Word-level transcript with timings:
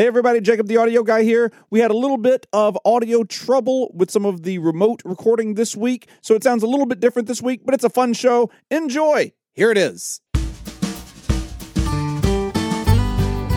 Hey, 0.00 0.06
everybody, 0.06 0.40
Jacob 0.40 0.66
the 0.66 0.78
audio 0.78 1.02
guy 1.02 1.24
here. 1.24 1.52
We 1.68 1.80
had 1.80 1.90
a 1.90 1.94
little 1.94 2.16
bit 2.16 2.46
of 2.54 2.78
audio 2.86 3.22
trouble 3.22 3.92
with 3.94 4.10
some 4.10 4.24
of 4.24 4.44
the 4.44 4.56
remote 4.56 5.02
recording 5.04 5.56
this 5.56 5.76
week, 5.76 6.08
so 6.22 6.34
it 6.34 6.42
sounds 6.42 6.62
a 6.62 6.66
little 6.66 6.86
bit 6.86 7.00
different 7.00 7.28
this 7.28 7.42
week, 7.42 7.66
but 7.66 7.74
it's 7.74 7.84
a 7.84 7.90
fun 7.90 8.14
show. 8.14 8.50
Enjoy. 8.70 9.30
Here 9.52 9.70
it 9.70 9.76
is. 9.76 10.22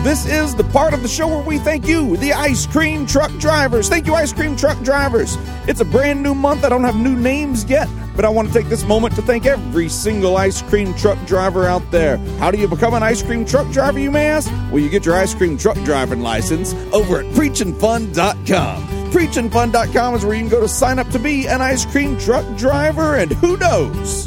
This 0.04 0.26
is 0.26 0.54
the 0.54 0.64
part 0.64 0.92
of 0.92 1.00
the 1.00 1.08
show 1.08 1.26
where 1.26 1.42
we 1.42 1.56
thank 1.56 1.88
you, 1.88 2.18
the 2.18 2.34
ice 2.34 2.66
cream 2.66 3.06
truck 3.06 3.32
drivers. 3.38 3.88
Thank 3.88 4.06
you, 4.06 4.14
ice 4.14 4.34
cream 4.34 4.54
truck 4.54 4.78
drivers. 4.82 5.38
It's 5.66 5.80
a 5.80 5.84
brand 5.86 6.22
new 6.22 6.34
month. 6.34 6.62
I 6.62 6.68
don't 6.68 6.84
have 6.84 6.94
new 6.94 7.16
names 7.16 7.64
yet, 7.64 7.88
but 8.14 8.26
I 8.26 8.28
want 8.28 8.48
to 8.48 8.54
take 8.54 8.68
this 8.68 8.84
moment 8.84 9.14
to 9.14 9.22
thank 9.22 9.46
every 9.46 9.88
single 9.88 10.36
ice 10.36 10.60
cream 10.60 10.92
truck 10.92 11.18
driver 11.26 11.64
out 11.64 11.90
there. 11.90 12.18
How 12.38 12.50
do 12.50 12.58
you 12.58 12.68
become 12.68 12.92
an 12.92 13.02
ice 13.02 13.22
cream 13.22 13.46
truck 13.46 13.72
driver, 13.72 13.98
you 13.98 14.10
may 14.10 14.26
ask? 14.26 14.52
Well, 14.70 14.80
you 14.80 14.90
get 14.90 15.06
your 15.06 15.16
ice 15.16 15.34
cream 15.34 15.56
truck 15.56 15.78
driving 15.84 16.20
license 16.20 16.74
over 16.92 17.20
at 17.20 17.26
preachinfun.com. 17.32 19.10
Preachinfun.com 19.10 20.14
is 20.16 20.24
where 20.26 20.34
you 20.34 20.40
can 20.42 20.50
go 20.50 20.60
to 20.60 20.68
sign 20.68 20.98
up 20.98 21.08
to 21.12 21.18
be 21.18 21.46
an 21.46 21.62
ice 21.62 21.86
cream 21.86 22.18
truck 22.18 22.44
driver, 22.58 23.16
and 23.16 23.32
who 23.32 23.56
knows? 23.56 24.26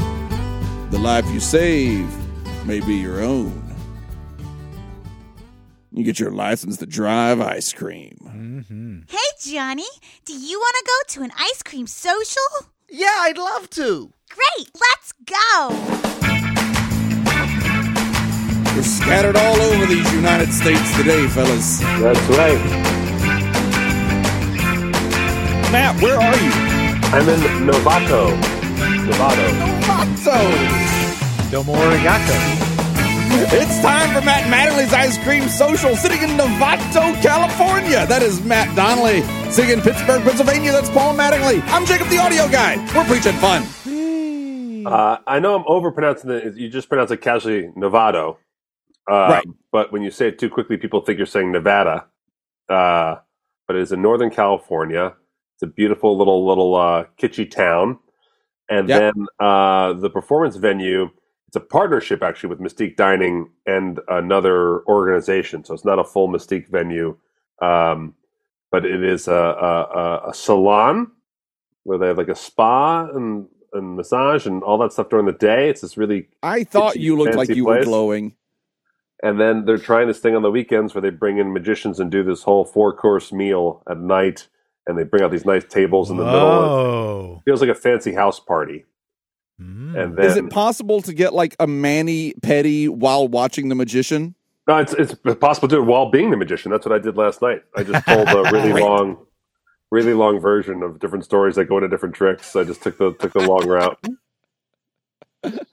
The 0.89 0.98
life 0.98 1.30
you 1.30 1.39
save 1.39 2.12
may 2.66 2.80
be 2.80 2.95
your 2.95 3.22
own. 3.22 3.66
You 5.98 6.04
get 6.04 6.20
your 6.20 6.30
license 6.30 6.78
to 6.78 6.86
drive 6.86 7.42
ice 7.42 7.74
cream. 7.74 8.20
Mm-hmm. 8.24 9.00
Hey, 9.08 9.52
Johnny, 9.52 9.88
do 10.26 10.34
you 10.34 10.60
want 10.60 10.76
to 10.76 10.84
go 10.86 10.94
to 11.14 11.23
an 11.23 11.32
ice 11.40 11.64
cream 11.64 11.88
social? 11.88 12.44
Yeah, 12.88 13.16
I'd 13.22 13.40
love 13.40 13.68
to. 13.72 14.14
Great, 14.30 14.70
let's 14.80 15.14
go. 15.26 15.70
We're 18.76 18.84
scattered 18.84 19.38
all 19.38 19.56
over 19.56 19.88
these 19.88 20.14
United 20.14 20.54
States 20.54 20.96
today, 20.98 21.28
fellas. 21.30 21.80
That's 21.80 22.30
right. 22.30 22.62
Matt, 25.72 26.00
where 26.00 26.20
are 26.20 26.38
you? 26.38 26.52
I'm 27.09 27.28
in 27.28 27.39
Novato. 27.66 28.38
Novato. 29.09 29.50
Novato. 30.22 31.50
Domo 31.50 31.73
Arigato. 31.73 32.86
It's 33.39 33.81
time 33.81 34.09
for 34.13 34.25
Matt 34.25 34.45
Mattingly's 34.52 34.91
Ice 34.93 35.17
Cream 35.23 35.47
Social, 35.47 35.95
sitting 35.95 36.21
in 36.27 36.35
Novato, 36.35 37.13
California. 37.21 38.05
That 38.07 38.23
is 38.23 38.41
Matt 38.43 38.75
Donnelly. 38.75 39.21
Sitting 39.52 39.71
in 39.77 39.81
Pittsburgh, 39.81 40.23
Pennsylvania, 40.23 40.71
that's 40.71 40.89
Paul 40.89 41.13
Mattingly. 41.16 41.61
I'm 41.67 41.85
Jacob 41.85 42.08
the 42.09 42.17
Audio 42.17 42.47
Guy. 42.49 42.77
We're 42.95 43.05
preaching 43.05 43.33
fun. 43.33 43.63
Uh, 44.88 45.19
I 45.27 45.39
know 45.39 45.55
I'm 45.55 45.63
overpronouncing 45.65 46.30
it. 46.31 46.55
You 46.58 46.67
just 46.69 46.89
pronounce 46.89 47.11
it 47.11 47.21
casually 47.21 47.67
Novato. 47.77 48.38
Uh, 49.09 49.27
Right. 49.30 49.45
But 49.71 49.91
when 49.91 50.02
you 50.02 50.09
say 50.09 50.30
it 50.30 50.39
too 50.39 50.49
quickly, 50.49 50.77
people 50.77 51.02
think 51.02 51.17
you're 51.17 51.27
saying 51.27 51.52
Nevada. 51.52 52.08
Uh, 52.67 53.17
but 53.67 53.75
it 53.75 53.81
is 53.83 53.91
in 53.91 54.02
Northern 54.02 54.31
California. 54.31 55.13
It's 55.55 55.63
a 55.63 55.67
beautiful 55.67 56.17
little, 56.17 56.45
little 56.47 56.75
uh, 56.75 57.05
kitschy 57.19 57.49
town. 57.49 57.99
And 58.67 58.89
Yep. 58.89 58.99
then 59.13 59.25
uh, 59.39 59.93
the 59.93 60.09
performance 60.09 60.55
venue, 60.55 61.09
it's 61.48 61.56
a 61.56 61.62
partnership 61.62 62.23
actually 62.23 62.50
with 62.50 62.59
Mystique 62.59 62.98
Dining 62.98 63.50
and 63.66 64.00
another 64.09 64.86
organization. 64.86 65.64
So 65.64 65.73
it's 65.73 65.86
not 65.86 66.00
a 66.00 66.04
full 66.04 66.28
Mystique 66.28 66.67
venue, 66.67 67.17
um, 67.62 68.16
but 68.70 68.86
it 68.86 69.02
is 69.04 69.28
a, 69.28 69.34
a, 69.34 70.30
a, 70.30 70.34
salon 70.34 71.12
where 71.84 71.98
they 71.98 72.08
have 72.08 72.17
like 72.17 72.28
a 72.28 72.36
spa 72.36 73.06
and, 73.06 73.48
and 73.72 73.95
massage 73.95 74.45
and 74.45 74.62
all 74.62 74.78
that 74.80 74.92
stuff 74.92 75.09
during 75.09 75.26
the 75.26 75.31
day. 75.31 75.70
It's 75.70 75.81
this 75.81 75.95
really, 75.95 76.28
I 76.44 76.66
thought 76.66 76.98
you 76.98 77.17
looked 77.17 77.36
like 77.36 77.50
you 77.50 77.66
were 77.66 77.76
place. 77.76 77.86
glowing. 77.86 78.36
and 79.23 79.39
then 79.39 79.64
they're 79.64 79.78
trying 79.78 80.08
this 80.08 80.20
thing 80.20 80.36
on 80.36 80.42
the 80.42 80.52
weekends 80.52 80.94
where 80.94 81.02
they 81.02 81.11
bring 81.11 81.38
in 81.38 81.54
magicians 81.54 82.02
and 82.02 82.11
do 82.11 82.23
this 82.23 82.44
whole 82.44 82.66
four 82.66 82.94
course 82.94 83.32
meal 83.32 83.84
at 83.89 84.00
night, 84.00 84.50
and 84.86 84.98
they 84.98 85.04
bring 85.06 85.23
out 85.23 85.32
these 85.32 85.45
nice 85.45 85.64
tables 85.64 86.09
in 86.09 86.17
the 86.17 86.26
middle. 86.26 86.42
Oh. 86.42 87.36
It 87.38 87.50
feels 87.50 87.61
like 87.61 87.70
a 87.70 87.76
fancy 87.76 88.14
house 88.14 88.39
party. 88.39 88.84
Mm. 89.61 89.98
And 89.98 90.17
then 90.17 90.26
Is 90.26 90.37
it 90.37 90.49
possible 90.49 91.02
to 91.02 91.14
get 91.14 91.33
like 91.33 91.55
a 91.59 91.67
mani 91.67 92.33
petty 92.42 92.87
while 92.87 93.27
watching 93.27 93.70
The 93.70 93.76
Magician? 93.76 94.36
No, 94.67 94.77
it's 94.80 94.93
it's 94.93 95.15
possible 95.39 95.70
to 95.70 95.76
do 95.76 95.82
it 95.82 95.86
while 95.86 96.11
being 96.11 96.30
the 96.30 96.36
magician. 96.36 96.71
That's 96.71 96.86
what 96.86 96.93
I 96.93 96.99
did 96.99 97.15
last 97.15 97.42
night. 97.42 97.64
I 97.77 97.83
just 97.83 98.05
told 98.05 98.27
a 98.27 98.52
really 98.52 98.73
long, 98.73 99.17
really 99.92 100.14
long 100.14 100.42
version 100.42 100.83
of 100.83 100.99
different 100.99 101.23
stories 101.23 101.55
that 101.55 101.65
go 101.65 101.77
into 101.77 101.87
different 101.87 102.15
tricks. 102.15 102.54
I 102.54 102.65
just 102.65 102.83
took 102.83 102.98
the 102.98 103.14
took 103.14 103.32
the 103.33 103.48
long 103.48 103.65
route. 103.67 103.98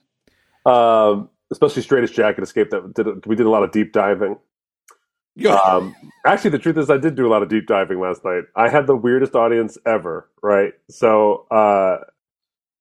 Um, 0.67 1.29
especially 1.51 1.83
straightest 1.83 2.15
jacket 2.15 2.43
escape. 2.43 2.71
That 2.71 2.91
did 2.95 3.23
we 3.27 3.35
did 3.35 3.45
a 3.45 3.51
lot 3.51 3.61
of 3.61 3.71
deep 3.71 3.93
diving. 3.93 4.35
Good. 5.37 5.51
Um, 5.51 5.95
actually, 6.25 6.49
the 6.49 6.57
truth 6.57 6.77
is, 6.79 6.89
I 6.89 6.97
did 6.97 7.13
do 7.13 7.27
a 7.27 7.29
lot 7.29 7.43
of 7.43 7.49
deep 7.49 7.67
diving 7.67 7.99
last 7.99 8.25
night. 8.25 8.45
I 8.55 8.67
had 8.67 8.87
the 8.87 8.95
weirdest 8.95 9.35
audience 9.35 9.77
ever. 9.85 10.27
Right, 10.41 10.73
so 10.89 11.45
uh, 11.51 11.97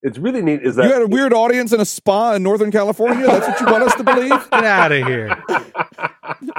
it's 0.04 0.18
really 0.18 0.42
neat. 0.42 0.62
Is 0.62 0.76
that 0.76 0.84
you 0.84 0.92
had 0.92 1.02
a 1.02 1.06
weird 1.06 1.32
audience 1.32 1.72
in 1.72 1.80
a 1.80 1.84
spa 1.84 2.34
in 2.34 2.42
Northern 2.42 2.70
California? 2.70 3.26
That's 3.26 3.48
what 3.48 3.60
you 3.60 3.66
want 3.66 3.84
us 3.84 3.94
to 3.94 4.04
believe? 4.04 4.30
Get 4.50 4.64
out 4.64 4.92
of 4.92 5.06
here. 5.06 5.42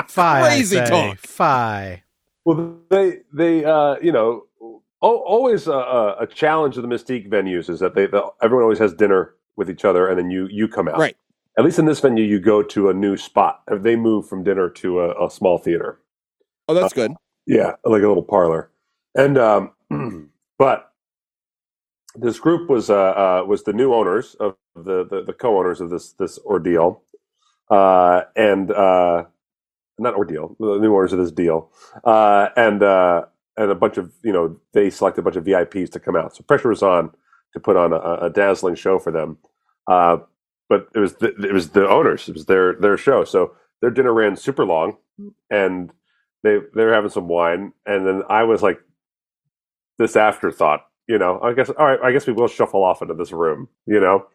Fi. 0.07 0.41
Crazy 0.41 0.77
talk. 0.77 1.19
Fi. 1.19 2.03
Well, 2.43 2.77
they 2.89 3.19
they 3.31 3.63
uh, 3.63 3.97
you 4.01 4.11
know 4.11 4.47
al- 5.03 5.23
always 5.25 5.67
a, 5.67 5.73
a, 5.73 6.17
a 6.21 6.27
challenge 6.27 6.75
of 6.75 6.81
the 6.81 6.89
Mystique 6.89 7.29
venues 7.29 7.69
is 7.69 7.79
that 7.81 7.93
they 7.93 8.07
the, 8.07 8.25
everyone 8.41 8.63
always 8.63 8.79
has 8.79 8.93
dinner 8.93 9.35
with 9.55 9.69
each 9.69 9.85
other 9.85 10.07
and 10.07 10.17
then 10.17 10.31
you 10.31 10.47
you 10.49 10.67
come 10.67 10.87
out. 10.87 10.97
Right. 10.97 11.15
At 11.57 11.63
least 11.63 11.79
in 11.79 11.85
this 11.85 12.01
venue, 12.01 12.25
you 12.25 12.39
go 12.39 12.63
to 12.63 12.89
a 12.89 12.93
new 12.93 13.15
spot. 13.15 13.61
They 13.71 13.95
move 13.95 14.27
from 14.27 14.43
dinner 14.43 14.69
to 14.71 14.99
a, 15.01 15.27
a 15.27 15.31
small 15.31 15.57
theater. 15.57 16.01
Oh, 16.67 16.73
that's 16.73 16.93
good. 16.93 17.13
Yeah, 17.45 17.75
like 17.85 18.01
a 18.01 18.07
little 18.07 18.23
parlor. 18.23 18.71
And 19.13 19.37
um, 19.37 19.71
but 20.57 20.91
this 22.17 22.39
group 22.39 22.69
was 22.69 22.89
uh, 22.89 22.95
uh, 22.95 23.45
was 23.47 23.63
the 23.63 23.73
new 23.73 23.93
owners 23.93 24.35
of 24.39 24.55
the 24.75 25.05
the, 25.05 25.23
the 25.25 25.33
co-owners 25.33 25.81
of 25.81 25.89
this 25.91 26.13
this 26.13 26.39
ordeal, 26.45 27.03
uh, 27.71 28.23
and 28.35 28.71
uh, 28.71 29.25
not 29.99 30.15
ordeal, 30.15 30.55
the 30.59 30.79
new 30.79 30.95
owners 30.95 31.13
of 31.13 31.19
this 31.19 31.31
deal, 31.31 31.71
uh, 32.05 32.49
and 32.57 32.83
uh, 32.83 33.25
and 33.57 33.71
a 33.71 33.75
bunch 33.75 33.97
of 33.97 34.13
you 34.23 34.33
know 34.33 34.57
they 34.73 34.89
selected 34.89 35.21
a 35.21 35.23
bunch 35.23 35.37
of 35.37 35.45
VIPs 35.45 35.91
to 35.91 35.99
come 36.01 36.15
out. 36.17 36.35
So 36.35 36.43
pressure 36.43 36.69
was 36.69 36.83
on 36.83 37.11
to 37.53 37.59
put 37.61 37.77
on 37.77 37.93
a, 37.93 37.97
a 38.27 38.29
dazzling 38.31 38.75
show 38.75 38.99
for 38.99 39.11
them. 39.11 39.37
But 40.69 40.87
it 40.95 40.99
was 40.99 41.15
the, 41.15 41.27
it 41.45 41.53
was 41.53 41.69
the 41.69 41.87
owners. 41.87 42.27
It 42.27 42.33
was 42.33 42.45
their 42.45 42.73
their 42.75 42.97
show. 42.97 43.23
So 43.23 43.55
their 43.81 43.91
dinner 43.91 44.13
ran 44.13 44.35
super 44.35 44.65
long, 44.65 44.97
and 45.49 45.91
they 46.43 46.57
they 46.75 46.83
were 46.85 46.93
having 46.93 47.11
some 47.11 47.27
wine, 47.27 47.73
and 47.85 48.05
then 48.07 48.23
I 48.29 48.43
was 48.43 48.63
like 48.63 48.79
this 49.99 50.15
afterthought. 50.15 50.87
You 51.07 51.17
know, 51.19 51.39
I 51.41 51.53
guess 51.53 51.69
all 51.69 51.85
right. 51.85 51.99
I 52.03 52.11
guess 52.11 52.25
we 52.27 52.33
will 52.33 52.47
shuffle 52.47 52.83
off 52.83 53.01
into 53.01 53.13
this 53.13 53.31
room. 53.31 53.67
You 53.85 53.99
know, 53.99 54.25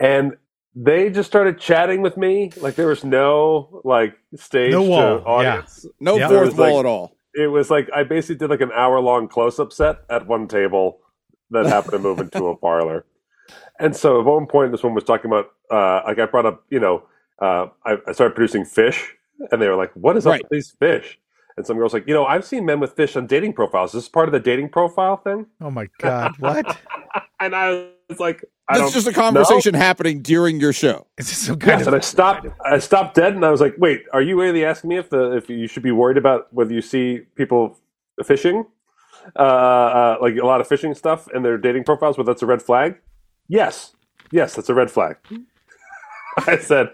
and 0.00 0.36
they 0.74 1.08
just 1.10 1.28
started 1.28 1.58
chatting 1.58 2.02
with 2.02 2.16
me 2.16 2.52
like 2.60 2.74
there 2.74 2.88
was 2.88 3.02
no 3.04 3.80
like 3.84 4.14
stage 4.34 4.72
No 4.72 4.82
to 4.84 4.88
wall, 5.24 5.42
yeah. 5.42 5.62
No 6.00 6.16
Yeah. 6.18 6.28
Fourth 6.28 6.46
was, 6.46 6.58
like- 6.58 6.70
wall 6.70 6.80
at 6.80 6.86
all. 6.86 7.16
It 7.34 7.48
was 7.48 7.70
like 7.70 7.88
I 7.94 8.02
basically 8.02 8.36
did 8.36 8.50
like 8.50 8.60
an 8.62 8.72
hour 8.74 8.98
long 9.00 9.28
close 9.28 9.58
up 9.58 9.72
set 9.72 9.98
at 10.08 10.26
one 10.26 10.48
table 10.48 11.00
that 11.50 11.66
happened 11.74 11.92
to 11.92 11.98
move 11.98 12.18
into 12.18 12.46
a 12.48 12.56
parlor. 12.56 13.04
And 13.78 13.94
so 13.94 14.20
at 14.20 14.26
one 14.26 14.46
point, 14.46 14.72
this 14.72 14.82
one 14.82 14.94
was 14.94 15.04
talking 15.04 15.30
about 15.30 15.50
uh, 15.70 16.02
like 16.06 16.18
I 16.18 16.24
brought 16.26 16.46
up, 16.46 16.64
you 16.70 16.80
know, 16.80 17.02
uh, 17.40 17.66
I, 17.84 17.98
I 18.08 18.12
started 18.12 18.34
producing 18.34 18.64
fish, 18.64 19.14
and 19.52 19.60
they 19.60 19.68
were 19.68 19.76
like, 19.76 19.92
"What 19.92 20.16
is 20.16 20.26
up 20.26 20.30
Right. 20.32 20.42
with 20.42 20.50
these 20.50 20.70
fish?" 20.80 21.18
And 21.56 21.66
some 21.66 21.76
girls 21.78 21.94
like, 21.94 22.06
you 22.06 22.12
know, 22.12 22.26
I've 22.26 22.44
seen 22.44 22.66
men 22.66 22.80
with 22.80 22.92
fish 22.94 23.16
on 23.16 23.26
dating 23.26 23.54
profiles. 23.54 23.94
Is 23.94 24.02
this 24.04 24.08
part 24.10 24.28
of 24.28 24.32
the 24.32 24.40
dating 24.40 24.68
profile 24.68 25.16
thing? 25.16 25.46
Oh 25.60 25.70
my 25.70 25.88
God. 25.98 26.34
What? 26.38 26.78
And 27.38 27.54
I 27.54 27.88
was 28.08 28.18
like, 28.18 28.42
I 28.66 28.78
That's 28.78 28.86
don't 28.86 28.92
just 28.94 29.06
a 29.06 29.10
know. 29.10 29.16
conversation 29.22 29.74
happening 29.74 30.22
during 30.22 30.58
your 30.58 30.72
show. 30.72 31.06
Is 31.18 31.28
this 31.28 31.36
some 31.36 31.58
kind 31.58 31.78
Yes, 31.80 31.86
and 31.86 31.94
I 31.94 32.00
stopped. 32.00 32.46
I 32.64 32.78
stopped 32.78 33.14
dead, 33.14 33.34
and 33.34 33.44
I 33.44 33.50
was 33.50 33.60
like, 33.60 33.74
"Wait, 33.76 34.04
are 34.14 34.22
you 34.22 34.40
really 34.40 34.64
asking 34.64 34.88
me 34.88 34.96
if 34.96 35.10
the 35.10 35.36
if 35.36 35.50
you 35.50 35.66
should 35.68 35.82
be 35.82 35.90
worried 35.92 36.16
about 36.16 36.50
whether 36.54 36.72
you 36.72 36.80
see 36.80 37.20
people 37.34 37.78
fishing, 38.24 38.64
uh, 39.38 39.42
uh, 39.42 40.16
like 40.22 40.34
a 40.36 40.46
lot 40.46 40.62
of 40.62 40.66
fishing 40.66 40.94
stuff 40.94 41.28
in 41.34 41.42
their 41.42 41.58
dating 41.58 41.84
profiles, 41.84 42.16
whether 42.16 42.32
that's 42.32 42.42
a 42.42 42.46
red 42.46 42.62
flag?" 42.62 42.96
Yes, 43.48 43.94
yes, 44.32 44.54
that's 44.54 44.70
a 44.70 44.74
red 44.74 44.90
flag. 44.90 45.16
I 46.46 46.56
said, 46.56 46.88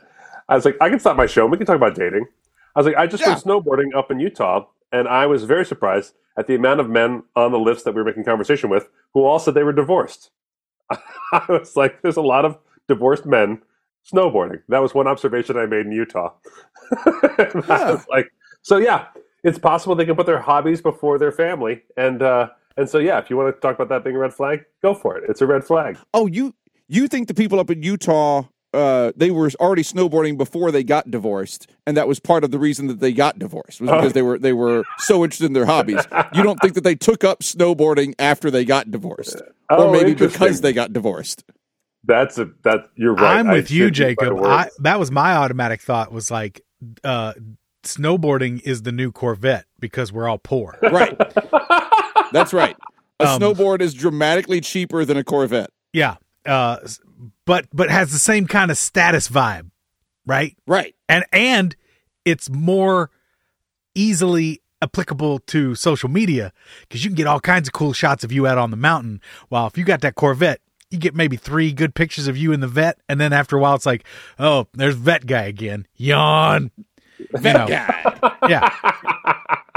I 0.49 0.57
was 0.57 0.65
like, 0.65 0.77
I 0.81 0.89
can 0.91 0.99
stop 0.99 1.17
my 1.17 1.27
show. 1.27 1.43
and 1.43 1.53
We 1.53 1.57
can 1.57 1.67
talk 1.69 1.77
about 1.77 1.95
dating. 1.95 2.27
I 2.75 2.81
was 2.81 2.87
like, 2.87 2.97
I 2.97 3.07
just 3.07 3.23
Yeah. 3.23 3.31
went 3.31 3.45
snowboarding 3.45 3.95
up 3.95 4.11
in 4.11 4.19
Utah, 4.21 4.67
and 4.93 5.09
I 5.09 5.27
was 5.27 5.45
very 5.45 5.65
surprised 5.65 6.15
at 6.37 6.47
the 6.47 6.55
amount 6.55 6.81
of 6.81 6.89
men 6.89 7.23
on 7.37 7.53
the 7.53 7.59
lifts 7.59 7.83
that 7.85 7.95
we 7.95 8.01
were 8.01 8.07
making 8.07 8.25
conversation 8.25 8.71
with 8.71 8.89
who 9.15 9.25
all 9.25 9.39
said 9.39 9.55
they 9.55 9.63
were 9.65 9.73
divorced. 9.73 10.31
I 10.91 11.45
was 11.49 11.77
like, 11.77 12.01
there's 12.03 12.17
a 12.17 12.23
lot 12.23 12.45
of 12.45 12.59
divorced 12.89 13.27
men 13.27 13.63
snowboarding. 14.11 14.63
That 14.69 14.81
was 14.81 14.95
one 14.95 15.07
observation 15.07 15.57
I 15.57 15.67
made 15.67 15.87
in 15.87 15.93
Utah. 15.93 16.33
Was 17.69 18.07
like, 18.11 18.31
so 18.63 18.77
yeah, 18.77 19.07
it's 19.45 19.59
possible 19.59 19.95
they 19.95 20.05
can 20.05 20.17
put 20.17 20.27
their 20.27 20.41
hobbies 20.41 20.81
before 20.81 21.19
their 21.19 21.33
family, 21.33 21.83
and 21.97 22.23
uh, 22.23 22.49
and 22.77 22.89
so 22.89 22.99
yeah, 22.99 23.19
if 23.19 23.31
you 23.31 23.37
want 23.37 23.55
to 23.55 23.61
talk 23.61 23.75
about 23.77 23.89
that 23.89 24.05
being 24.05 24.17
a 24.17 24.19
red 24.19 24.35
flag, 24.35 24.65
go 24.83 24.95
for 24.95 25.17
it. 25.17 25.25
It's 25.29 25.41
a 25.41 25.47
red 25.47 25.65
flag. 25.65 25.99
Oh, 26.13 26.27
you 26.27 26.55
you 26.89 27.09
think 27.09 27.29
the 27.29 27.35
people 27.35 27.59
up 27.61 27.71
in 27.71 27.83
Utah 27.83 28.45
uh, 28.73 29.13
they 29.17 29.31
were 29.31 29.51
already 29.61 29.83
snowboarding 29.83 30.37
before 30.39 30.71
they 30.71 30.83
got 30.85 31.11
divorced, 31.11 31.67
and 31.87 31.97
that 31.97 32.09
was 32.09 32.19
part 32.21 32.43
of 32.45 32.51
the 32.51 32.59
reason 32.59 32.87
that 32.87 33.01
they 33.01 33.13
got 33.13 33.39
divorced 33.39 33.81
was 33.81 33.91
because 33.91 34.13
they 34.15 34.23
were 34.23 34.39
they 34.39 34.53
were 34.53 34.85
so 34.99 35.23
interested 35.25 35.47
in 35.47 35.53
their 35.53 35.67
hobbies. 35.67 36.03
You 36.35 36.43
don't 36.43 36.59
think 36.61 36.75
that 36.75 36.85
they 36.85 36.95
took 36.95 37.25
up 37.25 37.41
snowboarding 37.41 38.15
after 38.19 38.51
they 38.51 38.65
got 38.65 38.91
divorced, 38.91 39.43
Oh, 39.71 39.89
or 39.89 39.93
maybe 39.93 40.15
because 40.15 40.61
they 40.63 40.73
got 40.73 40.93
divorced? 40.93 41.45
That's 42.05 42.39
a 42.39 42.51
that 42.65 42.89
you're 42.97 43.15
right. 43.15 43.39
I'm 43.39 43.49
I 43.51 43.53
with 43.55 43.71
you, 43.71 43.85
should 43.87 43.99
use 43.99 44.07
Jacob. 44.09 44.39
I, 44.43 44.71
that 44.81 44.99
was 44.99 45.11
my 45.11 45.35
automatic 45.37 45.81
thought 45.81 46.11
was 46.11 46.31
like, 46.31 46.61
uh, 47.05 47.35
snowboarding 47.85 48.61
is 48.63 48.83
the 48.83 48.93
new 48.93 49.13
Corvette 49.13 49.67
because 49.81 50.13
we're 50.13 50.29
all 50.29 50.39
poor. 50.39 50.79
Right. 50.83 51.17
That's 52.33 52.53
right. 52.53 52.77
A 53.21 53.27
Um, 53.29 53.41
snowboard 53.41 53.81
is 53.83 53.95
dramatically 53.95 54.61
cheaper 54.61 55.05
than 55.05 55.17
a 55.17 55.25
Corvette. 55.25 55.71
yeah. 55.93 56.17
Uh, 56.45 56.79
s- 56.83 56.99
but 57.45 57.67
but 57.73 57.91
has 57.91 58.13
the 58.13 58.19
same 58.19 58.47
kind 58.47 58.71
of 58.71 58.77
status 58.77 59.29
vibe, 59.29 59.71
right? 60.27 60.57
Right. 60.67 60.95
And 61.09 61.25
and 61.33 61.77
it's 62.25 62.51
more 62.51 63.11
easily 63.95 64.63
applicable 64.81 65.39
to 65.39 65.75
social 65.75 66.09
media 66.09 66.53
because 66.83 67.05
you 67.05 67.11
can 67.11 67.15
get 67.15 67.27
all 67.27 67.41
kinds 67.41 67.69
of 67.69 67.73
cool 67.73 67.93
shots 67.93 68.25
of 68.25 68.33
you 68.33 68.47
out 68.47 68.59
on 68.59 68.71
the 68.71 68.77
mountain. 68.77 69.21
While 69.49 69.67
if 69.67 69.79
you 69.79 69.85
got 69.85 70.01
that 70.01 70.15
Corvette, 70.15 70.61
you 70.91 70.99
get 70.99 71.15
maybe 71.15 71.37
three 71.37 71.73
good 71.73 71.95
pictures 71.95 72.27
of 72.27 72.37
you 72.37 72.53
in 72.53 72.61
the 72.61 72.69
vet, 72.69 72.99
and 73.09 73.21
then 73.21 73.33
after 73.33 73.57
a 73.57 73.61
while, 73.61 73.75
it's 73.75 73.87
like, 73.87 74.05
oh, 74.39 74.67
there's 74.75 74.95
vet 74.95 75.27
guy 75.27 75.45
again. 75.45 75.87
Yawn. 75.97 76.71
You 77.19 77.41
know. 77.41 77.67
Guy. 77.67 78.39
yeah. 78.49 78.69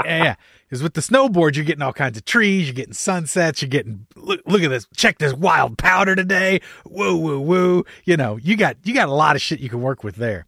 Yeah, 0.04 0.24
yeah. 0.24 0.34
Because 0.68 0.82
with 0.82 0.94
the 0.94 1.00
snowboard, 1.00 1.54
you're 1.54 1.64
getting 1.64 1.82
all 1.82 1.92
kinds 1.92 2.18
of 2.18 2.24
trees, 2.24 2.66
you're 2.66 2.74
getting 2.74 2.92
sunsets, 2.92 3.62
you're 3.62 3.68
getting 3.68 4.06
look, 4.16 4.40
look 4.46 4.62
at 4.62 4.68
this, 4.68 4.86
check 4.96 5.18
this 5.18 5.32
wild 5.32 5.78
powder 5.78 6.16
today. 6.16 6.60
Woo, 6.84 7.16
woo, 7.16 7.40
woo. 7.40 7.84
You 8.04 8.16
know, 8.16 8.36
you 8.36 8.56
got 8.56 8.76
you 8.84 8.92
got 8.92 9.08
a 9.08 9.12
lot 9.14 9.36
of 9.36 9.42
shit 9.42 9.60
you 9.60 9.68
can 9.68 9.80
work 9.80 10.02
with 10.02 10.16
there. 10.16 10.46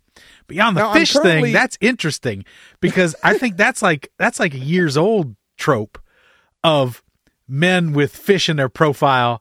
Beyond 0.49 0.76
the 0.76 0.81
Now, 0.81 0.93
fish 0.93 1.12
currently- 1.12 1.43
thing, 1.43 1.53
that's 1.53 1.79
interesting 1.81 2.44
because 2.81 3.15
I 3.23 3.38
think 3.38 3.56
that's 3.56 3.81
like 3.82 4.11
that's 4.19 4.41
like 4.41 4.55
a 4.55 4.59
years 4.59 4.97
old 4.97 5.37
trope 5.56 5.99
of 6.64 7.03
men 7.47 7.93
with 7.93 8.14
fish 8.14 8.49
in 8.49 8.56
their 8.56 8.69
profile, 8.69 9.41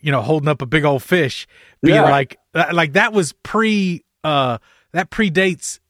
you 0.00 0.10
know, 0.10 0.22
holding 0.22 0.48
up 0.48 0.62
a 0.62 0.66
big 0.66 0.84
old 0.84 1.02
fish, 1.02 1.46
being 1.82 1.96
Yeah. 1.96 2.02
like 2.10 2.38
like 2.72 2.94
that 2.94 3.12
was 3.12 3.32
pre 3.42 4.04
uh 4.22 4.56
that 4.92 5.10
predates 5.10 5.80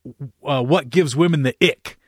uh, 0.44 0.62
what 0.62 0.90
gives 0.90 1.14
women 1.14 1.42
the 1.44 1.54
ick 1.62 1.98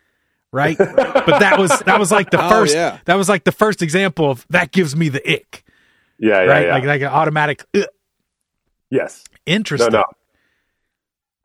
right? 0.56 0.76
but 0.79 1.38
that 1.41 1.58
was 1.58 1.70
that 1.81 1.99
was 2.00 2.11
like 2.11 2.31
the 2.31 2.43
Oh, 2.44 2.49
first 2.49 2.75
yeah. 2.75 2.99
that 3.05 3.14
was 3.14 3.29
like 3.29 3.44
the 3.44 3.53
first 3.53 3.82
example 3.82 4.31
of 4.31 4.44
that 4.50 4.73
gives 4.73 4.97
me 4.97 5.08
the 5.08 5.20
ick, 5.31 5.62
yeah, 6.19 6.43
yeah, 6.43 6.50
right? 6.50 6.67
yeah. 6.67 6.73
Like 6.75 6.85
like 6.85 7.00
an 7.03 7.08
automatic 7.08 7.64
Ugh. 7.75 7.85
yes. 8.91 9.23
Interesting. 9.47 9.93
no. 9.93 10.05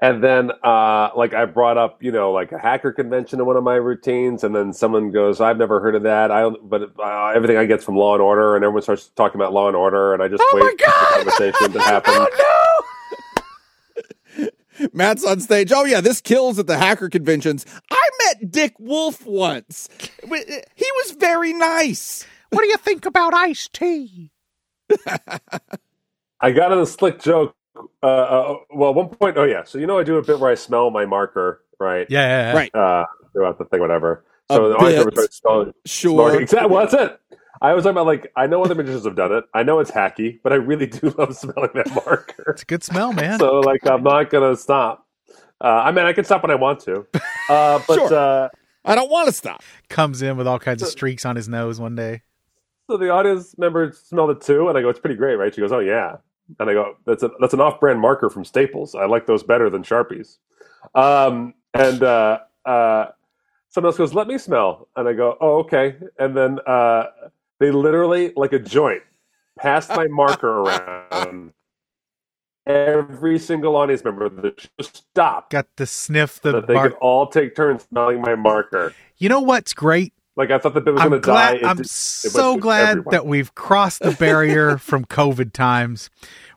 And 0.03 0.23
then, 0.23 0.49
uh, 0.63 1.11
like 1.15 1.35
I 1.35 1.45
brought 1.45 1.77
up, 1.77 2.01
you 2.01 2.11
know, 2.11 2.31
like 2.31 2.51
a 2.51 2.57
hacker 2.57 2.91
convention 2.91 3.39
in 3.39 3.45
one 3.45 3.55
of 3.55 3.63
my 3.63 3.75
routines, 3.75 4.43
and 4.43 4.55
then 4.55 4.73
someone 4.73 5.11
goes, 5.11 5.39
"I've 5.39 5.59
never 5.59 5.79
heard 5.79 5.93
of 5.93 6.01
that." 6.01 6.31
I, 6.31 6.49
but 6.49 6.93
uh, 6.97 7.27
everything 7.35 7.57
I 7.57 7.65
get 7.65 7.83
from 7.83 7.95
Law 7.97 8.13
and 8.15 8.21
Order, 8.23 8.55
and 8.55 8.65
everyone 8.65 8.81
starts 8.81 9.09
talking 9.15 9.39
about 9.39 9.53
Law 9.53 9.67
and 9.67 9.75
Order, 9.77 10.15
and 10.15 10.23
I 10.23 10.27
just 10.27 10.41
Oh 10.43 10.51
wait 10.55 10.63
for 10.81 10.87
the 10.87 10.91
conversation 11.13 11.71
to 11.73 11.79
happen. 11.83 12.13
Oh 12.17 12.27
Matt's 14.93 15.23
on 15.25 15.39
stage. 15.39 15.71
Oh 15.71 15.85
yeah, 15.85 16.01
this 16.01 16.21
kills 16.21 16.59
at 16.59 16.67
the 16.67 16.77
hacker 16.77 17.09
conventions. 17.09 17.65
I 17.91 18.09
met 18.25 18.51
Dick 18.51 18.73
Wolf 18.79 19.25
once. 19.25 19.89
He 20.23 20.27
was 20.29 21.11
very 21.19 21.53
nice. 21.53 22.25
What 22.49 22.61
do 22.63 22.67
you 22.67 22.77
think 22.77 23.05
about 23.05 23.33
iced 23.33 23.73
tea? 23.73 24.31
I 26.41 26.51
got 26.51 26.71
in 26.71 26.79
a 26.79 26.85
slick 26.85 27.21
joke. 27.21 27.55
Uh, 28.03 28.05
uh, 28.05 28.55
well, 28.73 28.89
at 28.89 28.95
one 28.95 29.09
point, 29.09 29.37
oh 29.37 29.43
yeah, 29.43 29.63
so 29.63 29.77
you 29.77 29.87
know, 29.87 29.97
I 29.97 30.03
do 30.03 30.17
a 30.17 30.21
bit 30.23 30.39
where 30.39 30.51
I 30.51 30.55
smell 30.55 30.89
my 30.91 31.05
marker, 31.05 31.63
right? 31.79 32.05
Yeah, 32.09 32.21
yeah, 32.21 32.51
yeah. 32.51 32.57
Right. 32.57 32.75
Uh, 32.75 33.05
throughout 33.33 33.57
the 33.57 33.65
thing, 33.65 33.79
whatever. 33.79 34.25
A 34.49 34.55
So 34.55 34.69
the 34.69 34.75
audience 34.75 35.15
bit. 35.15 35.33
smelling, 35.33 35.73
Sure. 35.85 36.29
smelling- 36.29 36.41
Exactly. 36.43 36.69
Well, 36.71 36.87
that's 36.87 36.93
it. 36.93 37.19
I 37.61 37.73
was 37.73 37.83
talking 37.83 37.91
about 37.91 38.07
like 38.07 38.31
I 38.35 38.47
know 38.47 38.63
other 38.63 38.75
magicians 38.75 39.05
have 39.05 39.15
done 39.15 39.31
it. 39.31 39.43
I 39.53 39.63
know 39.63 39.79
it's 39.79 39.91
hacky, 39.91 40.39
but 40.43 40.51
I 40.51 40.55
really 40.55 40.87
do 40.87 41.09
love 41.17 41.35
smelling 41.35 41.69
that 41.75 41.93
marker. 41.93 42.51
It's 42.51 42.63
a 42.63 42.65
good 42.65 42.83
smell, 42.83 43.13
man. 43.13 43.39
so 43.39 43.59
like 43.59 43.85
I'm 43.85 44.03
not 44.03 44.29
gonna 44.29 44.55
stop. 44.55 45.07
Uh, 45.59 45.67
I 45.67 45.91
mean, 45.91 46.05
I 46.05 46.13
can 46.13 46.25
stop 46.25 46.41
when 46.41 46.49
I 46.51 46.55
want 46.55 46.79
to, 46.81 47.05
uh, 47.49 47.79
but 47.87 47.95
Sure. 47.95 48.13
uh, 48.13 48.49
I 48.83 48.95
don't 48.95 49.11
want 49.11 49.27
to 49.27 49.31
stop. 49.31 49.61
Comes 49.89 50.23
in 50.23 50.35
with 50.37 50.47
all 50.47 50.57
kinds 50.57 50.81
of 50.81 50.87
streaks 50.87 51.23
on 51.23 51.35
his 51.35 51.47
nose 51.47 51.79
one 51.79 51.93
day. 51.95 52.23
so 52.89 52.97
the 52.97 53.09
audience 53.11 53.55
member 53.59 53.91
smelled 53.91 54.31
it 54.31 54.41
too, 54.41 54.69
and 54.69 54.77
I 54.77 54.81
go, 54.81 54.89
"It's 54.89 54.99
pretty 54.99 55.15
great, 55.17 55.35
right?" 55.35 55.53
She 55.53 55.61
goes, 55.61 55.71
"Oh 55.71 55.77
yeah," 55.79 56.17
and 56.59 56.67
I 56.67 56.73
go, 56.73 56.95
"That's 57.05 57.21
a 57.21 57.29
that's 57.39 57.53
an 57.53 57.61
off-brand 57.61 57.99
marker 58.01 58.31
from 58.31 58.43
Staples. 58.43 58.95
I 58.95 59.05
like 59.05 59.27
those 59.27 59.43
better 59.43 59.69
than 59.69 59.83
Sharpies." 59.83 60.37
Um, 60.95 61.53
and 61.75 62.01
uh, 62.01 62.39
uh, 62.65 63.05
someone 63.69 63.89
else 63.89 63.97
goes, 63.99 64.15
"Let 64.15 64.25
me 64.27 64.39
smell," 64.39 64.87
and 64.95 65.07
I 65.07 65.13
go, 65.13 65.37
"Oh 65.39 65.59
okay," 65.59 65.95
and 66.17 66.35
then 66.35 66.57
uh, 66.65 67.05
they 67.61 67.71
literally 67.71 68.33
like 68.35 68.51
a 68.51 68.59
joint 68.59 69.03
passed 69.57 69.89
my 69.91 70.07
marker 70.07 70.49
around. 70.61 71.53
Every 72.67 73.39
single 73.39 73.75
audience 73.75 74.03
member 74.03 74.25
of 74.25 74.35
the 74.35 74.53
show 74.57 74.69
stopped 74.81 75.51
Got 75.51 75.65
to 75.77 75.85
sniff 75.87 76.41
the 76.41 76.51
that 76.53 76.67
they 76.67 76.75
could 76.75 76.93
all 77.01 77.27
take 77.27 77.55
turns 77.55 77.83
smelling 77.89 78.21
my 78.21 78.35
marker. 78.35 78.93
You 79.17 79.29
know 79.29 79.39
what's 79.41 79.73
great? 79.73 80.13
Like 80.35 80.51
I 80.51 80.59
thought 80.59 80.75
the 80.75 80.81
bit 80.81 80.93
was 80.93 81.01
going 81.01 81.13
to 81.13 81.19
die. 81.19 81.55
It 81.55 81.65
I'm 81.65 81.77
did- 81.77 81.89
so 81.89 82.57
glad 82.57 82.89
everyone. 82.89 83.11
that 83.11 83.25
we've 83.25 83.53
crossed 83.55 84.01
the 84.01 84.11
barrier 84.11 84.77
from 84.79 85.05
COVID 85.05 85.53
times, 85.53 86.09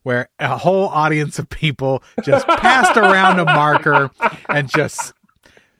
where 0.02 0.28
a 0.38 0.58
whole 0.58 0.88
audience 0.88 1.38
of 1.38 1.48
people 1.48 2.02
just 2.22 2.46
passed 2.46 2.96
around 2.98 3.38
a 3.40 3.44
marker 3.46 4.10
and 4.50 4.68
just 4.68 5.13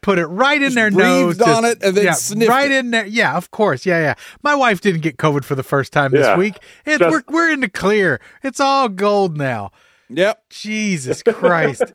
put 0.04 0.18
it 0.18 0.26
right 0.26 0.60
in 0.62 0.74
their 0.74 0.90
nose, 0.90 1.40
on 1.40 1.62
just- 1.62 1.64
it 1.76 1.82
and 1.82 1.96
then 1.96 2.04
yeah, 2.04 2.12
sniffed 2.12 2.50
right 2.50 2.70
it. 2.70 2.76
in 2.76 2.90
there. 2.90 3.06
Yeah, 3.06 3.36
of 3.36 3.50
course. 3.50 3.86
Yeah, 3.86 4.00
yeah. 4.00 4.14
My 4.42 4.54
wife 4.54 4.82
didn't 4.82 5.00
get 5.00 5.16
COVID 5.16 5.44
for 5.44 5.54
the 5.54 5.62
first 5.62 5.92
time 5.94 6.10
this 6.12 6.26
Yeah. 6.26 6.36
week. 6.36 6.58
It, 6.84 6.98
Just- 6.98 7.10
we're 7.10 7.22
we're 7.28 7.50
in 7.50 7.60
the 7.60 7.70
clear. 7.70 8.20
It's 8.42 8.60
all 8.60 8.88
gold 8.90 9.38
now. 9.38 9.70
Yep. 10.10 10.42
Jesus 10.50 11.22
Christ. 11.26 11.94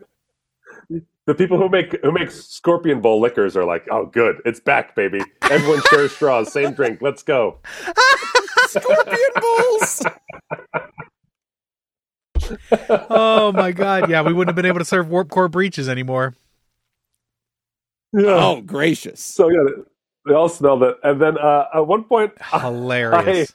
The 1.27 1.35
people 1.35 1.59
who 1.59 1.69
make 1.69 1.95
who 2.01 2.11
make 2.11 2.31
Scorpion 2.31 3.01
Bowl 3.01 3.21
liquors 3.21 3.55
are 3.55 3.63
like, 3.65 3.85
oh, 3.91 4.07
good, 4.07 4.41
it's 4.45 4.59
back, 4.59 4.95
baby. 4.95 5.21
Everyone 5.43 5.81
shares 5.91 6.11
straws, 6.11 6.51
same 6.51 6.73
drink. 6.73 7.03
Let's 7.03 7.21
go. 7.21 7.59
Scorpion 8.69 9.17
Bowls. 9.39 10.03
oh 13.11 13.51
my 13.51 13.71
God. 13.71 14.09
Yeah, 14.09 14.23
we 14.23 14.33
wouldn't 14.33 14.49
have 14.49 14.55
been 14.55 14.65
able 14.65 14.79
to 14.79 14.85
serve 14.85 15.07
warp 15.09 15.29
core 15.29 15.47
breaches 15.49 15.87
anymore. 15.87 16.33
Oh, 18.15 18.61
gracious. 18.61 19.19
So 19.21 19.49
yeah, 19.49 19.83
they 20.25 20.33
all 20.33 20.49
smelled 20.49 20.83
it, 20.83 20.97
and 21.03 21.21
then 21.21 21.37
uh, 21.37 21.65
at 21.73 21.87
one 21.87 22.03
point, 22.03 22.33
Hilarious. 22.41 23.53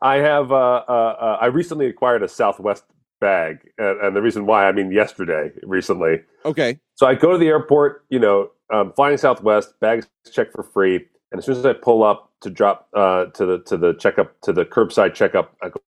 I 0.00 0.16
have 0.16 0.52
uh, 0.52 0.84
uh, 0.88 1.16
uh, 1.20 1.38
I 1.40 1.46
recently 1.46 1.86
acquired 1.86 2.22
a 2.22 2.28
Southwest 2.28 2.84
bag, 3.20 3.68
and, 3.78 4.00
and 4.00 4.16
the 4.16 4.22
reason 4.22 4.46
why, 4.46 4.66
I 4.66 4.72
mean, 4.72 4.92
yesterday, 4.92 5.50
recently. 5.62 6.22
Okay. 6.44 6.78
So 6.94 7.06
I 7.06 7.14
go 7.14 7.32
to 7.32 7.38
the 7.38 7.48
airport, 7.48 8.04
you 8.10 8.18
know, 8.18 8.50
um, 8.72 8.92
flying 8.94 9.16
Southwest, 9.16 9.78
bags 9.80 10.06
checked 10.30 10.52
for 10.52 10.62
free, 10.62 10.96
and 11.32 11.38
as 11.38 11.44
soon 11.44 11.56
as 11.56 11.66
I 11.66 11.72
pull 11.72 12.04
up 12.04 12.32
to 12.42 12.50
drop 12.50 12.88
uh, 12.94 13.26
to 13.26 13.46
the 13.46 13.58
to 13.60 13.76
the 13.76 13.94
checkup 13.94 14.40
to 14.42 14.52
the 14.52 14.64
curbside 14.64 15.14
checkup, 15.14 15.56
I 15.62 15.68
go, 15.70 15.80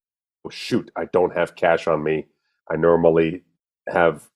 oh, 0.46 0.50
shoot, 0.50 0.91
I 0.96 1.05
don't 1.05 1.36
have 1.36 1.55
cash 1.55 1.88
on 1.88 2.03
me. 2.03 2.25
I 2.70 2.75
normally 2.75 3.44
have. 3.89 4.29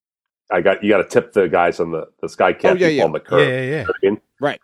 I 0.52 0.62
got 0.62 0.84
you. 0.84 0.90
Got 0.90 0.98
to 0.98 1.04
tip 1.10 1.34
the 1.34 1.48
guys 1.48 1.80
on 1.80 1.92
the 1.92 2.08
the 2.22 2.30
sky 2.30 2.54
cap 2.54 2.74
Oh, 2.76 2.80
yeah, 2.80 2.88
yeah. 2.88 3.04
on 3.04 3.12
the 3.12 3.20
yeah, 3.20 3.26
curb. 3.30 3.40
yeah, 3.50 3.62
yeah. 3.62 3.62
You 3.80 3.86
know 3.86 3.94
I 4.04 4.06
mean? 4.06 4.22
Right. 4.40 4.62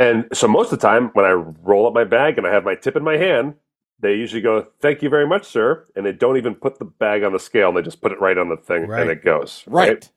And 0.00 0.26
so 0.32 0.46
most 0.48 0.72
of 0.72 0.78
the 0.78 0.86
time, 0.86 1.10
when 1.14 1.24
I 1.24 1.30
roll 1.32 1.86
up 1.86 1.92
my 1.94 2.04
bag 2.04 2.38
and 2.38 2.46
I 2.46 2.52
have 2.52 2.64
my 2.64 2.74
tip 2.76 2.94
in 2.96 3.02
my 3.02 3.16
hand, 3.16 3.54
they 4.00 4.14
usually 4.14 4.40
go, 4.42 4.66
"Thank 4.80 5.02
you 5.02 5.08
very 5.08 5.26
much, 5.26 5.44
sir," 5.44 5.84
and 5.96 6.06
they 6.06 6.12
don't 6.12 6.36
even 6.36 6.54
put 6.54 6.78
the 6.78 6.84
bag 6.84 7.24
on 7.24 7.32
the 7.32 7.40
scale; 7.40 7.68
and 7.68 7.76
they 7.76 7.82
just 7.82 8.00
put 8.00 8.12
it 8.12 8.20
right 8.20 8.38
on 8.38 8.48
the 8.48 8.56
thing, 8.56 8.86
Right. 8.86 9.02
and 9.02 9.10
it 9.10 9.24
goes 9.24 9.64
Right. 9.66 10.08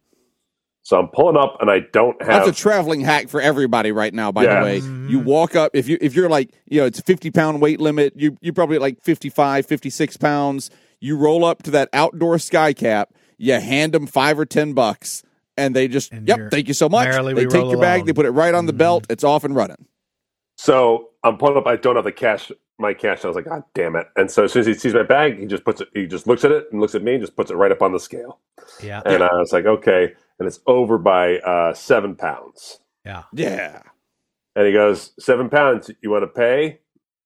So 0.83 0.97
I'm 0.99 1.09
pulling 1.09 1.37
up, 1.37 1.57
and 1.61 1.69
I 1.69 1.81
don't 1.93 2.19
have. 2.23 2.45
That's 2.45 2.59
a 2.59 2.61
traveling 2.61 3.01
hack 3.01 3.27
for 3.29 3.39
everybody 3.39 3.91
right 3.91 4.13
now. 4.13 4.31
By 4.31 4.43
Yeah. 4.45 4.59
the 4.59 4.65
way, 4.65 4.79
Mhm. 4.81 5.09
you 5.09 5.19
walk 5.19 5.55
up 5.55 5.71
if 5.75 5.87
you 5.87 5.97
if 6.01 6.15
you're 6.15 6.29
like 6.29 6.49
you 6.67 6.79
know 6.79 6.85
it's 6.87 6.97
a 6.99 7.03
50 7.03 7.29
pound 7.31 7.61
weight 7.61 7.79
limit. 7.79 8.13
You 8.15 8.35
you 8.41 8.51
probably 8.53 8.79
like 8.79 8.99
55, 9.01 9.65
56 9.67 10.17
pounds. 10.17 10.69
You 10.99 11.17
roll 11.17 11.43
up 11.45 11.63
to 11.63 11.71
that 11.71 11.89
outdoor 11.93 12.37
sky 12.39 12.73
cap. 12.73 13.09
You 13.41 13.59
hand 13.59 13.93
them 13.93 14.07
five 14.07 14.39
or 14.39 14.45
ten 14.45 14.73
bucks, 14.73 15.23
and 15.57 15.75
they 15.75 15.87
just 15.87 16.11
And 16.11 16.27
yep. 16.27 16.51
Thank 16.51 16.67
you 16.67 16.73
so 16.73 16.87
much. 16.87 17.07
They 17.07 17.45
take 17.45 17.53
roll 17.53 17.71
your 17.71 17.81
bag. 17.81 18.05
They 18.05 18.13
put 18.13 18.25
it 18.25 18.31
right 18.31 18.53
on 18.53 18.65
the 18.67 18.73
Mhm. 18.73 18.77
belt. 18.77 19.05
It's 19.09 19.23
off 19.23 19.43
and 19.43 19.55
running. 19.55 19.87
So 20.57 21.09
I'm 21.23 21.37
pulling 21.37 21.57
up. 21.57 21.65
I 21.65 21.75
don't 21.75 21.95
have 21.95 22.05
the 22.05 22.11
cash, 22.11 22.51
my 22.77 22.93
cash. 22.93 23.25
I 23.25 23.27
was 23.27 23.35
like, 23.35 23.45
God 23.45 23.63
damn 23.73 23.95
it! 23.95 24.07
And 24.15 24.29
so 24.29 24.43
as 24.43 24.51
soon 24.53 24.61
as 24.61 24.67
he 24.67 24.73
sees 24.75 24.93
my 24.93 25.03
bag, 25.03 25.39
he 25.39 25.45
just 25.47 25.63
puts 25.63 25.81
it. 25.81 25.87
He 25.93 26.05
just 26.05 26.27
looks 26.27 26.43
at 26.43 26.51
it 26.51 26.67
and 26.71 26.79
looks 26.79 26.93
at 26.93 27.01
me 27.03 27.13
and 27.13 27.21
just 27.21 27.35
puts 27.35 27.49
it 27.49 27.55
right 27.55 27.71
up 27.71 27.81
on 27.81 27.93
the 27.93 27.99
scale. 27.99 28.39
Yeah. 28.81 29.01
And 29.05 29.23
I 29.23 29.33
was 29.35 29.51
like, 29.51 29.65
okay. 29.65 30.13
And 30.39 30.47
it's 30.47 30.59
over 30.67 30.97
by 30.99 31.39
uh, 31.39 31.73
seven 31.73 32.15
pounds. 32.15 32.79
Yeah. 33.05 33.23
Yeah. 33.33 33.81
And 34.55 34.67
he 34.67 34.73
goes, 34.73 35.13
seven 35.19 35.49
pounds. 35.49 35.89
You 36.01 36.11
want 36.11 36.23
to 36.23 36.27
pay? 36.27 36.79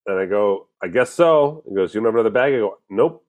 And 0.05 0.17
I 0.19 0.25
go, 0.25 0.67
I 0.81 0.87
guess 0.87 1.09
so. 1.11 1.63
He 1.67 1.75
goes, 1.75 1.93
you 1.93 1.99
don't 1.99 2.05
have 2.05 2.15
another 2.15 2.29
bag? 2.29 2.53
I 2.53 2.57
go, 2.57 2.77
nope. 2.89 3.25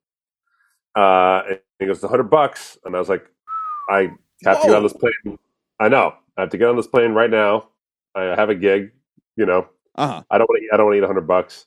Uh, 0.95 1.43
and 1.49 1.59
he 1.78 1.87
goes, 1.87 2.02
a 2.02 2.09
hundred 2.09 2.30
bucks. 2.30 2.78
And 2.85 2.95
I 2.97 2.99
was 2.99 3.09
like, 3.09 3.26
I 3.90 4.11
have 4.45 4.61
to 4.62 4.66
get 4.68 4.76
on 4.76 4.83
this 4.83 4.92
plane. 4.92 5.38
I 5.80 5.88
know. 5.88 6.14
I 6.37 6.42
have 6.42 6.50
to 6.50 6.59
get 6.59 6.68
on 6.68 6.76
this 6.76 6.87
plane 6.87 7.12
right 7.12 7.30
now. 7.30 7.68
I 8.14 8.23
have 8.37 8.50
a 8.50 8.54
gig. 8.54 8.92
You 9.37 9.45
know, 9.47 9.68
Uh 9.97 10.06
huh. 10.06 10.23
I 10.30 10.38
don't 10.38 10.49
want 10.49 10.62
to. 10.62 10.75
I 10.75 10.76
don't 10.76 10.87
want 10.87 10.95
to 10.95 10.99
eat 10.99 11.04
a 11.04 11.06
hundred 11.06 11.26
bucks. 11.26 11.66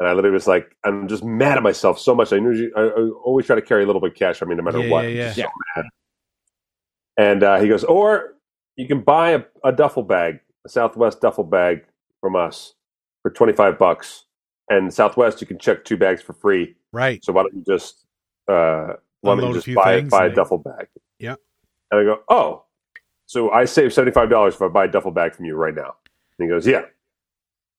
And 0.00 0.08
I 0.08 0.14
literally 0.14 0.32
was 0.32 0.46
like, 0.46 0.74
I'm 0.82 1.06
just 1.06 1.22
mad 1.22 1.58
at 1.58 1.62
myself 1.62 1.98
so 1.98 2.14
much. 2.14 2.32
I 2.32 2.36
usually, 2.36 2.70
I, 2.74 2.80
I 2.80 3.08
always 3.24 3.46
try 3.46 3.54
to 3.54 3.62
carry 3.62 3.84
a 3.84 3.86
little 3.86 4.00
bit 4.00 4.12
of 4.12 4.16
cash. 4.16 4.42
I 4.42 4.46
mean, 4.46 4.56
no 4.56 4.62
matter 4.64 4.80
Yeah, 4.80 4.90
what. 4.90 5.04
yeah, 5.04 5.32
yeah. 5.36 5.44
So 5.44 5.50
mad. 5.76 5.84
And 7.18 7.42
uh, 7.42 7.60
he 7.60 7.68
goes, 7.68 7.84
or 7.84 8.34
you 8.76 8.88
can 8.88 9.02
buy 9.02 9.30
a, 9.30 9.42
a 9.62 9.70
duffel 9.72 10.02
bag, 10.02 10.40
a 10.64 10.68
Southwest 10.70 11.20
duffel 11.20 11.44
bag 11.44 11.84
from 12.20 12.34
us 12.34 12.74
for 13.20 13.30
twenty 13.30 13.52
five 13.52 13.78
bucks. 13.78 14.24
And 14.70 14.92
Southwest, 14.92 15.40
you 15.42 15.46
can 15.46 15.58
check 15.58 15.84
two 15.84 15.98
bags 15.98 16.22
for 16.22 16.32
free. 16.32 16.74
Right. 16.92 17.22
So 17.22 17.32
why 17.32 17.42
don't 17.42 17.54
you 17.54 17.64
just 17.66 18.06
uh, 18.50 18.94
Unload 19.24 19.56
a 19.56 19.60
just 19.60 19.74
buy 19.74 19.98
things 20.00 20.10
buy 20.10 20.26
a 20.26 20.28
they- 20.28 20.34
duffel 20.34 20.58
bag? 20.58 20.88
Yeah. 21.18 21.36
And 21.90 22.00
I 22.00 22.04
go, 22.04 22.20
oh, 22.28 22.64
so 23.26 23.50
I 23.50 23.64
save 23.64 23.92
seventy 23.92 24.12
five 24.12 24.28
dollars 24.30 24.54
if 24.54 24.62
I 24.62 24.68
buy 24.68 24.86
a 24.86 24.88
duffel 24.88 25.10
bag 25.10 25.34
from 25.34 25.44
you 25.44 25.54
right 25.56 25.74
now. 25.74 25.94
And 26.38 26.46
he 26.46 26.48
goes, 26.48 26.66
yeah. 26.66 26.82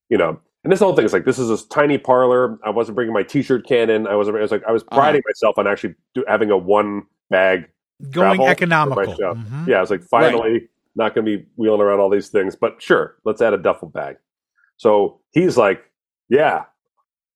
You 0.09 0.17
know, 0.17 0.39
and 0.63 0.71
this 0.71 0.79
whole 0.79 0.95
thing 0.95 1.05
is 1.05 1.13
like 1.13 1.25
this 1.25 1.39
is 1.39 1.49
a 1.49 1.67
tiny 1.69 1.97
parlor. 1.97 2.59
I 2.63 2.69
wasn't 2.69 2.95
bringing 2.95 3.13
my 3.13 3.23
t 3.23 3.41
shirt 3.41 3.65
can 3.67 3.89
in. 3.89 4.07
I 4.07 4.15
wasn't. 4.15 4.37
I 4.37 4.41
was 4.41 4.51
like 4.51 4.63
I 4.67 4.71
was 4.71 4.83
Uh-huh. 4.83 4.97
priding 4.99 5.21
myself 5.25 5.57
on 5.57 5.67
actually 5.67 5.95
do, 6.13 6.23
having 6.27 6.51
a 6.51 6.57
one 6.57 7.03
bag. 7.29 7.67
Going 8.11 8.41
economical. 8.41 9.15
show. 9.15 9.33
Mhm. 9.35 9.67
Yeah, 9.67 9.77
I 9.77 9.81
was 9.81 9.89
like 9.89 10.03
finally 10.03 10.69
not 10.95 11.15
going 11.15 11.25
to 11.25 11.37
be 11.37 11.45
wheeling 11.55 11.81
around 11.81 11.99
all 11.99 12.09
these 12.09 12.29
things, 12.29 12.55
but 12.55 12.79
sure, 12.81 13.15
let's 13.25 13.41
add 13.41 13.53
a 13.53 13.57
duffel 13.57 13.89
bag. 13.89 14.17
So 14.77 15.21
he's 15.31 15.57
like, 15.57 15.83
yeah, 16.29 16.65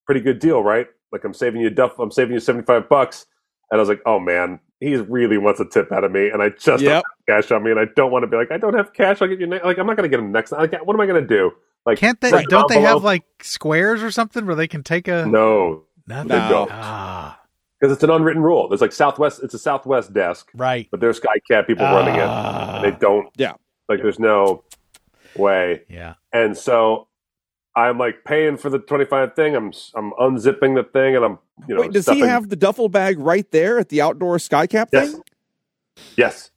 pretty 0.06 0.22
good 0.22 0.40
deal, 0.40 0.62
right? 0.62 0.88
Like 1.12 1.24
I'm 1.24 1.34
saving 1.34 1.62
you 1.62 1.70
duff. 1.70 1.98
I'm 2.00 2.12
saving 2.12 2.34
you 2.34 2.40
seventy 2.40 2.66
five 2.66 2.88
bucks. 2.90 3.26
And 3.72 3.78
I 3.80 3.82
was 3.82 3.90
like, 3.90 4.02
oh 4.06 4.20
man, 4.20 4.60
he 4.80 4.96
really 4.96 5.38
wants 5.38 5.60
a 5.60 5.66
tip 5.66 5.92
out 5.92 6.04
of 6.04 6.12
me, 6.12 6.30
and 6.30 6.42
I 6.42 6.50
just 6.50 6.82
Yep. 6.84 7.04
don't 7.04 7.06
have 7.28 7.44
cash 7.44 7.52
on 7.52 7.64
me, 7.64 7.72
and 7.72 7.80
I 7.80 7.86
don't 7.96 8.12
want 8.12 8.24
to 8.24 8.28
be 8.28 8.38
like, 8.38 8.52
I 8.52 8.58
don't 8.58 8.76
have 8.76 8.94
cash. 8.94 9.22
I'll 9.22 9.28
get 9.28 9.40
you. 9.40 9.48
ne-" 9.48 9.64
Like 9.64 9.78
I'm 9.78 9.88
not 9.88 9.98
going 9.98 10.10
to 10.10 10.16
get 10.16 10.20
him 10.24 10.32
next. 10.32 10.52
Like, 10.52 10.74
what 10.86 10.94
am 10.94 11.02
I 11.02 11.06
going 11.06 11.22
to 11.22 11.28
do? 11.28 11.52
Like, 11.86 11.98
Can't 11.98 12.20
they? 12.20 12.32
Don't 12.50 12.68
they 12.68 12.82
have 12.82 13.04
like 13.04 13.24
squares 13.42 14.04
or 14.04 14.12
something 14.12 14.46
where 14.46 14.56
they 14.56 14.68
can 14.68 14.84
take 14.84 15.08
a 15.08 15.26
no, 15.26 15.84
nothing? 16.06 16.28
They 16.28 16.36
don't. 16.38 16.70
Ah, 16.72 17.40
because 17.80 17.94
it's 17.94 18.04
an 18.04 18.10
unwritten 18.10 18.42
rule. 18.44 18.68
There's 18.68 18.82
like 18.82 18.92
Southwest. 18.92 19.42
It's 19.44 19.54
a 19.54 19.60
Southwest 19.60 20.14
desk, 20.14 20.50
right. 20.54 20.88
but 20.92 21.00
there's 21.00 21.20
SkyCap 21.20 21.66
people 21.68 21.86
running 21.86 22.16
it, 22.16 22.22
Ah, 22.24 22.82
they 22.82 22.92
don't. 22.92 23.30
Yeah. 23.38 23.54
Like 23.88 24.02
there's 24.02 24.20
no 24.20 24.64
way. 25.36 25.84
yeah. 25.90 26.16
And 26.34 26.58
so 26.58 27.07
I'm 27.78 27.98
like 27.98 28.24
paying 28.26 28.58
for 28.58 28.70
the 28.70 28.80
25 28.80 29.36
thing. 29.36 29.56
I'm 29.56 29.72
I'm 29.96 30.12
unzipping 30.14 30.76
the 30.76 30.84
thing 30.92 31.16
and 31.16 31.24
I'm 31.24 31.40
you 31.68 31.76
know 31.76 31.82
Wait, 31.82 31.94
does 31.94 32.04
stuffing- 32.06 32.24
he 32.24 32.28
have 32.30 32.50
the 32.50 32.56
duffel 32.56 32.90
bag 32.90 33.20
right 33.20 33.50
there 33.52 33.78
at 33.80 33.90
the 33.90 34.02
outdoor 34.02 34.38
skycap 34.38 34.88
Yes. 34.92 35.12
thing? 35.12 35.22
Yes. 36.16 36.52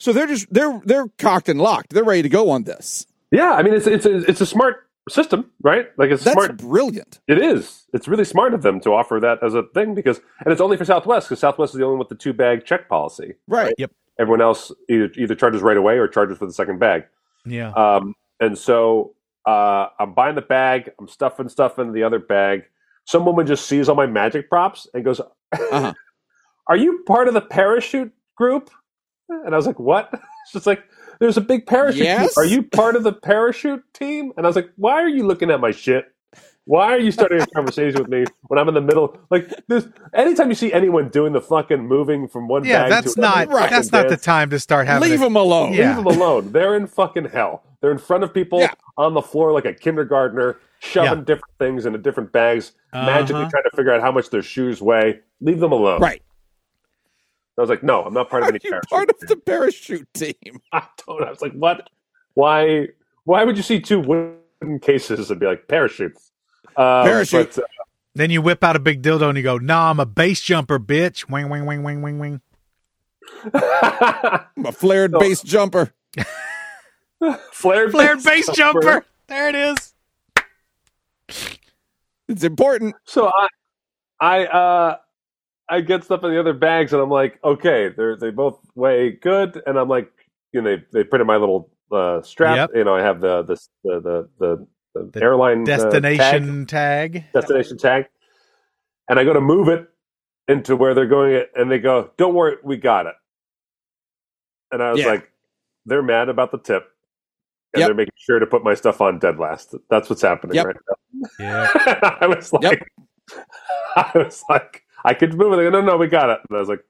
So 0.00 0.12
they're 0.12 0.26
just 0.26 0.52
they're 0.52 0.80
they're 0.84 1.08
cocked 1.18 1.48
and 1.48 1.60
locked. 1.60 1.90
They're 1.92 2.04
ready 2.04 2.22
to 2.22 2.28
go 2.28 2.50
on 2.50 2.64
this. 2.64 3.06
Yeah, 3.30 3.52
I 3.52 3.62
mean 3.62 3.74
it's 3.74 3.86
it's 3.86 4.06
a, 4.06 4.18
it's 4.28 4.40
a 4.40 4.46
smart 4.46 4.88
system, 5.08 5.50
right? 5.62 5.86
Like 5.96 6.10
it's 6.10 6.24
That's 6.24 6.34
smart. 6.34 6.56
brilliant. 6.58 7.20
It 7.28 7.38
is. 7.38 7.86
It's 7.92 8.06
really 8.08 8.24
smart 8.24 8.54
of 8.54 8.62
them 8.62 8.80
to 8.80 8.90
offer 8.92 9.18
that 9.20 9.42
as 9.42 9.54
a 9.54 9.62
thing 9.74 9.94
because 9.94 10.20
and 10.44 10.52
it's 10.52 10.60
only 10.60 10.76
for 10.76 10.84
Southwest 10.84 11.28
because 11.28 11.40
Southwest 11.40 11.74
is 11.74 11.78
the 11.78 11.84
only 11.84 11.94
one 11.94 11.98
with 12.00 12.08
the 12.10 12.14
two 12.14 12.32
bag 12.32 12.64
check 12.64 12.88
policy. 12.88 13.34
Right. 13.46 13.74
Yep. 13.78 13.90
Everyone 14.18 14.40
else 14.40 14.72
either 14.88 15.10
either 15.16 15.34
charges 15.34 15.62
right 15.62 15.76
away 15.76 15.98
or 15.98 16.08
charges 16.08 16.38
for 16.38 16.46
the 16.46 16.52
second 16.52 16.78
bag. 16.80 17.04
Yeah. 17.44 17.70
Um, 17.72 18.14
and 18.40 18.56
so 18.58 19.14
uh, 19.48 19.88
I'm 19.98 20.12
buying 20.14 20.34
the 20.34 20.42
bag. 20.42 20.90
I'm 20.98 21.08
stuffing 21.08 21.48
stuff 21.48 21.78
into 21.78 21.92
the 21.92 22.02
other 22.02 22.18
bag. 22.18 22.64
Some 23.06 23.24
woman 23.24 23.46
just 23.46 23.66
sees 23.66 23.88
all 23.88 23.94
my 23.96 24.06
magic 24.06 24.50
props 24.50 24.86
and 24.94 25.04
goes, 25.04 25.20
Uh-huh. 25.20 25.94
"Are 26.68 26.76
you 26.76 27.02
part 27.06 27.28
of 27.28 27.34
the 27.34 27.40
parachute 27.40 28.12
group?" 28.36 28.70
And 29.30 29.54
I 29.54 29.56
was 29.56 29.66
like, 29.66 29.78
"What?" 29.80 30.12
She's 30.52 30.66
like, 30.66 30.84
"There's 31.20 31.38
a 31.38 31.40
big 31.42 31.66
parachute. 31.66 32.02
team. 32.02 32.04
Yes? 32.06 32.36
Are 32.36 32.44
you 32.44 32.62
part 32.62 32.96
of 32.96 33.04
the 33.04 33.12
parachute 33.12 33.82
team?" 33.94 34.32
And 34.36 34.46
I 34.46 34.48
was 34.48 34.56
like, 34.56 34.70
"Why 34.76 34.94
are 35.02 35.08
you 35.08 35.26
looking 35.26 35.50
at 35.50 35.60
my 35.60 35.70
shit? 35.70 36.06
Why 36.68 36.92
are 36.92 36.98
you 36.98 37.10
starting 37.10 37.40
a 37.40 37.46
conversation 37.46 37.98
with 37.98 38.10
me 38.10 38.26
when 38.48 38.58
I'm 38.58 38.68
in 38.68 38.74
the 38.74 38.82
middle? 38.82 39.18
Like, 39.30 39.48
this. 39.68 39.88
Anytime 40.12 40.50
you 40.50 40.54
see 40.54 40.70
anyone 40.70 41.08
doing 41.08 41.32
the 41.32 41.40
fucking 41.40 41.80
moving 41.86 42.28
from 42.28 42.46
one 42.46 42.62
Yeah, 42.62 42.82
bag 42.82 42.90
that's 42.90 43.14
to 43.14 43.20
another 43.22 43.46
not 43.46 43.54
Right. 43.58 43.70
that's 43.70 43.90
not 43.90 44.08
the 44.10 44.18
time 44.18 44.50
to 44.50 44.60
start 44.60 44.86
having. 44.86 45.08
Leave 45.08 45.20
a- 45.22 45.24
them 45.24 45.36
alone. 45.36 45.72
Yeah. 45.72 45.96
Leave 45.96 46.04
them 46.04 46.20
alone. 46.20 46.52
They're 46.52 46.76
in 46.76 46.86
fucking 46.86 47.30
hell. 47.30 47.62
They're 47.80 47.90
in 47.90 47.96
front 47.96 48.22
of 48.22 48.34
people 48.34 48.60
Yeah. 48.60 48.72
on 48.98 49.14
the 49.14 49.22
floor 49.22 49.52
like 49.52 49.64
a 49.64 49.72
kindergartner, 49.72 50.58
shoving 50.80 51.20
Yeah. 51.20 51.24
different 51.24 51.54
things 51.58 51.86
into 51.86 51.98
different 51.98 52.32
bags, 52.32 52.72
magically 52.92 53.42
Uh-huh. 53.42 53.50
trying 53.50 53.64
to 53.64 53.70
figure 53.74 53.92
out 53.94 54.02
how 54.02 54.12
much 54.12 54.28
their 54.28 54.42
shoes 54.42 54.82
weigh. 54.82 55.20
Leave 55.40 55.60
them 55.60 55.72
alone. 55.72 56.02
Right. 56.02 56.20
I 57.56 57.62
was 57.62 57.70
like, 57.70 57.82
no, 57.82 58.02
I'm 58.04 58.12
not 58.12 58.28
part 58.28 58.42
of 58.42 58.50
any 58.50 58.58
you 58.62 58.70
parachute. 58.70 58.90
part 58.90 59.08
of 59.10 59.18
the 59.20 59.36
parachute 59.36 60.06
team? 60.12 60.60
I 60.72 60.82
don't. 61.06 61.22
I 61.24 61.30
was 61.30 61.40
like, 61.40 61.54
what? 61.54 61.88
Why? 62.34 62.88
Why 63.24 63.44
would 63.44 63.56
you 63.56 63.62
see 63.62 63.80
two 63.80 64.00
wooden 64.00 64.78
cases 64.82 65.30
and 65.30 65.40
be 65.40 65.46
like 65.46 65.66
parachutes? 65.66 66.30
Um, 66.78 67.04
Parachute. 67.04 67.54
but, 67.56 67.64
uh, 67.64 67.66
Then 68.14 68.30
you 68.30 68.40
whip 68.40 68.62
out 68.64 68.76
a 68.76 68.78
big 68.78 69.02
dildo 69.02 69.28
and 69.28 69.36
you 69.36 69.42
go, 69.44 69.58
"Nah, 69.58 69.90
I'm 69.90 70.00
a 70.00 70.06
base 70.06 70.40
jumper, 70.40 70.78
bitch." 70.78 71.28
Wing, 71.28 71.48
wing, 71.48 71.66
wing, 71.66 71.82
wing, 71.82 72.02
wing, 72.02 72.18
wing. 72.18 72.40
I'm 73.52 74.42
a 74.66 74.72
flared 74.72 75.12
No. 75.12 75.18
base 75.20 75.42
jumper. 75.42 75.92
flared, 77.52 77.90
Flared 77.90 78.22
base 78.22 78.48
jumper. 78.54 79.04
There 79.26 79.48
it 79.48 79.54
is. 79.54 79.94
It's 82.28 82.44
important. 82.44 82.94
So 83.04 83.28
I, 83.28 83.48
I, 84.20 84.46
uh, 84.46 84.96
I 85.68 85.80
get 85.80 86.04
stuff 86.04 86.24
in 86.24 86.30
the 86.30 86.40
other 86.40 86.52
bags, 86.54 86.92
and 86.92 87.02
I'm 87.02 87.10
like, 87.10 87.38
okay, 87.44 87.88
they're 87.94 88.16
they 88.16 88.30
both 88.30 88.58
weigh 88.74 89.12
good, 89.12 89.62
and 89.66 89.78
I'm 89.78 89.88
like, 89.88 90.10
you 90.52 90.62
know, 90.62 90.76
they 90.76 90.82
they 90.92 91.04
printed 91.04 91.26
my 91.26 91.36
little 91.36 91.70
uh, 91.92 92.22
strap. 92.22 92.56
Yep. 92.56 92.70
You 92.74 92.84
know, 92.84 92.94
I 92.94 93.02
have 93.02 93.20
the 93.20 93.42
the 93.42 93.54
the 93.84 94.00
the, 94.00 94.28
the, 94.38 94.66
the 95.04 95.20
The 95.20 95.22
airline 95.22 95.62
uh, 95.62 95.64
tag, 95.66 95.92
Destination 95.92 96.66
tag. 96.66 97.24
destination 97.32 97.78
tag, 97.78 98.06
and 99.08 99.18
I 99.18 99.24
go 99.24 99.32
to 99.32 99.40
move 99.40 99.68
it 99.68 99.88
into 100.48 100.76
where 100.76 100.94
they're 100.94 101.06
going, 101.06 101.34
it, 101.34 101.50
and 101.54 101.70
they 101.70 101.78
go, 101.78 102.10
"Don't 102.16 102.34
worry, 102.34 102.56
we 102.62 102.76
got 102.76 103.06
it." 103.06 103.14
And 104.72 104.82
I 104.82 104.90
was 104.92 105.00
Yeah. 105.00 105.06
like, 105.08 105.30
they're 105.86 106.02
mad 106.02 106.28
about 106.28 106.50
the 106.52 106.58
tip. 106.58 106.90
And 107.74 107.80
Yep. 107.80 107.88
they're 107.88 107.94
making 107.94 108.14
sure 108.16 108.38
to 108.38 108.46
put 108.46 108.64
my 108.64 108.74
stuff 108.74 109.00
on 109.00 109.18
dead 109.18 109.38
last. 109.38 109.74
That's 109.90 110.08
what's 110.10 110.22
happening 110.22 110.56
Yep. 110.56 110.66
right 110.66 110.76
now. 110.88 111.28
Yeah. 111.38 111.68
I 112.20 112.26
was 112.26 112.52
like, 112.52 112.62
Yep. 112.62 112.82
I 113.96 114.10
was 114.14 114.42
like, 114.48 114.84
I 115.04 115.14
could 115.14 115.34
move 115.34 115.52
it. 115.52 115.56
They 115.56 115.64
go, 115.64 115.70
no, 115.70 115.80
no, 115.80 115.96
we 115.96 116.06
got 116.06 116.30
it. 116.30 116.40
And 116.48 116.56
I 116.56 116.60
was 116.60 116.68
like, 116.68 116.82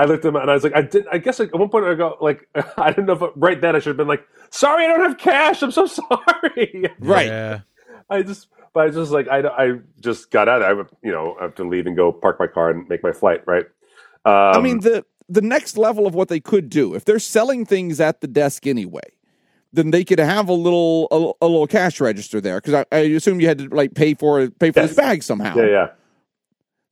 I 0.00 0.04
looked 0.06 0.24
at 0.24 0.28
him 0.28 0.36
and 0.36 0.50
I 0.50 0.54
was 0.54 0.64
like, 0.64 0.74
I 0.74 0.82
did. 0.82 1.06
I 1.12 1.18
guess 1.18 1.38
like, 1.38 1.48
at 1.54 1.58
one 1.60 1.68
point 1.68 1.84
I 1.84 1.94
go 1.94 2.16
like, 2.20 2.48
I 2.78 2.90
didn't 2.90 3.06
know 3.06 3.12
if 3.24 3.32
right 3.36 3.60
then 3.60 3.76
I 3.76 3.78
should 3.78 3.88
have 3.90 3.96
been 3.96 4.08
like, 4.08 4.26
sorry, 4.50 4.84
I 4.84 4.88
don't 4.88 5.00
have 5.02 5.18
cash. 5.18 5.62
I'm 5.62 5.70
so 5.70 5.86
sorry. 6.00 6.84
Right. 7.00 7.26
Yeah. 7.26 7.60
I 8.08 8.22
just, 8.22 8.48
but 8.72 8.86
I 8.86 8.90
just 8.90 9.12
like, 9.12 9.28
I, 9.28 9.40
I 9.46 9.72
just 10.00 10.30
got 10.30 10.48
out. 10.48 10.62
I 10.62 10.72
would, 10.72 10.88
you 11.02 11.12
know, 11.12 11.36
I 11.40 11.44
have 11.44 11.54
to 11.56 11.64
leave 11.64 11.86
and 11.86 11.96
go 11.96 12.12
park 12.12 12.38
my 12.40 12.46
car 12.46 12.70
and 12.70 12.88
make 12.88 13.02
my 13.02 13.12
flight. 13.12 13.42
Right. 13.46 13.66
Um, 14.24 14.32
I 14.56 14.60
mean, 14.60 14.80
the 14.80 15.04
the 15.28 15.42
next 15.42 15.76
level 15.76 16.06
of 16.06 16.14
what 16.14 16.28
they 16.28 16.40
could 16.40 16.68
do, 16.68 16.94
if 16.94 17.04
they're 17.04 17.18
selling 17.20 17.64
things 17.64 18.00
at 18.00 18.20
the 18.20 18.26
desk 18.26 18.66
anyway, 18.66 19.02
then 19.72 19.90
they 19.92 20.04
could 20.04 20.18
have 20.18 20.48
a 20.48 20.52
little 20.52 21.06
a, 21.40 21.44
a 21.44 21.48
little 21.48 21.66
cash 21.68 22.00
register 22.00 22.40
there 22.40 22.60
because 22.60 22.74
I, 22.74 22.84
I 22.96 22.98
assume 23.00 23.40
you 23.40 23.46
had 23.48 23.58
to 23.58 23.68
like 23.68 23.94
pay 23.94 24.14
for 24.14 24.50
pay 24.50 24.70
for 24.72 24.80
Yes. 24.80 24.90
this 24.90 24.96
bag 24.96 25.22
somehow. 25.22 25.54
yeah, 25.56 25.66
yeah. 25.66 25.86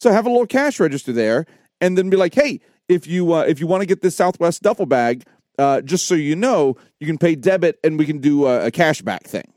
So 0.00 0.12
have 0.12 0.26
a 0.26 0.30
little 0.30 0.46
cash 0.46 0.78
register 0.78 1.12
there, 1.12 1.44
and 1.80 1.98
then 1.98 2.08
be 2.10 2.16
like, 2.16 2.34
hey, 2.34 2.60
if 2.88 3.06
you 3.06 3.32
uh, 3.32 3.40
if 3.42 3.60
you 3.60 3.66
want 3.66 3.82
to 3.82 3.86
get 3.86 4.02
this 4.02 4.16
Southwest 4.16 4.62
duffel 4.62 4.86
bag, 4.86 5.24
uh, 5.58 5.80
just 5.82 6.06
so 6.06 6.14
you 6.14 6.36
know, 6.36 6.76
you 7.00 7.06
can 7.06 7.18
pay 7.18 7.34
debit, 7.34 7.78
and 7.84 7.98
we 7.98 8.06
can 8.06 8.18
do 8.18 8.46
a, 8.46 8.66
a 8.66 8.70
cash 8.70 9.02
back 9.02 9.24
thing. 9.24 9.52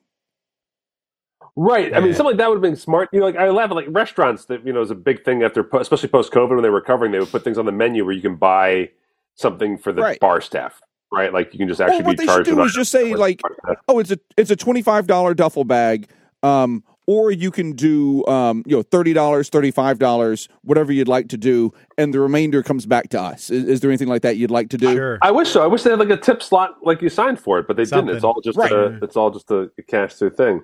Right. 1.55 1.93
I 1.93 1.99
mean, 1.99 2.13
something 2.13 2.27
like 2.31 2.37
that 2.37 2.47
would 2.47 2.55
have 2.55 2.61
been 2.61 2.77
smart. 2.77 3.09
You 3.11 3.19
know, 3.19 3.25
like 3.25 3.35
I 3.35 3.49
laugh 3.49 3.69
at 3.69 3.75
like 3.75 3.87
restaurants 3.89 4.45
that 4.45 4.65
you 4.65 4.71
know 4.71 4.81
is 4.81 4.89
a 4.91 4.95
big 4.95 5.25
thing 5.25 5.43
after, 5.43 5.67
especially 5.73 6.07
post 6.09 6.31
COVID 6.31 6.49
when 6.51 6.61
they 6.63 6.69
were 6.69 6.75
recovering. 6.77 7.11
They 7.11 7.19
would 7.19 7.29
put 7.31 7.43
things 7.43 7.57
on 7.57 7.65
the 7.65 7.73
menu 7.73 8.05
where 8.05 8.13
you 8.13 8.21
can 8.21 8.35
buy 8.35 8.89
something 9.35 9.77
for 9.77 9.91
the 9.91 10.01
Right. 10.01 10.19
bar 10.19 10.39
staff. 10.39 10.79
Right. 11.11 11.33
Like 11.33 11.51
you 11.53 11.59
can 11.59 11.67
just 11.67 11.79
Well, 11.79 11.89
actually 11.89 12.05
what 12.05 12.11
be 12.17 12.25
they 12.25 12.31
should 12.31 12.45
charged. 12.45 12.49
do 12.51 12.63
is 12.63 12.73
just 12.73 12.89
say 12.91 13.13
like, 13.15 13.41
oh, 13.89 13.99
it's 13.99 14.11
a 14.11 14.19
it's 14.37 14.49
a 14.49 14.55
twenty 14.55 14.81
five 14.81 15.07
dollar 15.07 15.33
duffel 15.33 15.65
bag, 15.65 16.07
um, 16.41 16.85
or 17.11 17.31
you 17.31 17.51
can 17.51 17.73
do 17.73 18.25
um, 18.27 18.63
you 18.65 18.75
know 18.75 18.83
thirty 18.83 19.11
dollars, 19.13 19.49
thirty 19.49 19.71
five 19.71 19.99
dollars, 19.99 20.47
whatever 20.61 20.91
you'd 20.93 21.07
like 21.09 21.27
to 21.29 21.37
do, 21.37 21.73
and 21.97 22.13
the 22.13 22.19
remainder 22.19 22.63
comes 22.63 22.85
back 22.85 23.09
to 23.09 23.21
us. 23.21 23.49
Is, 23.49 23.65
is 23.65 23.79
there 23.81 23.89
anything 23.89 24.07
like 24.07 24.21
that 24.21 24.37
you'd 24.37 24.51
like 24.51 24.69
to 24.69 24.77
do? 24.77 24.93
Sure. 24.93 25.17
I 25.21 25.31
wish 25.31 25.49
so. 25.49 25.61
I 25.63 25.67
wish 25.67 25.83
they 25.83 25.89
had 25.89 25.99
like 25.99 26.09
a 26.09 26.17
tip 26.17 26.41
slot 26.41 26.77
like 26.83 27.01
you 27.01 27.09
signed 27.09 27.39
for 27.39 27.59
it, 27.59 27.67
but 27.67 27.75
they 27.75 27.83
Something. 27.85 28.07
didn't. 28.07 28.17
It's 28.17 28.23
all 28.23 28.39
just 28.41 28.57
Right. 28.57 28.71
a, 28.71 28.97
it's 29.03 29.17
all 29.17 29.29
just 29.31 29.51
a, 29.51 29.69
cash 29.87 30.13
through 30.15 30.31
thing. 30.31 30.63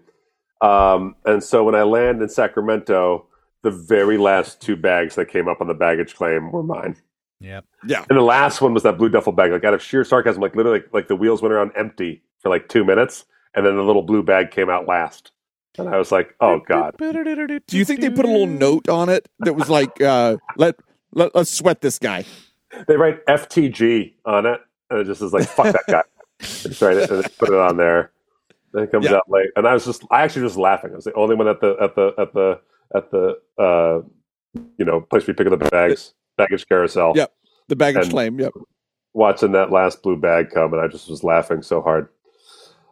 Um, 0.61 1.15
and 1.25 1.43
so 1.43 1.63
when 1.63 1.75
I 1.75 1.83
land 1.83 2.21
in 2.21 2.29
Sacramento, 2.29 3.27
the 3.63 3.71
very 3.71 4.17
last 4.17 4.61
two 4.61 4.75
bags 4.75 5.15
that 5.15 5.25
came 5.27 5.47
up 5.47 5.59
on 5.61 5.67
the 5.67 5.73
baggage 5.73 6.15
claim 6.15 6.51
were 6.51 6.63
mine. 6.63 6.95
Yep. 7.41 7.65
Yeah. 7.85 8.05
And 8.09 8.17
the 8.17 8.23
last 8.23 8.61
one 8.61 8.73
was 8.73 8.83
that 8.83 8.97
blue 8.97 9.09
duffel 9.09 9.33
bag. 9.33 9.51
Like 9.51 9.63
out 9.63 9.73
of 9.73 9.81
sheer 9.83 10.03
sarcasm, 10.03 10.41
like 10.41 10.55
literally, 10.55 10.79
like, 10.79 10.93
like 10.93 11.07
the 11.07 11.15
wheels 11.15 11.41
went 11.41 11.53
around 11.53 11.71
empty 11.75 12.23
for 12.39 12.49
like 12.49 12.69
two 12.69 12.83
minutes, 12.83 13.25
and 13.55 13.65
then 13.65 13.75
the 13.75 13.83
little 13.83 14.01
blue 14.01 14.23
bag 14.23 14.49
came 14.51 14.69
out 14.69 14.87
last. 14.87 15.31
And 15.77 15.89
I 15.89 15.97
was 15.97 16.11
like, 16.11 16.35
"Oh 16.39 16.59
God!" 16.67 16.95
Do 16.97 17.77
you 17.77 17.85
think 17.85 18.01
they 18.01 18.09
put 18.09 18.25
a 18.25 18.29
little 18.29 18.47
note 18.47 18.89
on 18.89 19.09
it 19.09 19.29
that 19.39 19.53
was 19.55 19.69
like, 19.69 20.01
uh, 20.01 20.37
let, 20.57 20.75
let 21.13 21.35
let's 21.35 21.51
sweat 21.51 21.81
this 21.81 21.99
guy? 21.99 22.25
they 22.87 22.95
write 22.97 23.25
FTG 23.27 24.13
on 24.25 24.45
it, 24.45 24.59
and 24.89 24.99
it 24.99 25.05
just 25.05 25.21
is 25.21 25.33
like 25.33 25.47
fuck 25.47 25.73
that 25.73 25.83
guy. 25.87 26.03
It's 26.39 26.81
right, 26.81 26.97
and 26.97 27.37
put 27.39 27.49
it 27.49 27.55
on 27.55 27.77
there. 27.77 28.11
Then 28.73 28.83
it 28.83 28.91
comes 28.91 29.05
Yeah. 29.05 29.15
out 29.15 29.23
late, 29.29 29.49
and 29.55 29.67
I 29.67 29.73
was 29.73 29.85
just 29.85 30.03
I 30.11 30.21
actually 30.23 30.43
just 30.45 30.57
laughing. 30.57 30.91
I 30.91 30.95
was 30.95 31.05
the 31.05 31.13
only 31.13 31.35
one 31.35 31.47
at 31.47 31.61
the 31.61 31.75
at 31.81 31.95
the 31.95 32.13
at 32.17 32.33
the 32.33 32.59
at 32.95 33.11
the 33.11 33.39
uh, 33.57 34.01
you 34.77 34.85
know 34.85 35.01
place 35.01 35.23
where 35.23 35.29
you 35.29 35.33
pick 35.35 35.47
up 35.51 35.57
the 35.59 35.69
bags, 35.69 36.13
baggage 36.37 36.67
carousel. 36.67 37.13
Yep. 37.15 37.33
The 37.69 37.75
baggage 37.75 38.09
claim. 38.11 38.39
Yep. 38.39 38.53
watching 39.13 39.51
that 39.53 39.71
last 39.71 40.03
blue 40.03 40.15
bag 40.17 40.51
come, 40.51 40.73
and 40.73 40.81
I 40.81 40.87
just 40.87 41.09
was 41.09 41.23
laughing 41.23 41.61
so 41.63 41.81
hard. 41.81 42.09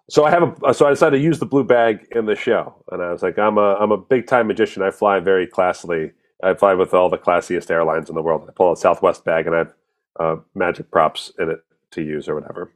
So 0.09 0.23
I 0.23 0.29
have 0.29 0.61
a 0.63 0.73
so 0.73 0.85
I 0.85 0.91
decided 0.91 1.17
to 1.17 1.23
use 1.23 1.39
the 1.39 1.45
blue 1.47 1.63
bag 1.63 2.07
in 2.11 2.25
the 2.25 2.35
show, 2.35 2.75
and 2.91 3.01
I 3.01 3.11
was 3.11 3.23
like, 3.23 3.39
I'm 3.39 3.57
a 3.57 3.75
I'm 3.75 3.91
a 3.91 3.97
big 3.97 4.27
time 4.27 4.47
magician. 4.47 4.83
I 4.83 4.91
fly 4.91 5.19
very 5.19 5.47
classily. 5.47 6.11
I 6.43 6.53
fly 6.53 6.73
with 6.75 6.93
all 6.93 7.09
the 7.09 7.17
classiest 7.17 7.71
airlines 7.71 8.09
in 8.09 8.15
the 8.15 8.21
world. 8.21 8.45
I 8.47 8.51
pull 8.51 8.71
a 8.71 8.77
Southwest 8.77 9.25
bag, 9.25 9.47
and 9.47 9.55
I 9.55 9.59
have 9.59 9.73
uh, 10.19 10.35
magic 10.53 10.91
props 10.91 11.31
in 11.39 11.49
it 11.49 11.59
to 11.91 12.01
use 12.03 12.27
or 12.29 12.35
whatever. 12.35 12.71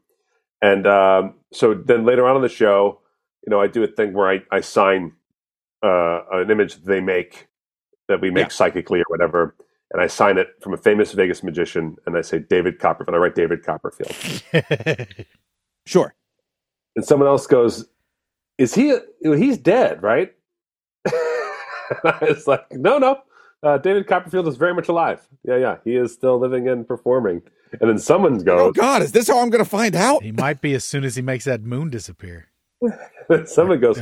And 0.62 0.88
um, 0.88 1.36
so 1.54 1.74
then 1.76 2.04
later 2.06 2.28
on 2.28 2.36
in 2.36 2.42
the 2.42 2.50
show, 2.50 3.00
you 3.46 3.52
know, 3.52 3.62
I 3.62 3.68
do 3.68 3.84
a 3.84 3.88
thing 3.88 4.14
where 4.14 4.30
I 4.30 4.42
I 4.52 4.62
sign 4.62 5.14
uh, 5.84 6.22
an 6.32 6.50
image 6.50 6.76
that 6.76 6.86
they 6.86 7.00
make 7.00 7.48
that 8.08 8.22
we 8.22 8.32
make 8.32 8.46
Yeah. 8.46 8.50
psychically 8.50 9.02
or 9.02 9.06
whatever, 9.08 9.56
and 9.92 10.02
I 10.02 10.08
sign 10.08 10.40
it 10.40 10.48
from 10.62 10.74
a 10.74 10.78
famous 10.78 11.12
Vegas 11.14 11.44
magician, 11.44 11.98
and 12.08 12.18
I 12.18 12.22
say 12.22 12.40
David 12.40 12.80
Copperfield. 12.80 13.14
I 13.16 13.20
write 13.20 13.36
David 13.36 13.64
Copperfield, 13.64 14.16
Sure. 15.86 16.16
And 16.96 17.06
someone 17.06 17.28
else 17.28 17.48
goes, 17.48 17.86
"Is 18.58 18.74
he? 18.74 18.98
He's 19.22 19.58
dead, 19.58 20.02
right?" 20.04 20.34
and 21.06 21.14
I 22.04 22.18
was 22.22 22.48
like, 22.48 22.72
"No, 22.72 22.98
no, 22.98 23.22
uh, 23.64 23.78
David 23.78 24.08
Copperfield 24.08 24.48
is 24.48 24.56
very 24.58 24.74
much 24.74 24.88
alive. 24.88 25.28
Yeah, 25.44 25.58
yeah, 25.58 25.78
he 25.84 25.96
is 25.96 26.14
still 26.14 26.40
living 26.40 26.68
and 26.68 26.88
performing." 26.88 27.42
And 27.80 27.88
then 27.90 28.00
someone 28.00 28.40
goes, 28.40 28.60
Oh 28.60 28.72
God, 28.72 29.04
is 29.04 29.12
this 29.12 29.28
how 29.28 29.42
I'm 29.42 29.52
going 29.52 29.64
to 29.64 29.70
find 29.70 29.96
out? 29.96 30.24
he 30.24 30.32
might 30.32 30.60
be 30.60 30.74
as 30.74 30.84
soon 30.84 31.04
as 31.04 31.16
he 31.16 31.22
makes 31.22 31.46
that 31.46 31.62
moon 31.62 31.92
disappear. 31.92 32.48
someone 33.46 33.80
goes, 33.80 34.02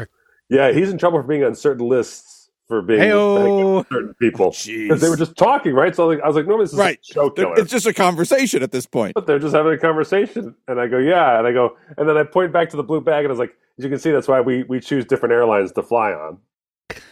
"Yeah, 0.50 0.72
he's 0.72 0.89
in 0.89 0.98
trouble 0.98 1.20
for 1.20 1.27
being 1.27 1.44
on 1.44 1.53
certain 1.56 1.88
lists 1.88 2.37
for 2.67 2.81
being 2.81 3.00
Heyo. 3.01 3.86
certain 3.89 4.13
people." 4.15 4.51
Jeez. 4.51 4.88
Because 4.88 5.01
they 5.01 5.09
were 5.09 5.17
just 5.17 5.36
talking, 5.38 5.74
right? 5.74 5.95
So 5.95 6.03
I 6.03 6.07
was 6.07 6.15
like, 6.17 6.24
I 6.24 6.27
was 6.27 6.36
like 6.36 6.45
normally 6.47 6.65
this 6.65 6.74
is 6.74 6.79
Right. 6.79 7.00
a 7.09 7.13
show 7.13 7.29
killer. 7.29 7.55
It's 7.57 7.71
just 7.71 7.86
a 7.86 7.93
conversation 7.93 8.63
at 8.63 8.71
this 8.71 8.86
point. 8.86 9.13
but 9.15 9.25
they're 9.27 9.39
just 9.39 9.55
having 9.55 9.74
a 9.74 9.77
conversation. 9.77 10.55
And 10.67 10.79
I 10.79 10.88
go, 10.88 10.97
yeah. 10.97 11.38
And 11.38 11.47
I 11.47 11.51
go, 11.51 11.75
and 11.97 12.07
then 12.07 12.17
I 12.17 12.24
point 12.24 12.51
back 12.53 12.69
to 12.69 12.77
the 12.77 12.83
blue 12.83 13.01
bag 13.01 13.25
and 13.25 13.27
I 13.27 13.31
was 13.31 13.39
like, 13.39 13.55
as 13.77 13.83
you 13.83 13.89
can 13.89 14.00
see, 14.00 14.12
that's 14.12 14.27
why 14.27 14.41
we, 14.41 14.63
we 14.63 14.79
choose 14.79 15.05
different 15.05 15.33
airlines 15.33 15.71
to 15.74 15.83
fly 15.83 16.12
on. 16.12 16.39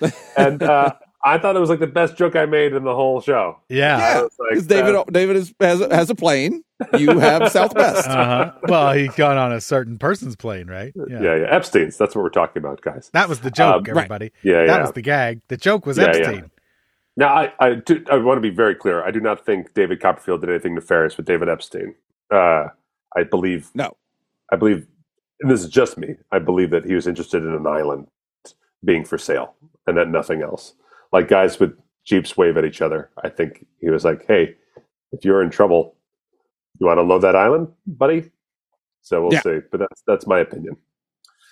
and 0.38 0.64
uh, 0.64 0.94
I 1.24 1.38
thought 1.38 1.56
it 1.56 1.60
was 1.60 1.70
like 1.70 1.80
the 1.80 1.88
best 1.88 2.18
joke 2.18 2.36
I 2.36 2.46
made 2.46 2.74
in 2.74 2.84
the 2.84 2.96
whole 2.96 3.22
show. 3.22 3.60
Yeah. 3.70 3.98
Yeah, 3.98 4.22
like, 4.22 4.32
because 4.50 4.68
David 4.68 4.96
uh, 4.96 5.04
David 5.12 5.36
is, 5.38 5.54
has 5.60 5.80
has 5.80 6.10
a 6.10 6.16
plane. 6.16 6.64
You 6.98 7.20
have 7.20 7.52
Southwest. 7.52 8.08
Uh-huh. 8.08 8.52
Well, 8.68 8.92
he 8.94 9.08
got 9.10 9.38
on 9.38 9.54
a 9.54 9.62
certain 9.62 9.98
person's 9.98 10.36
plane, 10.36 10.68
right? 10.68 10.94
Yeah. 11.10 11.22
yeah, 11.22 11.36
yeah. 11.38 11.48
Epstein's. 11.50 11.98
That's 11.98 12.16
what 12.16 12.22
we're 12.24 12.30
talking 12.30 12.62
about, 12.62 12.82
guys. 12.82 13.10
That 13.14 13.30
was 13.30 13.40
the 13.40 13.52
joke, 13.52 13.88
Um, 13.90 13.96
right. 13.96 14.04
everybody. 14.04 14.32
Yeah, 14.44 14.66
That 14.66 14.68
yeah. 14.68 14.82
was 14.82 14.92
the 14.92 15.02
gag. 15.02 15.42
The 15.48 15.58
joke 15.58 15.86
was 15.86 15.98
Yeah, 15.98 16.06
yeah. 16.06 16.10
Epstein. 16.18 16.52
Now, 17.18 17.34
I, 17.34 17.54
I, 17.60 17.76
do, 17.76 18.04
I 18.12 18.18
want 18.18 18.38
to 18.38 18.42
be 18.42 18.50
very 18.54 18.76
clear. 18.76 19.02
I 19.04 19.12
do 19.12 19.22
not 19.22 19.46
think 19.46 19.74
David 19.74 20.02
Copperfield 20.02 20.42
did 20.42 20.50
anything 20.50 20.76
nefarious 20.76 21.16
with 21.16 21.26
David 21.26 21.48
Epstein. 21.48 21.96
Uh, 22.30 22.68
I 23.16 23.24
believe, 23.24 23.70
No. 23.74 23.96
I 24.52 24.58
believe, 24.58 24.86
and 25.40 25.50
this 25.50 25.64
is 25.64 25.70
just 25.70 25.98
me. 25.98 26.16
I 26.34 26.40
believe 26.40 26.72
that 26.72 26.84
he 26.84 26.94
was 26.94 27.08
interested 27.08 27.42
in 27.44 27.54
an 27.54 27.66
island 27.68 28.08
being 28.84 29.06
for 29.06 29.18
sale 29.18 29.56
and 29.88 29.98
that 29.98 30.10
nothing 30.10 30.42
else. 30.42 30.74
Like 31.14 31.30
guys 31.30 31.58
with 31.60 31.78
jeeps 32.04 32.36
wave 32.36 32.58
at 32.58 32.66
each 32.66 32.82
other. 32.82 33.10
I 33.24 33.30
think 33.30 33.66
he 33.80 33.90
was 33.90 34.04
like, 34.04 34.26
"Hey, 34.28 34.56
if 35.14 35.24
you're 35.24 35.42
in 35.42 35.50
trouble, 35.50 35.95
you 36.80 36.88
want 36.88 36.98
to 36.98 37.04
load 37.04 37.20
that 37.20 37.36
island, 37.36 37.70
buddy?" 37.88 38.32
So 39.02 39.22
we'll 39.24 39.34
Yeah. 39.34 39.42
see. 39.42 39.60
But 39.72 39.80
that's 39.82 40.04
that's 40.08 40.28
my 40.28 40.40
opinion. 40.40 40.78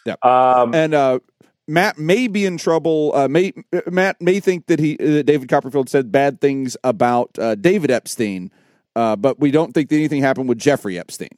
Yeah. 0.05 0.15
Um, 0.23 0.73
And 0.73 0.93
uh, 0.93 1.19
Matt 1.67 1.97
may 1.97 2.27
be 2.27 2.45
in 2.45 2.57
trouble. 2.57 3.11
Uh, 3.15 3.27
may 3.27 3.53
Matt 3.89 4.19
may 4.21 4.39
think 4.39 4.65
that 4.67 4.79
he 4.79 4.97
uh, 4.99 5.21
David 5.23 5.49
Copperfield 5.49 5.89
said 5.89 6.11
bad 6.11 6.41
things 6.41 6.75
about 6.83 7.37
uh, 7.39 7.55
David 7.55 7.89
Epstein, 7.91 8.51
uh, 8.95 9.15
but 9.15 9.39
we 9.39 9.49
don't 9.51 9.73
think 9.73 9.89
that 9.89 9.95
anything 9.95 10.21
happened 10.21 10.49
with 10.49 10.57
Jeffrey 10.57 10.99
Epstein. 10.99 11.29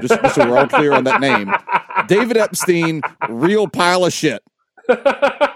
Just, 0.00 0.34
so 0.34 0.48
we're 0.48 0.58
all 0.58 0.66
clear 0.66 0.92
on 0.92 1.04
that 1.04 1.20
name. 1.20 1.52
David 2.08 2.36
Epstein, 2.38 3.02
real 3.28 3.68
pile 3.68 4.04
of 4.06 4.12
shit. 4.14 4.42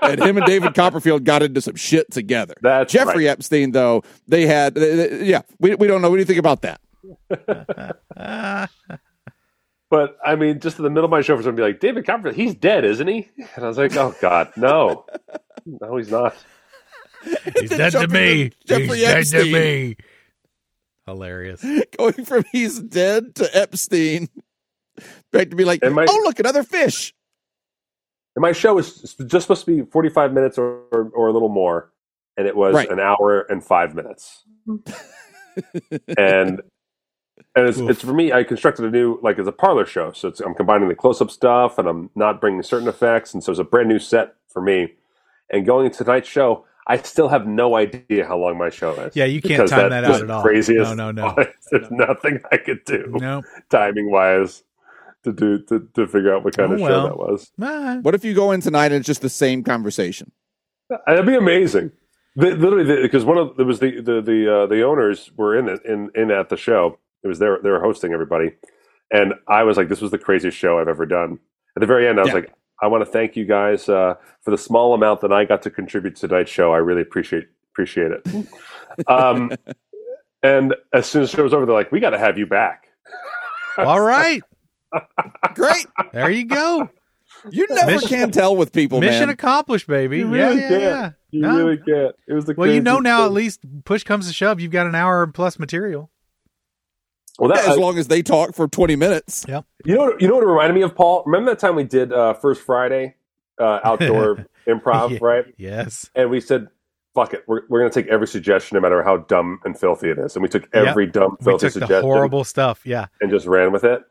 And 0.03 0.23
him 0.23 0.37
and 0.37 0.45
David 0.47 0.75
Copperfield 0.75 1.25
got 1.25 1.43
into 1.43 1.63
some 1.63 1.77
shit 1.77 2.11
together. 2.11 2.53
That's 2.61 2.93
Jeffrey 2.93 3.27
Epstein, 3.27 3.73
though, 3.73 4.03
they 4.29 4.47
had, 4.47 4.75
they- 4.75 4.95
they- 4.97 5.25
yeah, 5.25 5.43
we, 5.59 5.75
we 5.77 5.87
don't 5.87 6.03
know 6.03 6.15
anything 6.15 6.37
about 6.39 6.61
that. 6.63 6.81
But 9.91 10.17
I 10.25 10.35
mean, 10.35 10.59
just 10.59 10.79
in 10.79 10.83
the 10.83 10.91
middle 10.91 11.05
of 11.05 11.11
my 11.13 11.21
show, 11.21 11.37
for 11.37 11.43
someone 11.43 11.57
to 11.57 11.63
be 11.63 11.69
like, 11.73 11.79
David 11.79 12.05
Copperfield, 12.05 12.35
he's 12.35 12.55
dead, 12.57 12.85
isn't 12.85 13.07
he? 13.07 13.29
And 13.55 13.65
I 13.65 13.69
was 13.69 13.79
like, 13.79 13.95
oh 13.97 14.13
God, 14.21 14.51
no, 14.57 15.05
no, 15.65 15.97
he's 15.97 16.11
not. 16.11 16.35
He's 17.61 17.71
dead 17.71 17.91
to 17.93 18.09
me. 18.09 18.51
Jeffrey 18.67 18.99
He's 18.99 19.31
dead 19.31 19.45
to 19.45 19.53
me. 19.53 19.97
Hilarious. 21.07 21.65
Going 21.97 22.25
from 22.25 22.45
he's 22.51 22.81
dead 22.81 23.37
to 23.37 23.57
Epstein, 23.57 24.29
back 25.31 25.51
to 25.51 25.57
be 25.57 25.65
like, 25.65 25.83
my- 25.85 26.07
oh, 26.09 26.23
look, 26.25 26.41
another 26.41 26.65
fish. 26.65 27.15
And 28.35 28.43
my 28.43 28.51
show 28.53 28.75
was 28.75 29.15
just 29.17 29.43
supposed 29.45 29.65
to 29.67 29.85
be 29.85 29.89
forty-five 29.91 30.33
minutes 30.33 30.59
or 30.59 30.83
or, 30.91 31.11
or 31.15 31.29
a 31.29 31.33
little 31.33 31.51
more, 31.51 31.93
and 32.37 32.49
it 32.49 32.57
was 32.57 32.75
Right. 32.75 32.91
an 32.91 32.99
hour 32.99 33.47
and 33.49 33.63
five 33.63 33.95
minutes. 33.95 34.43
and 36.19 36.63
and 37.57 37.69
it's, 37.69 37.79
Oof. 37.79 37.91
it's 37.91 38.03
for 38.03 38.13
me. 38.13 38.33
I 38.33 38.45
constructed 38.45 38.85
a 38.85 38.91
new 38.91 39.19
like 39.23 39.39
it's 39.39 39.49
a 39.49 39.53
parlor 39.53 39.87
show, 39.87 40.13
so 40.13 40.29
it's, 40.29 40.41
I'm 40.41 40.55
combining 40.55 40.89
the 40.89 40.95
close-up 40.95 41.31
stuff, 41.31 41.79
and 41.79 41.89
I'm 41.89 42.11
not 42.15 42.41
bringing 42.41 42.63
certain 42.63 42.89
effects, 42.89 43.35
and 43.35 43.43
so 43.43 43.51
it's 43.53 43.61
a 43.61 43.65
brand 43.65 43.89
new 43.89 43.99
set 43.99 44.35
for 44.49 44.63
me. 44.63 44.95
And 45.51 45.67
going 45.67 45.87
into 45.87 45.99
tonight's 46.05 46.29
show, 46.29 46.65
I 46.87 46.97
still 46.99 47.29
have 47.29 47.47
no 47.47 47.77
idea 47.77 48.27
how 48.27 48.37
long 48.39 48.59
my 48.59 48.71
show 48.71 48.93
is. 48.95 49.15
Yeah, 49.17 49.25
you 49.27 49.41
can't 49.41 49.69
time 49.69 49.91
that's 49.91 50.05
that 50.05 50.05
out 50.15 50.23
at 50.23 50.31
all. 50.31 50.43
Crazy 50.43 50.75
No, 50.75 50.95
no, 50.95 51.11
no. 51.11 51.35
fuck. 51.35 51.49
There's 51.71 51.91
nothing 51.91 52.41
I 52.53 52.57
could 52.57 52.85
do 52.85 53.07
Nope. 53.19 53.45
timing 53.71 54.11
wise 54.11 54.63
to 55.25 55.33
do 55.33 55.59
to, 55.65 55.89
to 55.95 56.07
figure 56.07 56.35
out 56.35 56.45
what 56.45 56.57
kind 56.57 56.71
Oh, 56.73 56.75
of 56.75 56.81
show 56.81 56.85
well. 56.87 57.03
that 57.09 57.17
was. 57.19 57.51
Ah, 57.61 57.99
What 58.03 58.15
if 58.15 58.25
you 58.25 58.35
go 58.35 58.53
in 58.53 58.61
tonight 58.61 58.87
and 58.87 58.97
it's 58.97 59.07
just 59.07 59.23
the 59.23 59.29
same 59.31 59.63
conversation? 59.63 60.31
That'd 61.07 61.25
be 61.27 61.35
amazing. 61.37 61.93
The, 62.37 62.51
literally, 62.57 63.01
because 63.03 63.25
one 63.25 63.39
of 63.39 63.57
there 63.57 63.65
was 63.65 63.79
the 63.79 64.01
the 64.01 64.21
the 64.21 64.55
uh, 64.55 64.67
the 64.67 64.83
owners 64.83 65.31
were 65.37 65.57
in 65.57 65.69
it 65.69 65.81
in 65.85 66.11
in 66.15 66.31
at 66.31 66.49
the 66.49 66.57
show. 66.57 66.99
It 67.25 67.29
was 67.29 67.39
there. 67.39 67.59
They 67.63 67.71
were 67.71 67.81
hosting 67.81 68.13
everybody, 68.13 68.53
and 69.11 69.35
I 69.49 69.63
was 69.65 69.77
like, 69.77 69.89
"This 69.89 70.01
was 70.01 70.11
the 70.11 70.19
craziest 70.19 70.57
show 70.57 70.79
I've 70.79 70.89
ever 70.89 71.07
done." 71.07 71.39
At 71.77 71.81
the 71.81 71.87
very 71.87 72.07
end, 72.07 72.19
I 72.19 72.23
was 72.23 72.29
Yeah. 72.29 72.35
like, 72.35 72.53
"I 72.83 72.87
want 72.87 73.05
to 73.05 73.11
thank 73.11 73.35
you 73.35 73.45
guys 73.47 73.89
uh, 73.89 74.15
for 74.43 74.51
the 74.51 74.59
small 74.59 74.95
amount 74.95 75.23
that 75.23 75.33
I 75.33 75.45
got 75.45 75.63
to 75.63 75.71
contribute 75.71 76.17
to 76.17 76.29
tonight's 76.29 76.51
show. 76.51 76.73
I 76.73 76.77
really 76.79 77.03
appreciate 77.03 77.49
appreciate 77.73 78.13
it." 78.13 78.47
um, 79.09 79.51
and 80.43 80.75
as 80.93 81.07
soon 81.07 81.23
as 81.23 81.31
the 81.31 81.37
show 81.39 81.43
was 81.45 81.55
over, 81.55 81.65
they're 81.67 81.75
like, 81.75 81.91
"We 81.93 82.01
got 82.01 82.11
to 82.11 82.19
have 82.19 82.37
you 82.39 82.47
back." 82.47 82.89
all 83.79 84.01
right. 84.01 84.43
Great. 85.55 85.87
There 86.13 86.31
you 86.31 86.45
go. 86.47 86.89
You 87.51 87.67
never 87.71 87.93
Mission- 87.93 88.09
can 88.09 88.31
tell 88.31 88.57
with 88.57 88.73
people, 88.73 89.01
Mission 89.01 89.21
man. 89.23 89.29
accomplished, 89.31 89.87
baby. 89.87 90.19
You 90.19 90.35
yeah, 90.35 90.49
really 90.49 90.61
yeah, 90.61 90.69
can't. 90.69 90.81
yeah. 90.83 91.11
You 91.31 91.41
No. 91.41 91.57
really 91.59 91.77
can't. 91.79 92.15
It 92.29 92.33
was 92.33 92.45
the 92.45 92.55
Well, 92.57 92.71
you 92.71 92.81
know 92.81 93.01
now 93.01 93.19
thing. 93.19 93.27
at 93.27 93.33
least 93.33 93.61
push 93.85 94.05
comes 94.05 94.29
to 94.29 94.33
shove, 94.33 94.61
you've 94.61 94.71
got 94.71 94.87
an 94.87 94.95
hour 94.95 95.27
plus 95.27 95.59
material. 95.59 96.11
Well, 97.39 97.51
that, 97.51 97.67
as 97.69 97.77
long 97.77 97.99
as 97.99 98.09
they 98.09 98.23
talk 98.23 98.55
for 98.55 98.69
20 98.69 98.95
minutes. 98.97 99.45
Yeah. 99.49 99.63
You 99.85 99.97
know, 99.97 100.17
you 100.21 100.29
know 100.29 100.35
what 100.35 100.45
it 100.45 100.47
reminded 100.47 100.75
me 100.75 100.83
of, 100.83 100.95
Paul. 100.95 101.23
Remember 101.27 101.51
that 101.51 101.59
time 101.59 101.75
we 101.75 101.83
did 101.85 102.13
uh, 102.13 102.35
First 102.35 102.63
Friday 102.63 103.17
uh, 103.61 103.81
outdoor 103.83 104.47
improv, 104.69 105.11
Yeah. 105.11 105.19
right? 105.21 105.45
Yes. 105.57 106.09
And 106.15 106.31
we 106.31 106.41
said, 106.41 106.69
"Fuck 107.15 107.35
it, 107.35 107.43
we're, 107.49 107.63
we're 107.69 107.81
going 107.81 107.91
to 107.91 108.03
take 108.03 108.09
every 108.11 108.29
suggestion, 108.29 108.77
no 108.77 108.81
matter 108.81 109.03
how 109.03 109.17
dumb 109.19 109.59
and 109.65 109.77
filthy 109.79 110.11
it 110.11 110.19
is." 110.19 110.37
And 110.37 110.43
we 110.45 110.49
took 110.49 110.69
every 110.73 111.07
dumb, 111.07 111.37
We 111.41 111.45
filthy 111.45 111.67
took 111.67 111.75
the 111.75 111.81
suggestion 111.81 112.03
horrible 112.05 112.45
stuff. 112.45 112.87
Yeah. 112.87 113.07
and 113.21 113.31
just 113.31 113.47
ran 113.47 113.73
with 113.73 113.83
it. 113.85 114.03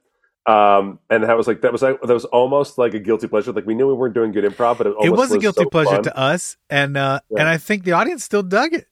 Um, 0.45 0.99
and 1.09 1.23
that 1.23 1.38
was 1.38 1.47
like 1.47 1.62
that 1.62 1.71
was 1.71 1.81
like 1.81 2.01
that 2.01 2.13
was 2.13 2.25
almost 2.25 2.77
like 2.77 2.93
a 2.93 2.99
guilty 2.99 3.29
pleasure. 3.29 3.53
Like 3.53 3.65
we 3.65 3.73
knew 3.75 3.88
we 3.88 3.93
weren't 3.93 4.13
doing 4.13 4.33
good 4.33 4.43
improv, 4.43 4.77
but 4.77 4.88
it, 4.88 4.95
It 5.01 5.09
was 5.12 5.31
a 5.31 5.39
guilty 5.39 5.63
so 5.63 5.69
pleasure 5.69 5.91
fun. 5.91 6.03
to 6.03 6.17
us, 6.17 6.57
and 6.69 6.97
uh, 6.97 7.21
Yeah. 7.29 7.39
and 7.39 7.47
I 7.47 7.55
think 7.57 7.86
the 7.86 7.93
audience 7.93 8.25
still 8.25 8.43
dug 8.43 8.73
it. 8.73 8.88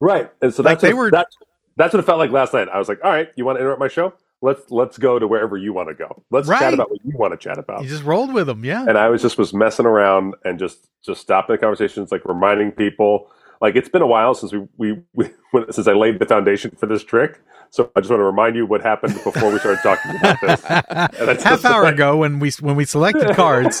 right? 0.00 0.32
And 0.42 0.52
so 0.52 0.64
Like, 0.64 0.80
that's 0.80 0.82
they 0.82 0.92
what, 0.94 0.98
were- 1.04 1.10
that's 1.12 1.36
that's 1.76 1.92
what 1.94 2.00
it 2.00 2.06
felt 2.06 2.18
like 2.18 2.30
last 2.30 2.52
night. 2.54 2.68
I 2.68 2.78
was 2.78 2.88
like, 2.88 3.00
"All 3.04 3.10
right, 3.10 3.28
you 3.36 3.44
want 3.44 3.56
to 3.56 3.60
interrupt 3.60 3.80
my 3.80 3.88
show? 3.88 4.14
Let's 4.40 4.70
let's 4.70 4.98
go 4.98 5.18
to 5.18 5.26
wherever 5.28 5.56
you 5.56 5.72
want 5.72 5.88
to 5.88 5.94
go. 5.94 6.22
Let's 6.30 6.48
Right. 6.48 6.58
chat 6.60 6.74
about 6.74 6.90
what 6.90 7.00
you 7.04 7.12
want 7.16 7.32
to 7.32 7.36
chat 7.36 7.58
about." 7.58 7.82
You 7.82 7.88
just 7.88 8.04
rolled 8.04 8.32
with 8.32 8.46
them. 8.46 8.64
Yeah. 8.64 8.84
and 8.88 8.98
I 8.98 9.08
was 9.08 9.22
just 9.22 9.38
was 9.38 9.52
messing 9.54 9.86
around 9.86 10.34
and 10.44 10.58
just 10.58 10.88
just 11.04 11.20
stopping 11.20 11.54
the 11.54 11.58
conversations, 11.58 12.10
like 12.12 12.24
reminding 12.24 12.72
people. 12.72 13.28
Like 13.60 13.76
it's 13.76 13.88
been 13.88 14.02
a 14.02 14.06
while 14.06 14.34
since 14.34 14.52
we 14.52 14.66
we, 14.76 15.00
we 15.14 15.30
since 15.70 15.86
I 15.86 15.92
laid 15.92 16.18
the 16.18 16.26
foundation 16.26 16.72
for 16.78 16.86
this 16.86 17.04
trick. 17.04 17.40
So 17.70 17.90
I 17.96 18.00
just 18.00 18.10
want 18.10 18.20
to 18.20 18.24
remind 18.24 18.54
you 18.54 18.66
what 18.66 18.82
happened 18.82 19.14
before 19.24 19.50
we 19.50 19.58
started 19.58 19.80
talking 19.82 20.16
about 20.16 20.36
this. 20.42 20.60
that's 21.26 21.42
Half 21.42 21.64
hour 21.64 21.84
like- 21.84 21.94
ago, 21.94 22.16
when 22.18 22.38
we 22.38 22.50
when 22.60 22.76
we 22.76 22.84
selected 22.84 23.34
cards, 23.34 23.80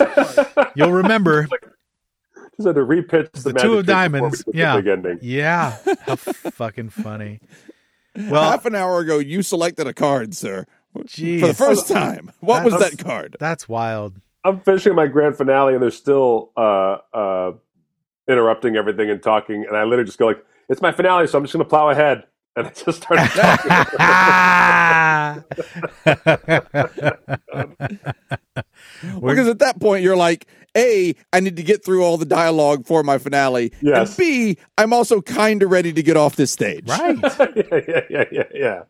you'll 0.76 0.92
remember 0.92 1.46
Just 2.56 2.66
had 2.66 2.74
to 2.76 2.82
repitch 2.82 3.32
the, 3.32 3.52
the 3.52 3.58
two 3.58 3.58
of 3.58 3.58
trick 3.58 3.62
before 3.62 3.76
we 3.76 3.82
diamonds. 3.82 4.44
Yeah. 4.52 4.80
Yeah. 5.22 5.76
How 6.06 6.16
fucking 6.16 6.90
funny. 6.90 7.40
Well- 8.16 8.42
half 8.50 8.66
an 8.66 8.74
hour 8.74 9.00
ago, 9.00 9.18
you 9.18 9.42
selected 9.42 9.86
a 9.86 9.94
card, 9.94 10.34
sir, 10.34 10.66
Jeez. 10.98 11.40
for 11.40 11.46
the 11.46 11.54
first 11.54 11.88
time. 11.88 12.32
What 12.40 12.64
was 12.64 12.78
that 12.78 12.98
card? 12.98 13.36
That's 13.40 13.68
wild. 13.68 14.20
I'm 14.44 14.60
finishing 14.60 14.94
my 14.94 15.06
grand 15.06 15.36
finale, 15.36 15.74
and 15.74 15.82
they're 15.82 15.90
still 15.90 16.50
uh, 16.56 16.98
uh, 17.14 17.52
interrupting 18.28 18.76
everything 18.76 19.08
and 19.08 19.22
talking, 19.22 19.64
and 19.66 19.76
I 19.76 19.84
literally 19.84 20.04
just 20.04 20.18
go 20.18 20.26
like, 20.26 20.44
"It's 20.68 20.82
my 20.82 20.90
finale, 20.92 21.26
so 21.28 21.38
I'm 21.38 21.44
just 21.44 21.52
going 21.54 21.64
to 21.64 21.68
plow 21.68 21.90
ahead." 21.90 22.24
And 22.54 22.66
I 22.66 22.70
just 22.70 23.02
started 23.02 23.30
talking. 23.30 23.70
Because 29.20 29.48
at 29.48 29.58
that 29.60 29.80
point, 29.80 30.02
you're 30.02 30.16
like, 30.16 30.46
A, 30.76 31.14
I 31.32 31.40
need 31.40 31.56
to 31.56 31.62
get 31.62 31.84
through 31.84 32.04
all 32.04 32.16
the 32.16 32.24
dialogue 32.26 32.86
for 32.86 33.02
my 33.02 33.18
finale. 33.18 33.72
Yes. 33.80 34.10
And 34.10 34.16
B, 34.16 34.58
I'm 34.78 34.92
also 34.92 35.20
kind 35.20 35.62
of 35.62 35.70
ready 35.70 35.92
to 35.92 36.02
get 36.02 36.16
off 36.16 36.36
this 36.36 36.52
stage. 36.52 36.88
right. 36.88 37.18
yeah, 37.56 37.80
yeah, 37.88 38.00
yeah, 38.10 38.24
yeah, 38.30 38.44
yeah. 38.54 38.82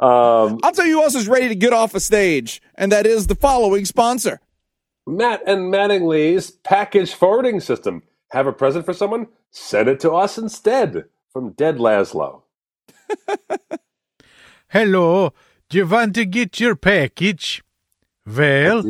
Um, 0.00 0.60
I'll 0.62 0.72
tell 0.72 0.86
you 0.86 0.98
who 0.98 1.02
else 1.02 1.14
is 1.14 1.28
ready 1.28 1.48
to 1.48 1.54
get 1.54 1.72
off 1.72 1.94
a 1.94 2.00
stage, 2.00 2.60
and 2.74 2.90
that 2.92 3.06
is 3.06 3.26
the 3.26 3.34
following 3.34 3.84
sponsor. 3.84 4.40
Matt 5.06 5.42
and 5.46 5.72
Mattingly's 5.72 6.50
package 6.50 7.14
forwarding 7.14 7.60
system. 7.60 8.02
Have 8.30 8.46
a 8.46 8.52
present 8.52 8.84
for 8.84 8.92
someone? 8.92 9.28
Send 9.50 9.88
it 9.88 10.00
to 10.00 10.12
us 10.12 10.36
instead. 10.36 11.04
From 11.34 11.50
Dead 11.50 11.78
Laszlo. 11.78 12.42
Hello. 14.68 15.34
Do 15.68 15.78
you 15.78 15.84
want 15.84 16.14
to 16.14 16.24
get 16.24 16.60
your 16.60 16.76
package? 16.76 17.64
Well, 18.24 18.84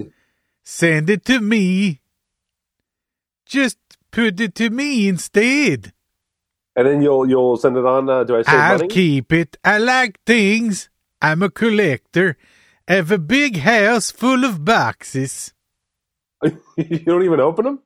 send 0.62 1.08
it 1.08 1.24
to 1.24 1.40
me. 1.40 2.02
Just 3.46 3.78
put 4.10 4.38
it 4.40 4.54
to 4.56 4.68
me 4.68 5.08
instead. 5.08 5.94
And 6.76 6.86
then 6.86 7.00
you'll 7.00 7.26
you'll 7.26 7.56
send 7.56 7.78
it 7.78 7.86
on. 7.86 8.10
Uh, 8.10 8.24
do 8.24 8.36
I 8.36 8.42
save 8.42 8.54
I'll 8.54 8.76
money? 8.76 8.88
keep 8.88 9.32
it. 9.32 9.56
I 9.64 9.78
like 9.78 10.22
things. 10.26 10.90
I'm 11.22 11.42
a 11.42 11.48
collector. 11.48 12.36
I 12.86 12.96
have 12.96 13.10
a 13.10 13.18
big 13.18 13.56
house 13.60 14.10
full 14.10 14.44
of 14.44 14.66
boxes. 14.66 15.54
you 16.76 16.98
don't 16.98 17.24
even 17.24 17.40
open 17.40 17.64
them. 17.64 17.78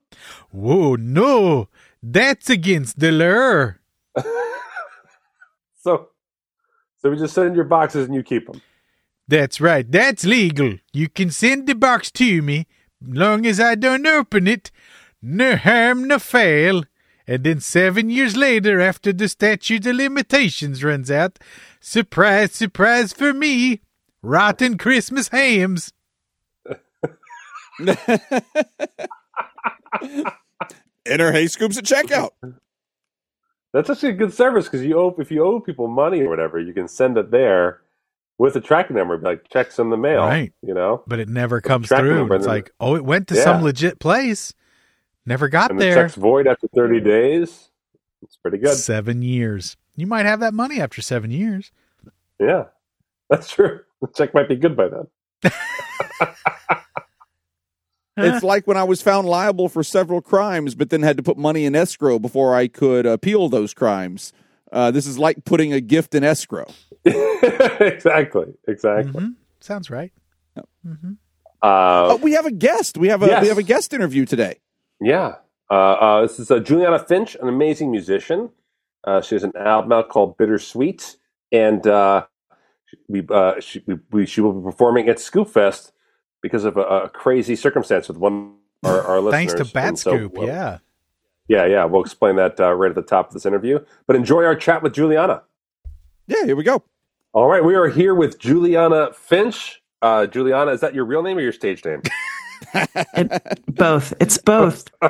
Whoa, 0.51 0.97
no. 0.97 1.69
That's 2.03 2.51
against 2.51 2.99
the 2.99 3.13
law. 3.13 3.75
So, 5.89 6.09
so 6.99 7.11
we 7.11 7.17
just 7.17 7.35
send 7.35 7.57
your 7.57 7.65
boxes 7.65 8.05
and 8.05 8.15
you 8.15 8.23
keep 8.23 8.47
them. 8.47 8.61
That's 9.27 9.59
right. 9.59 9.91
That's 9.91 10.27
legal. 10.27 10.75
You 10.93 11.09
can 11.09 11.31
send 11.31 11.67
the 11.67 11.75
box 11.75 12.11
to 12.13 12.43
me, 12.43 12.67
long 13.03 13.47
as 13.47 13.59
I 13.59 13.75
don't 13.75 14.07
open 14.07 14.47
it. 14.47 14.71
No 15.23 15.57
harm, 15.57 16.07
no 16.09 16.19
foul. 16.19 16.85
And 17.27 17.43
then 17.45 17.61
seven 17.61 18.11
years 18.11 18.37
later, 18.37 18.83
after 18.83 19.15
the 19.15 19.29
statute 19.29 19.87
of 19.87 19.97
limitations 19.97 20.85
runs 20.85 21.11
out, 21.11 21.39
surprise, 21.81 22.53
surprise 22.53 23.15
for 23.15 23.33
me, 23.33 23.81
rotten 24.21 24.77
Christmas 24.77 25.29
hams. 25.29 25.95
Enter 31.07 31.33
hay 31.33 31.47
Scoops 31.47 31.79
at 31.79 31.85
checkout. 31.85 32.33
That's 33.73 33.91
actually 33.91 34.11
a 34.11 34.15
good 34.15 34.33
service 34.33 34.65
because 34.67 34.85
you 34.85 34.99
owe 34.99 35.15
if 35.19 35.31
you 35.31 35.45
owe 35.45 35.61
people 35.61 35.89
money 35.89 36.23
or 36.23 36.29
whatever, 36.29 36.59
you 36.59 36.73
can 36.73 36.89
send 36.89 37.19
it 37.19 37.31
there 37.31 37.81
with 38.39 38.57
a 38.57 38.61
tracking 38.61 38.97
number, 38.97 39.19
like 39.19 39.49
checks 39.51 39.79
in 39.79 39.91
the 39.91 39.97
mail. 39.97 40.21
Right. 40.21 40.53
You 40.63 40.73
know, 40.75 41.03
But 41.07 41.19
it 41.19 41.29
never 41.29 41.61
comes 41.61 41.89
through. 41.89 42.33
It's 42.35 42.47
like, 42.47 42.71
oh, 42.81 42.95
it 42.97 43.05
went 43.05 43.29
to 43.29 43.35
Yeah. 43.35 43.45
some 43.45 43.63
legit 43.63 43.99
place. 43.99 44.55
Never 45.27 45.49
got 45.49 45.71
and 45.71 45.79
the 45.81 45.85
there. 45.85 45.95
check's 45.95 46.15
void 46.15 46.47
after 46.47 46.69
thirty 46.69 47.01
days. 47.01 47.71
It's 48.23 48.37
pretty 48.37 48.59
good. 48.59 48.75
Seven 48.75 49.21
years. 49.23 49.77
You 49.97 50.07
might 50.07 50.25
have 50.27 50.41
that 50.41 50.55
money 50.55 50.81
after 50.81 51.03
seven 51.03 51.31
years. 51.31 51.71
Yeah, 52.41 52.65
that's 53.29 53.51
true. 53.51 53.81
The 54.01 54.07
check 54.15 54.33
might 54.33 54.49
be 54.49 54.55
good 54.55 54.77
by 54.77 54.87
then. 54.89 55.53
It's 58.19 58.43
like 58.45 58.67
when 58.67 58.77
I 58.77 58.85
was 58.85 59.01
found 59.03 59.27
liable 59.29 59.69
for 59.69 59.83
several 59.83 60.21
crimes, 60.21 60.75
but 60.75 60.91
then 60.91 61.03
had 61.03 61.17
to 61.17 61.23
put 61.23 61.37
money 61.39 61.65
in 61.65 61.75
escrow 61.75 62.19
before 62.19 62.55
I 62.55 62.69
could 62.69 63.07
appeal 63.07 63.49
those 63.49 63.73
crimes. 63.75 64.33
Uh, 64.73 64.91
this 64.91 65.07
is 65.07 65.19
like 65.19 65.45
putting 65.45 65.73
a 65.73 65.81
gift 65.81 66.15
in 66.15 66.25
escrow. 66.25 66.67
exactly. 67.05 68.55
Exactly. 68.67 69.13
Mhm. 69.13 69.35
Sounds 69.61 69.91
right. 69.91 70.13
Uh, 70.57 70.63
Oh, 71.63 72.17
we 72.23 72.33
have 72.33 72.47
a 72.47 72.51
guest. 72.53 72.97
We 72.99 73.09
have 73.09 73.23
a 73.23 73.27
Yes. 73.27 73.43
we 73.43 73.49
have 73.49 73.59
a 73.59 73.63
guest 73.63 73.93
interview 73.93 74.25
today. 74.27 74.59
Yeah. 75.01 75.37
Uh, 75.71 75.75
uh, 75.75 76.23
this 76.23 76.39
is 76.39 76.51
uh, 76.51 76.59
Juliana 76.61 76.99
Finch, 76.99 77.35
an 77.41 77.49
amazing 77.49 77.91
musician. 77.91 78.51
Uh, 79.05 79.21
she 79.21 79.35
has 79.35 79.45
an 79.45 79.53
album 79.57 79.93
out 79.93 80.09
called 80.09 80.37
Bittersweet, 80.39 81.17
and 81.53 81.87
uh, 81.87 82.25
we, 83.09 83.25
uh, 83.31 83.61
she, 83.61 83.83
we, 83.87 83.97
we, 84.11 84.27
she 84.27 84.41
will 84.41 84.53
be 84.53 84.63
performing 84.65 85.09
at 85.09 85.19
Scoop 85.21 85.49
Fest 85.49 85.93
because 86.43 86.65
of 86.65 86.77
a, 86.77 86.83
a 86.83 87.09
crazy 87.09 87.57
circumstance 87.57 88.09
with 88.09 88.17
one 88.17 88.55
of 88.83 88.91
our, 88.91 89.03
our 89.03 89.21
listeners. 89.21 89.53
Thanks 89.53 89.69
to 89.69 89.75
Bat 89.75 89.89
And 89.89 89.99
so, 89.99 90.11
Scoop. 90.13 90.33
well, 90.35 90.47
yeah. 90.47 90.79
Yeah, 91.49 91.65
yeah. 91.67 91.85
We'll 91.85 92.03
explain 92.03 92.37
that 92.37 92.61
uh, 92.61 92.73
right 92.75 92.91
at 92.91 92.95
the 92.95 93.03
top 93.03 93.29
of 93.29 93.35
this 93.35 93.47
interview. 93.47 93.79
But 94.07 94.17
enjoy 94.17 94.45
our 94.45 94.55
chat 94.55 94.83
with 94.83 94.93
Juliana. 94.93 95.43
Yeah, 96.27 96.45
here 96.45 96.57
we 96.57 96.65
go. 96.65 96.83
All 97.33 97.47
right, 97.49 97.65
we 97.65 97.75
are 97.75 97.89
here 97.89 98.15
with 98.15 98.39
Juliana 98.39 99.13
Finch. 99.13 99.83
Uh, 100.03 100.27
Juliana, 100.27 100.73
is 100.73 100.81
that 100.81 100.95
your 100.95 101.05
real 101.05 101.23
name 101.23 101.39
or 101.39 101.41
your 101.41 101.53
stage 101.53 101.85
name? 101.85 102.03
It, 102.75 103.65
both. 103.69 104.13
It's 104.21 104.37
both. 104.37 104.89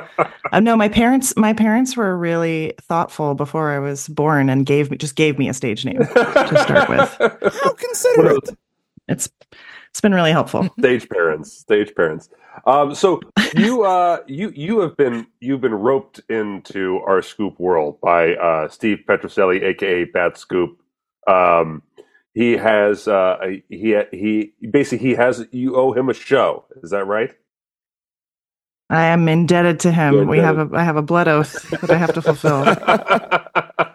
Uh, 0.51 0.59
no, 0.59 0.75
my 0.75 0.89
parents. 0.89 1.35
My 1.35 1.53
parents 1.53 1.95
were 1.95 2.17
really 2.17 2.73
thoughtful 2.81 3.35
before 3.35 3.71
I 3.71 3.77
was 3.77 4.07
born 4.07 4.49
and 4.49 4.65
gave 4.65 4.89
me 4.89 4.97
just 4.97 5.15
gave 5.15 5.37
me 5.37 5.47
a 5.47 5.53
stage 5.53 5.85
name 5.85 5.99
to 5.99 6.63
start 6.63 6.89
with. 6.89 7.53
How 7.53 7.73
considerate. 7.73 8.49
It's 9.07 9.29
it's 9.89 10.01
been 10.01 10.13
really 10.13 10.31
helpful. 10.31 10.69
stage 10.79 11.09
parents 11.09 11.51
stage 11.51 11.93
parents. 11.95 12.29
Um 12.65 12.95
so 12.95 13.21
you 13.55 13.83
uh 13.95 14.19
you 14.27 14.51
you 14.55 14.79
have 14.79 14.95
been 14.97 15.27
you've 15.39 15.61
been 15.61 15.75
roped 15.75 16.21
into 16.29 17.01
our 17.07 17.21
scoop 17.21 17.59
world 17.59 17.99
by 18.01 18.35
uh 18.35 18.69
steve 18.69 19.03
petroselli 19.07 19.63
aka 19.63 20.05
bat 20.05 20.37
scoop. 20.37 20.79
Um 21.27 21.83
he 22.33 22.53
has 22.53 23.07
uh 23.07 23.37
he 23.69 23.95
he 24.11 24.53
basically 24.69 25.07
he 25.07 25.15
has 25.15 25.45
you 25.51 25.75
owe 25.75 25.91
him 25.91 26.09
a 26.09 26.13
show. 26.13 26.65
Is 26.83 26.91
that 26.91 27.05
right? 27.05 27.33
I 28.89 29.05
am 29.05 29.27
indebted 29.27 29.81
to 29.81 29.91
him. 29.91 30.13
You're 30.15 30.25
We 30.25 30.39
have 30.39 30.57
a 30.57 30.75
I 30.75 30.83
have 30.83 30.95
a 30.95 31.01
blood 31.01 31.27
oath 31.27 31.69
that 31.69 31.91
I 31.91 31.97
have 31.97 32.13
to 32.13 32.21
fulfill, 32.21 32.63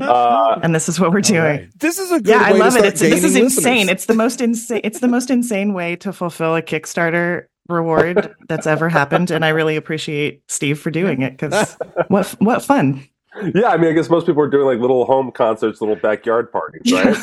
uh 0.00 0.58
and 0.62 0.74
this 0.74 0.88
is 0.88 0.98
what 1.00 1.12
we're 1.12 1.20
doing. 1.20 1.42
right. 1.42 1.68
This 1.78 1.98
is 1.98 2.10
a 2.10 2.18
good 2.20 2.28
Yeah, 2.28 2.42
I 2.42 2.52
love 2.52 2.74
to 2.74 2.80
it. 2.80 2.84
It's 2.86 3.00
this 3.00 3.24
is 3.24 3.32
gaining 3.32 3.44
insane. 3.44 3.88
It's 3.88 4.06
the 4.06 4.14
most 4.14 4.40
insane. 4.40 4.80
It's 4.84 5.00
the 5.00 5.08
most 5.08 5.30
insane 5.30 5.74
way 5.74 5.96
to 5.96 6.12
fulfill 6.12 6.56
a 6.56 6.62
Kickstarter 6.62 7.46
reward 7.68 8.34
that's 8.48 8.66
ever 8.66 8.88
happened, 8.88 9.30
and 9.30 9.44
I 9.44 9.50
really 9.50 9.76
appreciate 9.76 10.42
Steve 10.48 10.80
for 10.80 10.90
doing 10.90 11.22
it 11.22 11.32
because 11.38 11.76
what 12.08 12.28
what 12.40 12.64
fun. 12.64 13.06
yeah 13.54 13.68
i 13.68 13.78
mean 13.78 13.88
i 13.88 13.92
guess 13.94 14.10
most 14.10 14.26
people 14.26 14.42
are 14.42 14.50
doing 14.50 14.66
like 14.66 14.78
little 14.78 15.06
home 15.06 15.32
concerts 15.32 15.80
little 15.80 15.96
backyard 15.96 16.52
parties 16.52 16.92
right 16.92 17.16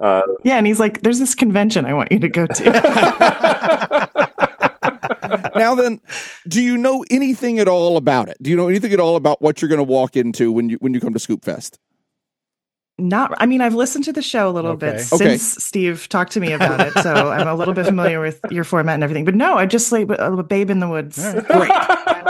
uh 0.00 0.22
Yeah, 0.42 0.56
and 0.56 0.66
he's 0.66 0.80
like, 0.80 1.02
"There's 1.02 1.18
this 1.18 1.34
convention 1.34 1.84
I 1.84 1.92
want 1.92 2.10
you 2.10 2.18
to 2.20 2.28
go 2.28 2.46
to." 2.46 2.64
now 5.54 5.74
then, 5.74 6.00
do 6.48 6.62
you 6.62 6.76
know 6.76 7.04
anything 7.10 7.58
at 7.58 7.68
all 7.68 7.96
about 7.96 8.28
it? 8.28 8.36
Do 8.42 8.50
you 8.50 8.56
know 8.56 8.68
anything 8.68 8.92
at 8.92 9.00
all 9.00 9.16
about 9.16 9.40
what 9.42 9.60
you're 9.60 9.68
going 9.68 9.78
to 9.78 9.82
walk 9.84 10.16
into 10.16 10.52
when 10.52 10.68
you 10.68 10.76
when 10.80 10.94
you 10.94 11.00
come 11.00 11.12
to 11.12 11.18
Scoop 11.18 11.44
Fest? 11.44 11.78
Not, 12.96 13.34
I 13.38 13.46
mean, 13.46 13.60
I've 13.60 13.74
listened 13.74 14.04
to 14.04 14.12
the 14.12 14.22
show 14.22 14.48
a 14.48 14.52
little 14.52 14.72
Okay. 14.72 14.92
bit 14.92 15.12
Okay. 15.12 15.36
since 15.36 15.64
Steve 15.64 16.08
talked 16.08 16.32
to 16.32 16.40
me 16.40 16.52
about 16.52 16.80
it, 16.80 16.92
so 17.02 17.12
I'm 17.32 17.48
a 17.48 17.54
little 17.54 17.74
bit 17.74 17.86
familiar 17.86 18.20
with 18.20 18.40
your 18.50 18.62
format 18.62 18.94
and 18.94 19.02
everything. 19.02 19.24
But 19.24 19.34
no, 19.34 19.56
I 19.56 19.66
just 19.66 19.90
like 19.90 20.08
a, 20.10 20.32
a 20.32 20.42
babe 20.44 20.70
in 20.70 20.78
the 20.78 20.88
woods, 20.88 21.18
Great. 21.18 21.70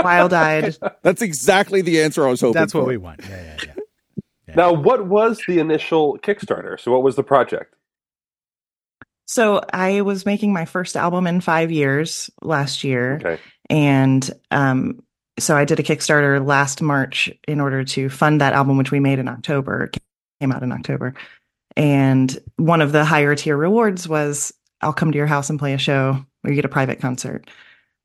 wild-eyed. 0.02 0.76
That's 1.02 1.20
exactly 1.20 1.82
the 1.82 2.00
answer 2.00 2.26
I 2.26 2.30
was 2.30 2.40
hoping 2.40 2.54
That's 2.54 2.72
what 2.72 2.82
for. 2.82 2.86
we 2.88 2.96
want. 2.96 3.20
Yeah, 3.28 3.42
yeah, 3.42 3.56
yeah. 4.48 4.54
now 4.56 4.72
what 4.72 5.06
was 5.06 5.42
the 5.48 5.58
initial 5.58 6.16
kickstarter 6.18 6.78
so 6.80 6.92
what 6.92 7.02
was 7.02 7.16
the 7.16 7.24
project 7.24 7.74
So 9.26 9.60
I 9.72 10.02
was 10.02 10.24
making 10.26 10.52
my 10.52 10.64
first 10.64 10.96
album 10.96 11.26
in 11.26 11.40
five 11.40 11.70
years 11.72 12.30
last 12.42 12.84
year, 12.84 13.16
okay 13.16 13.38
and 13.70 14.30
um, 14.50 15.02
so 15.38 15.56
I 15.56 15.64
did 15.64 15.80
a 15.80 15.82
Kickstarter 15.82 16.46
last 16.46 16.82
March 16.82 17.30
in 17.48 17.60
order 17.60 17.82
to 17.84 18.08
fund 18.10 18.40
that 18.42 18.52
album, 18.52 18.76
which 18.76 18.90
we 18.92 19.00
made 19.00 19.18
in 19.18 19.26
October. 19.26 19.90
Came 20.40 20.52
out 20.52 20.62
in 20.62 20.72
October, 20.72 21.14
and 21.76 22.36
one 22.56 22.80
of 22.80 22.92
the 22.92 23.04
higher 23.04 23.34
tier 23.34 23.56
rewards 23.56 24.08
was 24.08 24.52
I'll 24.80 24.92
come 24.92 25.12
to 25.12 25.18
your 25.18 25.26
house 25.26 25.50
and 25.50 25.58
play 25.58 25.72
a 25.72 25.78
show, 25.78 26.24
or 26.44 26.50
you 26.50 26.56
get 26.56 26.64
a 26.64 26.68
private 26.68 27.00
concert. 27.00 27.48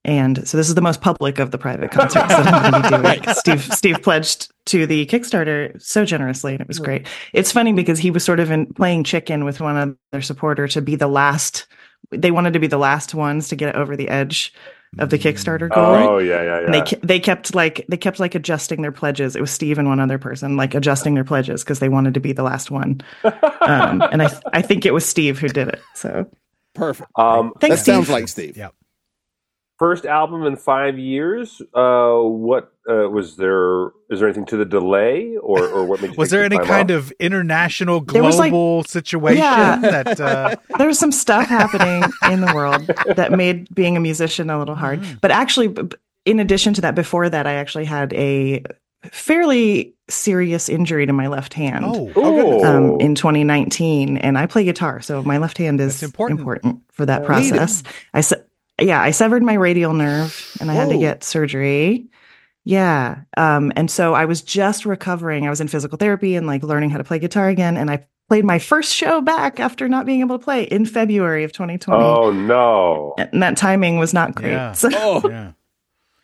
And 0.06 0.48
so 0.48 0.56
this 0.56 0.70
is 0.70 0.76
the 0.76 0.82
most 0.82 1.02
public 1.02 1.40
of 1.40 1.52
the 1.52 1.58
private 1.58 1.92
concerts 1.92 2.30
that 2.30 2.48
I'm 2.48 2.72
going 2.72 2.84
to 2.84 2.98
be 2.98 3.04
doing. 3.04 3.36
Steve 3.36 3.74
Steve 3.74 4.02
pledged 4.02 4.50
to 4.68 4.86
the 4.88 5.06
Kickstarter 5.06 5.80
so 5.82 6.06
generously, 6.06 6.54
and 6.54 6.62
it 6.62 6.68
was 6.68 6.80
mm. 6.80 6.86
great. 6.86 7.08
It's 7.34 7.52
funny 7.52 7.74
because 7.74 8.00
he 8.00 8.10
was 8.10 8.24
sort 8.24 8.40
of 8.40 8.50
in 8.50 8.74
playing 8.74 9.04
chicken 9.04 9.44
with 9.44 9.60
one 9.60 9.98
other 10.14 10.22
supporter 10.22 10.68
to 10.70 10.82
be 10.82 10.96
the 10.96 11.08
last. 11.08 11.68
They 12.12 12.32
wanted 12.32 12.54
to 12.54 12.60
be 12.60 12.68
the 12.68 12.78
last 12.78 13.14
ones 13.14 13.50
to 13.50 13.56
get 13.56 13.70
it 13.70 13.76
over 13.76 13.98
the 13.98 14.10
edge 14.10 14.54
of 14.98 15.10
the 15.10 15.20
Kickstarter 15.20 15.70
goal. 15.70 15.96
Oh 15.96 16.18
yeah, 16.18 16.42
yeah, 16.42 16.60
And 16.66 16.74
they 16.74 16.80
yeah. 16.80 17.00
they 17.04 17.20
kept 17.20 17.54
like 17.54 17.86
they 17.90 17.98
kept 17.98 18.20
like 18.20 18.34
adjusting 18.34 18.82
their 18.82 18.92
pledges. 18.92 19.36
It 19.36 19.42
was 19.42 19.52
Steve 19.52 19.78
and 19.78 19.88
one 19.88 20.00
other 20.00 20.18
person 20.18 20.58
like 20.58 20.74
adjusting 20.74 21.14
their 21.14 21.24
pledges 21.24 21.64
because 21.64 21.80
they 21.80 21.90
wanted 21.90 22.16
to 22.16 22.20
be 22.20 22.32
the 22.34 22.44
last 22.44 22.72
one. 22.72 23.02
Um, 23.24 24.02
and 24.02 24.24
I 24.24 24.32
I 24.52 24.62
think 24.62 24.86
it 24.86 24.94
was 24.94 25.06
Steve 25.06 25.38
who 25.38 25.48
did 25.48 25.68
it. 25.68 25.82
So 25.94 26.26
Perfect. 26.74 27.12
Um, 27.16 27.54
thanks, 27.60 27.78
that 27.78 27.86
sounds 27.86 28.10
like 28.10 28.28
Steve. 28.28 28.58
Yep. 28.58 28.74
First 29.80 30.06
album 30.06 30.44
in 30.46 30.56
five 30.58 31.00
years. 31.00 31.62
Uh, 31.74 32.18
what 32.20 32.72
uh, 32.90 33.10
was 33.10 33.38
there? 33.38 33.88
Is 34.10 34.20
there 34.20 34.28
anything 34.28 34.46
to 34.48 34.58
the 34.58 34.66
delay, 34.66 35.36
or 35.42 35.64
or 35.68 35.86
what 35.86 36.02
made 36.02 36.12
you? 36.12 36.18
Was 36.18 36.30
there 36.30 36.44
any 36.44 36.58
kind 36.60 36.92
off? 36.92 36.98
of 36.98 37.12
international 37.20 38.02
There 38.02 38.22
was, 38.24 38.38
like- 38.38 38.52
global 38.52 38.84
situation 38.84 39.44
Yeah. 39.44 39.78
that 39.80 40.20
uh, 40.20 40.56
there 40.78 40.88
was 40.88 41.00
some 41.00 41.12
stuff 41.12 41.48
happening 41.48 42.04
in 42.32 42.42
the 42.42 42.52
world 42.54 42.86
that 43.16 43.32
made 43.32 43.74
being 43.74 43.96
a 43.98 44.00
musician 44.00 44.50
a 44.50 44.60
little 44.60 44.76
hard. 44.76 45.02
But 45.22 45.32
actually, 45.32 45.68
b- 45.70 45.84
b- 45.84 45.96
in 46.26 46.40
addition 46.40 46.74
to 46.76 46.82
that, 46.82 46.96
before 46.96 47.30
that, 47.30 47.48
I 47.48 47.54
actually 47.54 47.86
had 47.86 48.12
a 48.14 48.64
fairly 49.12 49.94
serious 50.10 50.68
injury 50.70 51.06
to 51.06 51.14
my 51.14 51.28
left 51.28 51.54
hand. 51.54 51.86
oh 51.88 52.64
um, 52.66 53.00
in 53.00 53.16
2019, 53.16 54.18
and 54.18 54.38
I 54.38 54.46
play 54.46 54.64
guitar, 54.64 55.02
so 55.02 55.24
my 55.24 55.38
left 55.38 55.58
hand 55.58 55.80
is 55.80 56.00
That's 56.00 56.04
important. 56.12 56.82
for 56.92 57.06
that 57.06 57.24
process. 57.26 57.84
I 58.14 58.22
se- 58.22 58.42
yeah, 58.82 59.02
I 59.02 59.12
severed 59.12 59.44
my 59.44 59.54
radial 59.54 59.94
nerve, 59.94 60.58
and 60.60 60.70
I 60.70 60.74
had 60.74 60.90
to 60.90 60.98
get 60.98 61.24
surgery. 61.24 62.08
Yeah, 62.66 63.22
um, 63.38 63.72
and 63.76 63.90
so 63.90 64.14
I 64.14 64.26
was 64.26 64.42
just 64.42 64.86
recovering. 64.86 65.48
I 65.48 65.50
was 65.50 65.62
in 65.62 65.68
physical 65.68 65.98
therapy 65.98 66.36
and 66.36 66.46
like 66.46 66.62
learning 66.64 66.90
how 66.92 66.98
to 66.98 67.04
play 67.04 67.20
guitar 67.20 67.48
again, 67.50 67.78
and 67.78 67.90
I 67.90 68.06
played 68.28 68.46
my 68.46 68.60
first 68.60 68.94
show 68.94 69.22
back 69.22 69.60
after 69.60 69.88
not 69.90 70.06
being 70.06 70.20
able 70.20 70.38
to 70.38 70.44
play 70.44 70.64
in 70.64 70.86
February 70.86 71.44
of 71.44 71.52
2020. 71.52 72.04
Oh 72.04 72.32
no! 72.32 73.16
And 73.18 73.42
that 73.42 73.58
timing 73.58 73.98
was 73.98 74.14
not 74.14 74.36
great. 74.36 74.52
Yeah. 74.52 74.74
So 74.74 74.90
Oh, 74.94 75.22
yeah 75.30 75.52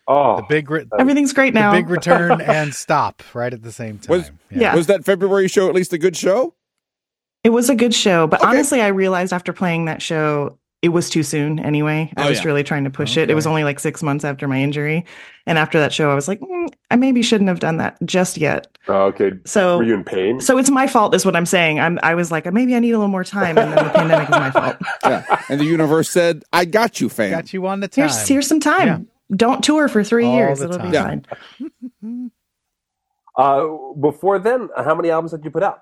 Oh, 0.08 0.36
the 0.36 0.44
big 0.48 0.70
re- 0.70 0.86
everything's 1.00 1.34
great 1.34 1.56
the 1.56 1.62
now. 1.62 1.72
big 1.72 1.90
return 1.90 2.40
and 2.46 2.76
stop 2.76 3.24
right 3.34 3.52
at 3.52 3.64
the 3.64 3.72
same 3.72 3.98
time. 3.98 4.18
Was- 4.18 4.32
Yeah. 4.52 4.76
was 4.76 4.86
that 4.88 5.04
February 5.04 5.48
show 5.48 5.68
at 5.68 5.74
least 5.74 5.94
a 5.94 5.98
good 5.98 6.16
show? 6.16 6.54
It 7.44 7.50
was 7.50 7.70
a 7.72 7.76
good 7.76 7.94
show, 7.94 8.28
but 8.28 8.42
Okay. 8.42 8.50
honestly, 8.50 8.82
I 8.82 8.88
realized 8.90 9.34
after 9.34 9.52
playing 9.54 9.86
that 9.86 10.02
show, 10.04 10.60
it 10.86 10.90
was 10.90 11.10
too 11.10 11.24
soon 11.24 11.58
anyway. 11.58 12.14
I 12.16 12.26
Oh, 12.26 12.30
was 12.30 12.38
yeah. 12.40 12.46
really 12.46 12.64
trying 12.64 12.84
to 12.84 12.92
push 12.92 13.18
it. 13.18 13.32
It 13.32 13.34
was 13.34 13.48
only 13.48 13.64
like 13.64 13.80
six 13.80 14.04
months 14.04 14.24
after 14.24 14.48
my 14.48 14.62
injury. 14.62 15.04
And 15.48 15.58
after 15.58 15.80
that 15.80 15.92
show, 15.92 16.12
I 16.12 16.14
was 16.14 16.28
like, 16.28 16.40
mm, 16.40 16.68
I 16.92 16.96
maybe 16.96 17.24
shouldn't 17.24 17.48
have 17.48 17.60
done 17.60 17.78
that 17.78 17.98
just 18.06 18.38
yet. 18.38 18.68
Oh, 18.88 19.06
okay. 19.08 19.32
So, 19.46 19.80
Were 19.80 19.84
you 19.84 19.96
in 19.96 20.04
pain? 20.04 20.40
so 20.42 20.60
it's 20.60 20.70
my 20.70 20.86
fault, 20.86 21.16
is 21.16 21.26
what 21.26 21.36
I'm 21.36 21.46
saying. 21.48 21.80
I'm, 21.80 21.98
I 22.04 22.14
was 22.14 22.32
like, 22.32 22.46
maybe 22.54 22.76
I 22.76 22.80
need 22.80 22.92
a 22.92 22.98
little 23.00 23.10
more 23.12 23.24
time. 23.24 23.58
And 23.58 23.74
then 23.74 23.84
the 23.84 23.90
pandemic 23.92 24.30
is 24.30 24.36
my 24.36 24.52
fault. 24.60 24.78
Yeah. 25.04 25.42
And 25.50 25.60
the 25.60 25.66
universe 25.66 26.10
said, 26.10 26.44
I 26.54 26.66
got 26.66 27.02
you, 27.02 27.10
fam. 27.10 27.32
Got 27.32 27.52
you 27.52 27.66
on 27.66 27.80
the 27.80 27.88
time. 27.88 28.04
Here's, 28.04 28.28
here's 28.28 28.48
some 28.48 28.60
time. 28.60 29.08
Don't 29.36 29.64
tour 29.64 29.88
for 29.88 30.04
three 30.04 30.26
All 30.26 30.36
years. 30.36 30.62
It'll 30.62 30.78
be 30.78 30.92
time. 30.92 31.24
fine. 32.02 32.32
Uh, 33.38 33.68
before 34.00 34.38
then, 34.40 34.70
how 34.78 34.94
many 34.94 35.10
albums 35.10 35.32
did 35.32 35.44
you 35.44 35.50
put 35.52 35.64
out? 35.64 35.82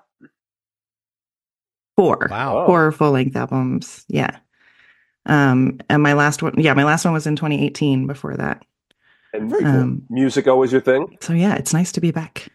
Four. 1.96 2.26
Wow. 2.30 2.58
Oh. 2.60 2.66
Four 2.66 2.90
full 2.90 3.12
length 3.12 3.36
albums. 3.36 4.04
Yeah. 4.08 4.38
Um, 5.26 5.80
and 5.88 6.02
my 6.02 6.12
last 6.12 6.42
one, 6.42 6.54
yeah, 6.58 6.74
my 6.74 6.84
last 6.84 7.04
one 7.04 7.14
was 7.14 7.26
in 7.26 7.36
2018 7.36 8.06
before 8.06 8.36
that. 8.36 8.64
And 9.32 9.50
Very 9.50 9.62
cool. 9.62 9.70
Um, 9.72 10.02
music 10.10 10.46
always 10.46 10.70
your 10.72 10.80
thing? 10.80 11.16
So 11.20 11.32
yeah, 11.32 11.54
it's 11.56 11.72
nice 11.72 11.92
to 11.92 12.00
be 12.00 12.10
back. 12.10 12.48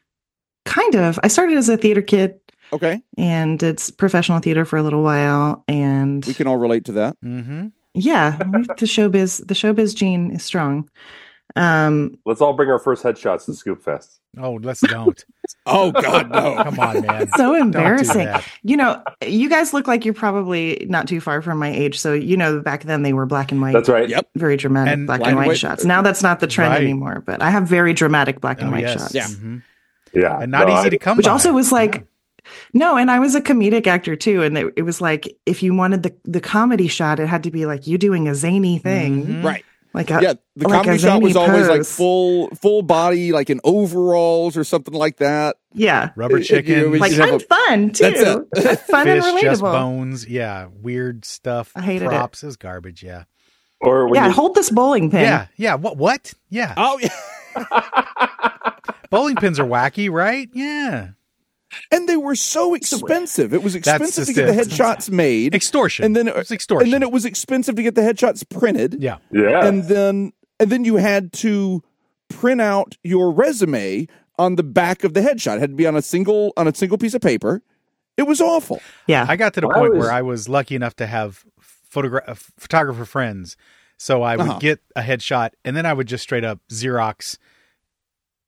Kind 0.65 0.95
of. 0.95 1.19
I 1.23 1.27
started 1.27 1.57
as 1.57 1.67
a 1.69 1.77
theater 1.77 2.01
kid 2.01 2.39
Okay. 2.71 3.01
and 3.17 3.57
did 3.57 3.79
s- 3.79 3.89
professional 3.89 4.39
theater 4.39 4.63
for 4.65 4.77
a 4.77 4.83
little 4.83 5.01
while, 5.03 5.63
and 5.67 6.23
We 6.25 6.33
can 6.35 6.47
all 6.47 6.57
relate 6.57 6.85
to 6.85 6.91
that. 6.93 7.17
Mm-hmm. 7.25 7.67
yeah, 7.95 8.37
the 8.37 8.85
showbiz, 8.85 9.45
the 9.47 9.55
showbiz 9.55 9.95
gene 9.95 10.31
is 10.31 10.43
strong. 10.43 10.87
Um, 11.55 12.15
Let's 12.25 12.41
all 12.41 12.53
bring 12.53 12.69
our 12.69 12.77
first 12.79 13.03
headshots 13.03 13.45
to 13.45 13.55
Scoop 13.55 13.81
Fest. 13.83 14.18
Oh, 14.37 14.59
let's 14.61 14.81
don't. 14.81 15.23
Oh, 15.65 15.91
God, 15.91 16.29
no. 16.29 16.63
Come 16.63 16.79
on, 16.79 17.01
man. 17.05 17.27
so 17.31 17.37
Don't 17.37 17.55
do 17.55 17.61
embarrassing. 17.79 18.27
You 18.63 18.77
know, 18.77 19.03
you 19.25 19.49
guys 19.49 19.73
look 19.73 19.87
like 19.87 20.05
you're 20.05 20.13
probably 20.13 20.85
not 20.89 21.07
too 21.07 21.19
far 21.19 21.41
from 21.41 21.57
my 21.57 21.69
age, 21.71 21.99
so 21.99 22.13
you 22.13 22.37
know 22.37 22.59
back 22.59 22.83
then 22.83 23.01
they 23.01 23.13
were 23.13 23.25
black 23.25 23.51
and 23.51 23.59
white. 23.61 23.73
That's 23.73 23.89
right. 23.89 24.07
Yep. 24.07 24.29
Very 24.35 24.57
dramatic 24.57 24.93
And 24.93 25.07
black 25.07 25.19
black 25.21 25.27
and 25.29 25.37
and 25.37 25.37
white 25.39 25.47
white- 25.53 25.57
shots. 25.57 25.85
Now 25.85 26.01
that's 26.03 26.21
not 26.21 26.39
the 26.39 26.47
trend 26.47 26.73
Right. 26.73 26.83
anymore, 26.83 27.23
but 27.25 27.41
I 27.41 27.49
have 27.49 27.67
very 27.67 27.93
dramatic 27.93 28.41
black 28.41 28.59
and 28.61 28.69
Oh, 28.69 28.73
white 28.73 28.81
yes. 28.81 28.99
shots. 29.01 29.15
Yeah. 29.15 29.25
Mhm. 29.27 29.63
Yeah. 30.13 30.39
And 30.39 30.51
not 30.51 30.67
No, 30.67 30.77
easy 30.79 30.87
I- 30.87 30.89
to 30.89 30.97
come 30.99 31.17
which 31.17 31.25
by. 31.25 31.31
also 31.31 31.51
was 31.53 31.71
like 31.71 32.05
no 32.73 32.95
and 32.97 33.11
i 33.11 33.19
was 33.19 33.35
a 33.35 33.41
comedic 33.41 33.85
actor 33.85 34.15
too 34.15 34.41
and 34.41 34.57
it, 34.57 34.73
it 34.77 34.81
was 34.81 35.01
like 35.01 35.37
if 35.45 35.61
you 35.61 35.75
wanted 35.75 36.01
the 36.01 36.15
the 36.25 36.39
comedy 36.41 36.87
shot 36.87 37.19
it 37.19 37.27
had 37.27 37.43
to 37.43 37.51
be 37.51 37.65
like 37.67 37.85
you 37.85 37.95
doing 37.97 38.27
a 38.27 38.33
zany 38.33 38.79
thing 38.79 39.25
Mhm. 39.27 39.43
Right. 39.43 39.63
Like 39.93 40.09
a, 40.11 40.19
Yeah. 40.21 40.33
The 40.55 40.67
like 40.67 40.83
comedy 40.83 40.97
shot 40.99 41.21
was 41.21 41.33
zany 41.33 41.47
always 41.51 41.67
like 41.67 41.83
full 41.85 42.49
full 42.49 42.81
body, 42.81 43.31
like 43.31 43.49
in 43.49 43.59
overalls 43.63 44.57
or 44.57 44.63
something 44.63 44.93
like 44.93 45.17
that. 45.17 45.55
yeah 45.73 46.11
rubber 46.15 46.37
It- 46.37 46.49
it- 46.51 46.67
you 46.67 46.75
know, 46.75 46.81
chicken, 46.83 46.99
like 46.99 47.11
should 47.11 47.19
have 47.21 47.29
i'm 47.29 47.35
a- 47.35 47.39
fun 47.39 47.91
too 47.91 48.47
That's 48.53 48.81
fun 48.89 49.05
fish, 49.05 49.23
and 49.23 49.39
just 49.41 49.61
relatable 49.61 49.71
bones. 49.71 50.27
Yeah, 50.27 50.67
weird 50.73 51.25
stuff. 51.25 51.71
I 51.75 51.81
hated 51.81 52.05
it. 52.05 52.09
props 52.09 52.43
is 52.43 52.57
garbage. 52.57 53.01
Yeah, 53.03 53.23
Or 53.79 54.05
when 54.07 54.15
yeah 54.15 54.27
you, 54.27 54.33
hold 54.33 54.55
this 54.55 54.69
bowling 54.69 55.09
pin 55.11 55.21
yeah, 55.21 55.47
yeah. 55.57 55.75
What? 55.75 55.97
What? 55.97 56.33
Yeah. 56.49 56.73
Oh, 56.77 56.99
yeah. 56.99 57.09
Bowling 59.09 59.37
pins 59.37 59.59
are 59.59 59.65
wacky, 59.65 60.11
right? 60.11 60.49
Yeah. 60.53 61.09
And 61.91 62.09
they 62.09 62.17
were 62.17 62.35
so 62.35 62.73
expensive. 62.73 63.53
It 63.53 63.61
was 63.63 63.75
expensive 63.75 64.25
to 64.25 64.33
just 64.33 64.35
get 64.35 64.47
the 64.47 64.53
headshots 64.61 65.09
made. 65.09 65.53
Extortion. 65.53 66.05
And 66.05 66.15
then 66.15 66.27
it's 66.27 66.51
extortion. 66.51 66.85
And 66.87 66.93
then 66.93 67.03
it 67.03 67.11
was 67.11 67.25
expensive 67.25 67.75
to 67.75 67.83
get 67.83 67.95
the 67.95 68.01
headshots 68.01 68.47
printed. 68.49 68.97
yeah. 69.01 69.17
yeah. 69.31 69.65
And 69.65 69.83
then 69.83 70.33
and 70.59 70.69
then 70.71 70.83
you 70.83 70.95
had 70.97 71.31
to 71.33 71.83
print 72.29 72.59
out 72.61 72.97
your 73.03 73.31
resume 73.31 74.07
on 74.37 74.55
the 74.55 74.63
back 74.63 75.03
of 75.03 75.13
the 75.13 75.21
headshot. 75.21 75.57
It 75.57 75.59
had 75.61 75.69
to 75.71 75.75
be 75.75 75.85
on 75.87 75.95
a 75.95 76.01
single 76.01 76.53
on 76.57 76.67
a 76.67 76.73
single 76.73 76.97
piece 76.97 77.13
of 77.13 77.21
paper. 77.21 77.61
It 78.17 78.23
was 78.23 78.41
awful. 78.41 78.81
yeah 79.07 79.25
I 79.29 79.35
got 79.37 79.53
to 79.53 79.61
the 79.61 79.67
Well, 79.67 79.77
I 79.77 79.79
point 79.81 79.93
was- 79.93 79.99
where 80.05 80.11
I 80.11 80.21
was 80.23 80.49
lucky 80.49 80.75
enough 80.75 80.95
to 80.97 81.07
have 81.07 81.45
photogra- 81.93 82.27
uh, 82.27 82.33
photographer 82.35 83.05
friends. 83.05 83.55
So 83.97 84.21
I 84.23 84.35
would 84.37 84.47
Uh-huh. 84.47 84.59
get 84.59 84.79
a 84.95 85.01
headshot 85.01 85.51
and 85.63 85.75
then 85.75 85.85
I 85.85 85.93
would 85.93 86.07
just 86.07 86.23
straight 86.23 86.43
up 86.43 86.59
Xerox 86.71 87.37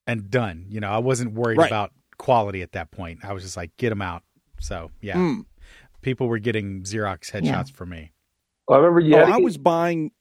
and 0.08 0.30
done. 0.30 0.66
You 0.70 0.80
know, 0.80 0.90
I 0.92 0.98
wasn't 1.00 1.34
worried 1.34 1.58
Right. 1.58 1.68
about 1.70 1.92
quality 2.22 2.62
at 2.62 2.72
that 2.74 2.92
point. 2.92 3.20
I 3.26 3.34
was 3.34 3.44
just 3.44 3.58
like, 3.58 3.76
get 3.78 3.90
them 3.90 4.02
out. 4.02 4.22
So 4.60 4.92
yeah, 5.02 5.16
Mm. 5.18 5.46
people 6.02 6.28
were 6.28 6.40
getting 6.40 6.84
Xerox 6.84 7.32
headshots 7.32 7.44
Yeah. 7.46 7.64
for 7.74 7.86
me. 7.86 8.12
I 8.70 8.76
remember 8.78 9.00
Yeah, 9.00 9.26
Oh, 9.28 9.32
I 9.34 9.38
was 9.38 9.58
buying. 9.58 10.12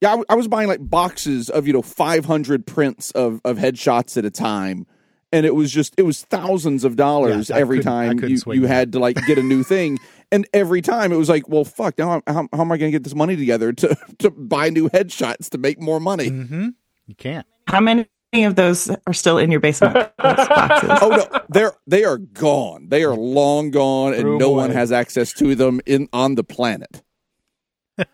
Yeah, 0.00 0.10
I, 0.10 0.12
w- 0.12 0.24
I 0.28 0.36
was 0.36 0.46
buying 0.46 0.68
like 0.68 0.78
boxes 0.80 1.50
of 1.50 1.66
you 1.66 1.72
know 1.72 1.82
500 1.82 2.66
prints 2.66 3.10
of 3.10 3.40
of 3.44 3.56
headshots 3.58 4.16
at 4.16 4.24
a 4.24 4.30
time, 4.30 4.86
and 5.32 5.44
it 5.44 5.56
was 5.56 5.72
just 5.72 5.92
it 5.98 6.02
was 6.04 6.22
thousands 6.22 6.84
of 6.84 6.94
dollars 6.94 7.50
Yeah, 7.50 7.56
every 7.56 7.80
time 7.80 8.20
you 8.22 8.38
you 8.52 8.66
had 8.66 8.92
to 8.92 9.00
like 9.00 9.16
get 9.26 9.38
a 9.38 9.42
new 9.42 9.64
thing, 9.64 9.98
and 10.32 10.46
every 10.54 10.82
time 10.82 11.10
it 11.12 11.16
was 11.16 11.28
like, 11.28 11.48
well, 11.48 11.64
fuck, 11.64 11.98
now 11.98 12.22
how, 12.28 12.32
how, 12.32 12.48
how 12.52 12.60
am 12.60 12.70
I 12.70 12.76
going 12.78 12.92
to 12.92 12.96
get 12.96 13.02
this 13.02 13.14
money 13.16 13.34
together 13.34 13.72
to 13.72 13.96
to 14.20 14.30
buy 14.30 14.70
new 14.70 14.88
headshots 14.90 15.50
to 15.50 15.58
make 15.58 15.80
more 15.80 15.98
money? 15.98 16.30
Mm-hmm. 16.30 16.68
You 17.08 17.14
can't. 17.16 17.46
how 17.66 17.80
many 17.80 18.06
of 18.34 18.54
those 18.56 18.90
are 19.06 19.12
still 19.12 19.38
in 19.38 19.50
your 19.50 19.60
basement 19.60 19.94
boxes 20.18 20.90
Oh 21.02 21.08
no, 21.32 21.40
they're 21.48 21.72
they 21.86 22.04
are 22.04 22.18
gone. 22.18 22.88
They 22.88 23.02
are 23.04 23.14
long 23.14 23.70
gone, 23.70 24.12
and 24.14 24.24
no 24.24 24.38
no 24.38 24.50
'em 24.50 24.56
one 24.56 24.70
has 24.70 24.92
access 24.92 25.32
to 25.34 25.54
them 25.54 25.80
in 25.86 26.08
on 26.12 26.34
the 26.34 26.44
planet. 26.44 27.02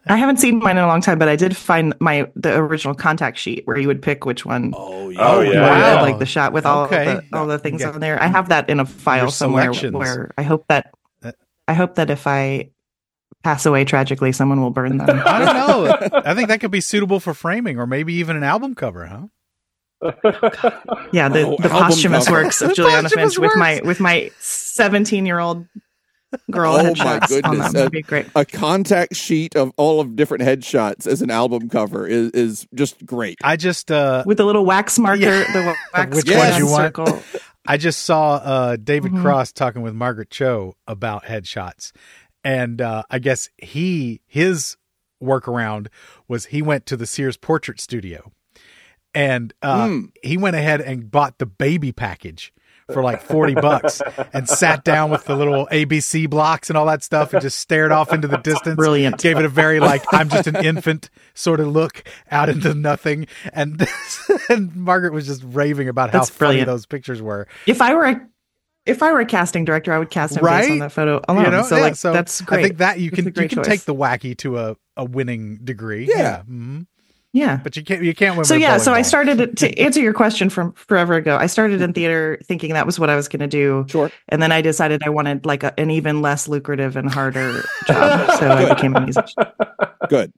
i 0.06 0.16
haven't 0.16 0.38
seen 0.38 0.58
mine 0.60 0.78
in 0.78 0.82
a 0.84 0.86
long 0.86 1.02
time 1.02 1.18
but 1.18 1.28
i 1.28 1.36
did 1.36 1.54
find 1.54 1.94
my 2.00 2.26
the 2.36 2.56
original 2.56 2.94
contact 2.94 3.36
sheet 3.36 3.62
where 3.66 3.76
you 3.76 3.86
would 3.86 4.00
pick 4.00 4.24
which 4.24 4.46
one 4.46 4.72
Oh 4.74 5.10
Oh, 5.16 5.40
you 5.42 5.52
yeah. 5.52 5.68
wanted, 5.68 5.82
Wow. 5.94 6.02
like 6.02 6.18
the 6.18 6.26
shot 6.26 6.52
with 6.52 6.64
all 6.66 6.84
Okay. 6.86 7.04
the 7.30 7.38
all 7.38 7.46
the 7.46 7.58
things 7.58 7.82
Yeah. 7.82 7.90
on 7.90 8.00
there. 8.00 8.20
I 8.20 8.26
have 8.26 8.48
that 8.48 8.68
in 8.70 8.80
a 8.80 8.84
file 8.86 9.24
Your 9.24 9.30
somewhere 9.30 9.64
selections. 9.72 9.94
where 9.94 10.30
I 10.38 10.42
hope 10.42 10.64
that 10.68 10.92
I 11.68 11.74
hope 11.74 11.94
that 11.96 12.10
if 12.10 12.26
I 12.26 12.70
pass 13.44 13.64
away 13.66 13.84
tragically, 13.84 14.32
someone 14.32 14.60
will 14.60 14.70
burn 14.70 14.96
them. 14.98 15.08
I 15.24 15.38
don't 15.44 15.54
know. 15.54 16.20
I 16.24 16.34
think 16.34 16.48
that 16.48 16.60
could 16.60 16.70
be 16.72 16.80
suitable 16.80 17.20
for 17.20 17.32
framing 17.34 17.78
or 17.78 17.86
maybe 17.86 18.14
even 18.14 18.36
an 18.36 18.42
album 18.42 18.74
cover, 18.74 19.06
huh? 19.06 19.26
Yeah, 20.02 21.28
the, 21.28 21.42
Oh, 21.46 21.56
the 21.60 21.68
posthumous 21.68 22.26
cover. 22.26 22.42
works 22.44 22.60
of 22.62 22.68
The 22.70 22.74
Juliana 22.74 23.02
posthumous 23.04 23.34
Finch 23.36 23.38
with 23.38 23.56
my 23.56 23.80
with 23.84 24.00
my 24.00 24.30
seventeen 24.38 25.26
year 25.26 25.38
old 25.38 25.66
girl 26.50 26.74
Oh, 26.74 26.82
my 26.82 26.90
headshots 26.90 27.22
on 27.22 27.28
goodness. 27.28 27.58
them. 27.66 27.72
That'd 27.72 27.92
be 27.92 28.02
great. 28.02 28.26
a 28.34 28.44
contact 28.44 29.14
sheet 29.16 29.54
of 29.56 29.72
all 29.76 30.00
of 30.00 30.16
different 30.16 30.42
headshots 30.42 31.06
as 31.06 31.22
an 31.22 31.30
album 31.30 31.68
cover 31.68 32.06
is 32.06 32.30
is 32.32 32.66
just 32.74 33.04
great. 33.06 33.38
I 33.42 33.56
just 33.56 33.90
uh 33.90 34.24
With 34.26 34.38
the 34.38 34.44
little 34.44 34.64
wax 34.64 34.98
marker, 34.98 35.20
Yeah. 35.22 35.52
the 35.52 35.74
wax 35.94 36.16
Which 36.16 36.30
ones 36.36 36.58
you 36.58 36.66
want. 36.66 36.96
circle. 36.96 37.22
I 37.66 37.76
just 37.78 38.02
saw 38.02 38.34
uh 38.34 38.76
David 38.76 39.12
Mhm. 39.12 39.22
Cross 39.22 39.52
talking 39.52 39.82
with 39.82 39.94
Margaret 39.94 40.30
Cho 40.30 40.74
about 40.86 41.24
headshots. 41.24 41.92
And 42.42 42.80
uh 42.82 43.04
I 43.10 43.20
guess 43.20 43.48
he 43.58 44.20
his 44.26 44.76
workaround 45.22 45.86
was 46.28 46.46
he 46.46 46.60
went 46.60 46.84
to 46.86 46.96
the 46.96 47.06
Sears 47.06 47.36
portrait 47.38 47.80
studio 47.80 48.32
and 49.14 49.52
uh 49.62 49.86
Mm. 49.86 50.12
he 50.22 50.36
went 50.36 50.56
ahead 50.56 50.80
and 50.80 51.10
bought 51.10 51.38
the 51.38 51.46
baby 51.46 51.92
package 51.92 52.52
for 52.92 53.02
like 53.02 53.22
40 53.22 53.54
bucks 53.54 54.02
and 54.34 54.46
sat 54.46 54.84
down 54.84 55.10
with 55.10 55.24
the 55.24 55.34
little 55.34 55.66
ABC 55.72 56.28
blocks 56.28 56.68
and 56.68 56.76
all 56.76 56.84
that 56.84 57.02
stuff 57.02 57.32
and 57.32 57.40
just 57.40 57.58
stared 57.58 57.92
off 57.92 58.12
into 58.12 58.28
the 58.28 58.36
distance. 58.36 58.76
Brilliant. 58.76 59.16
Gave 59.22 59.38
it 59.38 59.44
a 59.46 59.48
very 59.48 59.80
like, 59.80 60.04
I'm 60.12 60.28
just 60.28 60.46
an 60.48 60.56
infant 60.62 61.08
sort 61.32 61.60
of 61.60 61.68
look 61.68 62.06
out 62.30 62.50
into 62.50 62.74
nothing. 62.74 63.26
And, 63.54 63.88
and 64.50 64.76
Margaret 64.76 65.14
was 65.14 65.26
just 65.26 65.42
raving 65.46 65.88
about 65.88 66.10
how 66.10 66.18
That's 66.18 66.28
funny 66.30 66.48
brilliant. 66.56 66.66
those 66.66 66.84
pictures 66.84 67.22
were. 67.22 67.48
If 67.66 67.80
I 67.80 67.94
were 67.94 68.04
a 68.04 68.20
if 68.84 69.02
I 69.02 69.12
were 69.14 69.20
a 69.20 69.24
casting 69.24 69.64
director, 69.64 69.90
I 69.94 69.98
would 69.98 70.10
cast 70.10 70.36
him 70.36 70.44
based 70.44 70.70
on 70.70 70.78
that 70.80 70.92
photo 70.92 71.22
alone. 71.26 71.46
You 71.46 71.50
know, 71.52 71.62
so 71.62 71.76
Yeah, 71.76 71.82
like 71.84 71.96
so 71.96 72.12
that's 72.12 72.42
great. 72.42 72.58
I 72.58 72.62
think 72.64 72.78
that 72.78 73.00
you 73.00 73.10
That's 73.10 73.22
can 73.22 73.42
you 73.44 73.48
can 73.48 73.58
choice. 73.60 73.66
take 73.66 73.80
the 73.84 73.94
wacky 73.94 74.36
to 74.38 74.58
a, 74.58 74.76
a 74.98 75.06
winning 75.06 75.60
degree. 75.64 76.06
Yeah. 76.06 76.42
Mhm. 76.46 76.86
Yeah. 77.34 77.56
But 77.62 77.76
you 77.76 77.84
can't 77.84 78.02
you 78.02 78.14
can't 78.14 78.36
win. 78.36 78.44
So 78.46 78.54
with 78.54 78.62
yeah, 78.62 78.70
bowling 78.78 78.84
so 78.84 78.92
I 78.94 79.02
started 79.02 79.56
to 79.58 79.78
answer 79.84 80.00
your 80.00 80.14
question 80.14 80.48
from 80.48 80.72
forever 80.72 81.14
ago. 81.14 81.36
I 81.36 81.46
started 81.46 81.82
in 81.82 81.92
theater 81.92 82.38
thinking 82.44 82.72
that 82.72 82.86
was 82.86 82.98
what 82.98 83.10
I 83.10 83.16
was 83.16 83.28
going 83.28 83.40
to 83.40 83.46
do, 83.46 83.84
Sure. 83.88 84.10
and 84.28 84.40
then 84.40 84.52
I 84.52 84.62
decided 84.62 85.02
I 85.04 85.10
wanted 85.10 85.44
like 85.44 85.62
a, 85.64 85.78
an 85.78 85.90
even 85.90 86.22
less 86.22 86.48
lucrative 86.48 86.96
and 86.96 87.10
harder 87.12 87.62
job. 87.86 88.30
So 88.38 88.48
I 88.48 88.72
became 88.72 88.96
a 88.96 89.00
musician. 89.02 89.44
Good. 90.08 90.32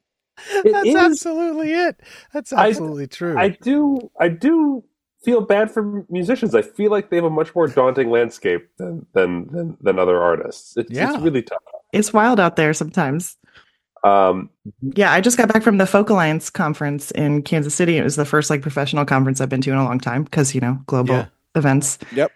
It 0.64 0.72
That's 0.72 0.88
is- 0.88 0.94
absolutely 0.96 1.72
it. 1.72 2.00
That's 2.32 2.52
I- 2.52 2.68
absolutely 2.68 3.06
true. 3.06 3.38
I 3.38 3.50
do. 3.50 4.10
I 4.18 4.28
do 4.28 4.82
feel 5.24 5.40
bad 5.40 5.70
for 5.70 6.04
musicians. 6.08 6.54
I 6.54 6.62
feel 6.62 6.90
like 6.90 7.10
they 7.10 7.16
have 7.16 7.24
a 7.24 7.30
much 7.30 7.54
more 7.54 7.66
daunting 7.68 8.10
landscape 8.10 8.68
than 8.78 9.06
than 9.12 9.46
than, 9.50 9.76
than 9.80 9.98
other 9.98 10.22
artists. 10.22 10.76
It's, 10.76 10.90
Yeah. 10.90 11.12
it's 11.14 11.22
really 11.22 11.42
tough. 11.42 11.62
It's 11.92 12.12
wild 12.12 12.38
out 12.40 12.56
there 12.56 12.72
sometimes. 12.74 13.36
Um, 14.06 14.50
Yeah, 14.94 15.12
I 15.12 15.20
just 15.20 15.36
got 15.38 15.52
back 15.52 15.62
from 15.62 15.78
the 15.78 15.86
Folk 15.86 16.10
Alliance 16.10 16.50
conference 16.50 17.10
in 17.12 17.42
Kansas 17.42 17.74
City. 17.74 17.96
It 17.98 18.04
was 18.04 18.16
the 18.16 18.24
first 18.24 18.50
like 18.50 18.62
professional 18.62 19.04
conference 19.04 19.40
I've 19.40 19.48
been 19.48 19.60
to 19.62 19.70
in 19.70 19.76
a 19.78 19.84
long 19.84 19.98
time 20.00 20.24
because 20.24 20.54
you 20.54 20.60
know 20.60 20.78
global 20.86 21.14
Yeah. 21.14 21.26
events. 21.54 21.98
Yep. 22.14 22.30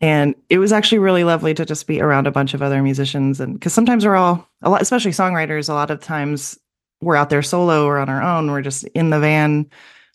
And 0.00 0.34
it 0.50 0.58
was 0.58 0.72
actually 0.72 0.98
really 0.98 1.24
lovely 1.24 1.54
to 1.54 1.64
just 1.64 1.86
be 1.86 2.00
around 2.02 2.26
a 2.26 2.30
bunch 2.30 2.52
of 2.52 2.60
other 2.60 2.82
musicians, 2.82 3.40
and 3.40 3.54
because 3.54 3.72
sometimes 3.72 4.04
we're 4.04 4.16
all 4.16 4.46
a 4.62 4.68
lot, 4.70 4.82
especially 4.82 5.12
songwriters. 5.12 5.68
A 5.70 5.72
lot 5.74 5.90
of 5.90 6.00
times 6.00 6.58
we're 7.00 7.16
out 7.16 7.30
there 7.30 7.42
solo 7.42 7.86
or 7.86 7.98
on 7.98 8.08
our 8.08 8.22
own. 8.22 8.50
We're 8.50 8.62
just 8.62 8.84
in 8.88 9.10
the 9.10 9.20
van 9.20 9.70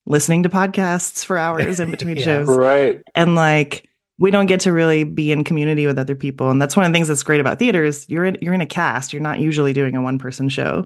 listening 0.06 0.44
to 0.44 0.50
podcasts 0.50 1.24
for 1.26 1.38
hours 1.38 1.80
in 1.80 1.90
between 1.92 2.18
Yeah. 2.18 2.24
shows 2.24 2.48
right. 2.50 3.02
and 3.16 3.36
like 3.36 3.88
we 4.22 4.30
don't 4.30 4.46
get 4.46 4.60
to 4.60 4.72
really 4.72 5.04
be 5.04 5.32
in 5.32 5.44
community 5.44 5.88
with 5.88 5.98
other 5.98 6.14
people. 6.16 6.52
And 6.52 6.62
that's 6.62 6.76
one 6.76 6.86
of 6.86 6.92
the 6.92 6.96
things 6.96 7.08
that's 7.08 7.24
great 7.24 7.42
about 7.42 7.58
theater 7.58 7.84
is 7.84 8.08
you're 8.08 8.24
in 8.24 8.38
you're 8.40 8.54
in 8.54 8.62
a 8.62 8.68
cast. 8.68 9.14
You're 9.14 9.22
not 9.22 9.40
usually 9.40 9.74
doing 9.74 9.96
a 9.96 10.02
one 10.02 10.20
person 10.20 10.48
show. 10.48 10.86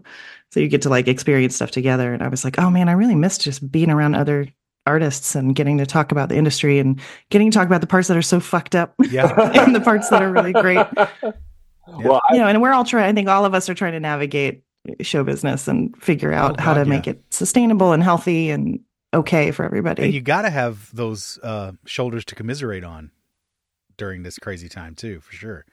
So 0.52 0.62
you 0.62 0.70
get 0.70 0.84
to 0.84 0.90
like 0.90 1.10
experience 1.10 1.54
stuff 1.54 1.70
together. 1.70 2.14
And 2.14 2.24
i 2.24 2.30
was 2.30 2.46
like 2.46 2.58
oh 2.58 2.70
man 2.70 2.88
i 2.88 2.94
really 2.94 3.14
missed 3.14 3.42
just 3.42 3.70
being 3.70 3.92
around 3.92 4.16
other 4.16 4.48
artists 4.86 5.36
and 5.36 5.54
getting 5.54 5.78
to 5.80 5.86
talk 5.86 6.14
about 6.14 6.30
the 6.30 6.38
industry 6.38 6.80
and 6.80 7.02
getting 7.30 7.52
to 7.52 7.58
talk 7.58 7.68
about 7.68 7.82
the 7.82 7.88
parts 7.88 8.08
that 8.08 8.16
are 8.16 8.22
so 8.22 8.40
fucked 8.40 8.74
up 8.74 8.94
yeah. 9.10 9.34
and 9.60 9.76
the 9.76 9.82
parts 9.82 10.10
that 10.10 10.22
are 10.22 10.32
really 10.32 10.54
great. 10.54 10.88
Well, 11.88 12.20
you 12.32 12.40
know 12.40 12.48
and 12.48 12.64
we're 12.64 12.74
all 12.74 12.84
trying 12.84 13.06
i 13.06 13.14
think 13.14 13.30
all 13.30 13.46
of 13.46 13.54
us 13.54 13.70
are 13.70 13.76
trying 13.76 13.92
to 13.92 14.00
navigate 14.00 14.64
show 15.02 15.24
business 15.24 15.68
and 15.68 15.96
figure 16.02 16.34
out 16.34 16.60
Oh, 16.60 16.64
how 16.64 16.74
God, 16.74 16.86
to 16.86 16.90
make 16.90 17.06
it 17.06 17.24
sustainable 17.30 17.92
and 17.92 18.02
healthy 18.02 18.50
and 18.50 18.80
okay 19.14 19.52
for 19.52 19.64
everybody. 19.64 20.04
And 20.04 20.12
you 20.12 20.20
got 20.20 20.42
to 20.42 20.50
have 20.50 20.90
those 20.96 21.38
uh, 21.44 21.74
shoulders 21.86 22.26
to 22.26 22.34
commiserate 22.36 22.84
on 22.84 23.12
during 23.98 24.24
this 24.24 24.40
crazy 24.40 24.70
time 24.70 24.96
too, 24.96 25.20
for 25.22 25.34
sure. 25.34 25.66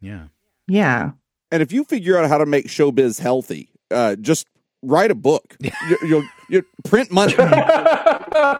Yeah. 0.00 0.26
yeah 0.66 1.12
And 1.50 1.62
if 1.62 1.72
you 1.72 1.84
figure 1.84 2.18
out 2.18 2.28
how 2.28 2.38
to 2.38 2.46
make 2.46 2.66
showbiz 2.68 3.20
healthy, 3.20 3.70
uh, 3.90 4.16
just 4.16 4.46
write 4.82 5.10
a 5.10 5.14
book. 5.14 5.56
You, 5.88 5.98
you'll 6.02 6.24
you 6.50 6.62
print 6.84 7.10
money. 7.10 7.34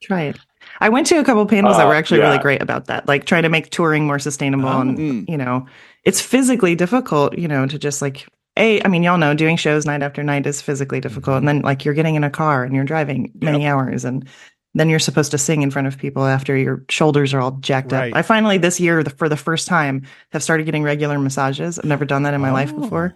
Try 0.00 0.22
it. 0.22 0.38
I 0.80 0.88
went 0.88 1.06
to 1.08 1.18
a 1.18 1.24
couple 1.24 1.44
panels 1.46 1.76
that 1.76 1.86
Uh, 1.86 1.88
were 1.88 1.94
actually 1.94 2.20
yeah. 2.20 2.26
really 2.28 2.38
great 2.38 2.62
about 2.62 2.86
that, 2.86 3.08
like 3.08 3.24
trying 3.24 3.42
to 3.42 3.48
make 3.48 3.70
touring 3.70 4.06
more 4.06 4.18
sustainable. 4.18 4.68
Oh. 4.68 4.80
and, 4.82 4.98
Mm. 4.98 5.28
you 5.28 5.36
know, 5.36 5.66
it's 6.04 6.20
physically 6.20 6.74
difficult, 6.76 7.36
you 7.36 7.48
know, 7.48 7.66
to 7.66 7.78
just 7.78 8.00
like, 8.00 8.28
a, 8.56 8.80
I 8.84 8.88
mean, 8.88 9.02
y'all 9.02 9.18
know 9.18 9.34
doing 9.34 9.56
shows 9.56 9.86
night 9.86 10.02
after 10.02 10.22
night 10.22 10.46
is 10.46 10.62
physically 10.62 11.00
difficult. 11.00 11.38
Mm-hmm. 11.38 11.48
And 11.48 11.58
then, 11.58 11.64
like, 11.64 11.84
you're 11.84 11.94
getting 11.94 12.14
in 12.14 12.24
a 12.24 12.30
car 12.30 12.64
and 12.64 12.74
you're 12.74 12.84
driving 12.84 13.32
many 13.40 13.66
hours 13.66 14.04
and 14.04 14.28
then 14.74 14.88
you're 14.88 14.98
supposed 14.98 15.30
to 15.30 15.38
sing 15.38 15.62
in 15.62 15.70
front 15.70 15.88
of 15.88 15.98
people 15.98 16.24
after 16.26 16.56
your 16.56 16.84
shoulders 16.88 17.32
are 17.34 17.40
all 17.40 17.52
jacked 17.52 17.92
Right. 17.92 18.12
up. 18.12 18.16
I 18.18 18.22
finally, 18.22 18.58
this 18.58 18.78
year, 18.78 19.02
the, 19.02 19.10
for 19.10 19.28
the 19.28 19.36
first 19.36 19.66
time, 19.66 20.02
have 20.32 20.42
started 20.42 20.64
getting 20.64 20.82
regular 20.82 21.18
massages. 21.18 21.78
I've 21.78 21.84
never 21.86 22.04
done 22.04 22.22
that 22.24 22.34
in 22.34 22.40
my 22.40 22.52
life 22.52 22.72
Oh. 22.74 22.80
before. 22.80 23.14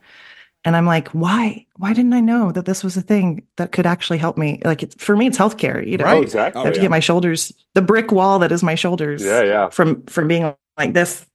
And 0.64 0.76
I'm 0.76 0.86
like, 0.86 1.08
why? 1.08 1.66
Why 1.76 1.92
didn't 1.92 2.12
I 2.12 2.20
know 2.20 2.52
that 2.52 2.64
this 2.66 2.84
was 2.84 2.96
a 2.96 3.02
thing 3.02 3.42
that 3.56 3.72
could 3.72 3.84
actually 3.84 4.18
help 4.18 4.38
me? 4.38 4.60
Like, 4.64 4.82
it's, 4.84 4.94
for 5.02 5.16
me, 5.16 5.26
it's 5.26 5.36
healthcare. 5.36 5.84
You 5.86 5.98
know, 5.98 6.04
Right. 6.04 6.18
oh, 6.18 6.22
exactly. 6.22 6.62
I 6.62 6.64
have 6.64 6.74
to 6.74 6.78
yeah. 6.78 6.82
get 6.82 6.90
my 6.90 7.00
shoulders, 7.00 7.52
the 7.74 7.82
brick 7.82 8.12
wall 8.12 8.38
that 8.38 8.52
is 8.52 8.62
my 8.62 8.76
shoulders, 8.76 9.24
yeah, 9.24 9.42
yeah, 9.42 9.68
from 9.70 10.04
from 10.06 10.28
being 10.28 10.54
like 10.78 10.92
this 10.94 11.26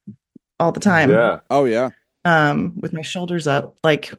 all 0.58 0.72
the 0.72 0.80
time, 0.80 1.10
yeah. 1.10 1.40
oh 1.50 1.66
yeah. 1.66 1.90
um, 2.24 2.72
with 2.80 2.92
my 2.94 3.02
shoulders 3.02 3.46
up. 3.46 3.76
Like, 3.84 4.12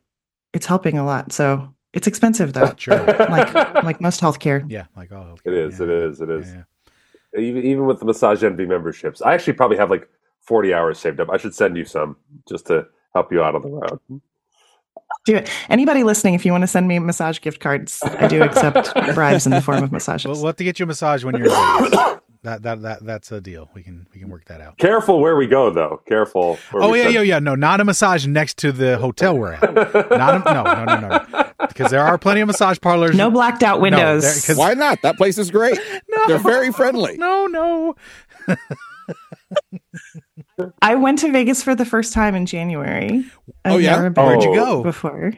it's 0.54 0.66
helping 0.68 0.98
a 1.00 1.06
lot. 1.06 1.32
So 1.34 1.74
it's 1.94 2.08
expensive 2.08 2.54
though, 2.54 2.74
Sure. 2.78 3.04
like 3.06 3.54
like 3.84 4.02
most 4.02 4.22
healthcare. 4.22 4.64
Yeah. 4.70 4.86
Like 4.96 5.12
oh, 5.12 5.38
It 5.46 5.54
is. 5.54 5.80
Yeah. 5.80 5.86
It 5.86 5.92
is. 5.92 6.22
It 6.22 6.30
is. 6.30 6.54
Yeah. 6.54 7.40
Even 7.42 7.64
even 7.64 7.86
with 7.86 8.00
the 8.00 8.06
Massage 8.06 8.44
Envy 8.44 8.66
memberships, 8.66 9.22
I 9.22 9.34
actually 9.34 9.54
probably 9.54 9.78
have 9.78 9.90
like 9.90 10.08
forty 10.42 10.74
hours 10.74 11.00
saved 11.00 11.20
up. 11.20 11.30
I 11.30 11.38
should 11.38 11.54
send 11.56 11.78
you 11.78 11.86
some 11.86 12.16
just 12.48 12.68
to 12.68 12.88
help 13.14 13.32
you 13.32 13.42
out 13.42 13.56
on 13.56 13.62
the 13.62 13.70
road. 13.70 14.22
Do 15.26 15.36
it. 15.36 15.50
Anybody 15.70 16.04
listening, 16.04 16.36
if 16.36 16.46
you 16.46 16.52
want 16.52 16.62
to 16.62 16.68
send 16.68 16.88
me 16.88 17.00
massage 17.00 17.40
gift 17.42 17.60
cards, 17.60 18.00
I 18.04 18.28
do 18.28 18.44
accept 18.44 18.94
bribes 19.16 19.46
in 19.46 19.52
the 19.52 19.62
form 19.62 19.84
of 19.84 19.92
massages. 19.92 20.26
Well, 20.26 20.36
we'll 20.36 20.46
have 20.48 20.56
to 20.58 20.64
get 20.64 20.80
you 20.80 20.84
a 20.84 20.88
massage 20.88 21.24
when 21.24 21.36
you're 21.36 21.48
in 21.48 21.84
Vegas. 21.92 22.19
That 22.44 22.62
that 22.64 22.82
that 22.84 23.04
that's 23.06 23.32
a 23.32 23.42
deal. 23.42 23.70
We 23.74 23.84
can 23.84 24.08
we 24.14 24.20
can 24.20 24.30
work 24.30 24.46
that 24.46 24.62
out. 24.62 24.78
Careful 24.78 25.20
where 25.20 25.36
we 25.36 25.46
go, 25.48 25.70
though. 25.72 26.02
Careful. 26.08 26.58
Oh 26.74 26.94
yeah, 26.94 27.10
yeah, 27.10 27.22
yeah. 27.22 27.40
No, 27.40 27.56
not 27.56 27.82
a 27.82 27.84
massage 27.86 28.26
next 28.26 28.58
to 28.60 28.72
the 28.72 28.98
hotel 28.98 29.38
we're 29.38 29.54
at. 29.54 29.62
Not 29.74 30.48
a, 30.48 30.54
no, 30.54 30.64
no, 30.64 30.86
no, 30.86 31.08
no. 31.28 31.46
Because 31.68 31.92
there 31.92 32.02
are 32.02 32.18
plenty 32.18 32.40
of 32.42 32.48
massage 32.48 32.80
parlors. 32.80 33.16
no 33.16 33.30
blacked 33.30 33.64
out 33.64 33.78
No, 33.78 33.82
windows. 33.84 34.46
there- 34.46 34.56
Why 34.56 34.74
not? 34.74 35.02
That 35.02 35.18
place 35.18 35.38
is 35.38 35.52
great. 35.52 35.78
no, 36.10 36.28
They're 36.28 36.38
very 36.38 36.72
friendly. 36.72 37.18
No, 37.18 37.48
no. 37.48 37.96
I 40.82 40.96
went 40.96 41.20
to 41.20 41.32
Vegas 41.32 41.64
for 41.64 41.76
the 41.76 41.86
first 41.86 42.14
time 42.14 42.36
in 42.36 42.46
January. 42.46 43.26
I've 43.66 43.74
Oh, 43.74 43.78
yeah? 43.78 43.96
never 43.96 44.10
been 44.10 44.26
Where'd 44.26 44.44
you 44.44 44.52
Oh. 44.52 44.56
go? 44.56 44.84
before. 44.84 45.34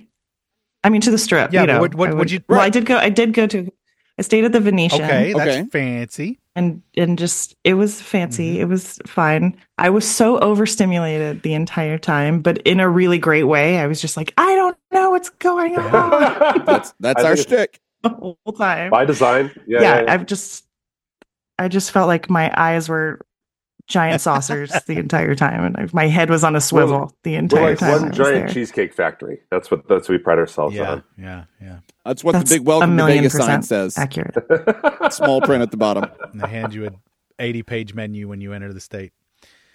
I 0.84 0.90
mean, 0.90 1.02
to 1.02 1.12
the 1.12 1.18
strip. 1.18 1.54
Yeah, 1.54 1.62
you 1.62 1.68
know, 1.68 1.80
what- 1.80 1.96
what 1.96 2.10
I 2.10 2.12
would 2.14 2.18
went- 2.20 2.32
you- 2.32 2.44
Well, 2.48 2.60
I 2.60 2.70
did 2.70 2.86
go. 2.86 2.98
I 2.98 3.10
did 3.10 3.34
go 3.34 3.48
to. 3.48 3.72
I 4.18 4.22
stayed 4.24 4.46
at 4.46 4.52
the 4.52 4.60
Venetian. 4.60 5.02
Okay, 5.04 5.34
that's 5.34 5.50
Okay. 5.58 5.66
fancy. 5.72 6.40
And 6.56 6.82
and 6.98 7.18
just 7.18 7.56
it 7.64 7.76
was 7.76 8.02
fancy. 8.02 8.54
Mm-hmm. 8.54 8.62
It 8.62 8.68
was 8.70 9.00
fine. 9.06 9.58
I 9.78 9.90
was 9.90 10.10
so 10.10 10.40
overstimulated 10.40 11.44
the 11.44 11.54
entire 11.54 11.98
time, 11.98 12.42
but 12.42 12.60
in 12.60 12.80
a 12.80 12.90
really 12.90 13.18
great 13.18 13.44
way. 13.44 13.80
I 13.80 13.88
was 13.88 14.02
just 14.02 14.18
like, 14.18 14.34
I 14.38 14.56
don't 14.56 14.78
know 14.92 15.12
what's 15.12 15.30
going 15.30 15.78
on 15.78 16.66
That's 16.66 16.94
that's 17.00 17.24
our 17.24 17.36
think 17.36 17.48
shtick. 17.48 17.80
the 18.04 18.10
whole 18.10 18.38
time. 18.58 18.92
By 18.92 19.06
design. 19.06 19.52
Yeah. 19.68 19.82
yeah, 19.82 19.82
yeah, 19.82 20.02
yeah. 20.02 20.14
I've 20.14 20.26
just, 20.26 20.66
I 21.58 21.68
just 21.68 21.92
felt 21.92 22.08
like 22.08 22.30
my 22.30 22.52
eyes 22.56 22.90
were 22.90 23.22
giant 23.92 24.22
saucers 24.28 24.72
the 24.88 24.98
entire 24.98 25.36
time, 25.36 25.64
and 25.64 25.78
I, 25.78 25.88
my 25.94 26.08
head 26.08 26.30
was 26.30 26.44
on 26.44 26.56
a 26.56 26.62
swivel 26.62 27.14
the 27.24 27.34
We're 27.34 27.40
entire 27.40 27.70
like 27.72 27.80
time. 27.80 27.90
I 27.90 27.98
one 28.00 28.08
was 28.10 28.18
giant 28.18 28.46
there. 28.48 28.54
cheesecake 28.54 28.94
factory. 28.94 29.42
That's 29.52 29.70
what 29.70 29.88
that's 29.88 30.10
what 30.10 30.14
we 30.14 30.18
pride 30.18 30.40
ourselves 30.40 30.76
Yeah, 30.76 30.92
on. 30.92 31.04
yeah, 31.18 31.44
yeah. 31.62 31.80
That's 32.06 32.24
what 32.24 32.32
That's 32.34 32.50
the 32.50 32.58
big 32.58 32.66
welcome 32.68 32.98
to 32.98 33.06
Vegas 33.06 33.34
sign 33.34 33.62
says. 33.62 33.98
accurate. 33.98 34.36
Small 35.14 35.42
print 35.42 35.62
at 35.62 35.70
the 35.72 35.78
bottom. 35.78 36.06
And 36.32 36.42
they 36.42 36.48
hand 36.48 36.74
you 36.74 36.86
an 36.86 36.98
80 37.38 37.64
page 37.64 37.94
menu 37.94 38.28
when 38.28 38.42
you 38.42 38.54
enter 38.54 38.74
the 38.74 38.80
state. 38.80 39.12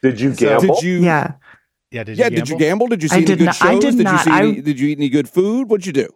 Did 0.02 0.20
you 0.20 0.34
So- 0.34 0.58
gamble? 0.60 0.74
Did 0.76 0.84
you? 0.84 0.98
Yeah, 0.98 1.32
Yeah, 1.92 2.02
did 2.04 2.18
yeah. 2.18 2.24
you 2.24 2.30
Did 2.30 2.48
you 2.48 2.58
gamble? 2.58 2.86
gamble? 2.86 2.86
Did 2.88 3.02
you 3.04 3.08
see 3.08 3.14
I 3.14 3.18
any 3.18 3.26
did 3.26 3.38
good 3.38 3.44
not- 3.46 3.62
I 3.62 3.72
shows? 3.74 3.80
did 3.82 3.94
you 3.98 4.04
not. 4.04 4.20
see? 4.24 4.30
I- 4.30 4.42
Any, 4.42 4.60
did 4.60 4.80
you 4.80 4.88
eat 4.88 4.98
any 4.98 5.08
good 5.08 5.28
food? 5.28 5.70
What'd 5.70 5.86
you 5.86 5.92
do? 5.92 6.08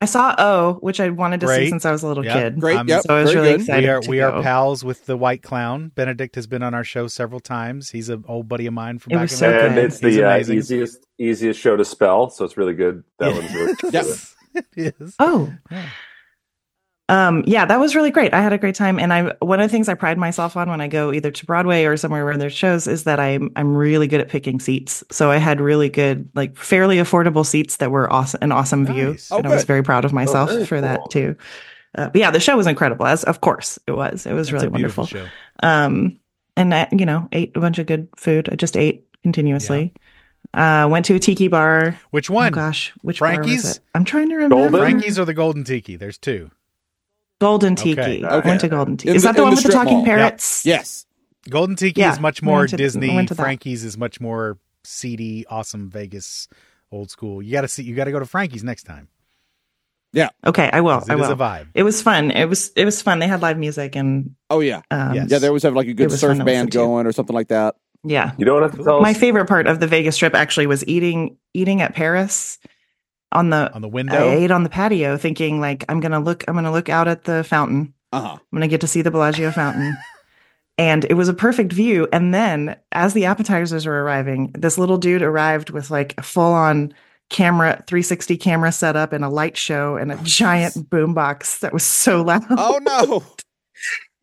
I 0.00 0.04
saw 0.06 0.32
O, 0.38 0.74
which 0.80 1.00
I 1.00 1.08
wanted 1.10 1.40
to 1.40 1.46
Great. 1.46 1.64
see 1.64 1.70
since 1.70 1.84
I 1.84 1.90
was 1.90 2.04
a 2.04 2.06
little 2.06 2.24
Yep. 2.24 2.34
kid. 2.34 2.60
Great. 2.60 2.76
I'm- 2.76 2.86
yep. 2.88 3.02
So 3.02 3.16
I 3.16 3.22
was 3.22 3.32
very 3.32 3.42
really 3.46 3.52
good. 3.58 3.60
excited. 3.62 3.82
We 3.84 3.88
are 3.90 4.00
to 4.00 4.10
we 4.10 4.20
are 4.20 4.42
pals 4.42 4.84
with 4.84 5.06
the 5.06 5.16
White 5.16 5.42
Clown. 5.42 5.90
Benedict 5.96 6.36
has 6.36 6.46
been 6.46 6.62
on 6.62 6.72
our 6.72 6.84
show 6.84 7.08
several 7.08 7.40
times. 7.40 7.90
He's 7.90 8.08
an 8.08 8.24
old 8.28 8.48
buddy 8.48 8.66
of 8.66 8.74
mine 8.74 9.00
from 9.00 9.12
It 9.12 9.16
back 9.16 9.22
was 9.22 9.32
in 9.32 9.38
so 9.38 9.50
the 9.50 9.60
and 9.64 9.74
good. 9.74 9.84
it's 9.86 9.98
He's 9.98 10.14
the 10.16 10.24
uh, 10.24 10.38
easiest 10.38 11.06
easiest 11.18 11.58
show 11.60 11.76
to 11.76 11.84
spell, 11.84 12.30
so 12.30 12.44
it's 12.44 12.56
really 12.56 12.74
good. 12.74 13.02
That 13.18 13.32
one's 13.34 13.52
really 13.52 13.74
Yes. 13.92 14.36
it 14.54 14.94
is. 15.00 15.16
Oh. 15.18 15.52
Yeah. 15.70 15.88
Um, 17.10 17.42
yeah, 17.46 17.64
that 17.64 17.80
was 17.80 17.94
really 17.96 18.10
great. 18.10 18.34
I 18.34 18.42
had 18.42 18.52
a 18.52 18.58
great 18.58 18.74
time. 18.74 18.98
And 18.98 19.12
I 19.14 19.32
one 19.40 19.60
of 19.60 19.64
the 19.68 19.72
things 19.72 19.88
I 19.88 19.94
pride 19.94 20.18
myself 20.18 20.56
on 20.58 20.68
when 20.68 20.80
I 20.82 20.88
go 20.88 21.10
either 21.12 21.30
to 21.30 21.46
Broadway 21.46 21.84
or 21.84 21.96
somewhere 21.96 22.24
where 22.24 22.36
there's 22.36 22.52
shows 22.52 22.86
is 22.86 23.04
that 23.04 23.18
I'm 23.18 23.50
I'm 23.56 23.74
really 23.74 24.06
good 24.08 24.20
at 24.20 24.28
picking 24.28 24.60
seats. 24.60 25.02
So 25.10 25.30
I 25.30 25.38
had 25.38 25.60
really 25.60 25.88
good, 25.88 26.28
like 26.34 26.56
fairly 26.56 26.96
affordable 26.98 27.46
seats 27.46 27.76
that 27.78 27.90
were 27.90 28.12
awesome 28.12 28.40
an 28.42 28.52
awesome 28.52 28.84
view. 28.84 29.12
Nice. 29.12 29.30
and 29.30 29.46
Oh, 29.46 29.50
I 29.50 29.54
was 29.54 29.64
very 29.64 29.82
proud 29.82 30.04
of 30.04 30.12
myself 30.12 30.50
very 30.50 30.66
for 30.66 30.80
that 30.82 31.00
too. 31.10 31.36
Uh, 31.96 32.10
but 32.10 32.16
yeah, 32.20 32.30
the 32.30 32.40
show 32.40 32.56
was 32.58 32.66
incredible. 32.66 33.06
As 33.06 33.24
of 33.24 33.40
course 33.40 33.78
it 33.86 33.92
was. 33.92 34.26
It 34.26 34.34
was 34.34 34.48
It's 34.48 34.52
really 34.52 34.66
a 34.66 34.70
wonderful. 34.70 35.06
show. 35.06 35.26
Um, 35.62 36.18
and 36.58 36.74
I, 36.74 36.88
you 36.92 37.06
know, 37.06 37.26
ate 37.32 37.56
a 37.56 37.60
bunch 37.60 37.78
of 37.78 37.86
good 37.86 38.08
food. 38.16 38.50
I 38.52 38.56
just 38.56 38.76
ate 38.76 39.06
continuously. 39.22 39.94
Uh, 40.52 40.88
went 40.90 41.06
to 41.06 41.14
a 41.14 41.18
tiki 41.18 41.48
bar. 41.48 41.98
Which 42.10 42.30
Oh 42.30 42.34
one? 42.34 42.52
gosh, 42.52 42.92
which 43.00 43.18
Frankie's? 43.18 43.62
bar 43.62 43.68
was 43.70 43.76
it? 43.78 43.82
I'm 43.94 44.04
trying 44.04 44.28
to 44.28 44.34
remember. 44.34 44.56
Golden? 44.56 44.80
Frankie's 44.80 45.18
or 45.18 45.24
the 45.24 45.34
Golden 45.34 45.64
Tiki? 45.64 45.96
There's 45.96 46.18
two. 46.18 46.50
Golden 47.40 47.76
Tiki. 47.76 48.00
Okay. 48.00 48.22
I 48.24 48.36
Okay. 48.36 48.48
went 48.48 48.60
to 48.62 48.68
Golden 48.68 48.96
Tiki. 48.96 49.10
In 49.10 49.16
Is 49.16 49.22
the- 49.22 49.28
that 49.28 49.36
the 49.36 49.42
one 49.42 49.50
the 49.52 49.56
with 49.56 49.64
the 49.64 49.72
talking 49.72 49.98
mall. 49.98 50.04
parrots? 50.04 50.64
Yes. 50.66 51.06
Golden 51.48 51.76
Tiki 51.76 52.00
Yeah, 52.00 52.12
is 52.12 52.20
much 52.20 52.42
more 52.42 52.66
to- 52.66 52.76
Disney. 52.76 53.14
went 53.14 53.28
that. 53.30 53.34
Frankie's 53.36 53.84
is 53.84 53.96
much 53.96 54.20
more 54.20 54.58
seedy, 54.84 55.46
awesome 55.48 55.88
Vegas, 55.90 56.48
old 56.90 57.10
school. 57.10 57.40
You 57.42 57.52
got 57.52 57.62
to 57.62 57.68
see. 57.68 57.82
You 57.84 57.94
got 57.94 58.04
to 58.04 58.10
go 58.12 58.18
to 58.18 58.26
Frankie's 58.26 58.64
next 58.64 58.82
time. 58.84 59.08
Yeah. 60.12 60.30
Okay, 60.44 60.68
I 60.72 60.80
will. 60.80 60.98
'cause 60.98 61.10
I 61.10 61.14
It 61.14 61.20
is 61.20 61.26
will. 61.28 61.34
a 61.34 61.36
vibe. 61.36 61.66
It 61.74 61.82
was 61.82 62.00
fun. 62.02 62.30
It 62.30 62.46
was 62.46 62.70
it 62.76 62.84
was 62.86 63.02
fun. 63.02 63.18
They 63.18 63.28
had 63.28 63.42
live 63.42 63.58
music 63.58 63.94
and 63.94 64.34
Oh 64.50 64.60
yeah, 64.60 64.80
um, 64.90 65.14
Yes. 65.14 65.28
yeah. 65.30 65.38
They 65.38 65.48
always 65.48 65.62
have 65.64 65.74
like 65.74 65.86
a 65.88 65.92
good 65.92 66.10
was 66.10 66.18
surf 66.20 66.30
fun 66.30 66.38
to 66.38 66.44
listen 66.44 66.60
band 66.64 66.70
going 66.70 67.06
or 67.06 67.12
something 67.12 67.34
like 67.34 67.48
that. 67.48 67.74
yeah. 68.04 68.32
You 68.38 68.46
don't 68.46 68.62
have 68.62 68.74
to 68.76 68.82
tell 68.82 69.00
My 69.02 69.10
us. 69.10 69.18
favorite 69.18 69.46
part 69.46 69.66
of 69.66 69.80
the 69.80 69.86
Vegas 69.86 70.16
trip 70.16 70.34
actually 70.34 70.66
was 70.66 70.86
eating 70.88 71.36
eating 71.52 71.82
at 71.82 71.94
Paris 71.94 72.58
on 73.32 73.50
the 73.50 73.72
On 73.74 73.82
the 73.82 73.88
window. 73.88 74.28
I 74.28 74.34
ate 74.34 74.50
on 74.50 74.62
the 74.62 74.70
patio 74.70 75.16
thinking 75.16 75.60
like 75.60 75.84
I'm 75.88 76.00
gonna 76.00 76.20
look 76.20 76.44
I'm 76.48 76.54
gonna 76.54 76.72
look 76.72 76.88
out 76.88 77.08
at 77.08 77.24
the 77.24 77.44
fountain. 77.44 77.94
Uh 78.12 78.20
huh. 78.20 78.32
I'm 78.34 78.56
gonna 78.56 78.68
get 78.68 78.80
to 78.82 78.86
see 78.86 79.02
the 79.02 79.10
Bellagio 79.10 79.50
fountain. 79.50 79.96
And 80.78 81.04
it 81.06 81.14
was 81.14 81.28
a 81.28 81.34
perfect 81.34 81.72
view. 81.72 82.06
And 82.12 82.32
then 82.32 82.76
as 82.92 83.12
the 83.12 83.24
appetizers 83.24 83.84
were 83.84 84.02
arriving, 84.04 84.52
this 84.56 84.78
little 84.78 84.96
dude 84.96 85.22
arrived 85.22 85.70
with 85.70 85.90
like 85.90 86.14
a 86.18 86.22
full 86.22 86.52
on 86.52 86.94
camera 87.30 87.82
360 87.86 88.36
camera 88.38 88.72
setup 88.72 89.12
and 89.12 89.24
a 89.24 89.28
light 89.28 89.56
show 89.56 89.96
and 89.96 90.12
a 90.12 90.18
giant 90.22 90.74
boombox 90.88 91.58
that 91.60 91.72
was 91.72 91.82
so 91.82 92.22
loud. 92.22 92.44
Oh 92.50 92.78
no. 92.82 93.24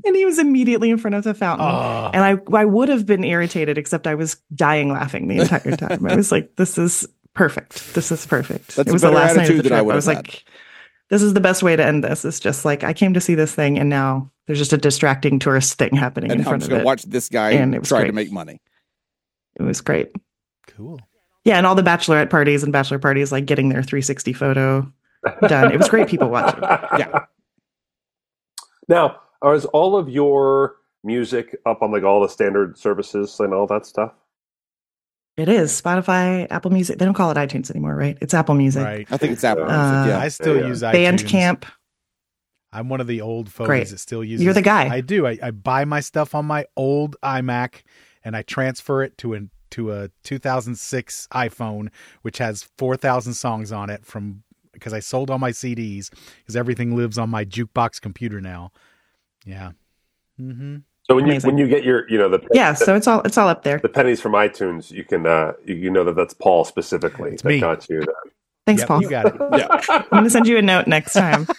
And 0.04 0.16
he 0.16 0.26
was 0.26 0.38
immediately 0.38 0.92
in 0.92 1.00
front 1.00 1.16
of 1.16 1.24
the 1.24 1.34
fountain. 1.34 1.66
Oh, 1.68 2.12
And 2.14 2.24
I, 2.24 2.38
I 2.56 2.66
would 2.66 2.90
have 2.90 3.08
been 3.08 3.24
irritated, 3.24 3.78
except 3.80 4.06
I 4.06 4.14
was 4.14 4.36
dying 4.54 4.92
laughing 4.92 5.28
the 5.28 5.38
entire 5.40 5.76
time. 5.76 6.06
I 6.06 6.16
was 6.16 6.32
like, 6.32 6.56
"This 6.58 6.78
is 6.78 7.08
perfect. 7.36 7.94
This 7.94 8.12
is 8.12 8.26
perfect." 8.26 8.76
That's 8.76 8.90
it 8.90 8.94
was 8.94 9.02
the 9.04 9.12
last 9.12 9.36
night 9.36 9.44
of 9.44 9.48
the 9.48 9.54
attitude 9.54 9.66
than 9.66 9.74
I 9.74 9.82
trip. 9.82 9.92
I 9.92 9.96
was 9.96 10.06
have 10.08 10.16
like, 10.16 10.44
"This 11.10 11.22
is 11.22 11.34
the 11.34 11.40
best 11.42 11.62
way 11.62 11.76
to 11.76 11.86
end 11.86 12.04
this." 12.04 12.26
It's 12.26 12.40
just 12.40 12.66
like 12.66 12.84
I 12.84 12.94
came 12.94 13.14
to 13.14 13.22
see 13.22 13.36
this 13.36 13.54
thing, 13.54 13.78
and 13.78 13.90
now 13.90 14.32
there's 14.48 14.58
just 14.60 14.74
a 14.74 14.78
distracting 14.78 15.38
tourist 15.40 15.78
thing 15.78 15.96
happening 15.96 16.32
And 16.32 16.42
in 16.42 16.46
I'm 16.48 16.50
front 16.50 16.62
just 16.62 16.68
of 16.68 16.72
gonna 16.72 16.84
it. 16.84 16.86
watch 16.86 17.04
this 17.04 17.30
guy 17.30 17.52
And 17.52 17.74
it 17.76 17.80
was 17.80 17.88
try 17.90 18.06
to 18.06 18.12
make 18.14 18.32
money. 18.32 18.62
It 19.60 19.64
was 19.64 19.82
great. 19.82 20.12
cool. 20.68 21.00
Yeah, 21.46 21.58
and 21.58 21.66
all 21.68 21.76
the 21.76 21.84
bachelorette 21.84 22.30
parties 22.32 22.64
and 22.64 22.74
bachelor 22.74 22.98
parties, 23.00 23.32
like 23.32 23.46
getting 23.46 23.70
their 23.70 23.84
360 23.84 24.34
photo 24.34 24.92
done. 25.48 25.72
It 25.72 25.78
was 25.78 25.90
great. 25.90 26.08
People 26.08 26.30
watching. 26.30 26.62
Yeah. 26.64 27.26
Now, 28.88 29.20
is 29.44 29.66
all 29.66 29.98
of 29.98 30.10
your 30.10 30.76
music 31.04 31.56
up 31.66 31.82
on 31.82 31.92
like 31.92 32.04
all 32.04 32.22
the 32.22 32.28
standard 32.30 32.78
services 32.78 33.40
and 33.40 33.54
all 33.54 33.68
that 33.68 33.86
stuff? 33.86 34.14
It 35.38 35.50
is 35.50 35.80
Spotify, 35.82 36.48
Apple 36.50 36.72
Music. 36.72 36.98
They 36.98 37.06
don't 37.06 37.14
call 37.14 37.30
it 37.32 37.36
iTunes 37.36 37.70
anymore, 37.70 37.96
right? 37.96 38.18
It's 38.22 38.34
Apple 38.34 38.56
Music. 38.56 38.84
Right. 38.84 39.08
I 39.12 39.18
think 39.18 39.34
it's 39.34 39.44
Apple. 39.44 39.64
Uh, 39.66 39.92
Music, 40.04 40.10
yeah. 40.12 40.20
I 40.20 40.28
still 40.30 40.58
Yeah. 40.58 40.68
use 40.68 40.82
iTunes. 40.82 40.94
Bandcamp. 41.20 41.64
I'm 42.72 42.90
one 42.90 43.02
of 43.02 43.08
the 43.08 43.22
old 43.22 43.50
fogies 43.52 43.68
Great. 43.68 43.88
that 43.90 44.00
still 44.00 44.24
uses. 44.24 44.44
You're 44.44 44.54
the 44.54 44.62
guy. 44.62 44.88
I 44.94 45.02
do. 45.02 45.28
I, 45.28 45.38
I 45.42 45.52
buy 45.52 45.86
my 45.86 46.00
stuff 46.00 46.36
on 46.36 46.46
my 46.46 46.66
old 46.76 47.16
iMac 47.24 47.84
and 48.24 48.36
I 48.36 48.42
transfer 48.44 49.04
it 49.04 49.18
to 49.20 49.34
an 49.34 49.50
to 49.72 49.92
a 49.92 50.10
2006 50.24 51.28
iPhone, 51.34 51.90
which 52.22 52.38
has 52.38 52.64
4,000 52.78 53.34
songs 53.34 53.72
on 53.74 53.90
it 53.90 54.06
from 54.06 54.44
because 54.72 54.94
I 54.94 55.00
sold 55.00 55.30
all 55.30 55.40
my 55.40 55.52
CDs 55.52 56.10
because 56.40 56.56
everything 56.56 56.96
lives 56.96 57.18
on 57.18 57.30
my 57.30 57.44
jukebox 57.46 58.00
computer 58.00 58.40
now. 58.40 58.72
Yeah. 59.46 59.72
Mm-hmm. 60.40 60.78
So 61.10 61.16
when 61.16 61.28
you 61.28 61.40
when 61.42 61.58
you 61.58 61.68
get 61.68 61.84
your 61.84 62.10
you 62.10 62.18
know 62.18 62.30
the 62.30 62.40
Yeah, 62.54 62.72
the, 62.72 62.78
so 62.86 62.96
it's 62.96 63.08
all 63.08 63.22
it's 63.22 63.38
all 63.38 63.48
up 63.48 63.64
there. 63.64 63.78
the 63.80 63.90
pennies 63.90 64.20
from 64.22 64.32
iTunes, 64.34 64.92
you 64.92 65.04
can 65.04 65.28
uh 65.28 65.54
you, 65.64 65.76
you 65.76 65.90
know 65.92 66.04
that 66.04 66.16
that's 66.16 66.34
Paul 66.34 66.66
specifically 66.66 67.34
It's 67.34 67.44
that 67.44 67.50
me. 67.50 67.60
got 67.60 67.88
you. 67.90 68.00
That. 68.02 68.16
Thanks, 68.66 68.82
Yep, 68.82 68.88
Paul. 68.88 69.02
You 69.04 69.10
got 69.10 69.26
it. 69.28 69.36
Yeah. 69.60 69.82
I'm 69.90 70.06
gonna 70.12 70.30
send 70.30 70.48
you 70.48 70.58
a 70.58 70.62
note 70.62 70.88
next 70.88 71.14
time. 71.14 71.48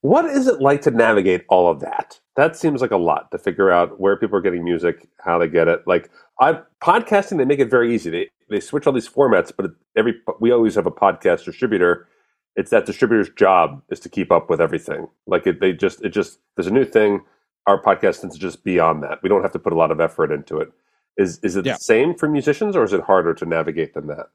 What 0.00 0.26
is 0.26 0.46
it 0.46 0.60
like 0.60 0.82
to 0.82 0.92
navigate 0.92 1.44
all 1.48 1.68
of 1.68 1.80
that? 1.80 2.20
That 2.36 2.56
seems 2.56 2.80
like 2.80 2.92
a 2.92 2.96
lot 2.96 3.32
to 3.32 3.38
figure 3.38 3.72
out 3.72 3.98
where 3.98 4.16
people 4.16 4.38
are 4.38 4.40
getting 4.40 4.62
music, 4.62 5.08
how 5.18 5.38
they 5.38 5.48
get 5.48 5.66
it. 5.66 5.82
Like 5.88 6.08
I 6.40 6.60
podcasting, 6.80 7.36
they 7.38 7.44
make 7.44 7.58
it 7.58 7.68
very 7.68 7.92
easy. 7.92 8.08
They 8.08 8.30
they 8.48 8.60
switch 8.60 8.86
all 8.86 8.92
these 8.92 9.08
formats, 9.08 9.50
but 9.54 9.72
every 9.96 10.14
we 10.38 10.52
always 10.52 10.76
have 10.76 10.86
a 10.86 10.90
podcast 10.92 11.44
distributor. 11.44 12.06
It's 12.54 12.70
that 12.70 12.86
distributor's 12.86 13.28
job 13.30 13.82
is 13.90 13.98
to 14.00 14.08
keep 14.08 14.30
up 14.30 14.48
with 14.48 14.60
everything. 14.60 15.08
Like 15.26 15.48
it, 15.48 15.60
they 15.60 15.72
just 15.72 16.00
it 16.04 16.10
just 16.10 16.38
there's 16.56 16.68
a 16.68 16.72
new 16.72 16.84
thing. 16.84 17.22
Our 17.66 17.82
podcast 17.82 18.20
tends 18.20 18.34
to 18.36 18.40
just 18.40 18.64
be 18.64 18.78
on 18.78 19.00
that. 19.02 19.22
We 19.22 19.28
don't 19.28 19.42
have 19.42 19.52
to 19.52 19.58
put 19.58 19.72
a 19.72 19.76
lot 19.76 19.90
of 19.90 20.00
effort 20.00 20.32
into 20.32 20.58
it. 20.58 20.72
Is 21.16 21.38
is 21.42 21.56
it 21.56 21.66
Yeah. 21.66 21.74
the 21.74 21.80
same 21.80 22.14
for 22.14 22.28
musicians, 22.28 22.76
or 22.76 22.84
is 22.84 22.92
it 22.92 23.02
harder 23.02 23.34
to 23.34 23.44
navigate 23.46 23.94
than 23.94 24.06
that? 24.06 24.26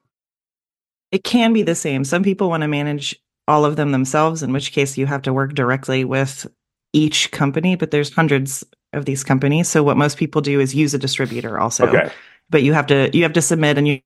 It 1.12 1.24
can 1.24 1.54
be 1.54 1.64
the 1.64 1.76
same. 1.76 2.04
Some 2.04 2.24
people 2.24 2.50
want 2.50 2.62
to 2.62 2.68
manage 2.68 3.16
all 3.48 3.66
of 3.66 3.76
them 3.76 3.92
themselves, 3.92 4.44
in 4.44 4.52
which 4.54 4.72
case 4.72 4.98
you 4.98 5.06
have 5.06 5.22
to 5.24 5.34
work 5.34 5.54
directly 5.54 6.06
with 6.06 6.48
each 6.94 7.32
company, 7.32 7.76
but 7.76 7.92
there's 7.92 8.14
hundreds 8.14 8.64
of 8.94 9.06
these 9.06 9.24
companies. 9.24 9.68
So 9.68 9.84
what 9.84 9.98
most 9.98 10.18
people 10.18 10.42
do 10.42 10.60
is 10.60 10.76
use 10.76 10.94
a 10.94 11.00
distributor 11.00 11.60
also. 11.60 11.88
Okay, 11.88 12.12
But 12.50 12.64
you 12.64 12.74
have 12.74 12.88
to 12.88 13.10
you 13.16 13.24
have 13.24 13.34
to 13.34 13.42
submit 13.42 13.78
and 13.78 13.88
you 13.88 14.00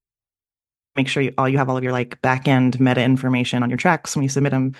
make 0.96 1.08
sure 1.08 1.22
you 1.22 1.34
all 1.38 1.48
you 1.50 1.58
have 1.58 1.70
all 1.70 1.78
of 1.78 1.84
your 1.84 1.92
like 1.92 2.22
back 2.22 2.48
end 2.48 2.80
meta 2.80 3.02
information 3.04 3.62
on 3.64 3.70
your 3.70 3.78
tracks 3.78 4.16
when 4.16 4.24
you 4.24 4.30
submit 4.30 4.52
them 4.52 4.74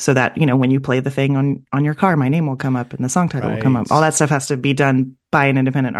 so 0.00 0.14
that 0.14 0.36
you 0.36 0.46
know 0.46 0.56
when 0.56 0.70
you 0.70 0.80
play 0.80 0.98
the 1.00 1.10
thing 1.10 1.36
on 1.36 1.64
on 1.72 1.84
your 1.84 1.94
car 1.94 2.16
my 2.16 2.28
name 2.28 2.46
will 2.46 2.56
come 2.56 2.74
up 2.74 2.92
and 2.94 3.04
the 3.04 3.08
song 3.08 3.28
title 3.28 3.50
will 3.50 3.60
come 3.62 3.76
up 3.76 3.86
all 3.92 4.00
that 4.00 4.14
stuff 4.14 4.30
has 4.30 4.46
to 4.46 4.56
be 4.56 4.72
done 4.72 5.14
by 5.30 5.44
an 5.46 5.58
independent 5.58 5.96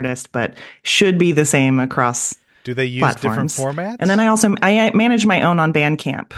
artist 0.00 0.32
but 0.32 0.54
should 0.82 1.18
be 1.18 1.32
the 1.32 1.44
same 1.44 1.78
across 1.78 2.34
Do 2.64 2.72
they 2.74 2.86
use 2.86 3.00
Platforms. 3.02 3.54
different 3.56 3.76
formats? 3.76 3.96
and 4.00 4.08
then 4.10 4.18
i 4.20 4.26
also 4.28 4.54
i 4.62 4.90
manage 4.94 5.26
my 5.26 5.42
own 5.42 5.60
on 5.60 5.72
bandcamp 5.72 6.32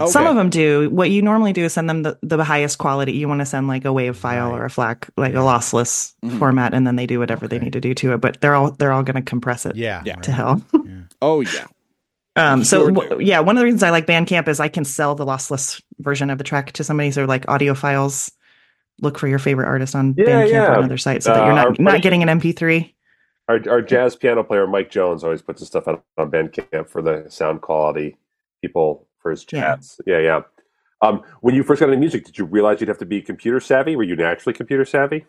Okay. 0.00 0.08
some 0.12 0.24
of 0.26 0.36
them 0.36 0.50
do 0.50 0.88
what 0.90 1.10
you 1.10 1.20
normally 1.20 1.52
do 1.52 1.64
is 1.64 1.72
send 1.72 1.90
them 1.90 2.04
the, 2.04 2.16
the 2.22 2.44
highest 2.44 2.78
quality 2.78 3.10
you 3.12 3.26
want 3.26 3.40
to 3.40 3.44
send 3.46 3.66
like 3.66 3.84
a 3.84 3.92
wave 3.92 4.16
file 4.16 4.50
Right. 4.50 4.60
or 4.60 4.64
a 4.64 4.70
FLAC 4.70 5.08
like 5.16 5.34
a 5.34 5.38
lossless 5.38 6.14
Mhm. 6.24 6.38
format 6.38 6.74
and 6.74 6.86
then 6.86 6.94
they 6.94 7.06
do 7.06 7.18
whatever 7.18 7.48
they 7.48 7.58
need 7.58 7.72
to 7.72 7.80
do 7.80 7.92
to 7.94 8.12
it 8.14 8.18
but 8.20 8.40
they're 8.40 8.54
all 8.54 8.70
they're 8.70 8.92
all 8.92 9.02
going 9.02 9.16
to 9.16 9.22
compress 9.22 9.66
it 9.66 9.74
yeah, 9.74 10.00
Yeah. 10.06 10.14
to 10.16 10.30
hell 10.32 10.62
Yeah. 10.72 11.00
Oh 11.20 11.40
yeah. 11.40 11.66
Um, 12.36 12.62
so 12.64 12.82
Sure 12.84 12.90
w- 12.92 13.18
do. 13.18 13.24
yeah, 13.24 13.40
one 13.40 13.56
of 13.56 13.60
the 13.60 13.64
reasons 13.64 13.82
I 13.82 13.90
like 13.90 14.06
Bandcamp 14.06 14.46
is 14.48 14.60
I 14.60 14.68
can 14.68 14.84
sell 14.84 15.14
the 15.14 15.26
lossless 15.26 15.82
version 15.98 16.30
of 16.30 16.38
the 16.38 16.44
track 16.44 16.72
to 16.72 16.84
somebody. 16.84 17.10
So 17.10 17.24
like 17.24 17.44
audiophiles, 17.46 18.30
look 19.00 19.18
for 19.18 19.26
your 19.28 19.38
favorite 19.40 19.66
artist 19.66 19.94
on 19.96 20.14
Yeah, 20.16 20.26
Bandcamp 20.26 20.50
yeah. 20.50 20.70
or 20.70 20.78
another 20.78 20.98
site, 20.98 21.22
so 21.22 21.32
that 21.32 21.42
Uh, 21.42 21.46
you're 21.46 21.54
our 21.58 21.70
not 21.70 21.80
not 21.80 22.02
getting 22.02 22.22
an 22.22 22.28
MP3. 22.28 22.94
our 23.48 23.60
our 23.68 23.82
jazz 23.82 24.14
piano 24.14 24.44
player 24.44 24.66
Mike 24.66 24.90
Jones 24.90 25.24
always 25.24 25.42
puts 25.42 25.58
his 25.60 25.68
stuff 25.68 25.88
out 25.88 26.04
on 26.18 26.30
Bandcamp 26.30 26.88
for 26.88 27.02
the 27.02 27.24
sound 27.28 27.62
quality 27.62 28.16
people 28.62 29.08
for 29.18 29.30
his 29.32 29.44
Yeah. 29.50 29.60
chats. 29.62 30.00
Yeah, 30.06 30.18
yeah. 30.18 30.40
Um, 31.02 31.22
when 31.40 31.54
you 31.54 31.62
first 31.62 31.80
got 31.80 31.86
into 31.88 31.98
music, 31.98 32.24
did 32.26 32.38
you 32.38 32.44
realize 32.44 32.80
you'd 32.80 32.88
have 32.88 32.98
to 32.98 33.06
be 33.06 33.22
computer 33.22 33.58
savvy? 33.58 33.96
Were 33.96 34.02
you 34.02 34.14
naturally 34.16 34.52
computer 34.54 34.84
savvy? 34.84 35.24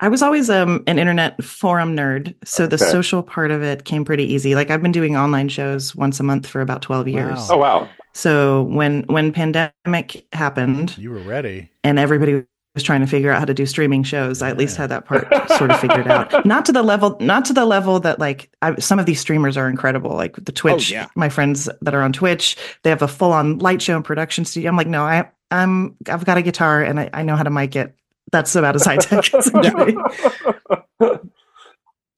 I 0.00 0.08
was 0.08 0.22
always 0.22 0.48
um, 0.48 0.82
an 0.86 0.98
internet 0.98 1.42
forum 1.44 1.94
nerd, 1.94 2.34
so 2.44 2.66
the 2.66 2.78
social 2.78 3.22
part 3.22 3.50
of 3.50 3.62
it 3.62 3.84
came 3.84 4.04
pretty 4.04 4.24
easy. 4.24 4.54
Like 4.54 4.70
I've 4.70 4.82
been 4.82 4.92
doing 4.92 5.16
online 5.16 5.48
shows 5.48 5.94
once 5.94 6.18
a 6.20 6.22
month 6.22 6.46
for 6.46 6.60
about 6.62 6.80
twelve 6.82 7.06
years. 7.06 7.38
Wow. 7.38 7.48
Oh 7.50 7.56
wow! 7.58 7.88
So 8.12 8.62
when 8.62 9.02
when 9.04 9.32
pandemic 9.32 10.26
happened 10.32 10.96
You 10.98 11.10
were 11.10 11.20
ready. 11.20 11.70
and 11.84 11.98
everybody 11.98 12.44
was 12.74 12.84
trying 12.84 13.00
to 13.00 13.06
figure 13.06 13.30
out 13.30 13.40
how 13.40 13.44
to 13.44 13.54
do 13.54 13.66
streaming 13.66 14.02
shows, 14.02 14.42
I 14.42 14.48
at 14.48 14.56
least 14.56 14.76
had 14.76 14.90
that 14.90 15.04
part 15.04 15.28
sort 15.58 15.70
of 15.70 15.80
figured 15.80 16.06
out. 16.06 16.44
Not 16.46 16.64
to 16.66 16.72
the 16.72 16.82
level, 16.82 17.16
not 17.20 17.44
to 17.46 17.52
the 17.52 17.64
level 17.64 17.98
that 18.00 18.18
like 18.18 18.48
I, 18.62 18.76
some 18.76 18.98
of 18.98 19.06
these 19.06 19.20
streamers 19.20 19.56
are 19.56 19.68
incredible. 19.68 20.12
Like 20.12 20.36
the 20.36 20.52
Twitch, 20.52 20.90
yeah. 20.90 21.08
my 21.14 21.28
friends 21.28 21.68
that 21.82 21.94
are 21.94 22.02
on 22.02 22.12
Twitch, 22.12 22.56
they 22.84 22.90
have 22.90 23.02
a 23.02 23.08
full 23.08 23.32
on 23.32 23.58
light 23.58 23.82
show 23.82 23.96
and 23.96 24.04
production 24.04 24.44
studio. 24.44 24.70
I'm 24.70 24.76
like, 24.76 24.86
no, 24.86 25.02
I 25.02 25.28
I'm 25.50 25.96
I've 26.08 26.24
got 26.24 26.38
a 26.38 26.42
guitar 26.42 26.82
and 26.82 27.00
I, 27.00 27.10
I 27.12 27.22
know 27.22 27.36
how 27.36 27.42
to 27.42 27.50
mic 27.50 27.74
it. 27.76 27.94
That's 28.32 28.54
about 28.54 28.76
as 28.76 28.84
high 28.84 28.96
tech 28.96 29.32
as. 29.34 29.50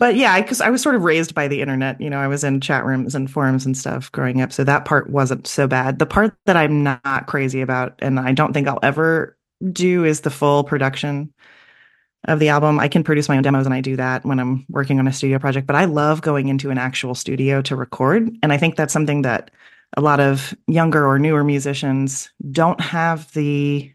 But 0.03 0.17
yeah, 0.17 0.41
because 0.41 0.61
I, 0.61 0.69
was 0.69 0.83
sort 0.83 0.97
of 0.97 1.05
raised 1.05 1.33
by 1.33 1.47
the 1.47 1.61
internet. 1.61 2.01
You 2.01 2.11
know, 2.11 2.19
I 2.19 2.27
was 2.27 2.43
in 2.43 2.61
chat 2.61 2.85
rooms 2.85 3.15
and 3.15 3.31
forums 3.31 3.65
and 3.65 3.77
stuff 3.77 4.11
growing 4.11 4.41
up, 4.41 4.53
so 4.53 4.65
that 4.65 4.85
part 4.85 5.11
wasn't 5.11 5.47
so 5.47 5.69
bad. 5.69 6.01
The 6.01 6.07
part 6.07 6.35
that 6.47 6.57
I'm 6.57 6.83
not 6.83 7.29
crazy 7.29 7.61
about, 7.61 7.95
and 8.01 8.19
I 8.19 8.33
don't 8.33 8.53
think 8.53 8.67
I'll 8.67 8.81
ever 8.83 9.37
do, 9.71 10.05
is 10.05 10.23
the 10.23 10.31
full 10.31 10.65
production 10.65 11.33
of 12.27 12.41
the 12.41 12.49
album. 12.49 12.81
I 12.81 12.89
can 12.89 13.05
produce 13.05 13.29
my 13.29 13.37
own 13.37 13.45
demos, 13.45 13.65
and 13.65 13.75
I 13.75 13.81
do 13.81 13.95
that 13.95 14.25
when 14.25 14.41
I'm 14.41 14.67
working 14.69 14.99
on 14.99 15.07
a 15.07 15.13
studio 15.13 15.39
project. 15.39 15.69
But 15.69 15.77
I 15.77 15.85
love 15.85 16.21
going 16.21 16.49
into 16.49 16.71
an 16.71 16.79
actual 16.79 17.15
studio 17.15 17.63
to 17.63 17.77
record, 17.77 18.29
and 18.43 18.53
I 18.53 18.57
think 18.59 18.75
that's 18.75 18.93
something 18.93 19.23
that 19.23 19.53
a 19.97 20.01
lot 20.01 20.19
of 20.19 20.53
younger 20.67 21.07
or 21.07 21.21
newer 21.21 21.45
musicians 21.45 22.29
don't 22.51 22.81
have 22.81 23.33
the 23.35 23.93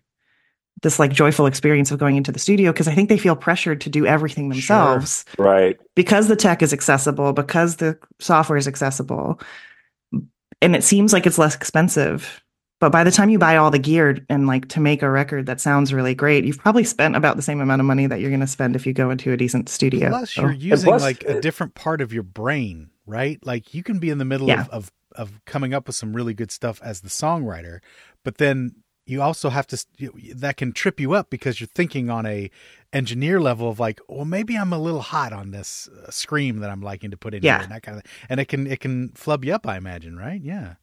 this 0.84 0.99
like 0.99 1.11
joyful 1.11 1.45
experience 1.47 1.89
of 1.91 1.97
going 1.99 2.17
into 2.17 2.32
the 2.32 2.39
studio 2.39 2.71
because 2.71 2.88
I 2.88 2.93
think 2.93 3.09
they 3.09 3.17
feel 3.17 3.36
pressured 3.36 3.82
to 3.82 3.89
do 3.89 4.05
everything 4.05 4.45
Sure. 4.51 4.53
themselves 4.53 5.25
right. 5.38 5.78
because 5.95 6.28
the 6.28 6.36
tech 6.36 6.61
is 6.61 6.71
accessible, 6.73 7.34
because 7.34 7.78
the 7.78 7.97
software 8.19 8.57
is 8.57 8.67
accessible, 8.67 9.39
and 10.61 10.75
it 10.75 10.84
seems 10.84 11.13
like 11.13 11.25
it's 11.25 11.38
less 11.38 11.55
expensive. 11.55 12.43
But 12.80 12.91
by 12.91 13.03
the 13.03 13.09
time 13.09 13.30
you 13.32 13.39
buy 13.39 13.57
all 13.57 13.71
the 13.71 13.80
gear 13.80 14.19
and 14.30 14.45
like 14.45 14.67
to 14.69 14.80
make 14.80 15.01
a 15.01 15.09
record 15.09 15.47
that 15.47 15.59
sounds 15.59 15.91
really 15.91 16.13
great, 16.13 16.45
you've 16.45 16.59
probably 16.59 16.84
spent 16.84 17.15
about 17.15 17.36
the 17.36 17.41
same 17.41 17.59
amount 17.59 17.80
of 17.80 17.88
money 17.88 18.05
that 18.05 18.19
you're 18.21 18.30
going 18.30 18.39
to 18.41 18.45
spend 18.45 18.75
if 18.75 18.86
you 18.86 18.93
go 18.93 19.09
into 19.09 19.32
a 19.32 19.38
decent 19.38 19.67
studio. 19.67 20.09
Plus, 20.09 20.34
So- 20.34 20.41
you're 20.43 20.51
using 20.51 20.86
plus- 20.88 21.01
like 21.01 21.23
a 21.23 21.41
different 21.41 21.73
part 21.73 22.01
of 22.01 22.13
your 22.13 22.21
brain, 22.21 22.91
right? 23.07 23.39
Like 23.43 23.73
you 23.73 23.82
can 23.82 23.97
be 23.97 24.11
in 24.11 24.19
the 24.19 24.25
middle 24.25 24.47
Yeah. 24.47 24.61
of, 24.61 24.69
of 24.69 24.91
of 25.15 25.32
coming 25.45 25.73
up 25.73 25.88
with 25.88 25.95
some 25.95 26.13
really 26.15 26.36
good 26.36 26.51
stuff 26.51 26.80
as 26.84 27.01
the 27.01 27.09
songwriter, 27.09 27.80
but 28.23 28.38
then 28.38 28.75
you 29.08 29.22
also 29.22 29.49
have 29.49 29.66
to 29.68 29.84
that 30.36 30.58
can 30.58 30.74
trip 30.74 30.99
you 30.99 31.14
up 31.14 31.30
because 31.30 31.60
you're 31.60 31.68
thinking 31.74 32.10
on 32.10 32.26
a 32.26 32.51
engineer 32.93 33.39
level 33.39 33.70
of 33.70 33.80
like, 33.80 33.99
well, 34.08 34.26
maybe 34.26 34.55
I'm 34.58 34.72
a 34.74 34.78
little 34.80 35.01
hot 35.01 35.34
on 35.34 35.51
this 35.51 35.88
uh, 35.88 36.12
scream 36.12 36.60
that 36.60 36.70
I'm 36.70 36.82
liking 36.82 37.12
to 37.12 37.18
put 37.18 37.34
in 37.34 37.41
Yeah. 37.43 37.55
here 37.58 37.64
and 37.64 37.72
that 37.72 37.84
kind 37.84 37.97
of, 37.97 38.03
and 38.30 38.39
it 38.39 38.45
can 38.45 38.68
it 38.68 38.80
can 38.80 39.10
flub 39.16 39.43
you 39.45 39.53
up, 39.55 39.66
I 39.66 39.78
imagine, 39.78 40.18
right? 40.18 40.41
Yeah. 40.41 40.76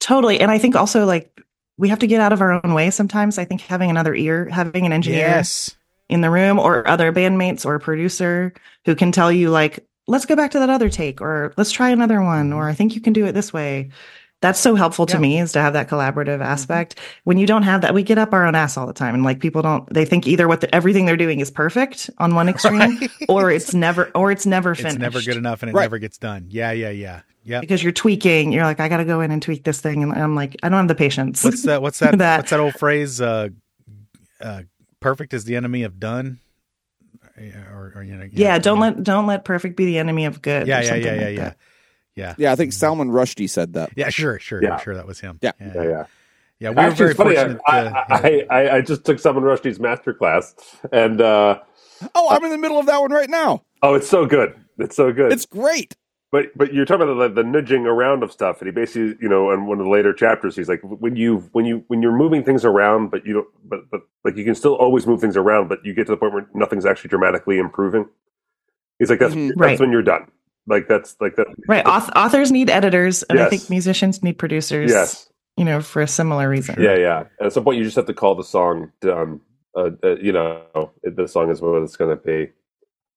Totally. 0.00 0.40
And 0.40 0.50
I 0.50 0.58
think 0.58 0.74
also 0.76 1.04
like 1.06 1.40
we 1.78 1.88
have 1.88 2.00
to 2.00 2.06
get 2.06 2.20
out 2.20 2.32
of 2.32 2.40
our 2.40 2.52
own 2.64 2.74
way 2.74 2.90
sometimes. 2.90 3.38
I 3.38 3.44
think 3.44 3.60
having 3.60 3.90
another 3.90 4.14
ear, 4.14 4.48
having 4.50 4.84
an 4.86 4.92
engineer 4.92 5.20
Yes. 5.28 5.76
in 6.08 6.20
the 6.20 6.30
room 6.30 6.58
or 6.58 6.86
other 6.88 7.12
bandmates 7.12 7.64
or 7.64 7.74
a 7.74 7.80
producer 7.80 8.52
who 8.84 8.94
can 8.94 9.12
tell 9.12 9.30
you 9.32 9.50
like, 9.50 9.86
let's 10.08 10.26
go 10.26 10.34
back 10.36 10.50
to 10.52 10.58
that 10.58 10.70
other 10.70 10.88
take 10.88 11.20
or 11.20 11.54
let's 11.56 11.70
try 11.70 11.90
another 11.90 12.20
one 12.20 12.52
or 12.52 12.68
I 12.68 12.74
think 12.74 12.94
you 12.94 13.00
can 13.00 13.12
do 13.12 13.24
it 13.26 13.32
this 13.32 13.52
way. 13.52 13.90
That's 14.42 14.60
so 14.60 14.74
helpful 14.74 15.06
to 15.06 15.14
Yeah. 15.14 15.20
me 15.20 15.40
is 15.40 15.52
to 15.52 15.60
have 15.62 15.72
that 15.72 15.88
collaborative 15.88 16.40
aspect. 16.42 16.98
When 17.24 17.38
you 17.38 17.46
don't 17.46 17.62
have 17.62 17.80
that, 17.80 17.94
we 17.94 18.02
get 18.02 18.18
up 18.18 18.34
our 18.34 18.44
own 18.44 18.54
ass 18.54 18.76
all 18.76 18.86
the 18.86 18.92
time 18.92 19.14
and 19.14 19.24
like 19.24 19.40
people 19.40 19.62
don't 19.62 19.90
they 19.94 20.04
think 20.04 20.26
either 20.26 20.46
what 20.46 20.60
the, 20.60 20.74
everything 20.74 21.06
they're 21.06 21.16
doing 21.16 21.40
is 21.40 21.50
perfect 21.50 22.10
on 22.18 22.34
one 22.34 22.48
extreme 22.50 22.78
Right. 22.98 23.10
or 23.28 23.50
it's 23.50 23.72
never 23.72 24.10
or 24.14 24.30
it's 24.30 24.44
never 24.44 24.74
finished. 24.74 24.96
It's 24.96 25.00
never 25.00 25.22
good 25.22 25.36
enough 25.38 25.62
and 25.62 25.70
it 25.70 25.74
Right. 25.74 25.82
never 25.84 25.98
gets 25.98 26.18
done. 26.18 26.46
Yeah, 26.50 26.72
yeah, 26.72 26.90
yeah. 26.90 27.20
Yeah. 27.44 27.60
because 27.60 27.82
you're 27.82 27.92
tweaking. 27.92 28.52
You're 28.52 28.62
like, 28.64 28.78
I 28.78 28.88
got 28.88 28.98
to 28.98 29.04
go 29.04 29.20
in 29.20 29.30
and 29.32 29.42
tweak 29.42 29.64
this 29.64 29.80
thing, 29.80 30.04
and 30.04 30.12
I'm 30.12 30.36
like, 30.36 30.54
I 30.62 30.68
don't 30.68 30.78
have 30.78 30.86
the 30.86 30.94
patience. 30.94 31.42
What's 31.42 31.62
that? 31.64 31.82
What's 31.82 31.98
that? 31.98 32.16
That- 32.18 32.36
What's 32.38 32.50
that 32.50 32.60
old 32.60 32.74
phrase? 32.74 33.20
Uh, 33.20 33.48
uh, 34.40 34.62
perfect 35.00 35.34
is 35.34 35.44
the 35.44 35.56
enemy 35.56 35.82
of 35.82 35.98
done. 35.98 36.38
Or, 37.72 37.92
or 37.96 38.02
you 38.04 38.14
know, 38.16 38.28
yeah, 38.30 38.58
don't 38.58 38.78
let 38.78 39.02
don't 39.02 39.26
let 39.26 39.44
perfect 39.44 39.76
be 39.76 39.86
the 39.86 39.98
enemy 39.98 40.26
of 40.26 40.40
good. 40.42 40.66
Yeah, 40.68 40.78
or 40.78 40.82
yeah, 40.82 40.88
something 40.88 41.04
yeah, 41.04 41.12
yeah, 41.14 41.20
like 41.26 41.36
yeah, 41.36 41.44
that. 41.44 41.56
yeah. 41.58 41.71
Yeah, 42.14 42.34
Yeah, 42.38 42.52
I 42.52 42.56
think 42.56 42.72
Salman 42.72 43.08
Rushdie 43.10 43.48
said 43.48 43.72
that. 43.74 43.90
Yeah, 43.96 44.10
sure, 44.10 44.38
sure, 44.38 44.62
Yeah. 44.62 44.74
I'm 44.74 44.80
sure 44.80 44.94
that 44.94 45.06
was 45.06 45.20
him. 45.20 45.38
Yeah. 45.42 45.52
Yeah, 45.60 45.72
yeah. 45.82 46.04
Yeah, 46.60 46.68
we 46.70 46.74
were 46.76 46.80
Actually, 46.82 46.96
very 46.96 47.10
it's 47.10 47.16
funny. 47.18 47.60
I, 47.66 47.82
to, 47.82 48.00
I, 48.08 48.46
I, 48.70 48.76
I 48.76 48.80
just 48.82 49.04
took 49.04 49.18
Salman 49.18 49.42
Rushdie's 49.42 49.80
master 49.80 50.12
class, 50.14 50.54
and 50.92 51.20
uh, 51.20 51.58
Oh, 52.14 52.28
I'm 52.30 52.44
in 52.44 52.50
the 52.50 52.58
middle 52.58 52.78
of 52.78 52.86
that 52.86 53.00
one 53.00 53.10
right 53.12 53.28
now. 53.30 53.62
oh, 53.82 53.94
it's 53.94 54.08
so 54.08 54.26
good. 54.26 54.54
It's 54.78 54.94
so 54.96 55.12
good. 55.12 55.32
It's 55.32 55.46
great. 55.46 55.96
But 56.30 56.46
but 56.56 56.72
you're 56.72 56.84
talking 56.86 57.02
about 57.08 57.34
the, 57.34 57.42
the 57.42 57.48
nudging 57.48 57.84
around 57.86 58.22
of 58.22 58.30
stuff, 58.32 58.60
and 58.60 58.66
he 58.68 58.72
basically, 58.72 59.16
you 59.20 59.28
know, 59.28 59.50
in 59.52 59.66
one 59.66 59.78
of 59.80 59.84
the 59.84 59.90
later 59.90 60.12
chapters, 60.14 60.54
he's 60.56 60.68
like, 60.68 60.80
when 60.82 61.14
you 61.16 61.38
when 61.52 61.64
you 61.66 61.84
when 61.88 62.00
you're 62.00 62.16
moving 62.16 62.42
things 62.44 62.64
around, 62.64 63.10
but 63.10 63.26
you 63.26 63.32
don't, 63.34 63.48
but 63.64 63.90
but 63.90 64.00
like 64.24 64.36
you 64.36 64.44
can 64.44 64.54
still 64.54 64.74
always 64.76 65.06
move 65.06 65.20
things 65.20 65.36
around, 65.36 65.68
but 65.68 65.84
you 65.84 65.92
get 65.94 66.06
to 66.06 66.12
the 66.12 66.16
point 66.16 66.32
where 66.32 66.46
nothing's 66.54 66.86
actually 66.86 67.08
dramatically 67.10 67.58
improving. 67.58 68.08
He's 68.98 69.10
like, 69.10 69.18
that's 69.18 69.34
Mhm. 69.34 69.48
that's 69.48 69.58
Right. 69.60 69.80
when 69.80 69.90
you're 69.92 70.02
done. 70.02 70.26
Like 70.66 70.88
that's 70.88 71.16
like 71.20 71.36
that. 71.36 71.46
Right. 71.66 71.84
Auth- 71.84 72.10
authors 72.14 72.52
need 72.52 72.70
editors, 72.70 73.22
and 73.24 73.40
I 73.40 73.48
think 73.48 73.68
musicians 73.68 74.22
need 74.22 74.38
producers. 74.38 74.90
Yes. 74.90 75.28
You 75.56 75.66
know, 75.66 75.82
for 75.82 76.00
a 76.00 76.08
similar 76.08 76.48
reason. 76.48 76.80
Yeah, 76.80 76.96
yeah. 76.96 77.24
At 77.40 77.52
some 77.52 77.64
point, 77.64 77.76
you 77.76 77.84
just 77.84 77.96
have 77.96 78.06
to 78.06 78.14
call 78.14 78.34
the 78.34 78.44
song 78.44 78.90
done. 79.00 79.40
Uh, 79.76 79.90
uh, 80.02 80.16
you 80.16 80.32
know, 80.32 80.90
the 81.02 81.28
song 81.28 81.50
is 81.50 81.60
what 81.60 81.82
it's 81.82 81.96
going 81.96 82.16
to 82.16 82.22
be. 82.22 82.52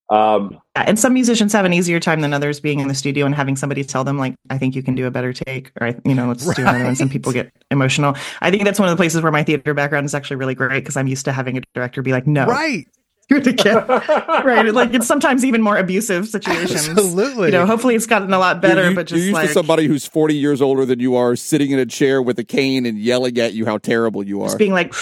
Um, 0.09 0.59
And 0.75 0.99
some 0.99 1.13
musicians 1.13 1.51
have 1.53 1.65
an 1.65 1.73
easier 1.73 1.99
time 1.99 2.21
than 2.21 2.33
others 2.33 2.59
being 2.59 2.79
in 2.79 2.87
the 2.87 2.93
studio 2.93 3.25
and 3.25 3.33
having 3.33 3.55
somebody 3.55 3.83
tell 3.83 4.03
them, 4.03 4.17
like, 4.17 4.35
I 4.49 4.57
think 4.57 4.75
you 4.75 4.83
can 4.83 4.93
do 4.95 5.07
a 5.07 5.11
better 5.11 5.33
take, 5.33 5.71
or, 5.81 5.95
you 6.03 6.13
know, 6.13 6.27
let's 6.27 6.45
do 6.53 6.61
another 6.61 6.83
one. 6.83 6.95
Some 6.95 7.09
people 7.09 7.31
get 7.31 7.51
emotional. 7.71 8.15
I 8.41 8.51
think 8.51 8.65
that's 8.65 8.79
one 8.79 8.89
of 8.89 8.93
the 8.95 9.01
places 9.01 9.21
where 9.21 9.31
my 9.31 9.43
theater 9.43 9.73
background 9.73 10.05
is 10.05 10.13
actually 10.13 10.35
really 10.35 10.55
great 10.55 10.81
because 10.81 10.95
I'm 10.95 11.07
used 11.07 11.25
to 11.25 11.31
having 11.31 11.57
a 11.57 11.61
director 11.73 12.01
be 12.01 12.11
like, 12.11 12.27
no, 12.27 12.45
right, 12.45 12.87
do 13.29 13.37
it 13.37 13.47
again. 13.47 13.83
right. 13.87 14.73
Like, 14.73 14.93
it's 14.93 15.07
sometimes 15.15 15.43
even 15.45 15.61
more 15.61 15.77
abusive 15.77 16.27
situations. 16.27 16.89
absolutely. 16.89 17.47
You 17.47 17.51
know, 17.53 17.65
hopefully 17.65 17.95
it's 17.95 18.05
gotten 18.05 18.31
a 18.33 18.39
lot 18.39 18.61
better, 18.61 18.81
You're, 18.81 18.89
you- 18.91 18.95
but 18.95 19.09
you're 19.11 19.17
just 19.17 19.25
used 19.27 19.33
like 19.33 19.47
to 19.47 19.53
somebody 19.53 19.87
who's 19.87 20.05
40 20.07 20.35
years 20.35 20.61
older 20.61 20.85
than 20.85 20.99
you 20.99 21.15
are, 21.15 21.35
sitting 21.35 21.71
in 21.71 21.79
a 21.79 21.85
chair 21.85 22.21
with 22.21 22.37
a 22.39 22.43
cane 22.43 22.85
and 22.85 22.97
yelling 22.99 23.37
at 23.39 23.53
you 23.53 23.65
how 23.65 23.77
terrible 23.77 24.23
you 24.25 24.41
are. 24.41 24.47
just 24.47 24.57
being 24.57 24.73
like, 24.73 24.93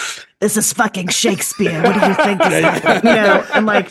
this 0.44 0.58
is 0.58 0.74
fucking 0.74 1.08
Shakespeare. 1.08 1.82
What 1.82 1.94
do 1.98 2.06
you 2.06 2.14
think? 2.14 2.38
Is 2.42 2.48
that? 2.82 3.02
You 3.02 3.10
know, 3.10 3.46
and 3.54 3.64
like 3.64 3.88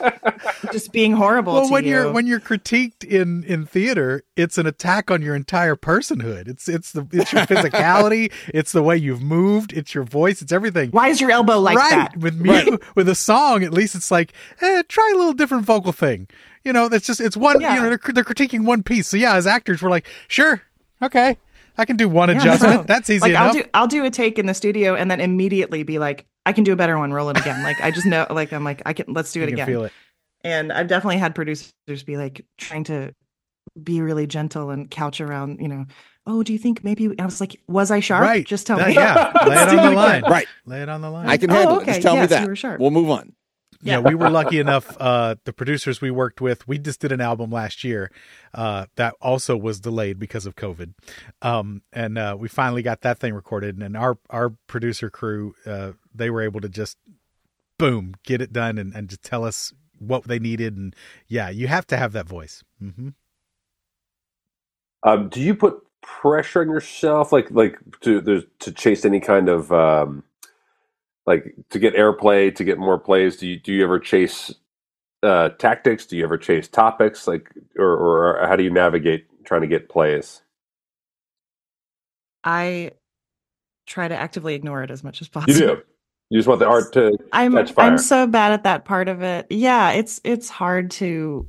just 0.72 0.92
being 0.92 1.14
horrible. 1.14 1.54
well, 1.54 1.66
to 1.66 1.72
when 1.72 1.84
you. 1.84 1.90
you're 1.90 2.12
when 2.12 2.28
you're 2.28 2.40
critiqued 2.40 3.04
in 3.04 3.44
in 3.46 3.66
theater, 3.66 4.24
it's 4.36 4.60
an 4.60 4.68
attack 4.68 5.10
on 5.10 5.24
your 5.24 5.36
entire 5.36 5.76
personhood. 5.76 6.48
It's 6.48 6.70
it's 6.70 6.92
the 6.92 7.08
it's 7.12 7.34
your 7.34 7.48
physicality, 7.48 8.32
it's 8.54 8.72
the 8.72 8.84
way 8.84 8.96
you've 8.96 9.24
moved, 9.24 9.74
it's 9.74 9.96
your 9.96 10.04
voice, 10.04 10.44
it's 10.44 10.52
everything. 10.52 10.92
why 10.92 11.08
is 11.08 11.20
your 11.20 11.32
elbow 11.32 11.60
like 11.60 11.76
right. 11.76 11.90
that? 11.90 12.18
With 12.18 12.40
me, 12.40 12.78
with 12.96 13.10
a 13.10 13.16
song, 13.16 13.64
at 13.64 13.74
least 13.74 13.96
it's 13.96 14.12
like, 14.12 14.32
eh, 14.62 14.84
try 14.88 15.12
a 15.12 15.18
little 15.18 15.34
different 15.34 15.66
vocal 15.66 15.92
thing. 15.92 16.28
You 16.64 16.72
know, 16.72 16.88
that's 16.88 17.08
just 17.08 17.20
it's 17.20 17.36
one. 17.36 17.62
Yeah. 17.62 17.74
You 17.74 17.82
know, 17.82 17.90
they're, 17.90 18.14
they're 18.14 18.24
critiquing 18.24 18.64
one 18.64 18.84
piece. 18.84 19.08
So 19.08 19.18
yeah, 19.18 19.34
as 19.38 19.48
actors, 19.48 19.82
we're 19.82 19.90
like, 19.90 20.06
sure, 20.28 20.62
okay, 21.02 21.36
I 21.80 21.86
can 21.86 21.98
do 21.98 22.08
one 22.08 22.30
Yeah, 22.30 22.38
adjustment. 22.38 22.76
no. 22.76 22.84
That's 22.84 23.10
easy 23.10 23.22
like 23.22 23.32
enough. 23.32 23.48
I'll 23.48 23.54
do 23.54 23.64
I'll 23.74 23.88
do 23.88 24.06
a 24.06 24.12
take 24.12 24.38
in 24.38 24.46
the 24.46 24.54
studio 24.54 24.94
and 24.94 25.10
then 25.10 25.20
immediately 25.20 25.82
be 25.82 25.98
like, 25.98 26.28
I 26.46 26.54
can 26.54 26.64
do 26.64 26.74
a 26.74 26.76
better 26.76 26.98
one. 26.98 27.14
Roll 27.14 27.30
it 27.30 27.38
again. 27.40 27.64
Like 27.64 27.80
I 27.82 27.92
just 27.92 28.06
know. 28.06 28.28
Like 28.30 28.52
I'm 28.54 28.64
like 28.64 28.82
I 28.86 28.94
can. 28.94 29.14
Let's 29.14 29.32
do 29.32 29.40
you 29.40 29.44
it 29.46 29.48
can 29.48 29.54
again. 29.56 29.68
feel 29.68 29.86
it. 29.86 29.92
And 30.44 30.74
I've 30.74 30.88
definitely 30.88 31.18
had 31.18 31.36
producers 31.36 31.72
be 32.06 32.18
like 32.18 32.46
trying 32.58 32.84
to 32.86 33.14
be 33.82 34.02
really 34.02 34.28
gentle 34.28 34.70
and 34.72 34.92
couch 34.92 35.22
around. 35.22 35.60
You 35.62 35.70
know, 35.70 35.86
oh, 36.28 36.44
do 36.44 36.52
you 36.52 36.60
think 36.60 36.84
maybe? 36.84 37.18
I 37.18 37.26
was 37.26 37.40
like, 37.40 37.60
was 37.68 37.92
I 37.92 38.02
sharp? 38.02 38.24
Right. 38.24 38.46
Just 38.46 38.68
tell 38.68 38.78
That- 38.78 38.90
me. 38.90 38.96
yeah, 38.96 39.32
lay 39.48 39.56
it 39.56 39.70
on 39.70 39.86
the 39.86 39.92
line. 39.92 40.24
right. 40.24 40.48
Lay 40.66 40.82
it 40.82 40.90
on 40.90 41.02
the 41.02 41.10
line. 41.10 41.28
I 41.30 41.38
can 41.38 41.50
Oh, 41.50 41.54
handle 41.54 41.80
it. 41.80 41.86
Just 41.86 42.02
tell 42.02 42.16
Yes, 42.16 42.30
me 42.30 42.36
that. 42.36 42.42
you 42.44 42.48
were 42.50 42.56
sharp. 42.58 42.80
We'll 42.82 42.92
move 42.92 43.10
on. 43.10 43.34
Yeah, 43.84 44.00
we 44.00 44.16
were 44.16 44.30
lucky 44.30 44.60
enough. 44.60 44.96
Uh, 45.00 45.36
the 45.44 45.54
producers 45.54 46.02
we 46.02 46.12
worked 46.12 46.42
with, 46.42 46.68
we 46.68 46.78
just 46.78 47.00
did 47.02 47.12
an 47.12 47.22
album 47.22 47.52
last 47.52 47.84
year 47.84 48.12
uh, 48.54 48.86
that 48.96 49.16
also 49.22 49.58
was 49.58 49.80
delayed 49.80 50.20
because 50.20 50.46
of 50.46 50.56
COVID, 50.56 50.94
um, 51.42 51.82
and 51.92 52.18
uh, 52.18 52.36
we 52.40 52.48
finally 52.48 52.82
got 52.82 53.02
that 53.02 53.20
thing 53.20 53.34
recorded. 53.34 53.82
And 53.82 53.98
our 53.98 54.18
our 54.30 54.52
producer 54.68 55.10
crew, 55.10 55.56
uh, 55.66 55.92
they 56.14 56.30
were 56.30 56.42
able 56.42 56.62
to 56.62 56.70
just 56.70 56.98
boom 57.78 58.14
get 58.24 58.42
it 58.42 58.54
done 58.54 58.78
and, 58.78 58.94
and 58.94 59.10
just 59.10 59.24
tell 59.24 59.44
us 59.44 59.74
what 60.00 60.26
they 60.26 60.40
needed. 60.40 60.78
And 60.78 60.96
yeah, 61.28 61.50
you 61.50 61.68
have 61.68 61.88
to 61.88 61.98
have 61.98 62.14
that 62.14 62.28
voice. 62.28 62.64
hmm 62.80 63.10
um, 65.04 65.28
do 65.28 65.42
you 65.42 65.54
put 65.54 65.84
pressure 66.02 66.62
on 66.62 66.70
yourself, 66.70 67.32
like 67.32 67.50
like 67.52 67.78
to 68.02 68.44
to 68.60 68.72
chase 68.72 69.06
any 69.06 69.20
kind 69.20 69.50
of 69.50 69.72
um, 69.72 70.24
like 71.26 71.56
to 71.70 71.80
get 71.80 71.96
airplay, 71.96 72.54
to 72.56 72.64
get 72.64 72.78
more 72.78 72.98
plays? 73.00 73.38
Do 73.38 73.48
you 73.48 73.60
do 73.60 73.74
you 73.74 73.84
ever 73.84 74.00
chase 74.00 74.54
uh, 75.22 75.50
tactics? 75.50 76.06
Do 76.06 76.18
you 76.18 76.24
ever 76.24 76.38
chase 76.38 76.68
topics? 76.68 77.28
Like, 77.28 77.52
or, 77.78 77.86
or 77.86 78.48
how 78.48 78.56
do 78.56 78.64
you 78.64 78.70
navigate 78.70 79.28
trying 79.46 79.62
to 79.62 79.68
get 79.68 79.90
plays? 79.90 80.42
I 82.44 82.92
try 83.86 84.08
to 84.08 84.16
actively 84.16 84.56
ignore 84.56 84.84
it 84.84 84.92
as 84.92 85.04
much 85.04 85.22
as 85.22 85.28
possible. 85.28 85.54
You 85.54 85.60
do. 85.60 85.82
You 86.30 86.40
just 86.40 86.48
want 86.48 86.60
the 86.60 86.68
art 86.68 86.92
to 86.94 87.16
I'm 87.32 87.54
catch 87.54 87.74
fire. 87.74 87.92
I'm 87.92 87.98
so 87.98 88.26
bad 88.26 88.54
at 88.54 88.64
that 88.64 88.86
part 88.86 89.08
of 89.08 89.22
it. 89.22 89.48
Yeah, 89.50 89.92
it's 89.92 90.20
it's 90.24 90.50
hard 90.50 90.92
to 90.92 91.48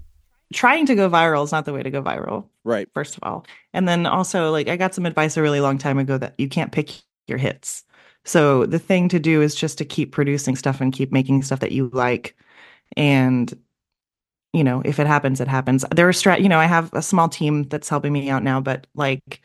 trying 0.53 0.87
to 0.87 0.95
go 0.95 1.09
viral 1.09 1.45
is 1.45 1.53
not 1.53 1.65
the 1.65 1.73
way 1.73 1.83
to 1.83 1.91
go 1.91 2.03
viral. 2.03 2.47
Right. 2.65 2.89
First 2.93 3.17
of 3.17 3.23
all, 3.23 3.47
and 3.73 3.89
then 3.89 4.07
also 4.07 4.51
like 4.51 4.69
I 4.69 4.77
got 4.77 4.95
some 4.95 5.07
advice 5.07 5.37
a 5.37 5.43
really 5.43 5.61
long 5.61 5.79
time 5.79 5.99
ago 5.99 6.19
that 6.19 6.35
you 6.39 6.49
can't 6.49 6.71
pick 6.71 6.91
your 7.27 7.39
hits. 7.39 7.85
So 8.25 8.67
the 8.67 8.79
thing 8.79 9.09
to 9.11 9.19
do 9.19 9.43
is 9.43 9.55
just 9.55 9.79
to 9.79 9.85
keep 9.85 10.13
producing 10.13 10.57
stuff 10.57 10.81
and 10.81 10.93
keep 10.93 11.13
making 11.13 11.43
stuff 11.43 11.61
that 11.61 11.73
you 11.73 11.91
like, 11.93 12.37
and 12.97 13.53
you 14.53 14.65
know 14.65 14.83
if 14.85 14.99
it 14.99 15.07
happens, 15.07 15.41
it 15.41 15.49
happens. 15.49 15.85
There 15.95 16.09
are 16.09 16.13
strat. 16.13 16.43
You 16.43 16.49
know 16.49 16.59
I 16.59 16.67
have 16.67 16.93
a 16.95 17.03
small 17.03 17.29
team 17.29 17.65
that's 17.65 17.89
helping 17.89 18.13
me 18.13 18.31
out 18.31 18.43
now, 18.43 18.61
but 18.61 18.87
like 18.95 19.41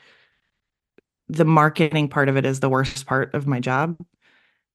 the 1.28 1.46
marketing 1.46 2.10
part 2.10 2.30
of 2.30 2.38
it 2.38 2.46
is 2.46 2.60
the 2.60 2.70
worst 2.70 3.06
part 3.06 3.34
of 3.34 3.48
my 3.48 3.60
job 3.60 3.98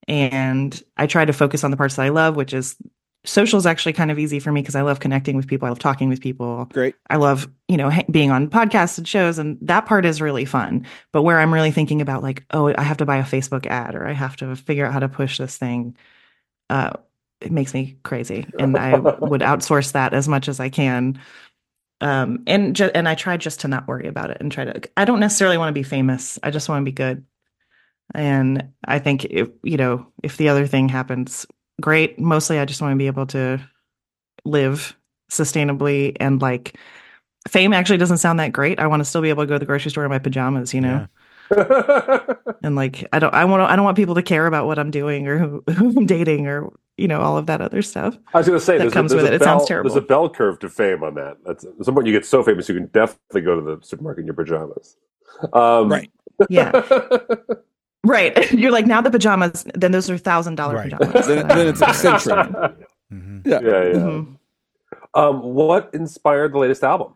and 0.06 0.82
I 0.96 1.06
try 1.06 1.24
to 1.24 1.32
focus 1.32 1.64
on 1.64 1.70
the 1.70 1.76
parts 1.76 1.96
that 1.96 2.02
I 2.02 2.10
love, 2.10 2.36
which 2.36 2.52
is 2.52 2.76
social 3.24 3.58
is 3.58 3.66
actually 3.66 3.92
kind 3.92 4.10
of 4.10 4.18
easy 4.18 4.38
for 4.38 4.52
me 4.52 4.60
because 4.60 4.74
I 4.74 4.82
love 4.82 5.00
connecting 5.00 5.36
with 5.36 5.46
people. 5.46 5.66
I 5.66 5.70
love 5.70 5.78
talking 5.78 6.08
with 6.08 6.20
people. 6.20 6.66
Great. 6.72 6.94
I 7.10 7.16
love, 7.16 7.48
you 7.68 7.76
know, 7.76 7.90
being 8.10 8.30
on 8.30 8.48
podcasts 8.48 8.98
and 8.98 9.08
shows, 9.08 9.38
and 9.38 9.58
that 9.62 9.86
part 9.86 10.04
is 10.04 10.20
really 10.20 10.44
fun. 10.44 10.86
But 11.12 11.22
where 11.22 11.40
I'm 11.40 11.52
really 11.52 11.70
thinking 11.70 12.00
about, 12.00 12.22
like, 12.22 12.44
oh, 12.52 12.72
I 12.76 12.82
have 12.82 12.98
to 12.98 13.06
buy 13.06 13.16
a 13.16 13.24
Facebook 13.24 13.66
ad 13.66 13.94
or 13.94 14.06
I 14.06 14.12
have 14.12 14.36
to 14.36 14.54
figure 14.56 14.86
out 14.86 14.92
how 14.92 15.00
to 15.00 15.08
push 15.08 15.38
this 15.38 15.56
thing, 15.56 15.96
uh, 16.70 16.92
it 17.40 17.50
makes 17.52 17.74
me 17.74 17.96
crazy. 18.02 18.46
And 18.58 18.76
I 18.76 18.98
would 18.98 19.40
outsource 19.40 19.92
that 19.92 20.14
as 20.14 20.28
much 20.28 20.48
as 20.48 20.60
I 20.60 20.68
can. 20.68 21.20
Um, 22.00 22.42
and 22.46 22.76
ju- 22.76 22.90
and 22.94 23.08
I 23.08 23.14
try 23.14 23.36
just 23.36 23.60
to 23.60 23.68
not 23.68 23.88
worry 23.88 24.06
about 24.06 24.30
it 24.30 24.38
and 24.40 24.52
try 24.52 24.64
to. 24.64 24.80
I 24.96 25.04
don't 25.04 25.20
necessarily 25.20 25.56
want 25.56 25.68
to 25.68 25.78
be 25.78 25.82
famous. 25.82 26.38
I 26.42 26.50
just 26.50 26.68
want 26.68 26.82
to 26.82 26.84
be 26.84 26.92
good. 26.92 27.24
And 28.14 28.68
I 28.84 28.98
think 28.98 29.24
if 29.24 29.48
you 29.62 29.78
know 29.78 30.06
if 30.22 30.36
the 30.36 30.48
other 30.50 30.66
thing 30.66 30.88
happens, 30.88 31.46
great. 31.80 32.18
Mostly, 32.18 32.58
I 32.58 32.64
just 32.64 32.80
want 32.80 32.92
to 32.92 32.96
be 32.96 33.06
able 33.06 33.26
to 33.26 33.60
live 34.44 34.96
sustainably 35.30 36.16
and 36.20 36.40
like 36.40 36.76
fame 37.48 37.72
actually 37.72 37.98
doesn't 37.98 38.18
sound 38.18 38.40
that 38.40 38.52
great. 38.52 38.78
I 38.78 38.86
want 38.86 39.00
to 39.00 39.04
still 39.04 39.22
be 39.22 39.30
able 39.30 39.42
to 39.42 39.46
go 39.46 39.54
to 39.54 39.58
the 39.58 39.66
grocery 39.66 39.90
store 39.90 40.04
in 40.04 40.10
my 40.10 40.18
pajamas, 40.18 40.74
you 40.74 40.80
know, 40.80 41.06
and 42.62 42.76
like 42.76 43.06
I 43.12 43.18
don't 43.18 43.34
I 43.34 43.44
want 43.44 43.60
to, 43.60 43.70
I 43.70 43.76
don't 43.76 43.84
want 43.84 43.96
people 43.96 44.14
to 44.14 44.22
care 44.22 44.46
about 44.46 44.66
what 44.66 44.78
I'm 44.78 44.90
doing 44.90 45.26
or 45.26 45.38
who, 45.38 45.64
who 45.72 45.88
I'm 45.96 46.06
dating 46.06 46.46
or 46.46 46.72
you 46.96 47.08
know 47.08 47.20
all 47.20 47.36
of 47.36 47.46
that 47.46 47.60
other 47.60 47.82
stuff. 47.82 48.16
I 48.32 48.38
was 48.38 48.46
going 48.46 48.58
to 48.58 48.64
say, 48.64 48.78
that 48.78 48.84
there's, 48.84 48.92
comes 48.92 49.12
a, 49.12 49.16
with 49.16 49.24
a 49.26 49.28
it. 49.28 49.34
It 49.34 49.42
sounds 49.42 49.62
bell, 49.62 49.66
terrible. 49.66 49.90
There's 49.90 50.04
a 50.04 50.06
bell 50.06 50.30
curve 50.30 50.58
to 50.60 50.68
fame 50.68 51.02
on 51.02 51.14
that. 51.14 51.38
That's 51.44 51.64
at 51.64 51.84
some 51.84 51.94
point 51.94 52.06
you 52.06 52.12
get 52.12 52.24
so 52.24 52.42
famous 52.42 52.68
you 52.68 52.74
can 52.74 52.86
definitely 52.86 53.42
go 53.42 53.60
to 53.60 53.76
the 53.76 53.86
supermarket 53.86 54.20
in 54.20 54.26
your 54.26 54.34
pajamas. 54.34 54.96
Um, 55.52 55.90
Right. 55.90 56.10
Yeah. 56.48 56.72
Right. 58.04 58.52
You're 58.52 58.70
like 58.70 58.86
now 58.86 59.00
the 59.00 59.10
pajamas. 59.10 59.64
Then 59.74 59.92
those 59.92 60.08
are 60.10 60.18
thousand 60.18 60.54
dollar 60.56 60.74
Right. 60.76 60.92
pajamas. 60.92 61.26
Then, 61.26 61.48
then 61.48 61.66
it's 61.68 61.80
eccentric. 61.82 62.48
Mhm. 63.12 63.46
Yeah. 63.46 63.60
yeah, 63.60 63.70
yeah. 63.84 63.92
Mhm. 63.94 64.38
Um, 65.14 65.40
what 65.42 65.90
inspired 65.92 66.52
the 66.54 66.58
latest 66.58 66.82
album? 66.82 67.14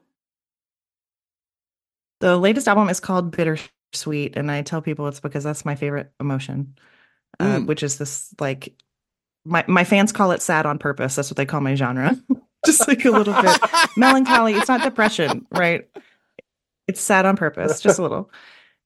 The 2.20 2.36
latest 2.36 2.68
album 2.68 2.88
is 2.88 3.00
called 3.00 3.34
Bittersweet, 3.34 4.36
and 4.36 4.50
I 4.50 4.62
tell 4.62 4.82
people 4.82 5.08
it's 5.08 5.20
because 5.20 5.44
that's 5.44 5.64
my 5.64 5.74
favorite 5.76 6.12
emotion, 6.20 6.76
uh, 7.40 7.56
Mm. 7.56 7.66
which 7.66 7.82
is 7.82 7.98
this 7.98 8.34
like 8.40 8.74
my 9.44 9.64
my 9.66 9.84
fans 9.84 10.12
call 10.12 10.32
it 10.32 10.42
sad 10.42 10.66
on 10.66 10.78
purpose. 10.78 11.14
That's 11.16 11.30
what 11.30 11.36
they 11.36 11.46
call 11.46 11.60
my 11.60 11.74
genre. 11.74 12.16
just 12.66 12.86
like 12.86 13.04
a 13.04 13.10
little 13.10 13.40
bit 13.40 13.60
melancholy. 13.96 14.54
It's 14.54 14.68
not 14.68 14.82
depression, 14.82 15.46
right? 15.52 15.88
It's 16.86 17.00
sad 17.00 17.24
on 17.24 17.36
purpose, 17.36 17.80
just 17.80 17.98
a 17.98 18.02
little. 18.02 18.30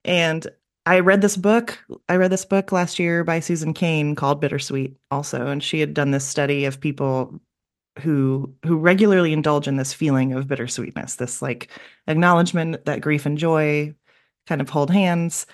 And 0.05 0.47
I 0.85 0.99
read 1.01 1.21
this 1.21 1.37
book. 1.37 1.79
I 2.09 2.17
read 2.17 2.33
this 2.33 2.45
book 2.45 2.73
last 2.73 2.99
year 2.99 3.23
by 3.25 3.41
Susan 3.41 3.73
Cain 3.73 4.15
called 4.15 4.41
Bittersweet, 4.41 4.97
also, 5.11 5.47
and 5.47 5.63
she 5.63 5.79
had 5.81 5.95
done 5.95 6.11
this 6.11 6.27
study 6.27 6.65
of 6.65 6.81
people 6.81 7.41
who 8.01 8.53
who 8.65 8.77
regularly 8.77 9.33
indulge 9.33 9.69
in 9.69 9.77
this 9.77 9.93
feeling 9.93 10.33
of 10.33 10.47
bittersweetness, 10.49 11.17
this 11.17 11.43
like 11.43 11.69
acknowledgement 12.09 12.85
that 12.87 13.01
grief 13.01 13.27
and 13.27 13.39
joy 13.39 13.95
kind 14.47 14.61
of 14.61 14.71
hold 14.71 14.91
hands, 14.91 15.47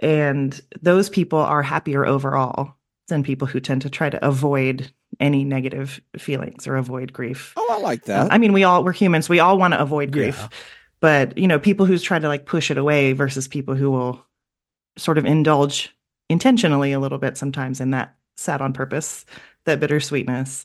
and 0.00 0.60
those 0.80 1.08
people 1.08 1.38
are 1.38 1.62
happier 1.62 2.06
overall 2.06 2.76
than 3.08 3.22
people 3.24 3.46
who 3.48 3.60
tend 3.60 3.82
to 3.82 3.90
try 3.90 4.10
to 4.10 4.24
avoid 4.24 4.92
any 5.20 5.42
negative 5.42 6.00
feelings 6.18 6.66
or 6.68 6.76
avoid 6.76 7.12
grief. 7.12 7.54
Oh, 7.56 7.68
I 7.70 7.80
like 7.80 8.00
Uh, 8.02 8.06
that. 8.24 8.32
I 8.32 8.38
mean, 8.38 8.52
we 8.52 8.62
all 8.62 8.84
we're 8.84 8.92
humans. 8.92 9.28
We 9.28 9.40
all 9.40 9.58
want 9.58 9.74
to 9.74 9.80
avoid 9.80 10.12
grief, 10.12 10.36
Yeah. 10.38 10.48
but 11.00 11.38
you 11.38 11.48
know, 11.48 11.58
people 11.58 11.86
who 11.86 11.98
try 11.98 12.18
to 12.20 12.28
like 12.28 12.44
push 12.46 12.70
it 12.70 12.78
away 12.78 13.14
versus 13.14 13.48
people 13.48 13.74
who 13.74 13.90
will 13.90 14.22
sort 14.96 15.18
of 15.18 15.24
indulge 15.24 15.94
intentionally 16.28 16.92
a 16.92 17.00
little 17.00 17.18
bit 17.18 17.36
sometimes 17.36 17.80
in 17.80 17.90
that 17.90 18.16
sad 18.36 18.60
on 18.60 18.72
purpose, 18.72 19.24
that 19.64 19.80
bittersweetness. 19.80 20.64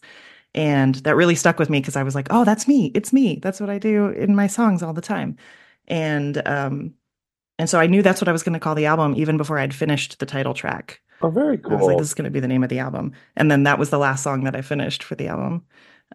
And 0.53 0.95
that 0.95 1.15
really 1.15 1.35
stuck 1.35 1.59
with 1.59 1.69
me 1.69 1.79
because 1.79 1.95
I 1.95 2.03
was 2.03 2.15
like, 2.15 2.27
oh, 2.29 2.43
that's 2.43 2.67
me. 2.67 2.91
It's 2.93 3.13
me. 3.13 3.39
That's 3.41 3.59
what 3.59 3.69
I 3.69 3.77
do 3.77 4.07
in 4.09 4.35
my 4.35 4.47
songs 4.47 4.83
all 4.83 4.93
the 4.93 5.01
time. 5.01 5.37
And 5.87 6.45
um 6.47 6.93
and 7.61 7.69
so 7.69 7.79
I 7.79 7.85
knew 7.85 8.01
that's 8.01 8.19
what 8.19 8.27
I 8.27 8.31
was 8.31 8.41
going 8.41 8.53
to 8.53 8.59
call 8.59 8.73
the 8.73 8.87
album 8.87 9.13
even 9.15 9.37
before 9.37 9.59
I'd 9.59 9.75
finished 9.75 10.17
the 10.17 10.25
title 10.25 10.55
track. 10.55 10.99
Oh, 11.21 11.29
very 11.29 11.59
I 11.63 11.67
was 11.67 11.71
like, 11.73 11.79
cool. 11.79 11.97
this 11.99 12.07
is 12.07 12.13
going 12.15 12.25
to 12.25 12.31
be 12.31 12.39
the 12.39 12.47
name 12.47 12.63
of 12.63 12.69
the 12.69 12.79
album. 12.79 13.11
And 13.35 13.51
then 13.51 13.63
that 13.63 13.77
was 13.77 13.91
the 13.91 13.99
last 13.99 14.23
song 14.23 14.45
that 14.45 14.55
I 14.55 14.63
finished 14.63 15.03
for 15.03 15.13
the 15.13 15.27
album. 15.27 15.63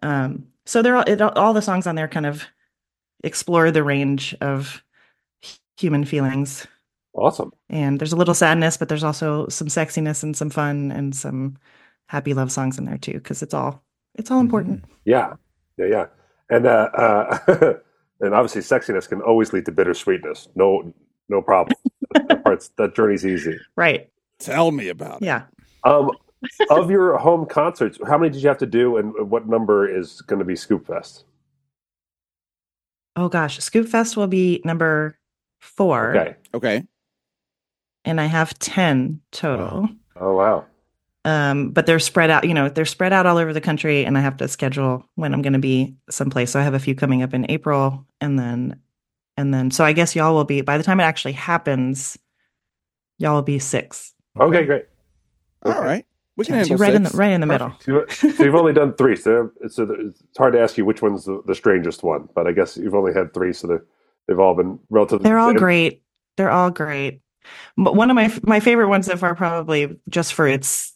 Um, 0.03 0.49
so 0.65 0.83
they're 0.83 0.97
all, 0.97 1.05
it, 1.07 1.21
all 1.21 1.53
the 1.53 1.63
songs 1.63 1.87
on 1.87 1.95
there 1.95 2.09
kind 2.09 2.27
of 2.27 2.45
explore 3.23 3.71
the 3.71 3.85
range 3.85 4.35
of 4.41 4.83
human 5.77 6.05
feelings. 6.05 6.67
Awesome. 7.17 7.53
And 7.71 7.99
there's 7.99 8.13
a 8.13 8.17
little 8.17 8.35
sadness, 8.35 8.77
but 8.77 8.89
there's 8.89 9.05
also 9.05 9.49
some 9.49 9.69
sexiness 9.69 10.23
and 10.23 10.37
some 10.37 10.51
fun 10.51 10.93
and 10.93 11.15
some 11.15 11.57
happy 12.09 12.35
love 12.35 12.53
songs 12.53 12.79
in 12.79 12.85
there 12.85 12.99
too, 12.99 13.15
because 13.15 13.43
it's 13.43 13.55
all 13.55 13.83
it's 14.15 14.31
all 14.31 14.41
important. 14.41 14.85
Yeah, 15.05 15.35
yeah, 15.79 15.87
yeah. 15.87 16.07
And 16.51 16.67
uh, 16.67 16.91
uh, 16.95 17.75
and 18.21 18.35
obviously, 18.35 18.61
sexiness 18.63 19.09
can 19.09 19.23
always 19.23 19.53
lead 19.53 19.65
to 19.67 19.73
bittersweetness. 19.73 20.49
No, 20.55 20.93
no 21.29 21.43
problem. 21.43 21.77
that 22.29 22.45
part's 22.45 22.69
that 22.77 22.95
journey's 22.95 23.25
easy. 23.25 23.59
Right. 23.77 24.11
Tell 24.39 24.71
me 24.71 24.89
about 24.89 25.23
it. 25.23 25.27
Yeah. 25.27 25.45
Um, 25.85 26.11
of 26.71 26.91
your 26.91 27.17
home 27.17 27.47
concerts, 27.47 27.99
how 28.07 28.19
many 28.19 28.31
did 28.31 28.43
you 28.43 28.49
have 28.49 28.59
to 28.59 28.67
do, 28.67 28.99
and 28.99 29.31
what 29.31 29.49
number 29.49 29.89
is 29.89 30.21
going 30.23 30.39
to 30.39 30.45
be 30.45 30.55
Scoop 30.55 30.87
Fest? 30.87 31.25
Oh 33.17 33.31
gosh, 33.31 33.59
Scoop 33.61 33.89
Fest 33.89 34.17
will 34.17 34.27
be 34.27 34.61
number 34.65 35.19
four, 35.61 36.17
Okay. 36.17 36.37
Okay. 36.55 36.85
And 38.07 38.19
I 38.21 38.25
have 38.27 38.59
ten 38.59 39.21
total. 39.33 39.89
Oh 40.19 40.35
wow. 40.35 40.65
um, 41.27 41.71
but 41.73 41.85
they're 41.87 41.99
spread 41.99 42.31
out. 42.31 42.45
You 42.45 42.55
know, 42.55 42.69
they're 42.71 42.87
spread 42.87 43.13
out 43.13 43.27
all 43.27 43.37
over 43.37 43.53
the 43.53 43.61
country, 43.61 44.05
and 44.07 44.17
I 44.17 44.21
have 44.23 44.39
to 44.39 44.49
schedule 44.49 45.05
when 45.17 45.35
I'm 45.35 45.43
going 45.43 45.53
to 45.53 45.59
be 45.59 45.95
someplace. 46.09 46.53
So 46.53 46.61
I 46.61 46.63
have 46.63 46.73
a 46.75 46.79
few 46.79 46.95
coming 46.95 47.23
up 47.23 47.35
in 47.35 47.45
April, 47.51 48.07
and 48.21 48.39
then, 48.39 48.81
and 49.37 49.53
then. 49.53 49.71
So 49.71 49.85
I 49.85 49.93
guess 49.93 50.17
y'all 50.17 50.35
will 50.35 50.45
be 50.45 50.63
by 50.63 50.79
the 50.79 50.85
time 50.85 51.01
it 51.01 51.05
actually 51.05 51.33
happens, 51.33 52.17
y'all 53.19 53.35
will 53.35 53.43
be 53.43 53.59
six. 53.59 54.15
Okay, 54.41 54.65
great. 54.65 54.87
All 55.65 55.83
right. 55.83 56.07
We 56.37 56.45
can 56.45 56.53
So 56.53 56.59
handle 56.59 56.77
right 56.77 56.95
in 56.95 57.03
the 57.03 57.09
six. 57.09 57.19
right 57.19 57.31
in 57.33 57.41
the 57.41 57.47
middle. 57.47 57.73
So, 57.81 57.93
you- 57.93 58.33
so 58.33 58.45
you've 58.45 58.55
only 58.55 58.73
done 58.75 58.93
three, 58.95 59.17
so 59.17 59.51
it's, 59.63 59.79
it's 59.79 60.21
hard 60.39 60.53
to 60.53 60.61
ask 60.61 60.77
you 60.79 60.85
which 60.85 61.01
one's 61.03 61.25
the, 61.25 61.43
the 61.47 61.55
strangest 61.55 62.03
one. 62.03 62.29
But 62.35 62.47
I 62.47 62.53
guess 62.53 62.77
you've 62.77 62.95
only 62.95 63.15
had 63.15 63.33
three, 63.35 63.53
so 63.55 63.67
they're, 63.67 63.85
they've 64.29 64.39
all 64.39 64.55
been 64.55 64.79
relatively. 64.91 65.25
They're 65.25 65.39
all 65.39 65.49
and- 65.51 65.59
great. 65.59 66.03
They're 66.37 66.51
all 66.51 66.71
great. 66.71 67.23
But 67.77 67.95
one 67.95 68.11
of 68.11 68.15
my 68.15 68.33
my 68.43 68.61
favorite 68.61 68.89
ones 68.89 69.07
so 69.07 69.17
far, 69.17 69.35
probably 69.35 69.99
just 70.09 70.35
for 70.35 70.47
its 70.47 70.93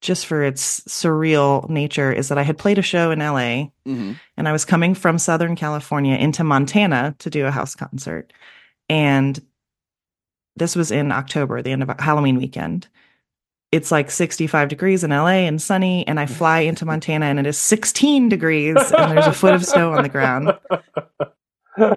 just 0.00 0.26
for 0.26 0.42
its 0.42 0.80
surreal 0.80 1.68
nature, 1.70 2.12
is 2.12 2.28
that 2.28 2.38
I 2.38 2.42
had 2.42 2.58
played 2.58 2.78
a 2.78 2.82
show 2.82 3.12
in 3.12 3.20
LA 3.20 3.70
Mhm. 3.86 4.16
and 4.36 4.48
I 4.48 4.52
was 4.52 4.64
coming 4.64 4.94
from 4.96 5.16
Southern 5.18 5.54
California 5.54 6.16
into 6.16 6.42
Montana 6.42 7.14
to 7.20 7.30
do 7.30 7.46
a 7.46 7.52
house 7.52 7.76
concert. 7.76 8.32
And 8.88 9.40
this 10.56 10.74
was 10.74 10.90
in 10.90 11.12
October, 11.12 11.62
the 11.62 11.70
end 11.70 11.84
of 11.84 12.00
Halloween 12.00 12.36
weekend. 12.36 12.88
It's 13.70 13.90
like 13.92 14.10
65 14.10 14.68
degrees 14.68 15.02
in 15.04 15.12
LA 15.12 15.46
and 15.46 15.62
sunny, 15.62 16.06
and 16.06 16.18
I 16.20 16.26
fly 16.26 16.58
into 16.60 16.84
Montana 16.84 17.26
and 17.26 17.38
it 17.38 17.46
is 17.46 17.56
16 17.56 18.28
degrees 18.28 18.76
and 18.76 19.12
there's 19.12 19.26
a 19.28 19.32
foot 19.32 19.54
of 19.54 19.64
snow 19.64 19.92
on 19.92 20.02
the 20.02 20.08
ground. 20.10 20.52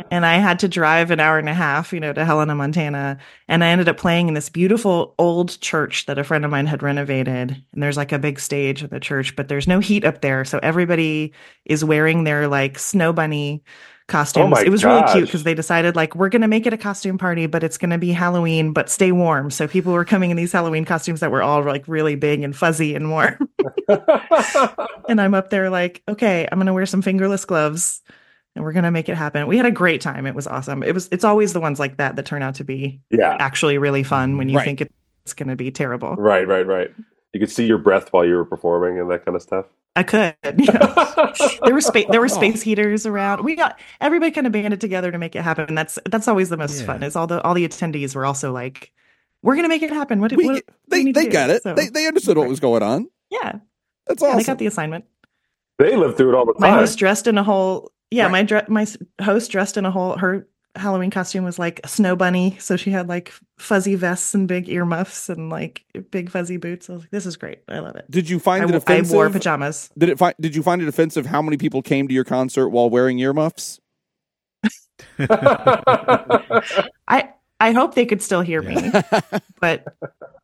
And 0.09 0.25
I 0.25 0.35
had 0.35 0.59
to 0.59 0.69
drive 0.69 1.11
an 1.11 1.19
hour 1.19 1.37
and 1.37 1.49
a 1.49 1.53
half, 1.53 1.91
you 1.91 1.99
know, 1.99 2.13
to 2.13 2.23
Helena, 2.23 2.55
Montana. 2.55 3.17
And 3.47 3.63
I 3.63 3.67
ended 3.67 3.89
up 3.89 3.97
playing 3.97 4.29
in 4.29 4.33
this 4.33 4.49
beautiful 4.49 5.13
old 5.19 5.59
church 5.59 6.05
that 6.05 6.17
a 6.17 6.23
friend 6.23 6.45
of 6.45 6.51
mine 6.51 6.65
had 6.65 6.81
renovated. 6.81 7.61
And 7.73 7.83
there's 7.83 7.97
like 7.97 8.13
a 8.13 8.19
big 8.19 8.39
stage 8.39 8.83
in 8.83 8.89
the 8.89 9.01
church, 9.01 9.35
but 9.35 9.49
there's 9.49 9.67
no 9.67 9.79
heat 9.79 10.05
up 10.05 10.21
there. 10.21 10.45
So 10.45 10.59
everybody 10.63 11.33
is 11.65 11.83
wearing 11.83 12.23
their 12.23 12.47
like 12.47 12.79
snow 12.79 13.11
bunny 13.11 13.63
oh 13.65 13.69
costumes. 14.07 14.55
Oh 14.57 14.61
it 14.61 14.69
was 14.69 14.85
really 14.85 15.03
cute 15.11 15.25
because 15.25 15.43
they 15.43 15.53
decided 15.53 15.97
like 15.97 16.15
we're 16.15 16.29
going 16.29 16.43
to 16.43 16.47
make 16.47 16.65
it 16.65 16.73
a 16.73 16.77
costume 16.77 17.17
party, 17.17 17.45
but 17.45 17.61
it's 17.61 17.77
going 17.77 17.89
to 17.89 17.97
be 17.97 18.13
Halloween, 18.13 18.71
but 18.71 18.89
stay 18.89 19.11
warm. 19.11 19.51
So 19.51 19.67
people 19.67 19.91
were 19.91 20.05
coming 20.05 20.31
in 20.31 20.37
these 20.37 20.53
Halloween 20.53 20.85
costumes 20.85 21.19
that 21.19 21.31
were 21.31 21.43
all 21.43 21.61
like 21.63 21.85
really 21.87 22.15
big 22.15 22.43
and 22.43 22.55
fuzzy 22.55 22.95
and 22.95 23.09
warm. 23.09 23.49
and 25.09 25.19
I'm 25.19 25.33
up 25.33 25.49
there 25.49 25.69
like, 25.69 26.01
okay, 26.07 26.47
I'm 26.49 26.59
going 26.59 26.67
to 26.67 26.73
wear 26.73 26.85
some 26.85 27.01
fingerless 27.01 27.43
gloves 27.43 28.01
and 28.55 28.63
we're 28.63 28.71
going 28.73 28.83
to 28.83 28.91
make 28.91 29.09
it 29.09 29.15
happen. 29.15 29.47
We 29.47 29.57
had 29.57 29.65
a 29.65 29.71
great 29.71 30.01
time. 30.01 30.25
It 30.25 30.35
was 30.35 30.47
awesome. 30.47 30.81
It 30.83 30.93
was 30.93 31.09
it's 31.11 31.23
always 31.23 31.53
the 31.53 31.59
ones 31.59 31.79
like 31.79 31.97
that 31.97 32.15
that 32.15 32.25
turn 32.25 32.41
out 32.41 32.55
to 32.55 32.63
be 32.63 33.01
yeah. 33.09 33.35
actually 33.39 33.77
really 33.77 34.03
fun 34.03 34.37
when 34.37 34.49
you 34.49 34.57
Right. 34.57 34.65
think 34.65 34.81
it's 34.81 35.33
going 35.33 35.49
to 35.49 35.55
be 35.55 35.71
terrible. 35.71 36.15
Right, 36.15 36.47
right, 36.47 36.65
right. 36.65 36.91
You 37.33 37.39
could 37.39 37.51
see 37.51 37.65
your 37.65 37.77
breath 37.77 38.13
while 38.13 38.25
you 38.25 38.35
were 38.35 38.45
performing 38.45 38.99
and 38.99 39.09
that 39.11 39.25
kind 39.25 39.35
of 39.35 39.41
stuff. 39.41 39.65
I 39.97 40.03
could. 40.03 40.35
you 40.57 40.71
know. 40.73 41.33
there 41.63 41.73
were 41.73 41.81
space 41.81 42.05
there 42.09 42.19
were 42.19 42.25
oh. 42.25 42.29
space 42.29 42.61
heaters 42.61 43.05
around. 43.05 43.43
We 43.43 43.55
got 43.55 43.79
everybody 44.01 44.31
kind 44.31 44.45
of 44.47 44.53
banded 44.53 44.81
together 44.81 45.11
to 45.11 45.17
make 45.17 45.35
it 45.35 45.41
happen. 45.41 45.65
And 45.69 45.77
that's 45.77 45.97
that's 46.09 46.27
always 46.27 46.49
the 46.49 46.57
most 46.57 46.79
Yeah. 46.81 46.85
fun. 46.85 47.03
Is 47.03 47.15
all 47.15 47.27
the 47.27 47.41
all 47.43 47.53
the 47.53 47.67
attendees 47.67 48.13
were 48.15 48.25
also 48.25 48.51
like, 48.51 48.91
"We're 49.41 49.55
gonna 49.55 49.69
make 49.69 49.83
it 49.83 49.91
happen." 49.91 50.19
What, 50.19 50.31
We, 50.35 50.45
what, 50.45 50.53
what 50.55 50.65
do 50.65 50.73
we 50.91 50.97
they 50.97 51.03
need 51.05 51.13
to 51.15 51.19
they 51.21 51.25
do? 51.27 51.31
got 51.31 51.49
it. 51.49 51.63
So, 51.63 51.73
They 51.75 51.87
they 51.87 52.07
understood 52.07 52.37
what 52.37 52.47
was 52.49 52.59
going 52.59 52.83
on. 52.83 53.07
yeah, 53.29 53.59
That's 54.05 54.21
yeah, 54.21 54.27
awesome. 54.29 54.37
they 54.37 54.43
got 54.43 54.57
the 54.57 54.67
assignment. 54.67 55.05
They 55.79 55.95
lived 55.95 56.17
through 56.17 56.29
it 56.33 56.35
all 56.35 56.45
the 56.45 56.55
My 56.57 56.69
time. 56.69 56.79
host 56.79 56.99
dressed 56.99 57.27
in 57.27 57.37
a 57.37 57.43
whole 57.43 57.91
yeah. 58.15 58.23
Right. 58.23 58.31
My 58.31 58.43
dre- 58.43 58.65
my 58.67 58.87
host 59.21 59.51
dressed 59.51 59.77
in 59.77 59.85
a 59.85 59.91
whole 59.91 60.17
her 60.17 60.47
Halloween 60.75 61.09
costume 61.09 61.45
was 61.45 61.57
like 61.57 61.79
a 61.83 61.87
snow 61.87 62.15
bunny, 62.15 62.57
so 62.59 62.75
she 62.75 62.91
had 62.91 63.07
like 63.07 63.33
fuzzy 63.57 63.95
vests 63.95 64.33
and 64.33 64.47
big 64.47 64.69
earmuffs 64.69 65.29
and 65.29 65.49
like 65.49 65.85
big 66.11 66.29
fuzzy 66.29 66.57
boots. 66.57 66.89
I 66.89 66.93
was 66.93 67.01
like, 67.03 67.11
"This 67.11 67.25
is 67.25 67.37
great. 67.37 67.59
I 67.69 67.79
love 67.79 67.95
it." 67.95 68.09
did 68.09 68.29
you 68.29 68.39
find 68.39 68.61
I, 68.61 68.65
it 68.65 68.71
w- 68.71 68.83
I 68.87 68.93
offensive? 68.93 69.13
wore 69.13 69.29
pajamas. 69.29 69.89
Did 69.97 70.09
it 70.09 70.17
find? 70.17 70.35
Did 70.39 70.55
you 70.55 70.63
find 70.63 70.81
it 70.81 70.87
offensive 70.87 71.25
how 71.25 71.41
many 71.41 71.57
people 71.57 71.81
came 71.81 72.07
to 72.07 72.13
your 72.13 72.25
concert 72.25 72.69
while 72.69 72.89
wearing 72.89 73.19
earmuffs? 73.19 73.79
I 75.19 77.29
I 77.59 77.71
hope 77.71 77.95
they 77.95 78.05
could 78.05 78.21
still 78.21 78.41
hear 78.41 78.61
me, 78.61 78.91
but 79.61 79.85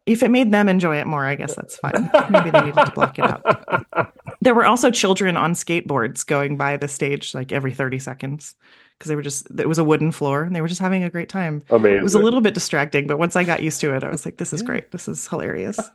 if 0.06 0.24
it 0.24 0.32
made 0.32 0.52
them 0.52 0.70
enjoy 0.70 0.98
it 0.98 1.08
more, 1.08 1.26
I 1.26 1.36
guess 1.36 1.56
that's 1.56 1.78
fine. 1.78 2.10
Maybe 2.30 2.52
they 2.52 2.62
needed 2.62 2.86
to 2.86 2.92
block 2.96 3.20
it 3.20 3.26
out. 3.26 4.14
There 4.42 4.56
were 4.56 4.66
also 4.66 4.90
children 4.92 5.38
on 5.38 5.54
skateboards 5.54 6.26
going 6.26 6.58
by 6.58 6.78
the 6.78 6.88
stage 6.88 7.34
like 7.36 7.52
every 7.52 7.74
30 7.74 8.00
seconds 8.00 8.56
because 8.98 9.10
they 9.10 9.16
were 9.16 9.22
just 9.22 9.48
it 9.60 9.68
was 9.70 9.78
a 9.78 9.84
wooden 9.84 10.12
floor 10.12 10.44
and 10.44 10.56
they 10.56 10.62
were 10.62 10.68
just 10.68 10.82
having 10.82 11.04
a 11.04 11.10
great 11.10 11.30
time. 11.30 11.64
Amazing. 11.70 11.98
It 12.00 12.04
was 12.04 12.16
a 12.16 12.20
little 12.20 12.42
bit 12.42 12.54
distracting, 12.54 13.08
but 13.08 13.18
once 13.20 13.36
I 13.36 13.44
got 13.44 13.62
used 13.64 13.82
to 13.82 13.94
it, 13.96 14.04
I 14.04 14.10
was 14.10 14.26
like, 14.26 14.38
this 14.38 14.52
is 14.54 14.62
great. 14.62 14.92
This 14.92 15.08
is 15.08 15.28
hilarious. 15.28 15.80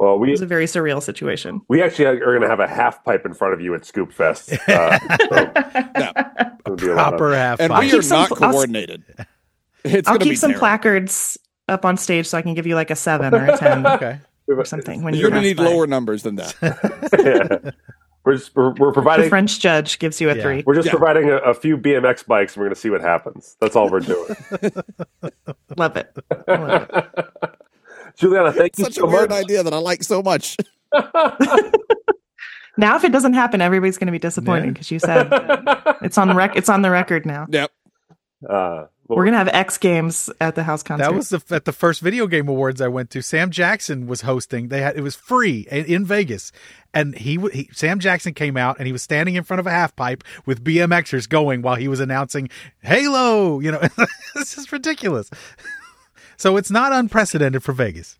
Well, 0.00 0.16
we 0.16 0.30
was 0.30 0.42
a 0.42 0.46
very 0.46 0.66
surreal 0.66 1.02
situation. 1.02 1.60
we 1.66 1.82
actually 1.82 2.04
are 2.04 2.16
going 2.18 2.42
to 2.42 2.46
have 2.48 2.60
a 2.60 2.68
half 2.68 3.02
pipe 3.04 3.26
in 3.26 3.34
front 3.34 3.52
of 3.54 3.60
you 3.60 3.74
at 3.74 3.84
Scoop 3.84 4.12
Fest. 4.12 4.52
Uh, 4.68 4.96
so 4.96 5.16
it'll 6.76 6.92
a 6.92 6.94
lot 6.94 7.14
of- 7.14 7.18
Proper 7.18 7.34
half 7.34 7.58
And 7.60 7.74
we 7.74 7.90
keep 7.90 7.98
are 7.98 8.02
some- 8.02 8.20
not 8.30 8.40
I'll 8.40 8.52
coordinated. 8.52 9.02
It's 9.82 10.06
I'll 10.06 10.16
keep 10.18 10.28
be 10.30 10.36
some 10.36 10.50
terrible. 10.50 10.60
placards 10.60 11.36
up 11.66 11.84
on 11.84 11.96
stage 11.96 12.28
so 12.28 12.38
I 12.38 12.42
can 12.42 12.54
give 12.54 12.64
you 12.64 12.76
like 12.76 12.92
a 12.92 12.94
seven 12.94 13.34
or 13.34 13.44
a 13.44 13.56
10 13.58 13.86
Okay. 13.88 14.20
Or 14.56 14.64
something 14.64 15.02
when 15.02 15.14
You're 15.14 15.24
you 15.24 15.30
gonna 15.30 15.42
need 15.42 15.56
by. 15.56 15.64
lower 15.64 15.86
numbers 15.86 16.22
than 16.22 16.36
that. 16.36 16.54
Yeah. 16.62 17.70
We're 18.24 18.34
just 18.34 18.54
we're, 18.54 18.74
we're 18.74 18.88
The 18.88 18.92
providing 18.92 19.28
French 19.30 19.58
judge 19.58 19.98
gives 19.98 20.20
you 20.20 20.28
a 20.28 20.36
Yeah. 20.36 20.42
three. 20.42 20.62
we're 20.66 20.74
just 20.74 20.86
Yeah. 20.86 20.92
providing 20.92 21.30
a, 21.30 21.36
a 21.38 21.54
few 21.54 21.78
BMX 21.78 22.26
bikes 22.26 22.54
and 22.54 22.60
we're 22.60 22.66
going 22.66 22.74
to 22.74 22.80
see 22.80 22.90
what 22.90 23.00
happens. 23.00 23.56
That's 23.58 23.74
all 23.74 23.88
we're 23.88 24.00
doing. 24.00 24.28
Love 25.78 25.96
it. 25.96 26.14
Love 26.46 26.90
it. 26.92 27.26
Juliana, 28.18 28.52
thank 28.52 28.76
you 28.76 28.84
Such 28.84 28.94
so 28.96 29.04
a 29.04 29.06
weird 29.06 29.30
much. 29.30 29.44
idea 29.44 29.62
that 29.62 29.72
I 29.72 29.78
like 29.78 30.02
so 30.02 30.20
much. 30.22 30.56
Now, 32.76 32.94
if 32.96 33.02
it 33.04 33.10
doesn't 33.12 33.32
happen, 33.34 33.60
everybody's 33.60 33.98
going 33.98 34.06
to 34.06 34.12
be 34.12 34.18
disappointed 34.20 34.66
Yeah. 34.66 34.70
because 34.72 34.90
you 34.90 34.98
said 35.00 35.28
it's 36.02 36.16
on 36.18 36.36
rec. 36.36 36.54
It's 36.54 36.68
on 36.68 36.82
the 36.82 36.90
record 36.90 37.24
now. 37.26 37.46
Yep. 37.50 37.70
Uh, 38.48 38.48
well, 38.48 38.90
We're 39.08 39.24
gonna 39.24 39.38
have 39.38 39.48
X 39.48 39.78
Games 39.78 40.28
at 40.38 40.54
the 40.54 40.64
house 40.64 40.82
concert. 40.82 41.04
That 41.04 41.14
was 41.14 41.30
the, 41.30 41.42
at 41.50 41.64
the 41.64 41.72
first 41.72 42.02
video 42.02 42.26
game 42.26 42.46
awards 42.46 42.82
I 42.82 42.88
went 42.88 43.08
to. 43.10 43.22
Sam 43.22 43.50
Jackson 43.50 44.06
was 44.06 44.20
hosting. 44.20 44.68
They 44.68 44.82
had 44.82 44.98
it 44.98 45.00
was 45.00 45.16
free 45.16 45.66
in, 45.70 45.86
in 45.86 46.04
Vegas, 46.04 46.52
and 46.92 47.16
he, 47.16 47.38
he 47.52 47.70
Sam 47.72 48.00
Jackson 48.00 48.34
came 48.34 48.58
out 48.58 48.76
and 48.76 48.86
he 48.86 48.92
was 48.92 49.02
standing 49.02 49.34
in 49.34 49.44
front 49.44 49.60
of 49.60 49.66
a 49.66 49.70
half 49.70 49.96
pipe 49.96 50.22
with 50.44 50.62
BMXers 50.62 51.26
going 51.26 51.62
while 51.62 51.76
he 51.76 51.88
was 51.88 52.00
announcing 52.00 52.50
Halo. 52.82 53.60
You 53.60 53.72
know, 53.72 53.80
this 54.34 54.58
is 54.58 54.70
ridiculous. 54.70 55.30
so 56.36 56.58
it's 56.58 56.70
not 56.70 56.92
unprecedented 56.92 57.62
for 57.62 57.72
Vegas. 57.72 58.18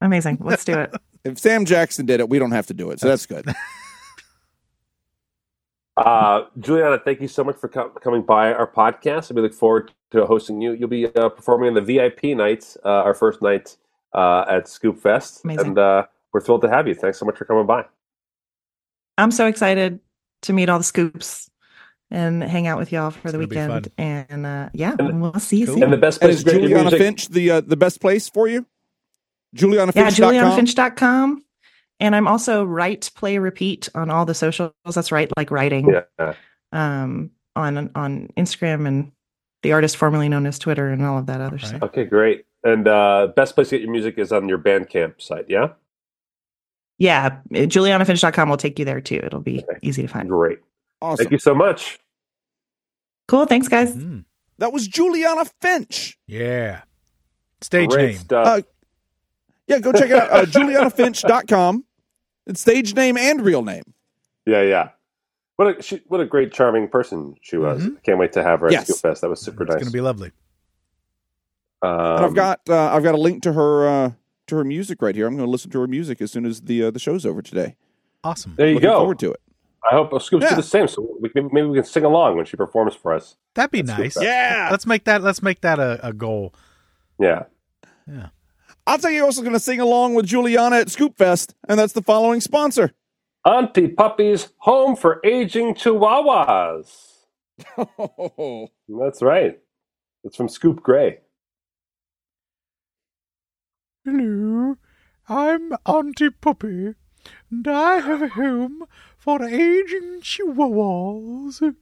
amazing. 0.00 0.38
Let's 0.40 0.64
do 0.64 0.78
it. 0.78 0.94
If 1.22 1.38
Sam 1.38 1.66
Jackson 1.66 2.06
did 2.06 2.20
it, 2.20 2.30
we 2.30 2.38
don't 2.38 2.52
have 2.52 2.66
to 2.68 2.72
do 2.72 2.90
it. 2.92 2.98
So 2.98 3.06
that's 3.08 3.26
good. 3.26 3.44
Uh, 6.00 6.44
Juliana, 6.58 6.98
thank 6.98 7.20
you 7.20 7.28
so 7.28 7.44
much 7.44 7.56
for 7.56 7.68
co- 7.68 7.90
coming 7.90 8.22
by 8.22 8.52
our 8.52 8.66
podcast. 8.70 9.30
And 9.30 9.36
we 9.36 9.42
look 9.42 9.54
forward 9.54 9.92
to 10.12 10.26
hosting 10.26 10.60
you. 10.60 10.72
You'll 10.72 10.88
be 10.88 11.06
uh, 11.06 11.28
performing 11.28 11.68
on 11.68 11.74
the 11.74 11.80
VIP 11.82 12.36
night, 12.36 12.76
uh, 12.84 12.88
our 12.88 13.14
first 13.14 13.42
night 13.42 13.76
uh, 14.14 14.44
at 14.48 14.68
Scoop 14.68 14.98
Fest. 14.98 15.44
Amazing. 15.44 15.66
And 15.68 15.78
uh, 15.78 16.06
we're 16.32 16.40
thrilled 16.40 16.62
to 16.62 16.68
have 16.70 16.88
you. 16.88 16.94
Thanks 16.94 17.18
so 17.18 17.26
much 17.26 17.36
for 17.36 17.44
coming 17.44 17.66
by. 17.66 17.84
I'm 19.18 19.30
so 19.30 19.46
excited 19.46 20.00
to 20.42 20.52
meet 20.52 20.68
all 20.68 20.78
the 20.78 20.84
scoops 20.84 21.50
and 22.10 22.42
hang 22.42 22.66
out 22.66 22.78
with 22.78 22.90
y'all 22.92 23.10
for 23.10 23.30
the 23.30 23.38
It's 23.40 23.52
gonna 23.52 23.74
weekend. 23.74 23.92
And 23.98 24.46
uh, 24.46 24.68
yeah, 24.72 24.94
And- 24.98 25.20
we'll 25.22 25.34
see 25.34 25.58
you 25.58 25.66
Cool. 25.66 25.74
soon. 25.76 25.82
And 25.84 25.92
the 25.92 25.96
best 25.98 26.20
And 26.22 26.28
place 26.30 26.38
is 26.38 26.44
to 26.44 26.50
get 26.52 26.60
your 26.62 26.68
Juliana. 26.70 26.96
Finch 26.96 27.28
the 27.28 27.50
uh, 27.50 27.60
the 27.60 27.76
best 27.76 28.00
place 28.00 28.28
for 28.28 28.48
you? 28.48 28.66
JulianaFinch.com. 29.56 29.94
yeah, 29.96 30.10
julianafinch.com. 30.10 31.44
And 32.00 32.16
I'm 32.16 32.26
also 32.26 32.64
write, 32.64 33.10
play, 33.14 33.38
repeat 33.38 33.88
on 33.94 34.10
all 34.10 34.24
the 34.24 34.34
socials. 34.34 34.72
That's 34.92 35.12
right, 35.12 35.30
like 35.36 35.50
writing 35.50 35.94
Yeah. 36.18 36.34
um, 36.72 37.30
on 37.54 37.90
on 37.94 38.28
Instagram 38.36 38.88
and 38.88 39.12
the 39.62 39.72
artist 39.72 39.96
formerly 39.98 40.28
known 40.28 40.46
as 40.46 40.58
Twitter 40.58 40.88
and 40.88 41.04
all 41.04 41.18
of 41.18 41.26
that 41.26 41.40
other 41.42 41.56
Right. 41.56 41.64
stuff. 41.66 41.82
Okay, 41.82 42.04
great. 42.06 42.46
And 42.64 42.88
uh, 42.88 43.28
best 43.36 43.54
place 43.54 43.68
to 43.68 43.76
get 43.76 43.82
your 43.84 43.92
music 43.92 44.18
is 44.18 44.32
on 44.32 44.48
your 44.48 44.58
Bandcamp 44.58 45.20
site. 45.20 45.44
Yeah. 45.48 45.68
Yeah, 46.98 47.38
julianafinch.com 47.50 48.48
will 48.48 48.56
take 48.56 48.78
you 48.78 48.84
there 48.84 49.00
too. 49.00 49.20
It'll 49.22 49.40
be 49.40 49.62
Okay. 49.68 49.78
easy 49.82 50.02
to 50.02 50.08
find. 50.08 50.28
Great. 50.28 50.58
Awesome. 51.02 51.24
Thank 51.24 51.32
you 51.32 51.38
so 51.38 51.54
much. 51.54 51.98
Cool. 53.28 53.46
Thanks, 53.46 53.68
guys. 53.68 53.94
Mm, 53.96 54.24
That 54.58 54.72
was 54.72 54.86
Juliana 54.88 55.44
Finch. 55.62 56.18
yeah. 56.26 56.82
Stage 57.62 57.90
Great 57.90 58.06
name. 58.10 58.16
stuff. 58.18 58.46
Uh, 58.46 58.62
Yeah, 59.66 59.78
go 59.78 59.92
check 59.92 60.10
it 60.10 60.16
out. 60.16 60.30
Uh, 60.30 60.44
JulianaFinch.com. 60.46 61.84
It's 62.46 62.60
stage 62.60 62.94
name 62.94 63.16
and 63.16 63.42
real 63.42 63.62
name. 63.62 63.82
yeah, 64.46 64.62
yeah. 64.62 64.88
What 65.56 65.78
a 65.78 65.82
she, 65.82 66.00
what 66.08 66.20
a 66.20 66.24
great, 66.26 66.52
charming 66.52 66.88
person 66.88 67.34
she 67.42 67.58
was. 67.58 67.82
Mhm. 67.82 68.02
Can't 68.02 68.18
wait 68.18 68.32
to 68.32 68.42
have 68.42 68.60
her 68.60 68.66
at 68.68 68.72
Yes. 68.72 68.84
Scoop 68.88 68.96
Fest. 68.96 69.20
That 69.20 69.28
was 69.28 69.40
super 69.42 69.64
It's 69.64 69.68
nice. 69.70 69.76
It's 69.76 69.84
going 69.84 69.92
to 69.92 69.96
be 69.96 70.00
lovely. 70.00 70.32
Um, 71.82 71.90
And 72.16 72.24
I've 72.24 72.34
got 72.34 72.60
uh, 72.68 72.92
I've 72.94 73.02
got 73.02 73.14
a 73.14 73.18
link 73.18 73.42
to 73.42 73.52
her 73.52 73.86
uh, 73.88 74.12
to 74.46 74.56
her 74.56 74.64
music 74.64 75.02
right 75.02 75.14
here. 75.14 75.26
I'm 75.26 75.36
going 75.36 75.46
to 75.46 75.50
listen 75.50 75.70
to 75.72 75.80
her 75.80 75.86
music 75.86 76.20
as 76.22 76.30
soon 76.32 76.46
as 76.46 76.62
the 76.62 76.84
uh, 76.84 76.90
the 76.90 76.98
show's 76.98 77.26
over 77.26 77.42
today. 77.42 77.76
Awesome. 78.24 78.54
There 78.56 78.68
you 78.68 78.74
Looking 78.74 78.88
go. 78.88 78.98
forward 79.00 79.18
to 79.20 79.32
it. 79.32 79.40
I 79.90 79.94
hope 79.94 80.10
Scoops 80.22 80.42
Yeah. 80.44 80.50
do 80.50 80.56
the 80.56 80.62
same. 80.62 80.88
So 80.88 81.16
we, 81.20 81.30
maybe, 81.34 81.48
maybe 81.52 81.66
we 81.68 81.76
can 81.78 81.84
sing 81.84 82.04
along 82.04 82.36
when 82.36 82.44
she 82.46 82.56
performs 82.56 82.94
for 82.94 83.12
us. 83.14 83.36
That'd 83.54 83.70
be 83.70 83.82
nice. 83.82 84.16
Yeah. 84.20 84.68
Let's 84.70 84.86
make 84.86 85.04
that. 85.04 85.22
Let's 85.22 85.42
make 85.42 85.60
that 85.62 85.78
a, 85.78 86.00
a 86.06 86.12
goal. 86.14 86.54
Yeah. 87.18 87.44
Yeah. 88.06 88.28
I'll 88.86 88.98
tell 88.98 89.10
you, 89.10 89.24
also 89.24 89.42
going 89.42 89.52
to 89.52 89.60
sing 89.60 89.80
along 89.80 90.14
with 90.14 90.26
Juliana 90.26 90.76
at 90.76 90.90
Scoop 90.90 91.16
Fest, 91.16 91.54
and 91.68 91.78
that's 91.78 91.92
the 91.92 92.02
following 92.02 92.40
sponsor. 92.40 92.92
Auntie 93.44 93.88
Puppy's 93.88 94.48
Home 94.58 94.96
for 94.96 95.20
Aging 95.24 95.74
Chihuahuas. 95.74 97.10
That's 98.88 99.22
right. 99.22 99.58
It's 100.24 100.36
from 100.36 100.48
Scoop 100.48 100.82
Gray. 100.82 101.18
Hello, 104.04 104.76
I'm 105.28 105.72
Auntie 105.86 106.30
Puppy, 106.30 106.94
and 107.50 107.68
I 107.68 108.00
have 108.00 108.22
a 108.22 108.28
home 108.28 108.84
for 109.18 109.42
aging 109.44 110.20
chihuahuas. 110.22 111.76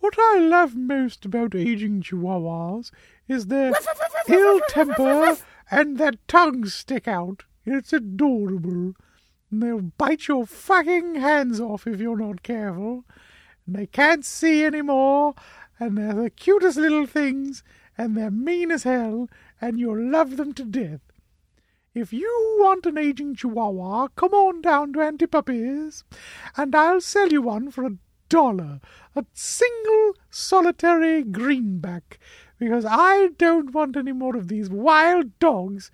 What 0.00 0.14
I 0.18 0.38
love 0.40 0.74
most 0.74 1.24
about 1.24 1.54
aging 1.54 2.02
chihuahuas 2.02 2.90
is 3.28 3.46
their 3.46 3.72
ill 4.28 4.60
temper 4.68 5.36
and 5.74 5.98
their 5.98 6.12
tongues 6.28 6.72
stick 6.72 7.08
out. 7.08 7.42
It's 7.66 7.92
adorable. 7.92 8.94
And 9.50 9.62
they'll 9.62 9.80
bite 9.80 10.28
your 10.28 10.46
fucking 10.46 11.16
hands 11.16 11.60
off 11.60 11.86
if 11.88 12.00
you're 12.00 12.16
not 12.16 12.44
careful. 12.44 13.04
And 13.66 13.74
they 13.74 13.86
can't 13.86 14.24
see 14.24 14.64
anymore, 14.64 15.34
and 15.80 15.98
they're 15.98 16.14
the 16.14 16.30
cutest 16.30 16.76
little 16.76 17.06
things, 17.06 17.64
and 17.98 18.16
they're 18.16 18.30
mean 18.30 18.70
as 18.70 18.84
hell, 18.84 19.28
and 19.60 19.80
you'll 19.80 20.10
love 20.10 20.36
them 20.36 20.52
to 20.54 20.64
death. 20.64 21.00
If 21.92 22.12
you 22.12 22.56
want 22.60 22.86
an 22.86 22.96
aging 22.96 23.34
chihuahua, 23.34 24.08
come 24.14 24.32
on 24.32 24.60
down 24.60 24.92
to 24.92 25.00
Auntie 25.00 25.26
Puppy's, 25.26 26.04
and 26.56 26.72
I'll 26.74 27.00
sell 27.00 27.28
you 27.28 27.42
one 27.42 27.72
for 27.72 27.84
a 27.84 27.96
dollar, 28.28 28.80
a 29.16 29.24
single 29.32 30.14
solitary 30.30 31.24
greenback, 31.24 32.18
because 32.58 32.84
I 32.88 33.28
don't 33.38 33.72
want 33.72 33.96
any 33.96 34.12
more 34.12 34.36
of 34.36 34.48
these 34.48 34.68
wild 34.70 35.38
dogs 35.38 35.90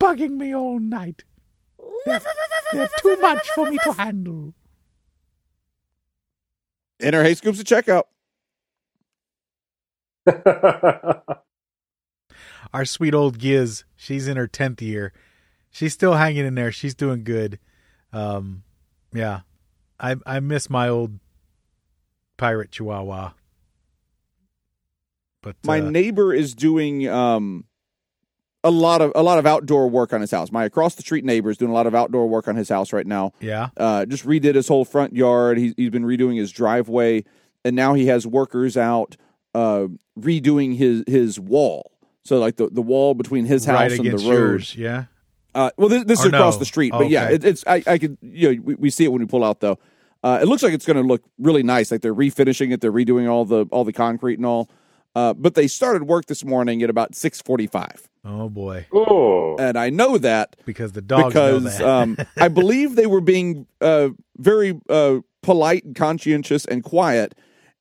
bugging 0.00 0.32
me 0.32 0.54
all 0.54 0.78
night. 0.78 1.24
They're, 2.06 2.20
they're 2.72 2.88
too 2.98 3.16
much 3.20 3.48
for 3.50 3.70
me 3.70 3.78
to 3.84 3.92
handle. 3.92 4.54
Enter 7.00 7.22
Hey 7.22 7.34
Scoops 7.34 7.60
at 7.60 7.66
checkout. 7.66 8.04
Our 12.72 12.84
sweet 12.84 13.14
old 13.14 13.38
Giz, 13.38 13.84
she's 13.96 14.26
in 14.26 14.36
her 14.36 14.48
10th 14.48 14.80
year. 14.80 15.12
She's 15.70 15.92
still 15.92 16.14
hanging 16.14 16.46
in 16.46 16.54
there. 16.54 16.72
She's 16.72 16.94
doing 16.94 17.24
good. 17.24 17.58
Um, 18.12 18.62
yeah. 19.12 19.40
I 19.98 20.16
I 20.26 20.40
miss 20.40 20.68
my 20.70 20.88
old 20.88 21.18
pirate 22.36 22.70
chihuahua. 22.70 23.32
But 25.44 25.56
My 25.64 25.80
uh, 25.80 25.90
neighbor 25.90 26.32
is 26.32 26.54
doing 26.54 27.06
um, 27.08 27.66
a 28.64 28.70
lot 28.70 29.02
of 29.02 29.12
a 29.14 29.22
lot 29.22 29.38
of 29.38 29.46
outdoor 29.46 29.88
work 29.88 30.12
on 30.12 30.20
his 30.20 30.30
house. 30.30 30.50
My 30.50 30.64
across 30.64 30.94
the 30.94 31.02
street 31.02 31.24
neighbor 31.24 31.50
is 31.50 31.58
doing 31.58 31.70
a 31.70 31.74
lot 31.74 31.86
of 31.86 31.94
outdoor 31.94 32.26
work 32.26 32.48
on 32.48 32.56
his 32.56 32.70
house 32.70 32.92
right 32.92 33.06
now. 33.06 33.32
yeah. 33.40 33.68
Uh, 33.76 34.06
just 34.06 34.26
redid 34.26 34.54
his 34.54 34.66
whole 34.66 34.84
front 34.84 35.14
yard. 35.14 35.58
He's 35.58 35.74
he's 35.76 35.90
been 35.90 36.04
redoing 36.04 36.38
his 36.38 36.50
driveway, 36.50 37.24
and 37.64 37.76
now 37.76 37.94
he 37.94 38.06
has 38.06 38.26
workers 38.26 38.76
out 38.76 39.16
uh, 39.54 39.88
redoing 40.18 40.76
his 40.76 41.04
his 41.06 41.38
wall. 41.38 41.92
So 42.24 42.38
like 42.38 42.56
the, 42.56 42.68
the 42.68 42.82
wall 42.82 43.14
between 43.14 43.44
his 43.44 43.66
house 43.66 43.90
right 43.90 44.00
and 44.00 44.06
the 44.06 44.12
road. 44.12 44.22
yours. 44.24 44.74
Yeah. 44.74 45.04
Uh, 45.54 45.70
well, 45.76 45.88
this, 45.88 46.04
this 46.04 46.20
is 46.20 46.26
across 46.26 46.54
no? 46.54 46.60
the 46.60 46.64
street, 46.64 46.90
but 46.90 47.08
yeah, 47.10 47.28
it, 47.28 47.44
it's 47.44 47.64
I, 47.66 47.82
I 47.86 47.98
could 47.98 48.18
you 48.22 48.54
know 48.56 48.62
we, 48.64 48.74
we 48.74 48.90
see 48.90 49.04
it 49.04 49.12
when 49.12 49.20
we 49.20 49.26
pull 49.26 49.44
out 49.44 49.60
though. 49.60 49.78
Uh, 50.22 50.38
it 50.40 50.46
looks 50.46 50.62
like 50.62 50.72
it's 50.72 50.86
going 50.86 50.96
to 50.96 51.02
look 51.02 51.22
really 51.38 51.62
nice. 51.62 51.90
Like 51.90 52.00
they're 52.00 52.14
refinishing 52.14 52.72
it, 52.72 52.80
they're 52.80 52.90
redoing 52.90 53.30
all 53.30 53.44
the 53.44 53.66
all 53.70 53.84
the 53.84 53.92
concrete 53.92 54.38
and 54.38 54.46
all. 54.46 54.70
Uh, 55.14 55.32
but 55.32 55.54
they 55.54 55.66
started 55.68 56.04
work 56.04 56.26
this 56.26 56.44
morning 56.44 56.82
at 56.82 56.90
about 56.90 57.14
six 57.14 57.40
forty 57.40 57.66
five, 57.66 58.08
Oh 58.24 58.48
boy. 58.48 58.86
oh, 58.92 59.56
boy. 59.56 59.62
and 59.62 59.78
I 59.78 59.90
know 59.90 60.18
that 60.18 60.56
Because 60.64 60.92
the 60.92 61.00
dogs 61.02 61.34
know 61.34 61.58
because 61.60 61.78
that. 61.78 61.86
um, 61.88 62.16
I 62.38 62.48
believe 62.48 62.96
they 62.96 63.06
were 63.06 63.20
being 63.20 63.66
uh, 63.80 64.08
very 64.38 64.78
uh, 64.88 65.18
polite 65.42 65.84
and 65.84 65.94
conscientious 65.94 66.64
and 66.64 66.82
quiet. 66.82 67.34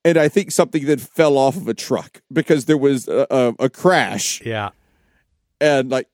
And 0.06 0.18
I 0.18 0.28
think 0.28 0.52
something 0.52 0.86
that 0.86 1.00
fell 1.00 1.38
off 1.38 1.56
of 1.56 1.68
a 1.68 1.74
truck 1.74 2.22
because 2.32 2.66
there 2.66 2.78
was 2.78 3.08
a, 3.08 3.26
a, 3.32 3.54
a 3.66 3.70
crash 3.70 4.42
yeah. 4.46 4.70
and 5.62 5.90
like 5.90 6.08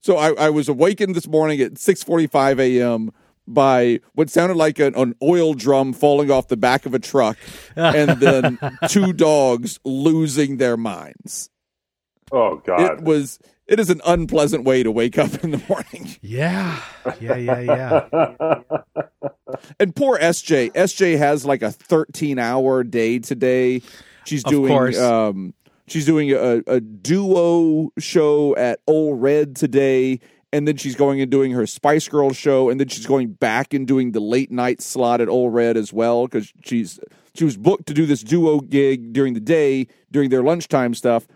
so 0.00 0.16
I, 0.16 0.32
I 0.46 0.50
was 0.50 0.68
awakened 0.68 1.14
this 1.14 1.26
morning 1.28 1.60
at 1.60 1.74
6.45 1.74 2.58
a.m 2.60 3.10
by 3.46 4.00
what 4.14 4.28
sounded 4.30 4.56
like 4.56 4.78
an, 4.78 4.94
an 4.96 5.14
oil 5.22 5.54
drum 5.54 5.92
falling 5.92 6.30
off 6.30 6.48
the 6.48 6.56
back 6.56 6.86
of 6.86 6.94
a 6.94 6.98
truck 6.98 7.36
and 7.76 8.20
then 8.20 8.58
two 8.88 9.12
dogs 9.12 9.78
losing 9.84 10.56
their 10.56 10.76
minds 10.76 11.50
oh 12.32 12.56
god. 12.66 12.80
it 12.98 13.02
was 13.02 13.38
it 13.66 13.80
is 13.80 13.90
an 13.90 14.00
unpleasant 14.06 14.64
way 14.64 14.82
to 14.82 14.90
wake 14.92 15.18
up 15.18 15.42
in 15.44 15.50
the 15.52 15.62
morning 15.68 16.08
Yeah. 16.22 16.80
Yeah. 17.20 17.36
Yeah. 17.36 17.60
Yeah. 18.12 18.60
and 19.80 19.94
poor 19.94 20.18
sj 20.18 20.72
sj 20.72 21.18
has 21.18 21.44
like 21.46 21.62
a 21.62 21.70
13 21.70 22.38
hour 22.38 22.82
day 22.84 23.18
today 23.20 23.82
she's 24.24 24.44
Of 24.44 24.50
doing 24.50 24.72
course. 24.72 24.98
um 24.98 25.54
she's 25.86 26.04
doing 26.04 26.32
a, 26.32 26.62
a 26.66 26.80
duo 26.80 27.90
show 27.98 28.56
at 28.56 28.80
old 28.88 29.22
red 29.22 29.54
today 29.56 30.18
and 30.56 30.66
then 30.66 30.76
she's 30.76 30.96
going 30.96 31.20
and 31.20 31.30
doing 31.30 31.52
her 31.52 31.66
spice 31.66 32.08
girl 32.08 32.32
show 32.32 32.70
and 32.70 32.80
then 32.80 32.88
she's 32.88 33.04
going 33.04 33.28
back 33.28 33.74
and 33.74 33.86
doing 33.86 34.12
the 34.12 34.20
late 34.20 34.50
night 34.50 34.80
slot 34.80 35.20
at 35.20 35.28
old 35.28 35.52
red 35.52 35.76
as 35.76 35.92
well 35.92 36.26
because 36.26 36.50
she's 36.64 36.98
she 37.34 37.44
was 37.44 37.58
booked 37.58 37.86
to 37.86 37.92
do 37.92 38.06
this 38.06 38.22
duo 38.22 38.60
gig 38.60 39.12
during 39.12 39.34
the 39.34 39.40
day 39.40 39.86
during 40.10 40.30
their 40.30 40.42
lunchtime 40.42 40.94
stuff 40.94 41.26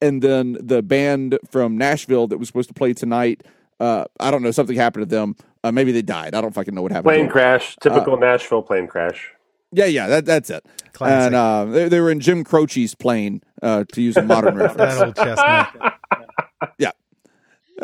and 0.00 0.22
then 0.22 0.56
the 0.58 0.82
band 0.82 1.38
from 1.50 1.76
Nashville 1.76 2.26
that 2.28 2.38
was 2.38 2.48
supposed 2.48 2.68
to 2.68 2.74
play 2.74 2.94
tonight. 2.94 3.42
Uh, 3.78 4.06
I 4.18 4.30
don't 4.30 4.42
know. 4.42 4.50
Something 4.50 4.76
happened 4.76 5.02
to 5.08 5.14
them. 5.14 5.36
Uh, 5.62 5.72
maybe 5.72 5.92
they 5.92 6.00
died. 6.00 6.34
I 6.34 6.40
don't 6.40 6.54
fucking 6.54 6.74
know 6.74 6.80
what 6.80 6.90
happened. 6.90 7.10
Plane 7.10 7.24
them. 7.24 7.32
crash, 7.32 7.76
typical 7.82 8.16
Nashville 8.16 8.62
plane 8.62 8.86
crash. 8.86 9.30
Yeah, 9.72 9.84
yeah, 9.84 10.08
that, 10.08 10.24
that's 10.24 10.48
it. 10.48 10.64
Classic. 10.94 11.26
And 11.26 11.34
uh, 11.34 11.64
they, 11.66 11.88
they 11.88 12.00
were 12.00 12.10
in 12.10 12.18
Jim 12.20 12.44
Croce's 12.44 12.94
plane, 12.94 13.42
uh, 13.62 13.84
to 13.92 14.02
use 14.02 14.16
a 14.16 14.22
modern 14.22 14.54
reference. 14.56 14.94
That 14.94 15.06
old 15.06 15.16
chestnut. 15.16 15.99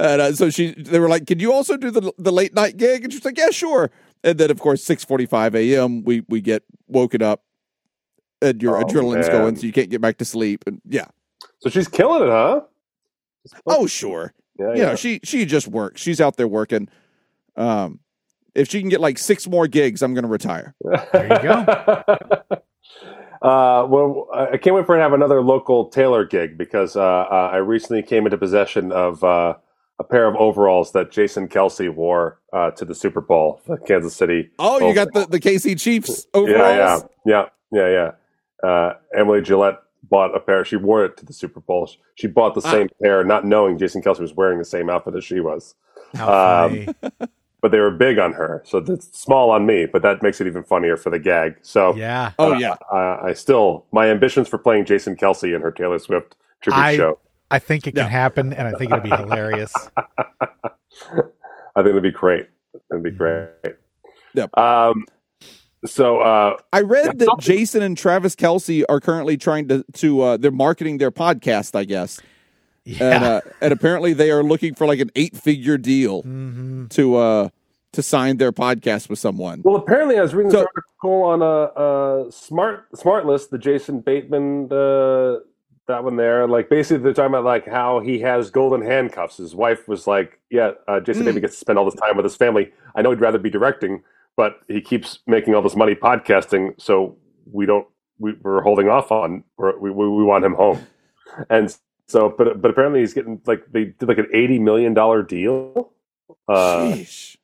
Yeah. 0.06 0.12
And 0.12 0.22
uh, 0.22 0.32
so 0.32 0.50
she, 0.50 0.72
they 0.74 0.98
were 0.98 1.08
like, 1.08 1.26
"Can 1.26 1.38
you 1.38 1.52
also 1.52 1.76
do 1.76 1.90
the 1.90 2.12
the 2.18 2.32
late 2.32 2.54
night 2.54 2.76
gig?" 2.76 3.04
And 3.04 3.12
she's 3.12 3.24
like, 3.24 3.38
"Yeah, 3.38 3.50
sure." 3.50 3.90
And 4.24 4.38
then, 4.38 4.50
of 4.50 4.60
course, 4.60 4.82
six 4.82 5.04
forty 5.04 5.26
five 5.26 5.54
a.m. 5.54 6.02
we 6.04 6.22
we 6.28 6.40
get 6.40 6.62
woken 6.88 7.22
up, 7.22 7.42
and 8.42 8.62
your 8.62 8.76
Oh, 8.78 8.84
adrenaline's 8.84 9.28
man. 9.28 9.30
going, 9.42 9.56
so 9.56 9.66
you 9.66 9.72
can't 9.72 9.90
get 9.90 10.00
back 10.00 10.18
to 10.18 10.24
sleep. 10.24 10.64
And 10.66 10.80
yeah, 10.88 11.06
So 11.60 11.70
she's 11.70 11.88
killing 11.88 12.22
it, 12.22 12.30
huh? 12.30 12.62
oh 13.66 13.86
sure, 13.86 14.32
Yeah, 14.58 14.74
you 14.74 14.82
know 14.82 14.96
she 14.96 15.20
she 15.22 15.44
just 15.44 15.68
works. 15.68 16.00
She's 16.00 16.20
out 16.20 16.36
there 16.36 16.48
working. 16.48 16.88
Um, 17.56 18.00
if 18.54 18.68
she 18.70 18.80
can 18.80 18.88
get 18.88 19.00
like 19.00 19.18
six 19.18 19.46
more 19.46 19.66
gigs, 19.68 20.02
I'm 20.02 20.14
going 20.14 20.24
to 20.24 20.30
retire. 20.30 20.74
There 21.12 21.28
you 21.32 21.42
go. 21.42 22.04
Uh, 23.42 23.86
well, 23.88 24.28
I 24.34 24.52
I 24.52 24.56
can't 24.56 24.74
wait 24.74 24.86
for 24.86 24.94
her 24.94 24.98
to 24.98 25.02
have 25.02 25.12
another 25.12 25.42
local 25.42 25.88
Taylor 25.90 26.24
gig 26.24 26.56
because 26.56 26.96
uh, 26.96 27.02
uh, 27.02 27.50
I 27.52 27.58
recently 27.58 28.02
came 28.02 28.24
into 28.24 28.38
possession 28.38 28.90
of 28.92 29.22
uh, 29.22 29.54
a 29.98 30.04
pair 30.04 30.26
of 30.28 30.36
overalls 30.36 30.92
that 30.92 31.10
Jason 31.10 31.48
Kelce 31.48 31.92
wore 31.92 32.38
uh, 32.52 32.70
to 32.72 32.84
the 32.84 32.94
Super 32.94 33.20
Bowl, 33.20 33.60
the 33.66 33.78
Kansas 33.78 34.14
City. 34.14 34.50
Oh, 34.58 34.86
you 34.86 34.94
got 34.94 35.12
the 35.12 35.26
the 35.26 35.40
KC 35.40 35.78
Chiefs 35.80 36.26
overalls. 36.34 36.60
Yeah, 36.60 37.00
yeah, 37.24 37.44
yeah, 37.72 37.88
yeah, 37.88 38.12
yeah. 38.62 38.68
Uh, 38.68 38.94
Emily 39.16 39.40
Gillette 39.42 39.78
bought 40.08 40.34
a 40.36 40.40
pair. 40.40 40.64
She 40.64 40.76
wore 40.76 41.04
it 41.04 41.16
to 41.18 41.24
the 41.24 41.32
Super 41.32 41.60
Bowl. 41.60 41.90
She 42.14 42.26
bought 42.26 42.54
the 42.54 42.62
Ah. 42.64 42.70
same 42.70 42.88
pair, 43.02 43.24
not 43.24 43.44
knowing 43.44 43.78
Jason 43.78 44.02
Kelce 44.02 44.20
was 44.20 44.34
wearing 44.34 44.58
the 44.58 44.64
same 44.64 44.88
outfit 44.90 45.14
as 45.16 45.24
she 45.24 45.40
was. 45.40 45.74
How 46.14 46.64
Um, 46.66 46.70
funny. 46.86 46.94
But 47.62 47.70
they 47.72 47.80
were 47.80 47.90
big 47.90 48.18
on 48.18 48.32
her, 48.34 48.62
so 48.64 48.78
it's 48.78 49.18
small 49.18 49.50
on 49.50 49.66
me. 49.66 49.86
But 49.86 50.02
that 50.02 50.22
makes 50.22 50.40
it 50.40 50.46
even 50.46 50.62
funnier 50.62 50.96
for 50.96 51.10
the 51.10 51.18
gag. 51.18 51.56
So 51.62 51.96
yeah. 51.96 52.32
Oh 52.38 52.52
yeah. 52.52 52.74
uh, 52.92 53.16
I 53.24 53.32
still 53.32 53.86
my 53.92 54.08
ambitions 54.08 54.46
for 54.46 54.58
playing 54.58 54.84
Jason 54.84 55.16
Kelce 55.16 55.52
in 55.56 55.62
her 55.62 55.70
Taylor 55.72 55.98
Swift 55.98 56.36
tribute 56.60 56.78
I- 56.80 56.96
show. 56.96 57.18
I 57.50 57.58
think 57.58 57.86
it 57.86 57.92
can 57.94 58.04
Yeah. 58.04 58.08
happen, 58.10 58.52
and 58.52 58.66
I 58.68 58.72
think 58.78 58.90
it'll 58.92 59.02
be 59.02 59.10
hilarious. 59.10 59.72
I 59.96 61.82
think 61.82 61.88
it'd 61.88 62.02
be 62.02 62.10
great. 62.10 62.46
It'd 62.90 63.02
be 63.02 63.10
great. 63.10 63.48
Yep. 64.34 64.56
Um. 64.58 65.04
So 65.84 66.18
uh, 66.20 66.56
I 66.72 66.80
read 66.80 67.18
that 67.20 67.36
Jason 67.38 67.82
and 67.82 67.96
Travis 67.96 68.34
Kelce 68.34 68.82
are 68.88 68.98
currently 68.98 69.36
trying 69.36 69.68
to 69.68 69.84
to 69.94 70.20
uh, 70.22 70.36
they're 70.36 70.50
marketing 70.50 70.98
their 70.98 71.12
podcast, 71.12 71.76
I 71.76 71.84
guess, 71.84 72.20
Yeah. 72.84 73.14
and 73.14 73.24
uh, 73.24 73.40
and 73.60 73.72
apparently 73.72 74.12
they 74.12 74.30
are 74.30 74.42
looking 74.42 74.74
for 74.74 74.86
like 74.86 74.98
an 75.00 75.10
eight 75.14 75.36
figure 75.36 75.78
deal 75.78 76.22
hmm 76.22 76.86
to 76.88 77.16
uh 77.16 77.48
to 77.92 78.02
sign 78.02 78.36
their 78.38 78.52
podcast 78.52 79.08
with 79.08 79.18
someone. 79.18 79.62
well, 79.64 79.76
apparently 79.76 80.18
I 80.18 80.22
was 80.22 80.34
reading 80.34 80.50
this 80.52 80.60
article 80.66 81.22
on 81.22 81.40
a, 81.40 82.26
a 82.26 82.32
smart 82.32 82.90
SmartLess, 82.92 83.48
the 83.48 83.56
Jason 83.58 84.00
Bateman 84.00 84.70
uh, 84.72 85.36
that 85.88 86.04
one 86.04 86.16
there. 86.16 86.46
Like 86.48 86.68
basically 86.68 87.02
they're 87.02 87.12
talking 87.14 87.32
about 87.32 87.44
like 87.44 87.66
how 87.66 88.00
he 88.00 88.18
has 88.20 88.50
golden 88.50 88.82
handcuffs. 88.82 89.36
His 89.36 89.54
wife 89.54 89.86
was 89.88 90.06
like, 90.06 90.40
"Yeah, 90.50 90.72
uh, 90.88 91.00
Jason 91.00 91.22
Mm. 91.22 91.26
Bateman 91.26 91.40
gets 91.42 91.54
to 91.54 91.60
spend 91.60 91.78
all 91.78 91.84
this 91.84 91.94
time 92.00 92.16
with 92.16 92.24
his 92.24 92.36
family. 92.36 92.72
I 92.94 93.02
know 93.02 93.10
he'd 93.10 93.20
rather 93.20 93.38
be 93.38 93.50
directing, 93.50 94.02
but 94.36 94.60
he 94.68 94.80
keeps 94.80 95.20
making 95.26 95.54
all 95.54 95.62
this 95.62 95.76
money 95.76 95.94
podcasting, 95.94 96.80
so 96.80 97.16
we 97.52 97.66
don't. 97.66 97.86
We, 98.18 98.32
we're 98.42 98.62
holding 98.62 98.88
off 98.88 99.12
on. 99.12 99.44
We're, 99.58 99.78
we 99.78 99.90
we 99.90 100.08
we 100.08 100.24
want 100.24 100.44
him 100.44 100.54
home, 100.54 100.86
and 101.50 101.76
so 102.08 102.30
but 102.36 102.60
but 102.62 102.70
apparently 102.70 103.00
he's 103.00 103.14
getting 103.14 103.40
like 103.46 103.64
they 103.72 103.84
did 103.86 104.08
like 104.08 104.18
an 104.18 104.28
eighty 104.32 104.58
million 104.58 104.94
dollar 104.94 105.22
deal. 105.22 105.92
Uh, 106.48 106.92
Sheesh. 106.94 107.36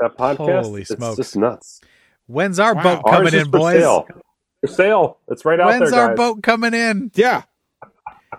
that 0.00 0.16
podcast, 0.16 0.64
Holy 0.64 0.82
it's 0.82 0.90
smokes. 0.90 1.16
just 1.16 1.36
nuts. 1.36 1.80
When's 2.26 2.58
our 2.60 2.74
Wow. 2.74 2.82
boat 2.82 3.02
Ours 3.04 3.14
coming 3.16 3.34
is 3.34 3.34
in, 3.34 3.44
for 3.46 3.58
boys? 3.58 3.80
Sale. 3.80 4.06
For 4.60 4.66
sale. 4.68 5.18
It's 5.28 5.44
right 5.44 5.58
out 5.60 5.66
When's 5.68 5.90
there, 5.90 6.00
our 6.00 6.08
guys. 6.10 6.16
boat 6.16 6.42
coming 6.42 6.72
in? 6.74 7.10
Yeah. 7.14 7.42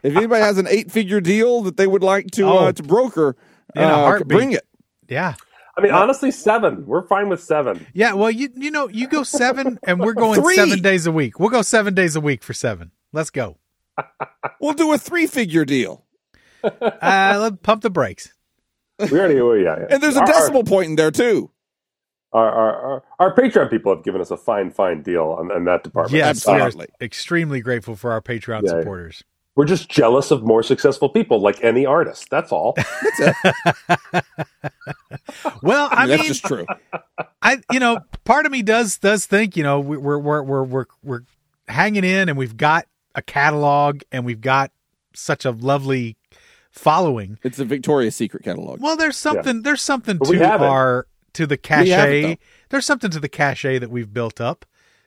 If 0.04 0.16
anybody 0.16 0.42
has 0.42 0.58
an 0.58 0.68
eight 0.70 0.92
figure 0.92 1.22
deal 1.22 1.62
that 1.64 1.78
they 1.78 1.88
would 1.88 2.04
like 2.04 2.28
to 2.32 2.44
Oh. 2.44 2.58
uh, 2.68 2.72
to 2.74 2.84
broker, 2.84 3.36
In 3.76 3.82
a 3.84 3.86
uh, 3.88 4.20
bring 4.24 4.52
it. 4.52 4.66
Yeah. 5.08 5.36
I 5.78 5.82
mean, 5.82 5.92
honestly, 5.92 6.30
seven. 6.30 6.86
We're 6.86 7.08
fine 7.08 7.30
with 7.30 7.42
seven. 7.42 7.88
Yeah, 7.94 8.14
well, 8.14 8.30
you 8.30 8.50
you 8.56 8.70
know, 8.70 8.88
you 8.90 9.08
go 9.08 9.24
seven, 9.24 9.80
and 9.88 10.00
we're 10.00 10.14
going 10.14 10.40
Three. 10.42 10.56
seven 10.56 10.82
days 10.84 11.08
a 11.08 11.12
week. 11.12 11.40
We'll 11.40 11.50
go 11.50 11.64
seven 11.64 11.94
days 11.96 12.16
a 12.16 12.22
week 12.22 12.44
for 12.44 12.54
seven. 12.54 12.92
Let's 13.12 13.30
go. 13.32 13.58
We'll 14.60 14.74
do 14.74 14.94
a 14.94 14.98
three 14.98 15.26
figure 15.28 15.66
deal. 15.66 16.06
Uh, 16.64 17.38
let's 17.42 17.58
pump 17.64 17.82
the 17.82 17.90
brakes. 17.90 18.34
We 19.00 19.20
already, 19.20 19.40
oh, 19.40 19.54
yeah, 19.54 19.78
yeah. 19.80 19.86
And 19.90 20.02
there's 20.04 20.16
a 20.16 20.20
Our- 20.22 20.26
decimal 20.28 20.64
point 20.64 20.90
in 20.92 20.96
there 20.96 21.12
too. 21.12 21.50
Our, 22.32 22.50
our, 22.50 22.76
our, 22.82 23.04
our 23.20 23.36
Patreon 23.36 23.70
people 23.70 23.94
have 23.96 24.04
given 24.04 24.22
us 24.22 24.32
a 24.32 24.38
fine, 24.38 24.72
fine 24.72 25.02
deal 25.04 25.36
on, 25.38 25.52
on 25.52 25.66
that 25.66 25.84
department. 25.84 26.16
Yes, 26.18 26.48
we 26.48 26.54
Absolutely. 26.54 26.88
extremely 27.02 27.62
grateful 27.62 27.96
for 27.96 28.12
our 28.12 28.22
Patreon 28.22 28.62
Yeah, 28.64 28.72
yeah. 28.76 28.80
supporters. 28.80 29.24
We're 29.56 29.66
just 29.66 29.88
jealous 29.90 30.32
of 30.32 30.44
more 30.44 30.64
successful 30.64 31.10
people, 31.10 31.40
like 31.40 31.64
any 31.64 31.86
artist. 31.86 32.28
That's 32.32 32.52
all. 32.52 32.76
Well, 35.62 35.88
I 35.92 36.02
mean 36.02 36.10
That's 36.10 36.22
mean, 36.24 36.28
just 36.28 36.46
true. 36.46 36.66
I 37.42 37.62
you 37.72 37.80
know, 37.80 38.00
part 38.26 38.46
of 38.46 38.52
me 38.52 38.62
does 38.64 38.98
does 38.98 39.26
think 39.26 39.56
you 39.56 39.64
know 39.64 39.80
we- 39.80 39.98
we're 39.98 40.18
we're 40.18 40.42
we're 40.44 40.64
we're 40.64 40.86
we're 41.04 41.22
hanging 41.68 42.04
in, 42.04 42.30
and 42.30 42.38
we've 42.38 42.58
got 42.58 42.88
a 43.16 43.22
catalog, 43.22 44.02
and 44.12 44.26
we've 44.26 44.42
got 44.42 44.72
such 45.14 45.46
a 45.46 45.52
lovely 45.52 46.18
following. 46.72 47.40
It's 47.44 47.60
a 47.60 47.66
Victoria's 47.66 48.16
Secret 48.16 48.44
catalog. 48.44 48.82
Well, 48.82 48.98
there's 48.98 49.18
something 49.18 49.62
there's 49.62 49.82
something 49.82 50.18
But 50.18 50.30
to 50.30 50.38
haven't. 50.40 50.68
our 50.68 51.08
to 51.34 51.46
the 51.48 51.60
We 51.64 51.90
haven't, 51.90 52.22
cachet. 52.22 52.38
There's 52.70 52.86
something 52.86 53.12
to 53.12 53.20
the 53.20 53.30
cachet 53.30 53.80
that 53.80 53.90
we've 53.90 54.12
built 54.14 54.42
up. 54.42 54.66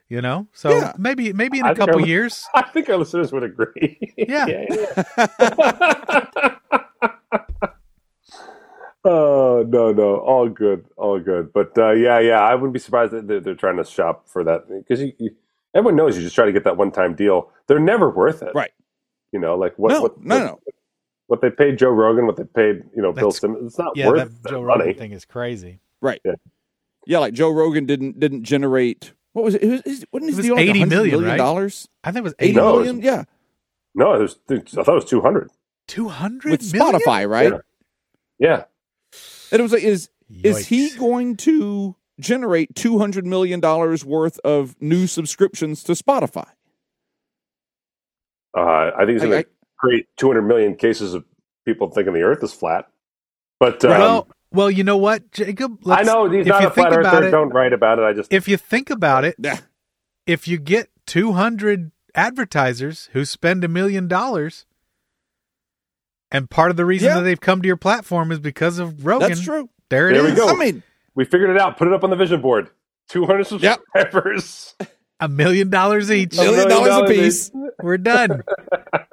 You 0.08 0.22
know, 0.22 0.46
so 0.52 0.70
Yeah. 0.70 0.92
maybe 0.96 1.32
maybe 1.32 1.58
in 1.58 1.64
I 1.66 1.70
a 1.70 1.74
think 1.74 1.88
couple 1.88 2.02
our- 2.02 2.06
years. 2.06 2.46
I 2.54 2.62
think 2.62 2.88
our 2.88 2.96
listeners 2.96 3.32
would 3.32 3.42
agree. 3.42 3.98
Yeah. 4.16 4.46
yeah. 4.46 4.66
oh 9.04 9.64
no, 9.68 9.92
no, 9.92 10.16
all 10.18 10.48
good, 10.48 10.84
all 10.96 11.18
good. 11.20 11.52
But 11.52 11.76
uh, 11.78 11.92
yeah, 11.92 12.18
yeah, 12.20 12.40
I 12.40 12.54
wouldn't 12.54 12.72
be 12.72 12.78
surprised 12.78 13.12
that 13.12 13.26
they're, 13.28 13.40
they're 13.40 13.54
trying 13.54 13.76
to 13.78 13.84
shop 13.84 14.28
for 14.28 14.44
that 14.44 14.68
because 14.68 15.00
you, 15.00 15.12
you, 15.18 15.30
everyone 15.74 15.96
knows 15.96 16.16
you 16.16 16.22
just 16.22 16.34
try 16.34 16.46
to 16.46 16.52
get 16.52 16.64
that 16.64 16.76
one-time 16.76 17.14
deal. 17.14 17.50
They're 17.66 17.78
never 17.80 18.10
worth 18.10 18.42
it, 18.42 18.52
Right. 18.54 18.70
You 19.32 19.40
know, 19.40 19.56
like 19.56 19.74
what? 19.76 19.92
No, 19.92 20.02
what, 20.02 20.22
no, 20.22 20.34
what, 20.36 20.44
no. 20.44 20.60
What 21.26 21.40
they 21.40 21.50
paid 21.50 21.78
Joe 21.78 21.90
Rogan, 21.90 22.26
what 22.26 22.36
they 22.36 22.44
paid, 22.44 22.84
you 22.94 23.02
know, 23.02 23.12
Bill 23.12 23.30
That's- 23.30 23.40
Simmons. 23.40 23.66
It's 23.72 23.78
not 23.78 23.96
Yeah, 23.96 24.08
worth 24.08 24.18
that 24.28 24.42
that 24.44 24.50
Joe 24.50 24.62
money. 24.62 24.84
Rogan 24.84 24.94
thing 24.98 25.12
is 25.12 25.24
crazy. 25.24 25.80
Right. 26.00 26.20
Yeah. 26.24 26.34
Yeah, 27.08 27.18
like 27.18 27.34
Joe 27.34 27.50
Rogan 27.50 27.86
didn't 27.86 28.18
didn't 28.20 28.44
generate 28.44 29.12
what 29.36 29.44
was 29.44 29.54
it? 29.54 29.62
It 29.62 29.68
was, 29.70 29.80
it- 30.02 30.08
wasn't 30.12 30.30
his 30.30 30.38
It 30.38 30.40
was 30.40 30.46
deal 30.46 30.54
like 30.56 30.62
80 30.62 30.78
100 30.80 30.88
million, 30.96 31.24
right? 31.24 31.36
dollars? 31.36 31.88
I 32.02 32.10
think 32.10 32.22
it 32.22 32.24
was 32.24 32.34
Eighty 32.38 32.50
eighty 32.52 32.56
No, 32.58 32.76
million? 32.76 33.02
Yeah. 33.02 33.24
No, 33.94 34.14
it 34.14 34.20
was, 34.22 34.38
I 34.50 34.82
thought 34.82 34.92
it 34.92 34.94
was 34.94 35.04
two 35.04 35.20
hundred. 35.20 35.50
two 35.86 36.08
hundred 36.08 36.52
With 36.52 36.62
Spotify, 36.62 37.28
right? 37.28 37.52
Yeah. 37.52 37.58
Yeah, 38.38 38.64
And 39.52 39.60
it 39.60 39.62
was 39.62 39.72
like, 39.72 39.82
is 39.82 40.08
is 40.42 40.66
he 40.68 40.90
going 40.96 41.36
to 41.38 41.96
generate 42.18 42.74
two 42.74 42.98
hundred 42.98 43.26
million 43.26 43.60
dollars 43.60 44.04
worth 44.06 44.38
of 44.40 44.74
new 44.80 45.06
subscriptions 45.06 45.82
to 45.84 45.92
Spotify? 45.92 46.46
uh, 48.56 48.90
I 48.96 49.00
think 49.04 49.12
he's 49.12 49.22
I- 49.22 49.26
going 49.26 49.42
to 49.44 49.48
create 49.78 50.06
two 50.16 50.26
hundred 50.28 50.42
million 50.42 50.74
cases 50.76 51.14
of 51.14 51.24
people 51.66 51.90
thinking 51.90 52.14
the 52.14 52.22
Earth 52.22 52.42
is 52.42 52.52
flat. 52.52 52.86
But 53.60 53.84
um, 53.84 53.90
well, 53.90 54.28
well, 54.56 54.70
you 54.70 54.82
know 54.84 54.96
what, 54.96 55.30
Jacob? 55.32 55.78
I 55.86 55.88
Let's- 55.88 56.06
know 56.06 56.28
he's 56.28 56.42
if 56.42 56.46
not 56.48 56.62
you 56.62 56.68
a 56.68 56.70
flat 56.70 56.90
think 56.92 57.00
about 57.00 57.14
earther. 57.14 57.28
it- 57.28 57.30
Don't 57.30 57.50
write 57.50 57.72
about 57.72 57.98
it. 57.98 58.02
I 58.02 58.12
just 58.12 58.32
If 58.32 58.48
you 58.48 58.56
think 58.56 58.90
about 58.90 59.24
it, 59.24 59.36
if 60.26 60.48
you 60.48 60.58
get 60.58 60.88
200 61.06 61.92
advertisers 62.14 63.08
who 63.12 63.24
spend 63.24 63.62
a 63.62 63.68
million 63.68 64.08
dollars 64.08 64.66
and 66.32 66.50
part 66.50 66.70
of 66.70 66.76
the 66.76 66.84
reason 66.84 67.08
Yeah. 67.08 67.14
that 67.16 67.22
they've 67.22 67.40
come 67.40 67.62
to 67.62 67.66
your 67.68 67.76
platform 67.76 68.32
is 68.32 68.40
because 68.40 68.78
of 68.78 69.06
Rogan. 69.06 69.28
That's 69.28 69.40
true. 69.42 69.68
There 69.90 70.08
it 70.10 70.14
There 70.14 70.24
we 70.24 70.32
go. 70.32 70.48
I 70.48 70.54
mean, 70.56 70.82
we 71.14 71.24
figured 71.24 71.50
it 71.50 71.58
out. 71.58 71.76
Put 71.76 71.86
it 71.88 71.94
up 71.94 72.02
on 72.02 72.10
the 72.10 72.16
vision 72.16 72.40
board. 72.40 72.68
Two 73.08 73.24
hundred 73.26 73.48
Yep. 73.62 73.80
subscribers. 73.94 74.74
A 75.20 75.28
million 75.28 75.70
dollars 75.70 76.10
each. 76.10 76.36
A 76.36 76.42
million 76.42 76.68
dollars 76.68 76.94
a 76.96 77.04
piece. 77.06 77.50
We're 77.82 77.96
done. 77.98 78.42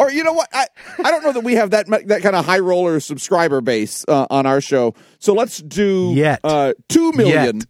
or 0.00 0.10
you 0.10 0.24
know 0.24 0.32
what? 0.32 0.48
I, 0.52 0.66
I 1.04 1.10
don't 1.10 1.22
know 1.22 1.32
that 1.32 1.44
we 1.44 1.54
have 1.54 1.70
that 1.70 1.86
that 2.06 2.22
kind 2.22 2.36
of 2.36 2.44
high 2.44 2.58
roller 2.60 3.00
subscriber 3.00 3.60
base 3.60 4.04
uh, 4.08 4.26
on 4.30 4.46
our 4.46 4.60
show. 4.60 4.94
So 5.18 5.32
let's 5.34 5.58
do 5.58 6.12
Yet. 6.14 6.40
uh, 6.44 6.74
two 6.88 7.12
million. 7.12 7.56
Yet. 7.58 7.66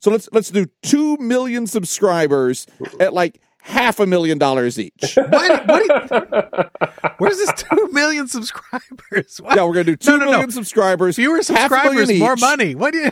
So 0.00 0.10
let's 0.10 0.28
let's 0.32 0.50
do 0.50 0.66
two 0.82 1.16
million 1.18 1.66
subscribers 1.66 2.66
at 3.00 3.12
like 3.12 3.40
half 3.60 3.98
a 4.00 4.06
million 4.06 4.38
dollars 4.38 4.78
each. 4.78 5.16
What, 5.16 5.66
what 5.66 5.84
you- 5.84 7.10
where's 7.18 7.36
this 7.36 7.52
2 7.70 7.88
million 7.92 8.26
subscribers? 8.28 9.40
What? 9.42 9.56
yeah, 9.56 9.64
we're 9.64 9.72
gonna 9.74 9.84
do 9.84 9.96
two 9.96 10.12
No, 10.12 10.18
million 10.18 10.38
no, 10.40 10.44
no. 10.46 10.50
subscribers. 10.50 11.16
Fewer 11.16 11.42
subscribers, 11.42 12.08
more 12.18 12.34
each. 12.34 12.40
money. 12.40 12.74
What 12.74 12.92
do 12.92 12.98
you. 13.00 13.10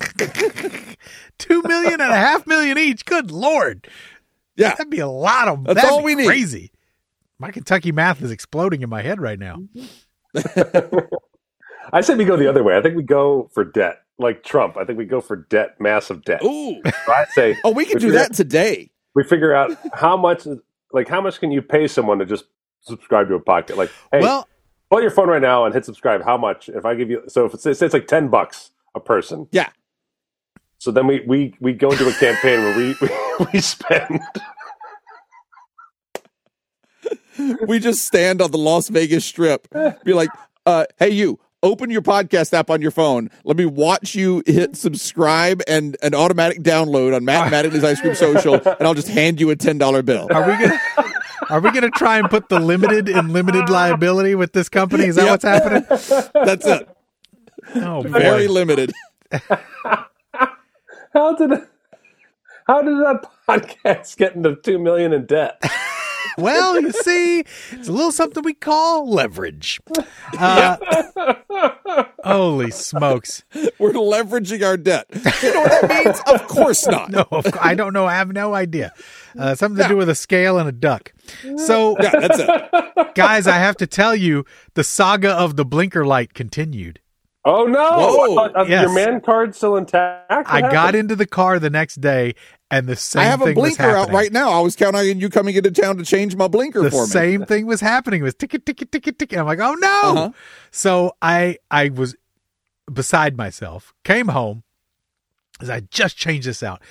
Two 1.38 1.62
million 1.62 2.00
and 2.00 2.10
a 2.12 2.16
half 2.16 2.46
million 2.46 2.78
each. 2.78 3.04
Good 3.04 3.30
lord. 3.30 3.86
Yeah, 4.56 4.70
That'd 4.70 4.90
be 4.90 4.98
a 5.00 5.08
lot 5.08 5.48
of 5.48 5.64
That's 5.64 5.84
all 5.84 6.02
we 6.02 6.14
need. 6.14 6.26
Crazy. 6.26 6.70
My 7.40 7.50
Kentucky 7.50 7.90
math 7.90 8.20
is 8.22 8.30
exploding 8.30 8.82
in 8.82 8.90
my 8.90 9.00
head 9.00 9.18
right 9.18 9.38
now. 9.38 9.56
Mm-hmm. 9.74 10.98
I 11.92 12.02
say 12.02 12.14
we 12.14 12.26
go 12.26 12.36
the 12.36 12.48
other 12.48 12.62
way. 12.62 12.76
I 12.76 12.82
think 12.82 12.96
we 12.96 13.02
go 13.02 13.50
for 13.54 13.64
debt, 13.64 14.02
like 14.18 14.44
Trump. 14.44 14.76
I 14.76 14.84
think 14.84 14.98
we 14.98 15.06
go 15.06 15.20
for 15.22 15.36
debt, 15.36 15.80
massive 15.80 16.22
debt. 16.22 16.44
Ooh. 16.44 16.80
So 16.84 17.12
I 17.12 17.24
say, 17.32 17.56
Oh, 17.64 17.72
we 17.72 17.86
can 17.86 17.94
we 17.94 18.00
do 18.00 18.06
figure 18.08 18.18
that 18.20 18.34
today. 18.34 18.90
we 19.14 19.24
figure 19.24 19.54
out 19.54 19.72
how 19.94 20.16
much, 20.18 20.46
like 20.92 21.08
how 21.08 21.22
much 21.22 21.40
can 21.40 21.50
you 21.50 21.62
pay 21.62 21.88
someone 21.88 22.18
to 22.18 22.26
just 22.26 22.44
subscribe 22.82 23.28
to 23.28 23.34
a 23.34 23.40
podcast? 23.40 23.76
Like, 23.76 23.90
hey, 24.12 24.20
Well, 24.20 24.46
pull 24.90 25.00
your 25.00 25.10
phone 25.10 25.28
right 25.28 25.42
now 25.42 25.64
and 25.64 25.74
hit 25.74 25.86
subscribe. 25.86 26.22
How 26.22 26.36
much? 26.36 26.68
If 26.68 26.84
I 26.84 26.94
give 26.94 27.08
you, 27.10 27.22
so 27.26 27.46
if 27.46 27.54
it's, 27.54 27.62
say 27.62 27.70
it's 27.70 27.94
like 27.94 28.06
ten 28.06 28.28
bucks 28.28 28.70
a 28.94 29.00
person. 29.00 29.48
Yeah. 29.50 29.70
So 30.78 30.90
then 30.90 31.06
we 31.06 31.20
we 31.26 31.54
we 31.60 31.72
go 31.72 31.90
into 31.90 32.06
a 32.06 32.12
campaign 32.12 32.60
where 32.60 32.76
we 32.76 32.94
we, 33.00 33.08
we 33.54 33.60
spend. 33.60 34.20
We 37.66 37.78
just 37.78 38.04
stand 38.04 38.40
on 38.42 38.50
the 38.50 38.58
Las 38.58 38.88
Vegas 38.88 39.24
Strip, 39.24 39.68
be 40.04 40.12
like, 40.12 40.30
uh, 40.66 40.84
"Hey, 40.98 41.10
you." 41.10 41.38
Open 41.62 41.90
your 41.90 42.00
podcast 42.00 42.54
app 42.54 42.70
on 42.70 42.80
your 42.80 42.90
phone. 42.90 43.28
Let 43.44 43.58
me 43.58 43.66
watch 43.66 44.14
you 44.14 44.42
hit 44.46 44.76
subscribe 44.78 45.60
and 45.68 45.94
an 46.02 46.14
automatic 46.14 46.62
download 46.62 47.14
on 47.14 47.22
Matt 47.26 47.52
Mattingly's 47.52 47.84
Ice 47.84 48.00
Cream 48.00 48.14
Social, 48.14 48.54
and 48.54 48.80
I'll 48.88 48.94
just 48.94 49.08
hand 49.08 49.38
you 49.42 49.50
a 49.50 49.56
ten 49.56 49.76
dollar 49.76 50.00
bill. 50.00 50.26
are 50.32 50.40
we 50.40 50.52
gonna 50.56 50.80
are 51.50 51.60
we 51.60 51.70
gonna 51.70 51.90
try 51.90 52.16
and 52.18 52.30
put 52.30 52.48
the 52.48 52.58
limited 52.58 53.10
in 53.10 53.34
limited 53.34 53.68
liability 53.68 54.34
with 54.34 54.54
this 54.54 54.70
company? 54.70 55.04
Is 55.04 55.16
that 55.16 55.24
Yep. 55.24 55.30
what's 55.32 55.44
happening? 55.44 56.32
That's 56.46 56.66
it. 56.66 56.88
Oh, 57.74 58.00
Very 58.08 58.46
boy. 58.46 58.52
limited. 58.54 58.92
How 61.12 61.34
did 61.36 61.50
how 62.66 62.82
did 62.82 62.96
that 63.04 63.24
podcast 63.46 64.16
get 64.16 64.34
into 64.34 64.56
two 64.56 64.78
million 64.78 65.12
in 65.12 65.26
debt? 65.26 65.62
Well, 66.38 66.80
you 66.80 66.92
see, 66.92 67.40
it's 67.72 67.88
a 67.88 67.92
little 67.92 68.12
something 68.12 68.42
we 68.42 68.54
call 68.54 69.10
leverage. 69.10 69.80
Uh, 70.38 70.76
holy 72.24 72.70
smokes! 72.70 73.44
We're 73.78 73.92
leveraging 73.92 74.64
our 74.64 74.76
debt. 74.76 75.06
You 75.42 75.54
know 75.54 75.60
what 75.60 75.88
that 75.88 76.04
means? 76.04 76.20
Of 76.26 76.46
course 76.48 76.86
not. 76.86 77.10
No, 77.10 77.26
of 77.30 77.46
I 77.60 77.74
don't 77.74 77.92
know. 77.92 78.06
I 78.06 78.14
have 78.14 78.32
no 78.32 78.54
idea. 78.54 78.92
Uh, 79.38 79.54
something 79.54 79.82
to 79.82 79.88
do 79.88 79.96
with 79.96 80.08
a 80.08 80.14
scale 80.14 80.58
and 80.58 80.68
a 80.68 80.72
duck. 80.72 81.12
So, 81.56 81.96
Yeah, 82.00 82.10
that's 82.18 82.38
it. 82.38 83.14
guys, 83.14 83.46
I 83.46 83.56
have 83.58 83.76
to 83.78 83.86
tell 83.86 84.14
you, 84.14 84.44
the 84.74 84.84
saga 84.84 85.30
of 85.30 85.56
the 85.56 85.64
blinker 85.64 86.04
light 86.04 86.34
continued. 86.34 87.00
Oh 87.44 87.64
no! 87.64 87.90
Whoa. 88.16 88.34
Thought- 88.34 88.56
uh, 88.56 88.64
Yes. 88.68 88.82
Your 88.82 88.92
man 88.94 89.20
card's 89.20 89.56
still 89.56 89.76
intact. 89.76 90.30
What 90.30 90.46
I 90.46 90.60
got 90.60 90.94
into 90.94 91.16
the 91.16 91.26
car 91.26 91.58
the 91.58 91.70
next 91.70 92.00
day, 92.00 92.34
and 92.70 92.86
the 92.86 92.96
same 92.96 93.22
thing. 93.22 93.22
Was 93.22 93.22
happening. 93.22 93.26
I 93.26 93.30
have 93.30 93.40
a 93.40 93.44
thing 93.46 93.54
was 93.56 93.76
blinker 93.78 93.96
out 93.96 94.12
right 94.12 94.32
now. 94.32 94.50
I 94.50 94.60
was 94.60 94.76
counting 94.76 95.10
on 95.10 95.18
you 95.20 95.30
coming 95.30 95.54
into 95.54 95.70
town 95.70 95.96
to 95.96 96.04
change 96.04 96.36
my 96.36 96.48
blinker 96.48 96.82
the 96.82 96.90
for 96.90 96.96
me. 96.96 97.00
The 97.06 97.06
same 97.06 97.44
thing 97.46 97.66
was 97.66 97.80
happening. 97.80 98.20
It 98.20 98.24
was 98.24 98.34
ticket, 98.34 98.66
ticket, 98.66 98.92
ticket, 98.92 99.18
ticket. 99.18 99.38
I'm 99.38 99.46
like, 99.46 99.58
oh 99.58 99.74
no! 99.74 100.02
Uh-huh. 100.02 100.30
So 100.70 101.12
I 101.22 101.56
I 101.70 101.88
was 101.88 102.14
beside 102.92 103.36
myself. 103.38 103.94
Came 104.04 104.28
home 104.28 104.62
as 105.62 105.70
I 105.70 105.80
just 105.80 106.16
changed 106.18 106.46
this 106.46 106.62
out. 106.62 106.82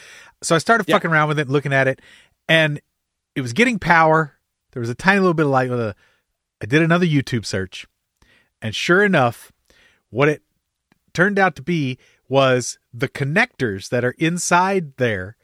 So 0.42 0.56
I 0.56 0.58
started 0.58 0.88
Yeah. 0.88 0.96
fucking 0.96 1.12
around 1.12 1.28
with 1.28 1.38
it, 1.40 1.48
looking 1.50 1.74
at 1.74 1.88
it, 1.88 2.02
and 2.48 2.82
it 3.36 3.42
was 3.42 3.54
getting 3.54 3.78
power. 3.78 4.34
There 4.72 4.80
was 4.80 4.90
a 4.90 4.96
tiny 4.96 5.20
little 5.20 5.34
bit 5.36 5.46
of 5.46 5.52
light 5.52 5.70
with 5.70 5.80
a. 5.80 5.96
I 6.60 6.66
did 6.66 6.82
another 6.82 7.06
YouTube 7.06 7.46
search, 7.46 7.86
and 8.64 8.74
sure 8.76 9.04
enough, 9.04 9.52
what 10.10 10.30
it 10.30 10.42
turned 11.14 11.40
out 11.40 11.56
to 11.56 11.62
be 11.62 11.98
was 12.28 12.78
the 12.94 13.08
connectors 13.10 13.90
that 13.90 14.04
are 14.06 14.16
inside 14.20 14.96
there 14.98 15.36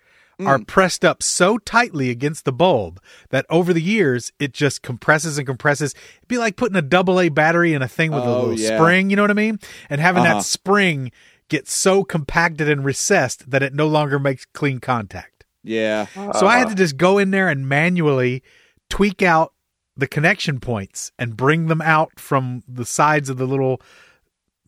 are 0.45 0.59
pressed 0.59 1.05
up 1.05 1.23
so 1.23 1.57
tightly 1.57 2.09
against 2.09 2.43
the 2.43 2.51
bulb 2.51 3.01
that 3.29 3.45
over 3.49 3.73
the 3.73 3.81
years 3.81 4.33
it 4.37 4.51
just 4.51 4.81
compresses 4.81 5.37
and 5.37 5.47
compresses. 5.47 5.95
It'd 6.17 6.27
be 6.27 6.37
like 6.37 6.57
putting 6.57 6.75
a 6.75 6.81
double 6.81 7.21
A 7.21 7.29
battery 7.29 7.73
in 7.73 7.81
a 7.81 7.87
thing 7.87 8.11
with 8.11 8.23
a 8.23 8.25
Oh, 8.27 8.39
little 8.41 8.59
yeah. 8.59 8.77
spring, 8.77 9.09
you 9.09 9.15
know 9.15 9.23
what 9.23 9.31
I 9.31 9.35
mean? 9.35 9.59
And 9.89 10.01
having 10.01 10.23
Uh-huh. 10.23 10.33
that 10.35 10.43
spring 10.43 11.11
get 11.47 11.69
so 11.69 12.03
compacted 12.03 12.67
and 12.67 12.83
recessed 12.83 13.49
that 13.49 13.63
it 13.63 13.73
no 13.73 13.87
longer 13.87 14.19
makes 14.19 14.45
clean 14.45 14.79
contact. 14.79 15.45
Yeah. 15.63 16.07
So 16.37 16.47
I 16.47 16.57
had 16.57 16.67
to 16.67 16.75
just 16.75 16.97
go 16.97 17.17
in 17.17 17.31
there 17.31 17.47
and 17.47 17.69
manually 17.69 18.43
tweak 18.89 19.21
out 19.21 19.53
the 19.95 20.05
connection 20.07 20.59
points 20.59 21.13
and 21.17 21.37
bring 21.37 21.67
them 21.67 21.81
out 21.81 22.19
from 22.19 22.61
the 22.67 22.85
sides 22.85 23.29
of 23.29 23.37
the 23.37 23.47
little 23.47 23.81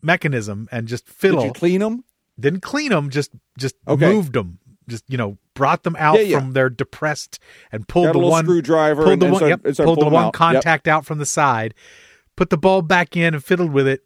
mechanism 0.02 0.68
and 0.70 0.86
just 0.88 1.06
Did 1.06 1.14
fiddle. 1.14 1.44
you 1.44 1.52
clean 1.52 1.80
them? 1.80 2.04
Didn't 2.38 2.60
clean 2.60 2.90
them, 2.90 3.10
just 3.10 3.30
just 3.58 3.74
Okay. 3.86 4.12
moved 4.12 4.32
them. 4.32 4.58
Just 4.88 5.04
you 5.08 5.18
know, 5.18 5.38
brought 5.54 5.82
them 5.82 5.96
out 5.98 6.16
Yeah, 6.16 6.22
yeah. 6.22 6.38
from 6.38 6.52
their 6.52 6.70
depressed 6.70 7.38
and 7.72 7.86
pulled 7.88 8.06
Got 8.06 8.12
the 8.12 8.18
little 8.18 8.30
one 8.30 8.44
screwdriver 8.44 9.04
pulled 9.04 9.20
the 9.20 9.26
and 9.26 9.32
one, 9.32 9.38
started- 9.40 9.50
yep, 9.50 9.64
and 9.66 9.76
pulled 9.76 9.98
the 9.98 10.00
pulling 10.02 10.12
one 10.14 10.22
'em 10.22 10.26
out. 10.28 10.28
Yep. 10.28 10.32
contact 10.34 10.88
out 10.88 11.04
from 11.04 11.18
the 11.18 11.26
side, 11.26 11.74
put 12.36 12.50
the 12.50 12.56
bulb 12.56 12.88
back 12.88 13.16
in 13.16 13.34
and 13.34 13.44
fiddled 13.44 13.72
with 13.72 13.86
it. 13.88 14.04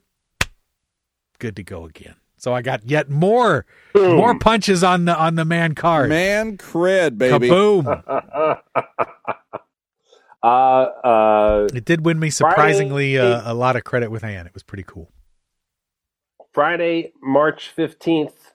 Good 1.39 1.57
to 1.57 1.63
go 1.63 1.85
again. 1.85 2.15
So 2.37 2.53
I 2.53 2.63
got 2.63 2.85
yet 2.89 3.09
more 3.09 3.65
more 3.95 4.37
punches 4.39 4.83
on 4.83 5.05
the 5.05 5.17
on 5.17 5.37
the 5.37 5.45
man 5.45 5.75
card. 5.77 6.09
Man 6.09 6.57
cred, 6.57 7.17
baby. 7.19 7.49
Kaboom! 7.49 8.61
Uh, 10.45 10.47
uh, 11.05 11.69
It 11.73 11.85
did 11.85 12.05
win 12.05 12.19
me 12.19 12.29
surprisingly 12.29 13.17
uh, 13.17 13.43
a 13.45 13.55
lot 13.55 13.77
of 13.77 13.85
credit 13.85 14.11
with 14.11 14.25
Anne. 14.25 14.45
It 14.45 14.53
was 14.55 14.65
pretty 14.65 14.83
cool. 14.85 15.13
Friday, 16.53 17.13
March 17.23 17.71
fifteenth. 17.71 18.53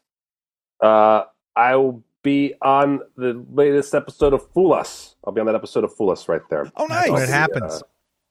Uh, 0.81 1.23
I 1.55 1.75
will 1.75 2.03
be 2.23 2.53
on 2.61 3.01
the 3.15 3.43
latest 3.53 3.95
episode 3.95 4.33
of 4.33 4.47
Fool 4.51 4.73
Us. 4.73 5.15
I'll 5.25 5.33
be 5.33 5.39
on 5.41 5.47
that 5.47 5.55
episode 5.55 5.83
of 5.83 5.95
Fool 5.95 6.11
Us 6.11 6.27
right 6.27 6.41
there. 6.49 6.71
Oh, 6.75 6.87
That's 6.87 7.09
when 7.09 7.19
nice. 7.19 7.29
it 7.29 7.31
happens. 7.31 7.73
Uh, 7.73 7.79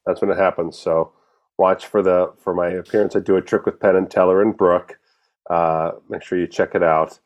that's 0.05 0.21
when 0.21 0.31
it 0.31 0.37
happens. 0.37 0.79
So 0.79 1.13
watch 1.59 1.87
for 1.87 2.03
the 2.03 2.33
for 2.39 2.55
my 2.55 2.69
appearance. 2.69 3.17
I 3.17 3.21
do 3.21 3.37
a 3.37 3.43
trick 3.43 3.67
with 3.67 3.81
Penn 3.81 3.97
and 3.97 4.11
Teller 4.11 4.41
and 4.43 4.57
Brooke. 4.57 4.99
Uh, 5.51 5.93
make 6.09 6.23
sure 6.23 6.39
you 6.39 6.47
check 6.47 6.75
it 6.75 6.83
out. 6.83 7.19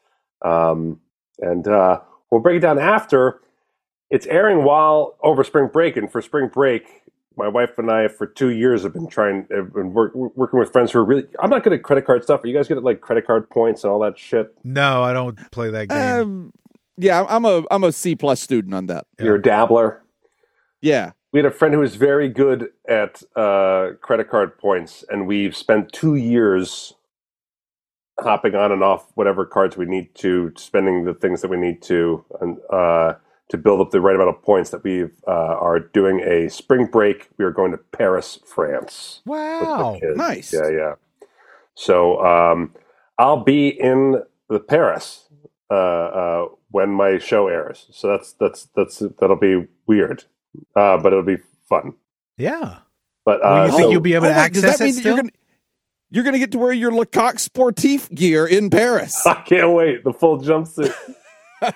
Um, 0.43 1.01
and 1.41 1.67
uh, 1.69 2.01
we'll 2.31 2.41
break 2.41 2.57
it 2.57 2.61
down 2.61 2.79
after. 2.79 3.41
It's 4.11 4.27
airing 4.27 4.65
while 4.65 5.17
over 5.23 5.45
spring 5.45 5.69
break, 5.73 5.97
and 5.97 6.11
for 6.11 6.21
spring 6.23 6.49
break, 6.49 7.03
my 7.37 7.49
wife 7.49 7.79
and 7.79 7.91
I 7.91 8.09
for 8.09 8.27
two 8.27 8.51
years 8.51 8.83
have 8.83 8.93
been 8.93 9.09
trying, 9.09 9.47
have 9.51 9.73
been 9.73 9.93
work, 9.93 10.15
working 10.15 10.59
with 10.59 10.73
friends 10.73 10.93
who 10.93 10.99
are 10.99 11.05
really. 11.05 11.27
I'm 11.43 11.51
not 11.51 11.63
good 11.63 11.73
at 11.73 11.83
credit 11.83 12.07
card 12.07 12.23
stuff. 12.23 12.45
Are 12.45 12.47
you 12.47 12.55
guys 12.55 12.69
good 12.69 12.77
at 12.79 12.85
like 12.85 13.01
credit 13.01 13.27
card 13.27 13.49
points 13.51 13.85
and 13.85 13.93
all 13.93 14.01
that 14.01 14.19
shit? 14.19 14.55
No, 14.65 15.03
I 15.03 15.13
don't 15.13 15.39
play 15.51 15.71
that 15.71 15.89
game. 15.89 15.99
Um, 15.99 16.53
yeah, 16.97 17.25
I'm 17.29 17.45
a 17.45 17.65
I'm 17.71 17.85
a 17.85 17.93
C 17.93 18.15
plus 18.15 18.41
student 18.41 18.75
on 18.75 18.87
that. 18.87 19.07
Yeah. 19.19 19.27
You're 19.27 19.35
a 19.37 19.43
dabbler. 19.43 20.03
Yeah. 20.83 21.13
we 21.33 21.39
had 21.39 21.47
a 21.47 21.51
friend 21.51 21.75
who 21.75 21.81
was 21.81 21.95
very 21.95 22.29
good 22.29 22.71
at 22.89 23.23
uh, 23.37 23.91
credit 24.01 24.29
card 24.31 24.59
points, 24.59 25.05
and 25.09 25.27
we've 25.27 25.57
spent 25.57 25.93
two 25.93 26.15
years 26.17 26.95
hopping 28.19 28.55
on 28.55 28.73
and 28.73 28.83
off 28.83 29.11
whatever 29.15 29.47
cards 29.47 29.77
we 29.77 29.87
need 29.87 30.15
to, 30.17 30.53
spending 30.57 31.05
the 31.05 31.15
things 31.15 31.41
that 31.43 31.49
we 31.49 31.57
need 31.57 31.81
to, 31.83 32.25
and 32.41 32.59
uh, 32.71 33.15
to 33.51 33.59
build 33.59 33.81
up 33.81 33.91
the 33.91 34.01
right 34.01 34.15
amount 34.15 34.31
of 34.31 34.43
points 34.43 34.71
that 34.71 34.83
we 34.83 35.05
uh, 35.05 35.09
are 35.31 35.79
doing 35.79 36.21
a 36.21 36.49
spring 36.49 36.87
break. 36.87 37.29
We 37.39 37.45
are 37.45 37.51
going 37.51 37.73
to 37.73 37.79
Paris, 37.79 38.39
France. 38.47 39.21
wow. 39.27 39.99
nice. 40.17 40.53
Yeah, 40.53 40.69
yeah. 40.71 40.95
So 41.75 42.25
um, 42.25 42.75
I'll 43.19 43.45
be 43.45 43.69
in 43.69 44.23
the 44.49 44.61
Paris 44.61 45.29
uh, 45.71 45.75
uh, 45.75 46.49
when 46.71 46.91
my 46.91 47.19
show 47.19 47.49
airs. 47.49 47.87
So 47.93 48.09
that's 48.09 48.33
that's 48.35 48.69
that's 48.77 48.99
that'll 49.21 49.37
be 49.37 49.67
weird, 49.87 50.25
uh, 50.77 50.99
but 50.99 51.13
it'll 51.13 51.23
be 51.25 51.39
fun. 51.69 51.95
Yeah. 52.37 52.79
But 53.25 53.41
Well, 53.43 53.53
uh, 53.63 53.67
you 53.67 53.71
think 53.73 53.83
so- 53.83 53.91
you'll 53.91 54.01
be 54.01 54.15
able 54.15 54.27
to 54.27 54.31
Oh, 54.31 54.35
does 54.49 54.65
access 54.65 54.79
that 54.79 54.85
mean 54.85 54.91
it 54.91 54.97
that 54.97 55.05
you're 55.05 55.13
still? 55.15 55.17
gonna 55.17 55.31
you're 56.11 56.25
gonna 56.25 56.39
get 56.39 56.53
to 56.53 56.59
wear 56.59 56.73
your 56.73 56.93
Le 56.93 57.07
Coq 57.07 57.37
Sportif 57.37 58.13
gear 58.15 58.47
in 58.47 58.69
Paris? 58.71 59.15
I 59.27 59.35
can't 59.43 59.73
wait 59.73 60.03
the 60.05 60.13
full 60.13 60.39
jumpsuit. 60.41 60.93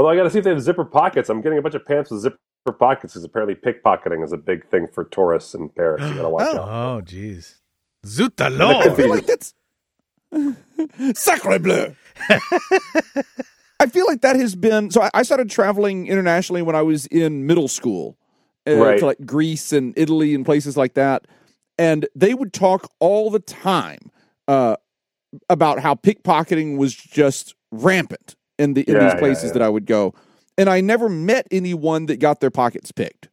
Although 0.00 0.12
I 0.12 0.16
got 0.16 0.22
to 0.22 0.30
see 0.30 0.38
if 0.38 0.44
they 0.44 0.50
have 0.50 0.62
zipper 0.62 0.86
pockets. 0.86 1.28
I'm 1.28 1.42
getting 1.42 1.58
a 1.58 1.62
bunch 1.62 1.74
of 1.74 1.84
pants 1.84 2.10
with 2.10 2.20
zipper 2.22 2.38
pockets 2.78 3.12
because 3.12 3.22
apparently 3.22 3.54
pickpocketing 3.54 4.24
is 4.24 4.32
a 4.32 4.38
big 4.38 4.66
thing 4.70 4.86
for 4.90 5.04
tourists 5.04 5.52
in 5.52 5.68
Paris. 5.68 6.00
You 6.08 6.14
got 6.14 6.22
to 6.22 6.28
watch 6.30 6.46
Oh. 6.52 6.58
out. 6.62 6.68
Oh, 6.68 7.02
jeez. 7.04 7.56
Zut 8.06 8.40
alors! 8.40 8.76
I 8.76 8.84
alors. 8.84 8.96
feel 8.96 9.10
like 9.10 9.26
that's 9.26 9.52
sacre 11.20 11.58
bleu. 11.58 11.94
I 13.78 13.86
feel 13.90 14.06
like 14.06 14.22
that 14.22 14.36
has 14.36 14.54
been 14.54 14.90
so. 14.90 15.02
I, 15.02 15.10
I 15.12 15.22
started 15.22 15.50
traveling 15.50 16.06
internationally 16.06 16.62
when 16.62 16.74
I 16.74 16.80
was 16.80 17.04
in 17.08 17.46
middle 17.46 17.68
school, 17.68 18.16
uh, 18.66 18.76
Right. 18.76 18.98
to 19.00 19.04
like 19.04 19.26
Greece 19.26 19.70
and 19.70 19.92
Italy 19.98 20.34
and 20.34 20.46
places 20.46 20.78
like 20.78 20.94
that, 20.94 21.26
and 21.76 22.06
they 22.14 22.32
would 22.32 22.54
talk 22.54 22.90
all 23.00 23.28
the 23.30 23.38
time 23.40 24.10
uh, 24.48 24.76
about 25.50 25.80
how 25.80 25.94
pickpocketing 25.94 26.78
was 26.78 26.94
just 26.94 27.54
rampant 27.70 28.34
in 28.60 28.74
the 28.74 28.82
in 28.88 28.94
Yeah, 28.94 29.04
these 29.10 29.18
places 29.18 29.44
yeah. 29.46 29.52
that 29.54 29.62
I 29.62 29.68
would 29.68 29.86
go, 29.86 30.14
and 30.58 30.68
I 30.68 30.80
never 30.80 31.08
met 31.08 31.46
anyone 31.50 32.06
that 32.06 32.18
got 32.20 32.40
their 32.40 32.50
pockets 32.50 32.92
picked. 32.92 33.28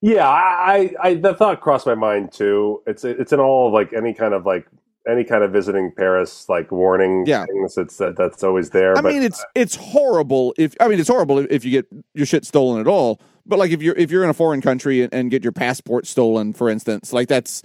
Yeah, 0.00 0.28
I, 0.28 0.92
I, 1.02 1.14
thought 1.16 1.62
crossed 1.62 1.86
my 1.86 1.94
mind 1.94 2.30
too. 2.30 2.82
It's 2.86 3.04
it's 3.04 3.32
in 3.32 3.40
all 3.40 3.68
of 3.68 3.72
like 3.72 3.94
any 3.94 4.12
kind 4.12 4.34
of 4.34 4.44
like 4.44 4.66
any 5.08 5.24
kind 5.24 5.42
of 5.42 5.50
visiting 5.50 5.92
Paris 5.96 6.46
like 6.48 6.70
warning 6.70 7.24
Yeah. 7.26 7.46
things. 7.46 7.78
It's 7.78 7.96
that 7.96 8.16
that's 8.16 8.44
always 8.44 8.70
there. 8.70 8.98
I 8.98 9.00
but 9.00 9.12
mean, 9.14 9.22
it's 9.22 9.42
it's 9.54 9.76
horrible 9.76 10.54
if 10.58 10.74
I 10.78 10.88
mean 10.88 11.00
it's 11.00 11.08
horrible 11.08 11.38
if, 11.38 11.46
if 11.50 11.64
you 11.64 11.70
get 11.70 11.86
your 12.14 12.26
shit 12.26 12.44
stolen 12.44 12.80
at 12.80 12.86
all. 12.86 13.18
but 13.46 13.58
like 13.58 13.70
if 13.70 13.82
you're 13.82 13.94
if 13.96 14.10
you're 14.10 14.24
in 14.24 14.30
a 14.30 14.34
foreign 14.34 14.60
country 14.60 15.02
and, 15.02 15.12
and 15.14 15.30
get 15.30 15.42
your 15.42 15.52
passport 15.52 16.06
stolen, 16.06 16.52
for 16.52 16.68
instance, 16.68 17.12
like 17.12 17.28
that's 17.28 17.62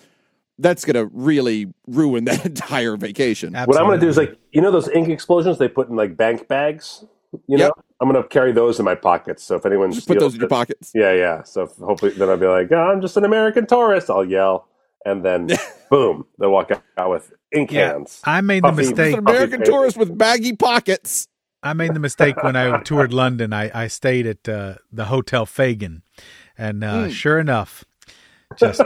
that's 0.59 0.85
gonna 0.85 1.05
really 1.05 1.73
ruin 1.87 2.25
that 2.25 2.45
entire 2.45 2.95
vacation. 2.97 3.53
What 3.53 3.77
I'm 3.79 3.85
going 3.87 3.99
to 3.99 4.05
do 4.05 4.09
is 4.09 4.17
like 4.17 4.37
you 4.51 4.61
know 4.61 4.71
those 4.71 4.87
ink 4.89 5.09
explosions 5.09 5.57
they 5.57 5.67
put 5.67 5.89
in 5.89 5.95
like 5.95 6.15
bank 6.17 6.47
bags. 6.47 7.03
You 7.47 7.57
know, 7.57 7.65
Yep. 7.65 7.73
I'm 8.01 8.09
going 8.09 8.21
to 8.23 8.27
carry 8.27 8.51
those 8.53 8.79
in 8.79 8.85
my 8.85 8.95
pockets. 8.95 9.43
So 9.43 9.55
if 9.55 9.63
anyone 9.65 9.91
Just 9.91 10.07
put 10.07 10.17
those 10.19 10.33
in 10.33 10.39
your 10.39 10.49
pockets. 10.49 10.91
Yeah, 10.95 11.13
yeah. 11.13 11.43
So 11.43 11.63
if- 11.63 11.75
hopefully, 11.75 12.11
then 12.13 12.27
I'll 12.27 12.37
be 12.37 12.47
like, 12.47 12.71
oh, 12.71 12.75
I'm 12.77 13.01
just 13.01 13.17
an 13.17 13.23
American 13.25 13.67
tourist. 13.67 14.09
I'll 14.09 14.25
yell, 14.25 14.67
and 15.05 15.23
then 15.23 15.47
boom, 15.91 16.25
they'll 16.39 16.49
walk 16.51 16.71
out 16.97 17.09
with 17.11 17.31
ink 17.51 17.71
Yeah, 17.71 17.91
hands. 17.91 18.19
I 18.23 18.41
made 18.41 18.63
the 18.63 18.69
Puffy- 18.69 18.81
mistake. 18.87 19.13
An 19.13 19.19
American 19.19 19.63
tourist 19.63 19.95
with 19.95 20.17
baggy 20.17 20.55
pockets. 20.55 21.27
I 21.61 21.73
made 21.73 21.93
the 21.93 21.99
mistake 21.99 22.41
when 22.41 22.55
I 22.55 22.81
toured 22.83 23.13
London. 23.13 23.53
I, 23.53 23.69
I 23.83 23.87
stayed 23.89 24.25
at 24.25 24.49
uh, 24.49 24.75
the 24.91 25.05
Hotel 25.05 25.45
Fagin, 25.45 26.01
and 26.57 26.83
uh, 26.83 27.03
Hmm. 27.03 27.09
sure 27.09 27.37
enough, 27.37 27.85
just 28.57 28.81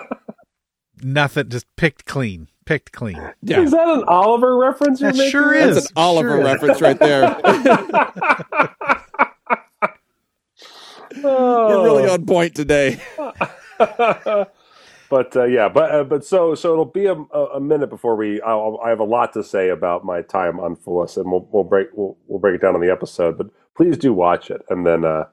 nothing, 1.03 1.49
just 1.49 1.65
picked 1.75 2.05
clean, 2.05 2.47
picked 2.65 2.91
clean. 2.91 3.19
Yeah. 3.41 3.61
Is 3.61 3.71
that 3.71 3.87
an 3.87 4.03
Oliver 4.07 4.57
reference? 4.57 5.01
You're 5.01 5.11
That 5.11 5.17
making? 5.17 5.31
sure 5.31 5.53
That's 5.57 5.77
is. 5.77 5.85
an 5.87 5.91
Oliver 5.95 6.29
Sure 6.29 6.39
is. 6.39 6.45
reference 6.45 6.81
right 6.81 6.99
there. 6.99 7.35
We're 11.23 11.83
really 11.83 12.09
on 12.09 12.25
point 12.25 12.55
today. 12.55 12.99
but 13.77 15.35
uh, 15.35 15.43
yeah, 15.45 15.69
but 15.69 15.91
uh, 15.91 16.03
but 16.03 16.25
so 16.25 16.55
so 16.55 16.73
it'll 16.73 16.85
be 16.85 17.05
a, 17.05 17.13
a 17.13 17.59
minute 17.59 17.89
before 17.89 18.15
we. 18.15 18.41
I'll, 18.41 18.79
I 18.83 18.89
have 18.89 18.99
a 18.99 19.03
lot 19.05 19.33
to 19.33 19.43
say 19.43 19.69
about 19.69 20.03
my 20.03 20.21
time 20.21 20.59
on 20.59 20.75
Fool 20.75 21.03
Us, 21.03 21.17
and 21.17 21.31
we'll 21.31 21.47
we'll 21.51 21.63
break 21.63 21.89
we'll, 21.93 22.17
we'll 22.27 22.39
break 22.39 22.55
it 22.55 22.61
down 22.61 22.75
on 22.75 22.81
the 22.81 22.91
episode. 22.91 23.37
But 23.37 23.47
please 23.75 23.97
do 23.97 24.13
watch 24.13 24.49
it, 24.49 24.63
and 24.69 24.85
then 24.87 25.05
uh, 25.05 25.25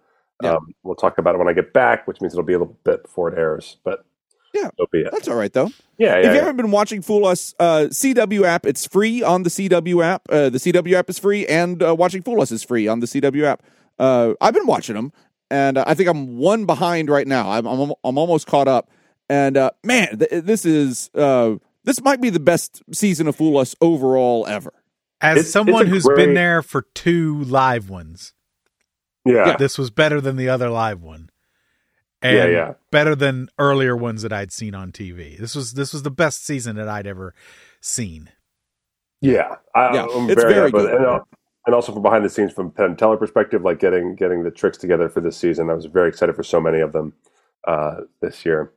Yeah. 0.42 0.54
um, 0.54 0.74
we'll 0.82 0.96
talk 0.96 1.18
about 1.18 1.34
it 1.34 1.38
when 1.38 1.48
I 1.48 1.52
get 1.54 1.72
back, 1.72 2.06
which 2.06 2.20
means 2.20 2.34
it'll 2.34 2.44
be 2.44 2.52
a 2.54 2.58
little 2.58 2.76
bit 2.84 3.02
before 3.02 3.32
it 3.32 3.38
airs. 3.38 3.78
But 3.84 4.04
Yeah. 4.52 4.70
so 4.76 4.86
be 4.90 5.00
it. 5.00 5.10
That's 5.12 5.28
all 5.28 5.36
right 5.36 5.52
though. 5.52 5.70
Yeah, 5.98 6.14
yeah. 6.14 6.18
if 6.18 6.24
you 6.26 6.30
yeah. 6.32 6.36
haven't 6.40 6.56
been 6.56 6.70
watching 6.70 7.02
Fool 7.02 7.26
Us, 7.26 7.54
uh, 7.60 7.86
CW 7.90 8.44
app, 8.44 8.66
it's 8.66 8.86
free 8.86 9.22
on 9.22 9.42
the 9.42 9.50
CW 9.50 10.02
app. 10.04 10.22
Uh, 10.28 10.48
the 10.50 10.58
CW 10.58 10.94
app 10.94 11.08
is 11.10 11.18
free, 11.18 11.46
and 11.46 11.82
uh, 11.82 11.94
watching 11.94 12.22
Fool 12.22 12.40
Us 12.40 12.50
is 12.50 12.62
free 12.64 12.88
on 12.88 13.00
the 13.00 13.06
CW 13.06 13.44
app. 13.44 13.62
Uh, 13.98 14.32
I've 14.40 14.54
been 14.54 14.66
watching 14.66 14.94
them, 14.96 15.12
and 15.50 15.76
uh, 15.78 15.84
I 15.86 15.94
think 15.94 16.08
I'm 16.08 16.38
one 16.38 16.64
behind 16.66 17.10
right 17.10 17.26
now. 17.26 17.50
I'm 17.50 17.66
I'm, 17.66 17.92
I'm 18.02 18.18
almost 18.18 18.46
caught 18.46 18.66
up, 18.68 18.90
and 19.28 19.56
uh, 19.56 19.70
man, 19.84 20.18
th- 20.18 20.44
this 20.44 20.64
is 20.64 21.10
uh, 21.14 21.56
this 21.84 22.00
might 22.02 22.20
be 22.20 22.30
the 22.30 22.40
best 22.40 22.82
season 22.92 23.28
of 23.28 23.36
Fool 23.36 23.58
Us 23.58 23.74
overall 23.80 24.46
ever. 24.48 24.72
As 25.20 25.32
It's- 25.32 25.44
it's 25.46 25.52
someone 25.52 25.86
a 25.86 25.88
who's 25.90 26.04
great- 26.04 26.16
been 26.16 26.34
there 26.34 26.62
for 26.62 26.82
two 26.94 27.44
live 27.44 27.90
ones, 27.90 28.32
yeah. 29.26 29.56
this 29.58 29.76
was 29.76 29.90
better 29.90 30.18
than 30.20 30.36
the 30.36 30.48
other 30.48 30.70
live 30.70 31.02
one. 31.02 31.28
And 32.22 32.36
Yeah, 32.36 32.46
yeah. 32.46 32.72
better 32.90 33.14
than 33.14 33.48
earlier 33.58 33.96
ones 33.96 34.22
that 34.22 34.32
I'd 34.32 34.52
seen 34.52 34.74
on 34.74 34.92
TV. 34.92 35.38
This 35.38 35.54
was 35.54 35.72
this 35.74 35.92
was 35.92 36.02
the 36.02 36.10
best 36.10 36.44
season 36.44 36.76
that 36.76 36.88
I'd 36.88 37.06
ever 37.06 37.34
seen. 37.80 38.30
Yeah, 39.20 39.56
I, 39.74 39.94
Yeah, 39.94 40.06
I'm 40.06 40.30
it's 40.30 40.40
very, 40.40 40.54
very 40.54 40.70
good. 40.70 40.94
And, 40.94 41.04
uh, 41.04 41.20
and 41.66 41.74
also 41.74 41.92
from 41.92 42.02
behind 42.02 42.24
the 42.24 42.30
scenes, 42.30 42.52
from 42.52 42.70
Penn 42.70 42.86
and 42.86 42.98
Teller 42.98 43.16
perspective, 43.16 43.62
like 43.62 43.78
getting 43.78 44.14
getting 44.16 44.42
the 44.42 44.50
tricks 44.50 44.78
together 44.78 45.08
for 45.08 45.20
this 45.20 45.36
season. 45.36 45.70
I 45.70 45.74
was 45.74 45.86
very 45.86 46.08
excited 46.08 46.34
for 46.34 46.42
so 46.42 46.60
many 46.60 46.80
of 46.80 46.92
them 46.92 47.12
uh, 47.66 47.96
this 48.20 48.44
year. 48.44 48.72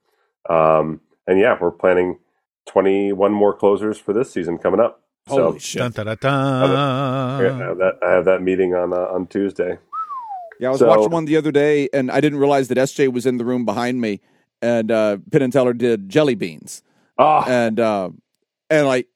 Um, 0.49 1.01
and 1.25 1.39
yeah, 1.39 1.57
we're 1.59 1.71
planning 1.71 2.19
21 2.67 3.31
more 3.31 3.55
closers 3.55 3.97
for 3.97 4.13
this 4.13 4.31
season 4.31 4.57
coming 4.57 4.79
up. 4.79 5.01
Holy 5.27 5.59
so 5.59 5.65
shit! 5.65 5.79
Dun, 5.79 6.05
dun, 6.05 6.17
dun, 6.19 6.33
I 6.33 7.41
have 7.41 7.77
that 7.77 7.93
I 8.05 8.11
have 8.11 8.25
that 8.25 8.41
meeting 8.41 8.73
on 8.73 8.91
uh, 8.91 8.97
on 8.97 9.27
Tuesday. 9.27 9.77
Yeah, 10.64 10.70
I 10.70 10.72
was 10.72 10.80
So- 10.80 10.88
watching 10.88 11.11
one 11.11 11.26
the 11.26 11.36
other 11.36 11.51
day, 11.51 11.89
and 11.93 12.09
I 12.09 12.22
didn't 12.22 12.39
realize 12.39 12.70
that 12.70 12.78
SJ 12.78 13.09
was 13.11 13.26
in 13.26 13.36
the 13.36 13.43
room 13.43 13.66
behind 13.66 13.99
me, 13.99 14.22
and 14.61 14.89
uh, 14.91 15.18
Penn 15.30 15.41
and 15.41 15.51
Teller 15.51 15.74
did 15.74 16.07
jelly 16.07 16.36
beans. 16.36 16.82
Oh, 17.18 17.43
and 17.45 17.82
uh, 17.82 18.11
and 18.70 18.88
like 18.88 19.07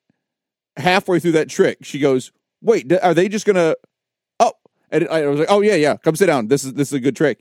halfway 0.75 1.19
through 1.19 1.31
that 1.33 1.47
trick, 1.49 1.79
she 1.85 1.99
goes, 1.99 2.33
"Wait, 2.61 2.91
are 3.01 3.13
they 3.13 3.29
just 3.29 3.45
gonna?" 3.45 3.75
Oh, 4.41 4.51
and 4.91 5.07
I 5.07 5.25
was 5.27 5.39
like, 5.39 5.47
"Oh 5.49 5.61
yeah, 5.61 5.75
yeah, 5.75 5.95
come 5.95 6.17
sit 6.17 6.25
down. 6.25 6.49
This 6.49 6.65
is 6.65 6.73
this 6.73 6.89
is 6.89 6.93
a 6.95 6.99
good 6.99 7.15
trick." 7.15 7.39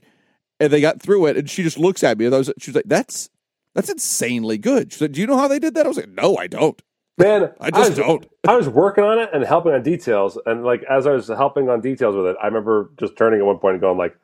And 0.61 0.71
they 0.71 0.79
got 0.79 1.01
through 1.01 1.25
it, 1.25 1.35
and 1.35 1.49
she 1.49 1.61
just 1.61 1.77
looks 1.77 2.01
at 2.01 2.17
me, 2.17 2.25
and 2.27 2.33
I 2.33 2.37
was, 2.37 2.51
she 2.59 2.71
was 2.71 2.75
like, 2.75 2.87
"That's 2.87 3.29
that's 3.75 3.89
insanely 3.89 4.57
good." 4.57 4.93
She 4.93 4.99
said, 4.99 5.11
"Do 5.11 5.19
you 5.19 5.27
know 5.27 5.37
how 5.37 5.49
they 5.49 5.59
did 5.59 5.73
that?" 5.75 5.85
I 5.85 5.89
was 5.89 5.97
like, 5.97 6.07
"No, 6.09 6.37
I 6.37 6.47
don't. 6.47 6.81
Man, 7.17 7.51
I 7.59 7.71
just 7.71 7.91
was, 7.91 7.97
don't." 7.97 8.27
I 8.47 8.55
was 8.55 8.69
working 8.69 9.03
on 9.03 9.19
it 9.19 9.29
and 9.33 9.43
helping 9.43 9.73
on 9.73 9.83
details, 9.83 10.37
and 10.45 10.63
like 10.63 10.83
as 10.83 11.07
I 11.07 11.11
was 11.11 11.27
helping 11.27 11.69
on 11.69 11.81
details 11.81 12.15
with 12.15 12.25
it, 12.27 12.37
I 12.41 12.47
remember 12.47 12.91
just 12.99 13.17
turning 13.17 13.39
at 13.39 13.45
one 13.45 13.59
point 13.59 13.73
and 13.75 13.81
going 13.81 13.97
like, 13.97 14.17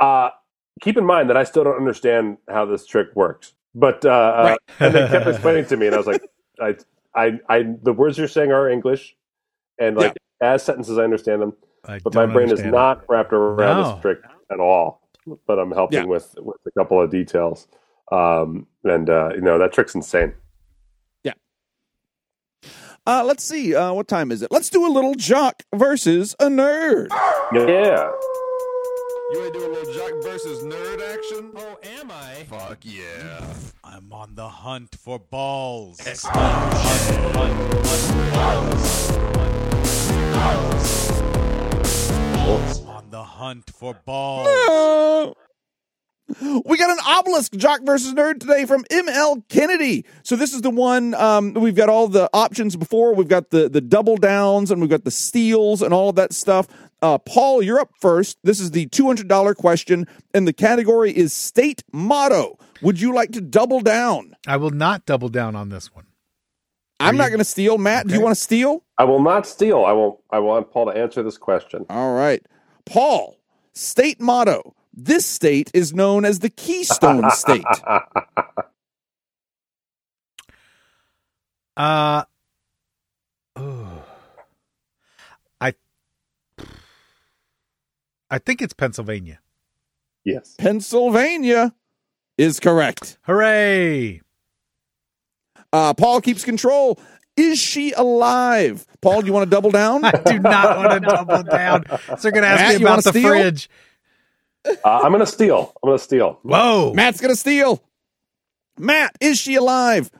uh, 0.00 0.30
"Keep 0.82 0.98
in 0.98 1.04
mind 1.04 1.30
that 1.30 1.36
I 1.36 1.44
still 1.44 1.64
don't 1.64 1.76
understand 1.76 2.38
how 2.48 2.64
this 2.66 2.86
trick 2.86 3.08
works." 3.14 3.54
But 3.74 4.04
uh, 4.04 4.10
uh, 4.10 4.56
and 4.80 4.94
they 4.94 5.06
kept 5.08 5.26
explaining 5.28 5.66
to 5.66 5.76
me, 5.76 5.86
and 5.86 5.94
I 5.94 5.98
was 5.98 6.06
like, 6.06 6.22
"I, 6.60 6.76
I, 7.14 7.40
I, 7.48 7.62
the 7.82 7.92
words 7.92 8.18
you're 8.18 8.28
saying 8.28 8.52
are 8.52 8.68
English, 8.68 9.16
and 9.78 9.96
like 9.96 10.16
as 10.40 10.62
sentences, 10.62 10.98
I 10.98 11.04
understand 11.04 11.42
them, 11.42 11.54
I 11.86 11.98
but 12.00 12.14
my 12.14 12.26
brain 12.26 12.46
is 12.46 12.52
understand 12.52 12.74
it. 12.74 12.78
not 12.78 13.04
wrapped 13.08 13.32
around 13.32 13.76
No. 13.78 13.92
this 13.94 14.02
trick 14.02 14.18
at 14.52 14.60
all." 14.60 15.00
But 15.46 15.58
I'm 15.58 15.70
helping 15.70 15.98
Yeah. 16.00 16.04
with 16.06 16.34
with 16.38 16.56
a 16.66 16.70
couple 16.78 17.00
of 17.00 17.10
details, 17.10 17.68
um, 18.10 18.66
and 18.84 19.08
uh, 19.10 19.30
you 19.34 19.42
know 19.42 19.58
that 19.58 19.72
trick's 19.72 19.94
insane. 19.94 20.34
Uh, 23.06 23.24
let's 23.24 23.42
see, 23.42 23.74
uh, 23.74 23.92
what 23.92 24.06
time 24.06 24.30
is 24.30 24.42
it? 24.42 24.52
Let's 24.52 24.68
do 24.68 24.86
a 24.86 24.92
little 24.92 25.14
jock 25.14 25.62
versus 25.74 26.36
a 26.38 26.46
nerd. 26.46 27.08
Yeah. 27.52 28.10
You 29.32 29.40
want 29.40 29.54
to 29.54 29.58
do 29.58 29.66
a 29.66 29.72
little 29.72 29.94
jock 29.94 30.22
versus 30.22 30.62
nerd 30.64 31.00
action? 31.14 31.50
Oh, 31.56 31.78
am 31.82 32.10
I? 32.10 32.44
Fuck 32.48 32.78
yeah. 32.82 33.46
I'm 33.82 34.12
on 34.12 34.34
the 34.34 34.48
hunt 34.48 34.94
for 34.96 35.18
balls. 35.18 35.98
I'm 36.04 36.36
on 42.86 43.10
the 43.10 43.22
hunt 43.24 43.70
for 43.70 43.94
balls. 43.94 44.46
Uh, 44.46 45.32
we 46.40 46.76
got 46.76 46.90
an 46.90 46.98
obelisk 47.06 47.52
jock 47.54 47.82
versus 47.82 48.14
nerd 48.14 48.40
today 48.40 48.64
from 48.66 48.84
ML 48.84 49.42
Kennedy. 49.48 50.04
So 50.22 50.36
this 50.36 50.52
is 50.52 50.62
the 50.62 50.70
one 50.70 51.14
um, 51.14 51.54
we've 51.54 51.74
got 51.74 51.88
all 51.88 52.08
the 52.08 52.28
options 52.32 52.76
before. 52.76 53.14
We've 53.14 53.28
got 53.28 53.50
the 53.50 53.68
the 53.68 53.80
double 53.80 54.16
downs 54.16 54.70
and 54.70 54.80
we've 54.80 54.90
got 54.90 55.04
the 55.04 55.10
steals 55.10 55.82
and 55.82 55.92
all 55.92 56.10
of 56.10 56.16
that 56.16 56.32
stuff. 56.32 56.66
Uh, 57.02 57.18
Paul, 57.18 57.62
you're 57.62 57.80
up 57.80 57.90
first. 58.00 58.38
This 58.44 58.60
is 58.60 58.72
the 58.72 58.86
two 58.86 59.06
hundred 59.06 59.28
dollar 59.28 59.54
question, 59.54 60.06
and 60.34 60.46
the 60.46 60.52
category 60.52 61.16
is 61.16 61.32
state 61.32 61.82
motto. 61.92 62.58
Would 62.82 63.00
you 63.00 63.14
like 63.14 63.32
to 63.32 63.40
double 63.40 63.80
down? 63.80 64.36
I 64.46 64.56
will 64.56 64.70
not 64.70 65.06
double 65.06 65.28
down 65.28 65.56
on 65.56 65.70
this 65.70 65.94
one. 65.94 66.06
I'm 66.98 67.16
not 67.16 67.28
going 67.28 67.38
to 67.38 67.44
steal. 67.44 67.78
Matt, 67.78 68.06
do 68.06 68.14
you 68.14 68.20
want 68.20 68.36
to 68.36 68.40
steal? 68.40 68.84
I 68.98 69.04
will 69.04 69.22
not 69.22 69.46
steal. 69.46 69.84
I 69.86 69.92
will. 69.92 70.22
I 70.30 70.38
want 70.38 70.70
Paul 70.70 70.92
to 70.92 70.92
answer 70.92 71.22
this 71.22 71.38
question. 71.38 71.86
All 71.88 72.14
right, 72.14 72.44
Paul. 72.84 73.38
State 73.72 74.20
motto. 74.20 74.74
This 74.92 75.24
state 75.26 75.70
is 75.72 75.94
known 75.94 76.24
as 76.24 76.40
the 76.40 76.50
Keystone 76.50 77.30
State. 77.30 77.64
Uh 81.76 82.24
oh. 83.56 84.04
I 85.60 85.74
I 88.30 88.38
think 88.38 88.60
it's 88.62 88.72
Pennsylvania. 88.74 89.38
yes. 90.24 90.54
Pennsylvania 90.58 91.74
is 92.36 92.60
correct. 92.60 93.18
Hooray! 93.22 94.20
Uh, 95.72 95.94
Paul 95.94 96.20
keeps 96.20 96.44
control. 96.44 96.98
Is 97.36 97.58
she 97.58 97.92
alive? 97.92 98.86
Paul, 99.00 99.20
do 99.20 99.26
you 99.28 99.32
want 99.32 99.44
to 99.48 99.50
double 99.50 99.70
down? 99.70 100.04
I 100.06 100.10
do 100.10 100.38
not 100.40 100.76
want 100.76 100.90
to 100.92 101.00
double 101.08 101.42
down. 101.44 101.84
So 101.88 102.16
they're 102.16 102.32
going 102.32 102.42
to 102.42 102.48
ask 102.48 102.60
Matt, 102.60 102.74
me 102.74 102.80
you 102.80 102.84
wanna 102.86 102.94
about 102.96 103.04
the 103.04 103.10
steal? 103.10 103.28
fridge. 103.28 103.70
Uh, 104.66 104.74
I'm 104.84 105.10
going 105.12 105.20
to 105.20 105.26
steal. 105.26 105.72
I'm 105.82 105.88
going 105.88 105.98
to 105.98 106.04
steal. 106.04 106.38
Whoa! 106.42 106.92
Matt's 106.94 107.20
going 107.20 107.32
to 107.32 107.38
steal. 107.38 107.82
Matt, 108.78 109.16
is 109.20 109.38
she 109.38 109.54
alive? 109.56 110.10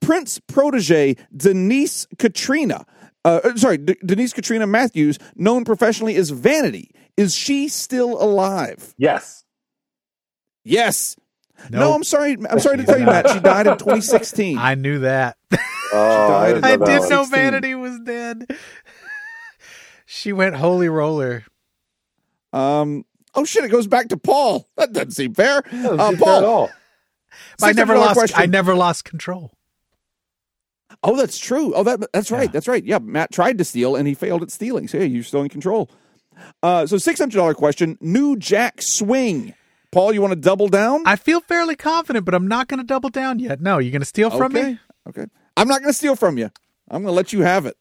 Prince 0.00 0.38
protege 0.46 1.16
Denise 1.36 2.06
Katrina, 2.18 2.84
uh, 3.24 3.40
uh, 3.42 3.56
sorry, 3.56 3.78
D- 3.78 3.96
Denise 4.04 4.32
Katrina 4.32 4.66
Matthews, 4.66 5.18
known 5.34 5.64
professionally 5.64 6.16
as 6.16 6.30
Vanity, 6.30 6.90
is 7.16 7.34
she 7.34 7.68
still 7.68 8.22
alive? 8.22 8.94
Yes. 8.98 9.44
Yes. 10.64 11.16
No, 11.70 11.94
I'm 11.94 12.04
sorry. 12.04 12.36
I'm 12.50 12.60
sorry 12.60 12.76
to 12.76 12.84
tell 12.84 12.98
you, 12.98 13.06
Matt. 13.06 13.30
She 13.30 13.40
died 13.40 13.66
in 13.66 13.78
2016. 13.78 14.58
I 14.58 14.74
knew 14.74 15.00
that. 15.00 15.36
Oh, 15.92 16.28
died 16.28 16.54
didn't 16.54 16.64
I 16.64 16.76
know 16.76 16.84
did 16.84 17.10
know 17.10 17.24
Vanity 17.24 17.74
was 17.76 18.00
dead. 18.00 18.44
she 20.04 20.32
went 20.32 20.56
holy 20.56 20.88
roller. 20.88 21.44
Um. 22.52 23.04
Oh 23.36 23.44
shit! 23.44 23.64
It 23.64 23.68
goes 23.70 23.86
back 23.86 24.08
to 24.08 24.16
Paul. 24.16 24.66
That 24.76 24.92
doesn't 24.92 25.12
seem 25.12 25.34
fair. 25.34 25.62
Doesn't 25.62 26.00
Uh, 26.00 26.10
seem 26.10 26.18
Paul, 26.18 26.44
all. 26.44 26.70
I 27.62 27.72
never 27.72 27.96
lost. 27.96 28.14
question. 28.14 28.40
I 28.40 28.46
never 28.46 28.74
lost 28.74 29.04
control. 29.04 29.52
Oh, 31.02 31.16
that's 31.16 31.38
true. 31.38 31.74
Oh, 31.74 31.82
that 31.84 32.00
that's 32.12 32.30
right. 32.30 32.44
Yeah. 32.48 32.52
That's 32.52 32.68
right. 32.68 32.84
Yeah, 32.84 32.98
Matt 32.98 33.30
tried 33.32 33.58
to 33.58 33.64
steal 33.64 33.96
and 33.96 34.08
he 34.08 34.14
failed 34.14 34.42
at 34.42 34.50
stealing. 34.50 34.88
So 34.88 34.98
yeah, 34.98 35.04
you're 35.04 35.22
still 35.22 35.42
in 35.42 35.48
control. 35.48 35.90
Uh, 36.62 36.86
so 36.86 36.98
six 36.98 37.18
hundred 37.20 37.36
dollar 37.38 37.54
question. 37.54 37.98
New 38.00 38.36
Jack 38.36 38.76
Swing. 38.80 39.54
Paul, 39.92 40.12
you 40.12 40.20
want 40.20 40.32
to 40.32 40.40
double 40.40 40.68
down? 40.68 41.02
I 41.06 41.16
feel 41.16 41.40
fairly 41.40 41.76
confident, 41.76 42.24
but 42.26 42.34
I'm 42.34 42.48
not 42.48 42.68
going 42.68 42.80
to 42.80 42.84
double 42.86 43.08
down 43.08 43.38
yet. 43.38 43.60
No, 43.60 43.78
you're 43.78 43.92
going 43.92 44.02
to 44.02 44.06
steal 44.06 44.30
from 44.30 44.54
okay. 44.54 44.72
me? 44.72 44.78
Okay. 45.08 45.26
I'm 45.56 45.68
not 45.68 45.80
going 45.80 45.90
to 45.92 45.96
steal 45.96 46.16
from 46.16 46.36
you. 46.36 46.50
I'm 46.90 47.02
going 47.02 47.12
to 47.12 47.16
let 47.16 47.32
you 47.32 47.40
have 47.42 47.64
it. 47.66 47.76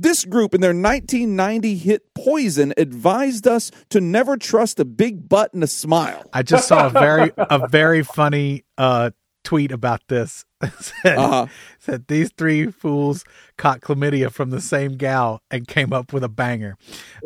This 0.00 0.24
group, 0.24 0.54
in 0.54 0.62
their 0.62 0.70
1990 0.70 1.76
hit 1.76 2.14
Poison, 2.14 2.72
advised 2.78 3.46
us 3.46 3.70
to 3.90 4.00
never 4.00 4.38
trust 4.38 4.80
a 4.80 4.86
big 4.86 5.28
butt 5.28 5.52
and 5.52 5.62
a 5.62 5.66
smile. 5.66 6.24
I 6.32 6.42
just 6.42 6.66
saw 6.68 6.86
a 6.86 6.90
very 6.90 7.32
a 7.36 7.68
very 7.68 8.02
funny 8.02 8.64
uh, 8.78 9.10
tweet 9.44 9.70
about 9.72 10.00
this. 10.08 10.46
said, 10.80 11.18
Uh-huh. 11.18 11.46
said 11.78 12.06
these 12.08 12.30
three 12.36 12.70
fools 12.70 13.24
caught 13.58 13.82
chlamydia 13.82 14.30
from 14.32 14.48
the 14.48 14.60
same 14.62 14.96
gal 14.96 15.42
and 15.50 15.68
came 15.68 15.92
up 15.92 16.14
with 16.14 16.24
a 16.24 16.28
banger. 16.30 16.78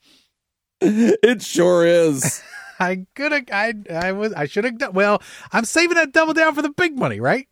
It 0.81 1.41
sure 1.41 1.87
is. 1.87 2.43
I 2.79 3.07
could 3.15 3.33
have. 3.33 3.45
I 3.53 3.75
I 3.91 4.13
was. 4.13 4.33
I 4.33 4.47
should 4.47 4.65
have. 4.65 4.79
done 4.79 4.93
Well, 4.93 5.23
I'm 5.53 5.65
saving 5.65 5.97
that 5.97 6.13
double 6.13 6.35
down 6.35 6.55
for 6.55 6.63
the 6.63 6.71
big 6.71 6.97
money, 6.99 7.21
right? 7.21 7.49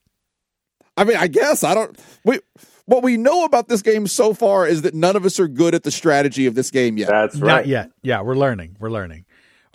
I 0.96 1.04
mean, 1.04 1.16
I 1.16 1.26
guess 1.26 1.64
I 1.64 1.74
don't. 1.74 1.98
We, 2.24 2.40
what 2.86 3.02
we 3.02 3.16
know 3.16 3.44
about 3.44 3.68
this 3.68 3.82
game 3.82 4.06
so 4.06 4.34
far 4.34 4.66
is 4.66 4.82
that 4.82 4.94
none 4.94 5.16
of 5.16 5.24
us 5.24 5.40
are 5.40 5.48
good 5.48 5.74
at 5.74 5.84
the 5.84 5.90
strategy 5.90 6.46
of 6.46 6.54
this 6.54 6.70
game 6.70 6.98
yet. 6.98 7.08
That's 7.08 7.36
right. 7.36 7.48
Not 7.48 7.66
yet. 7.66 7.90
Yeah, 8.02 8.22
we're 8.22 8.34
learning. 8.34 8.76
We're 8.78 8.90
learning. 8.90 9.24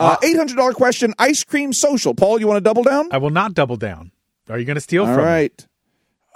Uh, 0.00 0.16
$800 0.18 0.74
question 0.74 1.12
Ice 1.18 1.42
Cream 1.42 1.72
Social. 1.72 2.14
Paul, 2.14 2.38
you 2.38 2.46
want 2.46 2.58
to 2.58 2.60
double 2.60 2.84
down? 2.84 3.08
I 3.10 3.18
will 3.18 3.30
not 3.30 3.54
double 3.54 3.76
down. 3.76 4.12
Are 4.48 4.58
you 4.58 4.64
going 4.64 4.76
to 4.76 4.80
steal 4.80 5.02
All 5.04 5.14
from 5.14 5.24
me? 5.24 5.24
right. 5.24 5.66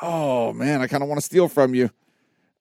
Oh, 0.00 0.52
man, 0.52 0.80
I 0.80 0.88
kind 0.88 1.02
of 1.02 1.08
want 1.08 1.20
to 1.20 1.24
steal 1.24 1.46
from 1.48 1.74
you. 1.74 1.90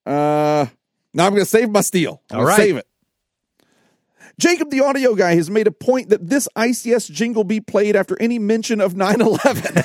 Uh, 0.05 0.67
now 1.13 1.25
I'm 1.25 1.31
going 1.31 1.41
to 1.41 1.45
save 1.45 1.71
my 1.71 1.81
steal. 1.81 2.21
I'm 2.29 2.45
All. 2.45 2.57
Save 2.57 2.77
it. 2.77 2.87
Jacob, 4.39 4.69
the 4.71 4.81
audio 4.81 5.13
guy, 5.15 5.35
has 5.35 5.49
made 5.49 5.67
a 5.67 5.71
point 5.71 6.09
that 6.09 6.29
this 6.29 6.47
ICS 6.55 7.11
jingle 7.11 7.43
be 7.43 7.59
played 7.59 7.95
after 7.95 8.19
any 8.21 8.39
mention 8.39 8.81
of 8.81 8.95
9 8.95 9.21
11. 9.21 9.77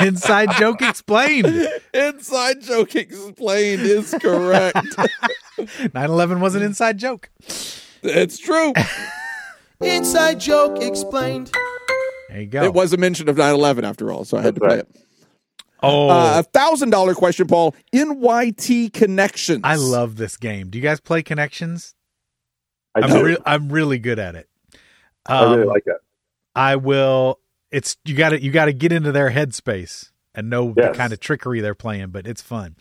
Inside 0.06 0.50
joke 0.58 0.82
explained. 0.82 1.68
Inside 1.94 2.60
joke 2.62 2.94
explained 2.96 3.82
is 3.82 4.14
correct. 4.20 4.76
9/11 5.58 6.40
was 6.40 6.54
an 6.54 6.62
inside 6.62 6.98
joke. 6.98 7.30
it's 8.02 8.38
true. 8.38 8.72
Inside 9.80 10.40
joke 10.40 10.80
explained. 10.82 11.50
There 12.28 12.40
you 12.40 12.46
go. 12.46 12.64
It 12.64 12.72
was 12.74 12.92
a 12.92 12.96
mention 12.96 13.28
of 13.28 13.36
9 13.36 13.54
11 13.54 13.84
after 13.84 14.10
all, 14.12 14.24
so 14.24 14.36
I 14.38 14.42
had 14.42 14.54
to 14.56 14.60
That's 14.60 14.72
play 14.74 14.78
it. 14.80 15.06
Oh, 15.82 16.08
Uh, 16.10 16.38
A 16.40 16.42
thousand 16.42 16.90
dollar 16.90 17.14
question, 17.14 17.46
Paul. 17.46 17.74
NYT 17.94 18.92
connections. 18.92 19.60
I 19.64 19.76
love 19.76 20.16
this 20.16 20.36
game. 20.36 20.68
Do 20.68 20.78
you 20.78 20.82
guys 20.82 21.00
play 21.00 21.22
Connections? 21.22 21.94
I, 22.94 23.00
I'm 23.02 23.22
re- 23.24 23.36
I'm 23.46 23.68
really 23.70 23.98
good 23.98 24.18
at 24.18 24.34
it. 24.34 24.48
I 25.26 25.42
really 25.44 25.62
Um, 25.62 25.68
like 25.68 25.84
it. 25.86 25.96
I 26.54 26.76
will. 26.76 27.38
It's 27.70 27.96
you 28.04 28.14
got 28.16 28.30
to 28.30 28.42
you 28.42 28.50
got 28.50 28.64
to 28.66 28.72
get 28.72 28.92
into 28.92 29.12
their 29.12 29.30
headspace 29.30 30.10
and 30.34 30.50
know 30.50 30.72
the 30.72 30.90
kind 30.94 31.12
of 31.12 31.20
trickery 31.20 31.60
they're 31.60 31.74
playing, 31.74 32.08
but 32.08 32.26
it's 32.26 32.42
fun. 32.42 32.76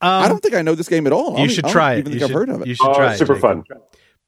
I 0.00 0.24
Um, 0.24 0.28
don't 0.30 0.42
think 0.42 0.54
I 0.54 0.62
know 0.62 0.74
this 0.74 0.88
game 0.88 1.06
at 1.06 1.12
all. 1.12 1.32
You 1.32 1.36
don't- 1.38 1.48
should 1.50 1.64
I 1.64 1.68
don't 1.68 1.72
try 1.72 1.92
it. 1.94 1.98
Even 2.00 2.12
You 2.12 2.18
think 2.18 2.28
should, 2.28 2.30
I've 2.30 2.34
heard 2.40 2.48
of 2.50 2.60
it. 2.62 2.66
You 2.68 2.74
should 2.74 2.88
Oh, 2.88 2.94
try 2.94 3.12
it's 3.12 3.20
it. 3.20 3.26
super 3.26 3.38
fun. 3.40 3.64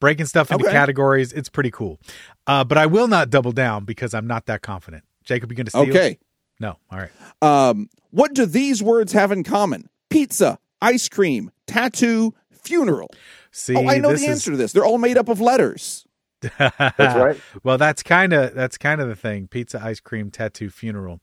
Breaking 0.01 0.27
stuff 0.27 0.51
into 0.51 0.65
Okay. 0.65 0.73
categories. 0.73 1.33
It's 1.33 1.49
pretty 1.49 1.71
cool. 1.71 1.99
Uh, 2.47 2.65
but 2.65 2.77
I 2.79 2.85
will 2.87 3.09
not 3.09 3.31
double 3.31 3.53
down 3.53 3.85
because 3.85 4.13
I'm 4.15 4.27
not 4.27 4.47
that 4.47 4.61
confident. 4.63 5.05
Jacob, 5.25 5.51
you 5.51 5.57
going 5.57 5.65
to 5.67 5.71
steal? 5.71 5.83
Okay. 5.89 6.19
No. 6.61 6.77
All 6.91 6.99
right. 6.99 7.11
Um, 7.43 7.89
what 8.11 8.35
do 8.35 8.45
these 8.47 8.83
words 8.83 9.13
have 9.13 9.33
in 9.33 9.43
common? 9.43 9.89
Pizza, 10.11 10.59
ice 10.83 11.09
cream, 11.09 11.51
tattoo, 11.67 12.35
funeral. 12.53 13.11
See, 13.59 13.75
oh, 13.75 13.89
I 13.89 13.97
know 13.99 14.11
this 14.11 14.21
the 14.21 14.27
is- 14.27 14.33
answer 14.33 14.51
to 14.51 14.57
this. 14.59 14.73
They're 14.73 14.85
all 14.85 14.99
made 14.99 15.17
up 15.17 15.29
of 15.31 15.41
letters. 15.41 16.05
That's 16.59 16.99
right. 16.99 17.41
Well, 17.65 17.79
that's 17.79 18.03
kind 18.03 18.35
of 18.35 18.55
that's 18.55 18.77
kind 18.77 19.01
of 19.01 19.09
the 19.09 19.17
thing. 19.17 19.49
Pizza, 19.49 19.81
ice 19.83 19.99
cream, 20.01 20.31
tattoo, 20.31 20.69
funeral. 20.69 21.21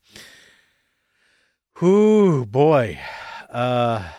Whoo, 1.79 2.45
boy. 2.45 2.99
Uh 3.49 4.09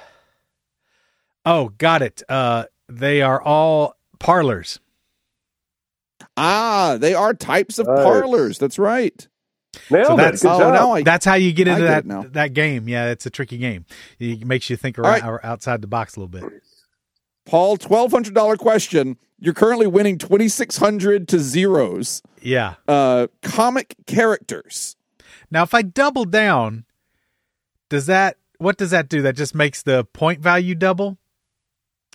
Oh, 1.44 1.70
got 1.70 2.02
it. 2.02 2.22
Uh 2.28 2.66
they 2.88 3.20
are 3.22 3.42
all 3.42 3.96
parlors. 4.20 4.78
Ah, 6.36 6.96
they 7.00 7.14
are 7.14 7.34
types 7.34 7.78
of 7.80 7.86
Nice. 7.88 8.04
parlors. 8.04 8.58
That's 8.58 8.78
right. 8.78 9.26
Nailed 9.90 10.06
So 10.06 10.16
that's- 10.16 10.42
Good 10.42 10.48
oh, 10.50 10.72
now 10.72 10.92
I 10.92 11.02
That's 11.02 11.24
how 11.24 11.34
you 11.34 11.52
get 11.52 11.66
into 11.66 11.80
get 11.82 11.86
that 11.88 11.98
it 12.04 12.06
now. 12.06 12.22
that 12.32 12.52
game. 12.54 12.88
Yeah, 12.88 13.10
it's 13.10 13.26
a 13.26 13.30
tricky 13.30 13.58
game. 13.58 13.84
It 14.20 14.46
makes 14.46 14.70
you 14.70 14.76
think 14.76 14.98
around, 15.00 15.22
right. 15.28 15.40
outside 15.44 15.82
the 15.82 15.88
box 15.88 16.16
a 16.16 16.20
little 16.20 16.28
bit. 16.40 16.62
Paul, 17.46 17.76
twelve 17.76 18.10
hundred 18.12 18.34
dollar 18.34 18.56
question. 18.56 19.16
You're 19.38 19.54
currently 19.54 19.86
winning 19.86 20.18
twenty 20.18 20.48
six 20.48 20.78
hundred 20.78 21.28
to 21.28 21.38
zeros. 21.38 22.22
Yeah. 22.40 22.74
Uh, 22.88 23.26
comic 23.42 23.94
characters. 24.06 24.96
Now, 25.50 25.62
if 25.62 25.74
I 25.74 25.82
double 25.82 26.24
down, 26.24 26.84
does 27.90 28.06
that 28.06 28.38
what 28.58 28.76
does 28.78 28.90
that 28.90 29.08
do? 29.08 29.20
That 29.22 29.36
just 29.36 29.54
makes 29.54 29.82
the 29.82 30.04
point 30.04 30.40
value 30.40 30.74
double? 30.74 31.18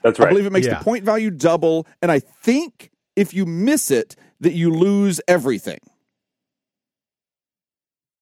That's 0.01 0.17
right. 0.17 0.27
I 0.27 0.31
believe 0.31 0.45
it 0.45 0.51
makes 0.51 0.65
Yeah. 0.67 0.79
the 0.79 0.83
point 0.83 1.03
value 1.03 1.29
double, 1.29 1.85
and 2.01 2.11
I 2.11 2.19
think 2.19 2.89
if 3.15 3.33
you 3.33 3.45
miss 3.45 3.91
it, 3.91 4.15
that 4.39 4.53
you 4.53 4.71
lose 4.71 5.19
everything. 5.27 5.79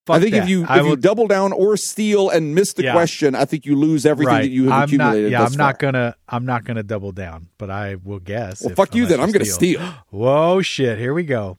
I 0.09 0.13
Fuck 0.15 0.21
think 0.23 0.35
if 0.35 0.49
you 0.49 0.63
if 0.63 0.69
I 0.69 0.81
you 0.81 0.95
double 0.95 1.27
down 1.27 1.51
or 1.51 1.75
steal 1.77 2.29
and 2.29 2.53
miss 2.55 2.73
the 2.73 2.83
Yeah. 2.83 2.93
question, 2.93 3.35
I 3.35 3.45
think 3.45 3.65
you 3.65 3.75
lose 3.75 4.05
everything 4.05 4.33
right. 4.33 4.41
that 4.43 4.49
you 4.49 4.65
have 4.65 4.73
I'm 4.73 4.83
accumulated. 4.85 5.31
Not, 5.31 5.31
yeah, 5.31 5.43
thus 5.43 5.53
I'm 5.53 5.57
not 5.57 5.79
gonna. 5.79 6.15
I'm 6.29 6.45
not 6.45 6.63
gonna 6.63 6.83
double 6.83 7.11
down, 7.11 7.47
but 7.57 7.69
I 7.69 7.95
will 8.03 8.19
guess. 8.19 8.61
Well, 8.61 8.71
if- 8.71 8.75
fuck 8.77 8.95
you 8.95 9.05
then. 9.05 9.19
I'm 9.19 9.31
gonna 9.31 9.45
steal. 9.45 9.79
Whoa, 10.09 10.61
shit! 10.61 10.97
Here 10.99 11.13
we 11.13 11.23
go. 11.23 11.57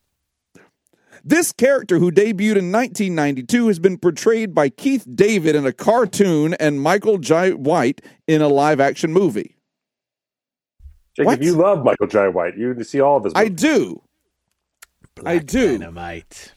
This 1.24 1.52
character, 1.52 1.98
who 1.98 2.10
debuted 2.12 2.56
in 2.56 2.72
1992, 2.72 3.66
has 3.68 3.78
been 3.78 3.98
portrayed 3.98 4.54
by 4.54 4.68
Keith 4.68 5.04
David 5.14 5.56
in 5.56 5.66
a 5.66 5.72
cartoon 5.72 6.54
and 6.54 6.80
Michael 6.80 7.18
Jai 7.18 7.50
White 7.50 8.00
in 8.26 8.40
a 8.40 8.48
live-action 8.48 9.12
movie. 9.12 9.56
Jacob, 11.16 11.26
What? 11.26 11.42
you 11.42 11.54
love 11.54 11.84
Michael 11.84 12.06
Jai 12.06 12.28
White. 12.28 12.56
You 12.56 12.82
see 12.84 13.00
all 13.00 13.16
of 13.18 13.24
his. 13.24 13.32
I 13.34 13.44
movies. 13.44 13.60
do. 13.60 14.02
I 15.26 15.38
do. 15.38 15.78
Dynamite. 15.78 16.54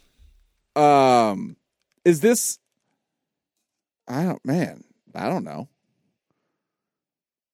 Um, 0.76 1.58
is 2.06 2.22
this? 2.22 2.60
I 4.08 4.24
don't, 4.24 4.44
man. 4.46 4.84
I 5.16 5.30
don't 5.30 5.44
know. 5.44 5.68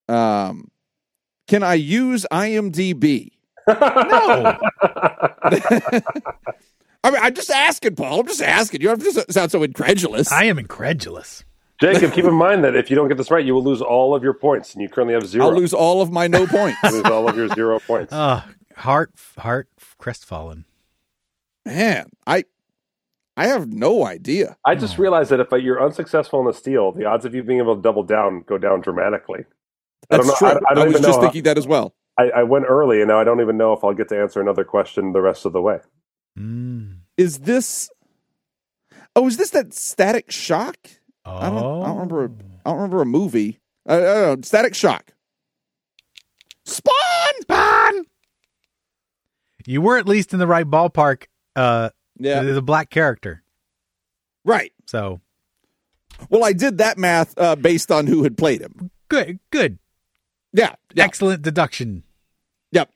Um, 0.07 0.69
can 1.47 1.63
I 1.63 1.73
use 1.75 2.25
IMDb? 2.31 3.31
No. 3.67 3.75
I 7.03 7.11
mean, 7.11 7.21
I'm 7.21 7.33
just 7.33 7.51
asking, 7.51 7.95
Paul. 7.95 8.21
I'm 8.21 8.27
just 8.27 8.41
asking. 8.41 8.81
You 8.81 8.87
don't 8.87 9.01
have 9.01 9.25
to 9.25 9.33
sound 9.33 9.51
so 9.51 9.63
incredulous. 9.63 10.31
I 10.31 10.45
am 10.45 10.57
incredulous. 10.57 11.43
Jacob, 11.79 12.11
keep 12.13 12.25
in 12.25 12.33
mind 12.33 12.63
that 12.63 12.75
if 12.75 12.89
you 12.89 12.95
don't 12.95 13.07
get 13.07 13.17
this 13.17 13.29
right, 13.29 13.45
you 13.45 13.53
will 13.53 13.63
lose 13.63 13.81
all 13.81 14.15
of 14.15 14.23
your 14.23 14.33
points, 14.33 14.73
and 14.73 14.81
you 14.81 14.89
currently 14.89 15.13
have 15.13 15.27
0 15.27 15.45
I'll 15.45 15.53
lose 15.55 15.73
all 15.73 16.01
of 16.01 16.11
my 16.11 16.27
no 16.27 16.47
points. 16.47 16.77
Lose 16.91 17.03
all 17.05 17.29
of 17.29 17.37
your 17.37 17.49
zero 17.49 17.79
points. 17.79 18.11
Uh 18.11 18.41
heart, 18.77 19.11
heart, 19.37 19.67
crestfallen. 19.97 20.65
Man, 21.65 22.09
I, 22.25 22.45
I 23.37 23.47
have 23.47 23.71
no 23.71 24.05
idea. 24.05 24.57
I 24.65 24.75
just 24.75 24.97
realized 24.97 25.29
that 25.29 25.39
if 25.39 25.47
you're 25.51 25.81
unsuccessful 25.83 26.41
in 26.41 26.47
a 26.47 26.53
steal, 26.53 26.91
the 26.91 27.05
odds 27.05 27.23
of 27.23 27.35
you 27.35 27.43
being 27.43 27.59
able 27.59 27.75
to 27.75 27.81
double 27.81 28.03
down 28.03 28.43
go 28.47 28.57
down 28.57 28.81
dramatically. 28.81 29.45
I 30.09 30.17
don't 30.17 30.27
That's 30.27 30.41
know- 30.41 30.49
true. 30.51 30.59
I- 30.59 30.69
I 30.69 30.71
I, 30.71 30.73
don't 30.73 30.85
was 30.87 30.93
even 30.95 31.03
just 31.03 31.17
know 31.19 31.21
thinking 31.21 31.43
that 31.43 31.57
as 31.57 31.67
well. 31.67 31.93
I, 32.19 32.29
I 32.31 32.43
went 32.43 32.65
early, 32.67 32.99
and 33.01 33.07
now 33.09 33.19
I 33.19 33.23
don't 33.23 33.41
even 33.41 33.57
know 33.57 33.73
if 33.73 33.83
I'll 33.83 33.93
get 33.93 34.09
to 34.09 34.19
answer 34.19 34.41
another 34.41 34.63
question 34.63 35.13
the 35.13 35.21
rest 35.21 35.45
of 35.45 35.53
the 35.53 35.61
way. 35.61 35.79
Mm. 36.37 36.97
Is 37.15 37.39
this? 37.39 37.89
Oh, 39.15 39.27
is 39.27 39.37
this 39.37 39.51
that 39.51 39.71
Static 39.73 40.31
Shock? 40.31 40.77
Oh. 41.25 41.35
I 41.37 41.49
don't. 41.51 41.83
I 41.83 41.85
don't 41.87 42.11
remember. 42.11 42.43
I 42.65 42.69
don't 42.71 42.77
remember 42.77 43.01
a 43.03 43.05
movie. 43.05 43.59
I, 43.85 43.95
I 43.97 43.99
don't 43.99 44.39
know. 44.39 44.41
Static 44.43 44.73
Shock. 44.73 45.13
Spawn. 46.65 46.93
Spawn. 47.41 48.05
You 49.65 49.81
were 49.81 49.97
at 49.97 50.07
least 50.07 50.33
in 50.33 50.39
the 50.39 50.47
right 50.47 50.65
ballpark. 50.65 51.25
Uh, 51.55 51.89
Yeah. 52.19 52.41
a 52.41 52.61
black 52.61 52.89
character. 52.89 53.43
Right. 54.43 54.71
So 54.85 55.19
Well, 56.29 56.43
I 56.43 56.53
did 56.53 56.77
that 56.79 56.97
math 56.97 57.33
uh, 57.37 57.55
based 57.55 57.91
on 57.91 58.07
who 58.07 58.23
had 58.23 58.37
played 58.37 58.61
him. 58.61 58.91
good, 59.09 59.39
good, 59.51 59.77
Yeah. 60.53 60.75
Yeah. 60.93 61.03
excellent 61.03 61.41
deduction. 61.41 62.03
Yep. 62.71 62.91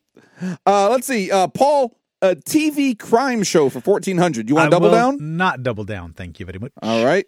Uh, 0.65 0.89
let's 0.89 1.07
see. 1.07 1.29
Uh, 1.31 1.47
Paul, 1.47 1.97
a 2.21 2.35
TV 2.35 2.97
crime 2.97 3.43
show 3.43 3.69
for 3.69 3.79
fourteen 3.81 4.17
hundred. 4.17 4.49
You 4.49 4.55
want 4.55 4.67
to 4.67 4.71
double 4.71 4.91
down? 4.91 5.17
Not 5.37 5.63
double 5.63 5.83
down. 5.83 6.13
Thank 6.13 6.39
you 6.39 6.45
very 6.45 6.59
much. 6.59 6.71
All 6.81 7.05
right. 7.05 7.25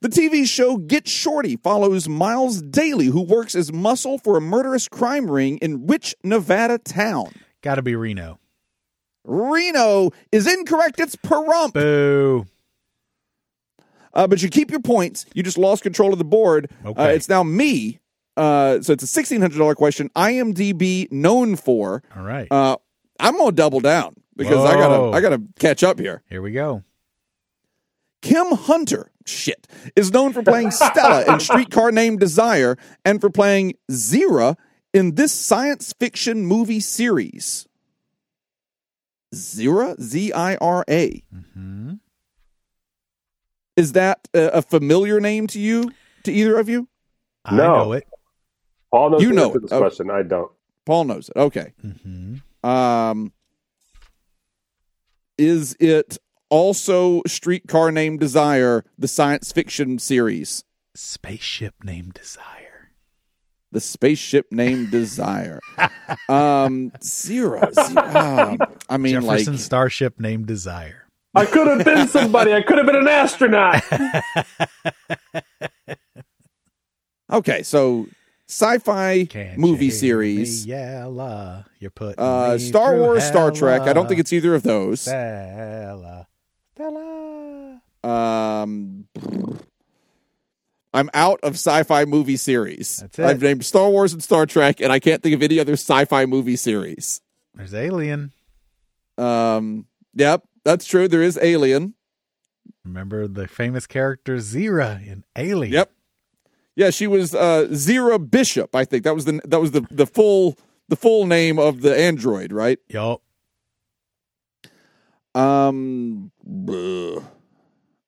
The 0.00 0.08
TV 0.08 0.46
show 0.46 0.76
Get 0.76 1.08
Shorty 1.08 1.56
follows 1.56 2.08
Miles 2.08 2.62
Daly, 2.62 3.06
who 3.06 3.22
works 3.22 3.54
as 3.54 3.72
muscle 3.72 4.18
for 4.18 4.36
a 4.36 4.40
murderous 4.40 4.88
crime 4.88 5.28
ring 5.30 5.58
in 5.58 5.86
which 5.86 6.14
Nevada 6.22 6.78
town? 6.78 7.32
Got 7.62 7.74
to 7.76 7.82
be 7.82 7.96
Reno. 7.96 8.38
Reno 9.24 10.10
is 10.30 10.52
incorrect. 10.52 10.98
It's 11.00 11.16
Pahrump. 11.16 11.74
Boo. 11.74 12.46
Uh, 14.14 14.26
but 14.26 14.42
you 14.42 14.48
keep 14.48 14.70
your 14.70 14.80
points. 14.80 15.24
You 15.34 15.42
just 15.42 15.56
lost 15.58 15.82
control 15.82 16.12
of 16.12 16.18
the 16.18 16.24
board. 16.24 16.70
Uh, 16.84 16.92
it's 17.14 17.28
now 17.28 17.42
me 17.42 17.98
Uh, 18.36 18.80
so 18.82 18.92
it's 18.92 19.02
a 19.02 19.06
sixteen 19.06 19.40
hundred 19.40 19.58
dollar 19.58 19.74
question. 19.74 20.10
IMDb 20.16 21.10
known 21.12 21.56
for. 21.56 22.02
All 22.16 22.22
right. 22.22 22.48
Uh, 22.50 22.76
I'm 23.20 23.36
gonna 23.36 23.52
double 23.52 23.80
down 23.80 24.14
because 24.36 24.64
I 24.64 24.74
gotta 24.74 25.16
I 25.16 25.20
gotta 25.20 25.42
catch 25.58 25.82
up 25.82 25.98
here. 25.98 26.22
Here 26.28 26.42
we 26.42 26.52
go. 26.52 26.82
Kim 28.22 28.52
Hunter, 28.52 29.10
shit, 29.26 29.66
is 29.96 30.12
known 30.12 30.32
for 30.32 30.42
playing 30.42 30.70
Stella 30.72 31.24
in 31.32 31.40
Streetcar 31.40 31.90
Named 31.92 32.20
Desire 32.20 32.76
and 33.04 33.20
for 33.20 33.30
playing 33.30 33.74
Zira 33.90 34.56
in 34.94 35.14
this 35.16 35.32
science 35.32 35.92
fiction 35.98 36.44
movie 36.46 36.80
series. 36.80 37.66
Zira, 39.34 40.00
Z 40.00 40.32
I 40.32 40.56
R 40.56 40.84
A. 40.88 41.22
hmm 41.54 41.94
Is 43.76 43.92
that 43.92 44.28
a, 44.34 44.48
a 44.58 44.62
familiar 44.62 45.20
name 45.20 45.46
to 45.48 45.58
you, 45.60 45.90
to 46.24 46.32
either 46.32 46.58
of 46.58 46.68
you? 46.68 46.88
I 47.44 47.56
No. 47.56 47.74
know 47.76 47.92
it. 47.92 48.04
Paul 48.90 49.10
knows 49.10 49.22
You 49.22 49.28
the 49.30 49.34
know 49.34 49.46
answer 49.46 49.58
it. 49.58 49.62
this 49.62 49.72
Oh. 49.72 49.78
question. 49.80 50.10
I 50.10 50.22
don't. 50.22 50.52
Paul 50.84 51.04
knows 51.04 51.28
it. 51.30 51.36
Okay. 51.38 51.72
hmm 51.80 52.36
Um, 52.68 53.32
is 55.38 55.74
it 55.80 56.18
also 56.50 57.22
Streetcar 57.26 57.90
Named 57.90 58.20
Desire, 58.20 58.84
the 58.98 59.08
science 59.08 59.50
fiction 59.52 59.98
series? 59.98 60.62
Spaceship 60.94 61.74
named 61.82 62.12
Desire. 62.14 62.61
The 63.72 63.80
spaceship 63.80 64.52
named 64.52 64.90
Desire. 64.90 65.58
um, 66.28 66.92
zero. 67.02 67.68
zero. 67.72 68.02
um, 68.06 68.58
I 68.88 68.98
mean, 68.98 69.20
Jefferson 69.20 69.54
like, 69.54 69.62
Starship 69.62 70.20
named 70.20 70.46
Desire. 70.46 71.06
I 71.34 71.46
could 71.46 71.66
have 71.66 71.82
been 71.84 72.06
somebody. 72.08 72.52
I 72.52 72.60
could 72.60 72.76
have 72.76 72.86
been 72.86 72.96
an 72.96 73.08
astronaut. 73.08 73.82
okay, 77.32 77.62
so 77.62 78.06
sci-fi 78.46 79.24
Can't 79.24 79.58
movie 79.58 79.88
series. 79.90 80.66
me 80.66 80.72
yella? 80.74 81.64
You're 81.80 81.90
putting 81.90 82.22
Uh, 82.22 82.58
Star 82.58 82.90
through 82.92 83.00
Wars, 83.00 83.24
Star 83.24 83.50
Trek. 83.50 83.80
I 83.82 83.94
don't 83.94 84.06
think 84.06 84.20
it's 84.20 84.34
either 84.34 84.54
of 84.54 84.62
those. 84.62 85.00
Stella. 85.00 86.28
Stella. 86.74 87.80
Um, 88.04 89.08
I'm 90.94 91.08
out 91.14 91.40
of 91.42 91.54
sci-fi 91.54 92.04
movie 92.04 92.36
series. 92.36 92.98
That's 92.98 93.18
it. 93.18 93.24
I've 93.24 93.42
named 93.42 93.64
Star 93.64 93.88
Wars 93.88 94.12
and 94.12 94.22
Star 94.22 94.44
Trek, 94.46 94.80
and 94.80 94.92
I 94.92 94.98
can't 94.98 95.22
think 95.22 95.34
of 95.34 95.42
any 95.42 95.58
other 95.58 95.72
sci-fi 95.72 96.26
movie 96.26 96.56
series. 96.56 97.20
There's 97.54 97.74
Alien. 97.74 98.32
Um, 99.16 99.86
yep, 100.14 100.42
that's 100.64 100.86
true. 100.86 101.08
There 101.08 101.22
is 101.22 101.38
Alien. 101.40 101.94
Remember 102.84 103.26
the 103.28 103.46
famous 103.46 103.86
character 103.86 104.36
Zira 104.36 105.06
in 105.06 105.24
Alien? 105.36 105.72
Yep. 105.72 105.92
Yeah, 106.74 106.90
she 106.90 107.06
was 107.06 107.34
uh, 107.34 107.68
Zira 107.70 108.30
Bishop. 108.30 108.74
I 108.74 108.84
think 108.84 109.04
that 109.04 109.14
was 109.14 109.24
the 109.24 109.40
that 109.44 109.60
was 109.60 109.72
the 109.72 109.86
the 109.90 110.06
full 110.06 110.56
the 110.88 110.96
full 110.96 111.26
name 111.26 111.58
of 111.58 111.82
the 111.82 111.96
android, 111.96 112.52
right? 112.52 112.78
Yup. 112.88 113.22
Um. 115.34 116.32
Uh, 116.68 117.20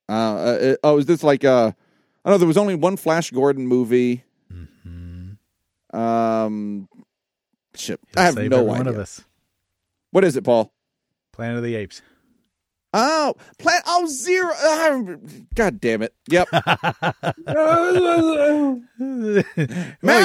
uh, 0.09 0.77
oh, 0.83 0.99
is 0.99 1.07
this 1.07 1.23
like 1.23 1.45
uh? 1.45 1.73
I 2.25 2.31
know 2.31 2.39
there 2.39 2.49
was 2.49 2.57
only 2.57 2.75
one 2.75 2.97
Flash 2.97 3.31
Gordon 3.31 3.67
movie. 3.67 4.25
Mm-hmm. 4.53 5.97
Um. 5.97 6.89
Shit, 7.77 8.01
He'll 8.15 8.23
I 8.23 8.27
have 8.27 8.37
no 8.37 8.43
every 8.43 8.61
one 8.63 8.81
idea. 8.83 8.93
of 8.93 8.99
us. 8.99 9.23
What 10.13 10.25
is 10.25 10.37
it, 10.37 10.45
Paul? 10.45 10.73
Planet 11.33 11.57
of 11.59 11.65
the 11.65 11.75
Apes. 11.75 12.03
Oh, 12.97 13.35
plant. 13.59 13.83
Oh, 13.89 14.07
zero. 14.07 14.53
ah, 14.57 15.01
God 15.57 15.81
damn 15.81 16.03
it. 16.03 16.15
Yep. 16.31 16.49
well, 16.53 16.63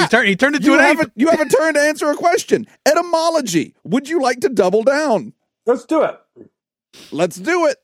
he, 0.00 0.06
turned, 0.06 0.28
he 0.28 0.36
turned 0.36 0.54
into 0.54 0.68
you 0.68 0.74
an 0.74 0.80
have 0.80 1.00
ape. 1.00 1.08
a, 1.08 1.12
you 1.16 1.26
have 1.28 1.40
a 1.40 1.48
turn 1.48 1.74
to 1.74 1.80
answer 1.80 2.08
a 2.08 2.14
question. 2.14 2.68
Etymology. 2.86 3.74
Would 3.82 4.08
you 4.08 4.22
like 4.22 4.38
to 4.40 4.48
double 4.48 4.84
down? 4.84 5.32
Let's 5.66 5.84
do 5.84 6.04
it. 6.04 6.20
Let's 7.10 7.36
do 7.36 7.66
it. 7.66 7.78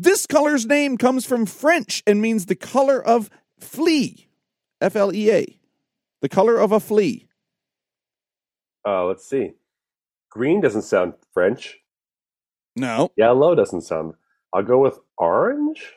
This 0.00 0.26
color's 0.26 0.64
name 0.64 0.96
comes 0.96 1.26
from 1.26 1.44
French 1.44 2.04
and 2.06 2.22
means 2.22 2.46
the 2.46 2.54
color 2.54 3.04
of 3.04 3.28
flea. 3.58 4.28
F 4.80 4.94
L 4.94 5.12
E 5.12 5.32
A. 5.32 5.58
The 6.20 6.28
color 6.28 6.56
of 6.56 6.70
a 6.70 6.78
flea. 6.78 7.26
Uh, 8.86 9.06
let's 9.06 9.28
see. 9.28 9.54
Green 10.30 10.60
doesn't 10.60 10.82
sound 10.82 11.14
French. 11.34 11.78
No. 12.76 13.10
Yellow 13.16 13.56
doesn't 13.56 13.80
sound. 13.80 14.14
I'll 14.52 14.62
go 14.62 14.78
with 14.78 15.00
orange. 15.16 15.94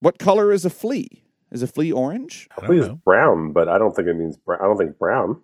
What 0.00 0.18
color 0.18 0.52
is 0.52 0.66
a 0.66 0.70
flea? 0.70 1.24
Is 1.50 1.62
a 1.62 1.66
flea 1.66 1.90
orange? 1.90 2.48
I 2.50 2.64
I 2.64 2.66
don't 2.66 2.78
it's 2.80 2.94
brown, 3.02 3.52
but 3.52 3.70
I 3.70 3.78
don't 3.78 3.96
think 3.96 4.08
it 4.08 4.14
means 4.14 4.36
brown. 4.36 4.60
I 4.60 4.64
don't 4.64 4.76
think 4.76 4.98
brown. 4.98 5.40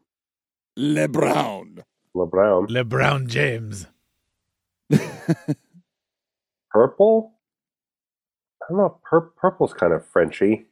Le 0.76 1.08
brown. 1.08 1.84
Le 2.12 2.26
brown. 2.26 2.66
LeBron 2.66 3.28
James. 3.28 3.86
Purple. 6.72 7.32
I 8.62 8.66
don't 8.70 8.78
know. 8.78 8.98
Pur- 9.04 9.32
purple's 9.36 9.74
kind 9.74 9.92
of 9.92 10.06
Frenchy. 10.06 10.66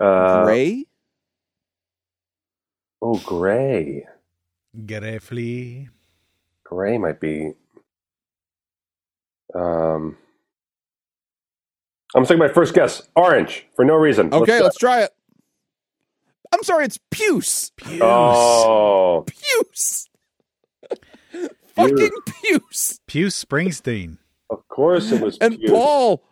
Uh, 0.00 0.44
Gray? 0.44 0.86
Oh, 3.00 3.18
gray. 3.18 4.04
Greffly. 4.84 5.88
Gray 6.64 6.98
might 6.98 7.20
be. 7.20 7.52
Um, 9.54 10.16
I'm 12.14 12.24
gonna 12.24 12.36
my 12.36 12.48
first 12.48 12.74
guess. 12.74 13.08
Orange 13.14 13.66
for 13.76 13.84
no 13.84 13.94
reason. 13.94 14.32
Okay, 14.32 14.54
Let's 14.54 14.62
let's 14.64 14.76
try 14.78 15.02
it. 15.02 15.10
I'm 16.52 16.62
sorry, 16.62 16.84
it's 16.84 16.98
puce. 17.10 17.70
Puce. 17.76 18.00
Oh, 18.02 19.24
Puce. 19.26 20.08
Fucking 21.76 22.10
puce. 22.42 23.00
Puce 23.06 23.44
Springsteen. 23.44 24.18
of 24.50 24.66
course 24.68 25.12
it 25.12 25.20
was. 25.20 25.38
And 25.40 25.58
cute. 25.58 25.70
Paul, 25.70 26.22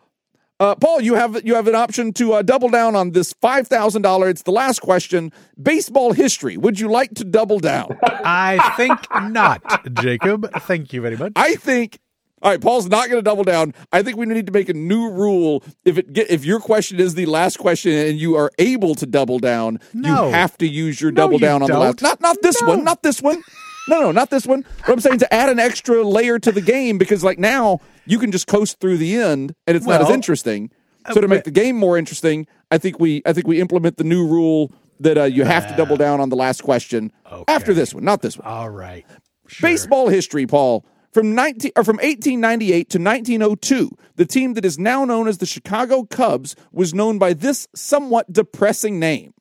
uh, 0.59 0.75
Paul, 0.75 1.01
you 1.01 1.15
have 1.15 1.45
you 1.45 1.55
have 1.55 1.67
an 1.67 1.75
option 1.75 2.13
to 2.13 2.33
uh, 2.33 2.41
double 2.41 2.69
down 2.69 2.95
on 2.95 3.11
this 3.11 3.33
five 3.41 3.67
thousand 3.67 4.01
dollar. 4.01 4.29
It's 4.29 4.43
the 4.43 4.51
last 4.51 4.79
question. 4.81 5.31
Baseball 5.61 6.13
history. 6.13 6.57
Would 6.57 6.79
you 6.79 6.89
like 6.89 7.13
to 7.15 7.23
double 7.23 7.59
down? 7.59 7.97
I 8.03 8.73
think 8.77 8.99
not, 9.31 9.61
Jacob. 10.01 10.49
Thank 10.61 10.93
you 10.93 11.01
very 11.01 11.17
much. 11.17 11.33
I 11.35 11.55
think. 11.55 11.99
All 12.41 12.51
right, 12.51 12.61
Paul's 12.61 12.87
not 12.87 13.07
going 13.09 13.17
to 13.17 13.23
double 13.23 13.43
down. 13.43 13.73
I 13.91 14.03
think 14.03 14.17
we 14.17 14.25
need 14.27 14.45
to 14.45 14.51
make 14.51 14.69
a 14.69 14.73
new 14.73 15.09
rule. 15.09 15.63
If 15.83 15.97
it 15.97 16.13
get, 16.13 16.29
if 16.29 16.45
your 16.45 16.59
question 16.59 16.99
is 16.99 17.15
the 17.15 17.25
last 17.25 17.57
question 17.57 17.91
and 17.93 18.19
you 18.19 18.35
are 18.35 18.51
able 18.59 18.93
to 18.95 19.05
double 19.07 19.39
down, 19.39 19.79
No. 19.93 20.27
you 20.27 20.31
have 20.33 20.55
to 20.59 20.67
use 20.67 21.01
your 21.01 21.11
No, 21.11 21.23
double 21.23 21.33
you 21.35 21.39
down 21.39 21.63
on 21.63 21.69
the 21.71 21.79
last. 21.79 21.97
don't. 21.97 22.09
Not 22.09 22.21
not 22.21 22.37
this 22.43 22.61
No. 22.61 22.67
one. 22.67 22.83
Not 22.83 23.01
this 23.01 23.19
one. 23.21 23.41
No, 23.87 24.01
no, 24.01 24.11
not 24.11 24.29
this 24.29 24.45
one. 24.47 24.65
But 24.85 24.93
I'm 24.93 24.99
saying 24.99 25.19
to 25.19 25.33
add 25.33 25.49
an 25.49 25.59
extra 25.59 26.03
layer 26.03 26.39
to 26.39 26.51
the 26.51 26.61
game 26.61 26.97
because 26.97 27.23
like 27.23 27.37
now 27.39 27.79
you 28.05 28.17
can 28.19 28.31
just 28.31 28.47
coast 28.47 28.79
through 28.79 28.97
the 28.97 29.15
end 29.15 29.53
and 29.67 29.77
it's 29.77 29.85
not 29.85 30.01
as 30.01 30.09
interesting. 30.09 30.71
uh, 31.05 31.13
So 31.13 31.21
to 31.21 31.27
make 31.27 31.43
the 31.43 31.51
game 31.51 31.75
more 31.77 31.97
interesting, 31.97 32.47
I 32.71 32.77
think 32.79 32.99
we 32.99 33.21
I 33.25 33.33
think 33.33 33.47
we 33.47 33.61
implement 33.61 33.97
the 33.97 34.03
new 34.03 34.25
rule 34.27 34.71
that 34.99 35.17
uh, 35.17 35.23
you 35.25 35.43
have 35.43 35.67
to 35.67 35.75
double 35.75 35.97
down 35.97 36.19
on 36.19 36.29
the 36.29 36.35
last 36.35 36.63
question 36.63 37.11
after 37.47 37.73
this 37.73 37.93
one, 37.93 38.03
not 38.03 38.21
this 38.21 38.37
one. 38.37 38.47
All 38.47 38.69
right. 38.69 39.05
Sure. 39.47 39.69
Baseball 39.69 40.09
history, 40.09 40.47
Paul. 40.47 40.83
From 41.13 41.35
19 41.35 41.71
or 41.77 41.83
from 41.83 41.95
1898 41.97 42.89
to 42.89 42.97
1902, 42.97 43.89
the 44.15 44.25
team 44.25 44.53
that 44.55 44.65
is 44.65 44.79
now 44.79 45.05
known 45.05 45.27
as 45.29 45.37
the 45.37 45.45
Chicago 45.45 46.03
Cubs 46.03 46.55
was 46.73 46.93
known 46.93 47.19
by 47.19 47.33
this 47.33 47.67
somewhat 47.75 48.33
depressing 48.33 48.99
name. 48.99 49.33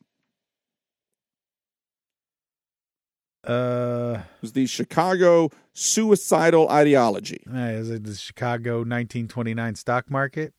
Uh, 3.46 4.20
It 4.36 4.42
was 4.42 4.52
the 4.52 4.66
Chicago 4.66 5.50
suicidal 5.72 6.68
ideology. 6.70 7.44
uh, 7.52 7.58
is 7.58 7.90
it 7.90 8.04
the 8.04 8.14
Chicago 8.14 8.78
1929 8.78 9.74
stock 9.76 10.10
market? 10.10 10.54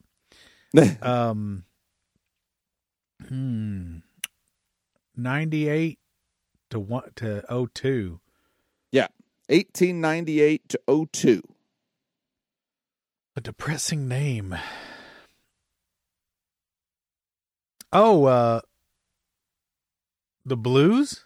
Um, 1.01 1.63
hmm, 3.29 3.99
98 5.15 5.99
to 6.69 6.79
one 6.79 7.11
to 7.15 7.43
02. 7.73 8.19
yeah, 8.91 9.07
1898 9.47 10.69
to 10.69 11.07
02. 11.13 11.41
A 13.37 13.41
depressing 13.41 14.07
name. 14.07 14.57
Oh, 17.93 18.25
uh, 18.25 18.61
the 20.45 20.57
Blues. 20.57 21.24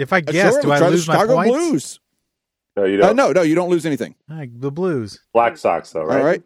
If 0.00 0.12
I 0.12 0.18
Uh, 0.18 0.20
guess, 0.20 0.52
sure, 0.54 0.62
do 0.62 0.68
we'll 0.68 0.76
I 0.76 0.78
try 0.78 0.88
the 0.88 0.92
lose 0.96 1.08
my 1.08 1.14
Chicago 1.14 1.34
points? 1.34 1.50
Blues? 1.50 2.00
no, 2.76 2.84
you 2.84 2.98
Uh, 3.02 3.06
don't. 3.08 3.16
no, 3.16 3.32
no, 3.32 3.42
you 3.42 3.54
don't 3.54 3.70
lose 3.70 3.84
anything. 3.86 4.14
Like 4.28 4.50
the 4.60 4.70
Blues. 4.70 5.20
Black 5.32 5.56
Sox, 5.56 5.90
though, 5.92 6.04
right? 6.04 6.18
All 6.20 6.24
right. 6.26 6.42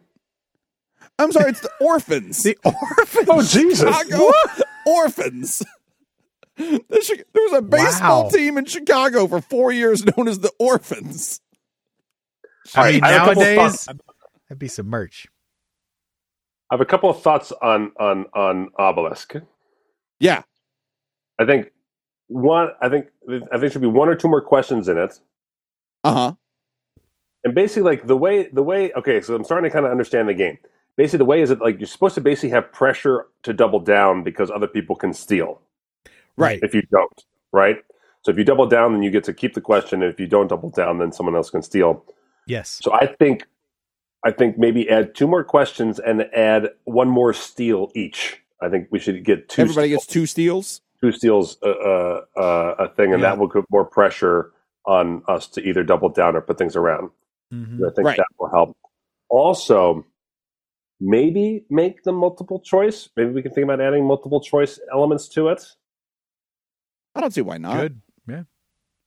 I'm 1.19 1.31
sorry, 1.31 1.51
it's 1.51 1.61
the 1.61 1.71
Orphans. 1.81 2.43
The 2.43 2.57
Orphans. 2.65 3.27
Oh 3.29 3.41
Jesus! 3.41 3.79
Chicago 3.97 4.31
Orphans. 4.85 5.63
The 6.57 7.23
There 7.33 7.43
was 7.43 7.53
a 7.53 7.61
baseball 7.61 8.23
Wow. 8.23 8.29
team 8.29 8.57
in 8.57 8.63
Chicago 8.63 9.27
for 9.27 9.41
four 9.41 9.73
years 9.73 10.05
known 10.05 10.29
as 10.29 10.39
the 10.39 10.53
Orphans. 10.57 11.41
I 12.73 12.93
mean, 12.93 13.03
I 13.03 13.09
have 13.09 13.23
a 13.23 13.25
couple 13.35 13.43
nowadays 13.43 13.85
that'd 14.47 14.57
be 14.59 14.69
some 14.69 14.87
merch. 14.87 15.27
I 16.71 16.75
have 16.75 16.81
a 16.81 16.85
couple 16.85 17.09
of 17.09 17.21
thoughts 17.21 17.51
on 17.61 17.91
on 17.99 18.27
on 18.33 18.69
obelisk. 18.77 19.35
Yeah. 20.19 20.43
I 21.37 21.45
think 21.45 21.71
one. 22.27 22.69
I 22.81 22.89
think 22.89 23.07
I 23.27 23.31
think 23.39 23.49
there 23.61 23.69
should 23.69 23.81
be 23.81 23.87
one 23.87 24.09
or 24.09 24.15
two 24.15 24.27
more 24.27 24.41
questions 24.41 24.87
in 24.87 24.97
it. 24.97 25.19
Uh 26.03 26.13
huh. 26.13 26.33
And 27.43 27.53
basically, 27.53 27.83
like 27.83 28.07
the 28.07 28.17
way 28.17 28.47
the 28.47 28.63
way. 28.63 28.91
Okay, 28.93 29.21
so 29.21 29.35
I'm 29.35 29.43
starting 29.43 29.69
to 29.69 29.73
kind 29.73 29.85
of 29.85 29.91
understand 29.91 30.27
the 30.29 30.33
game. 30.33 30.57
Basically, 30.97 31.17
the 31.19 31.25
way 31.25 31.41
is 31.41 31.49
that 31.49 31.61
like 31.61 31.79
you're 31.79 31.87
supposed 31.87 32.15
to 32.15 32.21
basically 32.21 32.49
have 32.49 32.71
pressure 32.71 33.27
to 33.43 33.53
double 33.53 33.79
down 33.79 34.23
because 34.23 34.49
other 34.49 34.67
people 34.67 34.95
can 34.95 35.13
steal 35.13 35.61
Right. 36.37 36.59
if 36.63 36.73
you 36.73 36.81
don't, 36.91 37.23
right? 37.51 37.77
So 38.23 38.31
if 38.31 38.37
you 38.37 38.43
double 38.43 38.65
down, 38.65 38.93
then 38.93 39.03
you 39.03 39.11
get 39.11 39.23
to 39.25 39.33
keep 39.33 39.53
the 39.53 39.61
question. 39.61 40.01
And 40.01 40.11
if 40.11 40.19
you 40.19 40.25
don't 40.27 40.47
double 40.47 40.69
down, 40.69 40.97
then 40.99 41.11
someone 41.11 41.35
else 41.35 41.49
can 41.49 41.61
steal. 41.61 42.03
Yes. 42.47 42.79
So 42.81 42.91
I 42.93 43.05
think, 43.07 43.45
I 44.23 44.31
think 44.31 44.57
maybe 44.57 44.89
add 44.89 45.13
two 45.15 45.27
more 45.27 45.43
questions 45.43 45.99
and 45.99 46.21
add 46.33 46.69
one 46.85 47.07
more 47.09 47.33
steal 47.33 47.91
each. 47.93 48.41
I 48.61 48.69
think 48.69 48.87
we 48.89 48.97
should 48.99 49.23
get 49.23 49.47
two. 49.49 49.61
Everybody 49.61 49.89
steal- 49.89 49.97
gets 49.97 50.07
two 50.07 50.25
steals. 50.25 50.81
Two 51.01 51.11
steals 51.11 51.57
uh, 51.63 51.69
uh, 51.69 52.21
uh, 52.37 52.75
a 52.79 52.87
thing, 52.89 53.13
and 53.13 53.21
Yeah. 53.21 53.29
that 53.29 53.37
will 53.39 53.49
put 53.49 53.65
more 53.69 53.85
pressure 53.85 54.51
on 54.85 55.23
us 55.27 55.47
to 55.49 55.61
either 55.61 55.83
double 55.83 56.09
down 56.09 56.35
or 56.35 56.41
put 56.41 56.57
things 56.57 56.75
around. 56.75 57.09
Mhm. 57.53 57.77
I 57.85 57.93
think 57.93 58.05
Right. 58.07 58.17
that 58.17 58.27
will 58.39 58.49
help. 58.49 58.77
Also, 59.29 60.05
maybe 60.99 61.65
make 61.69 62.03
the 62.03 62.11
multiple 62.11 62.59
choice. 62.59 63.09
Maybe 63.15 63.31
we 63.31 63.41
can 63.41 63.51
think 63.51 63.65
about 63.65 63.81
adding 63.81 64.05
multiple 64.05 64.39
choice 64.41 64.79
elements 64.91 65.27
to 65.29 65.49
it. 65.49 65.75
I 67.15 67.21
don't 67.21 67.31
see 67.33 67.41
why 67.41 67.57
not. 67.57 67.75
Good. 67.77 68.01
Yeah. 68.27 68.43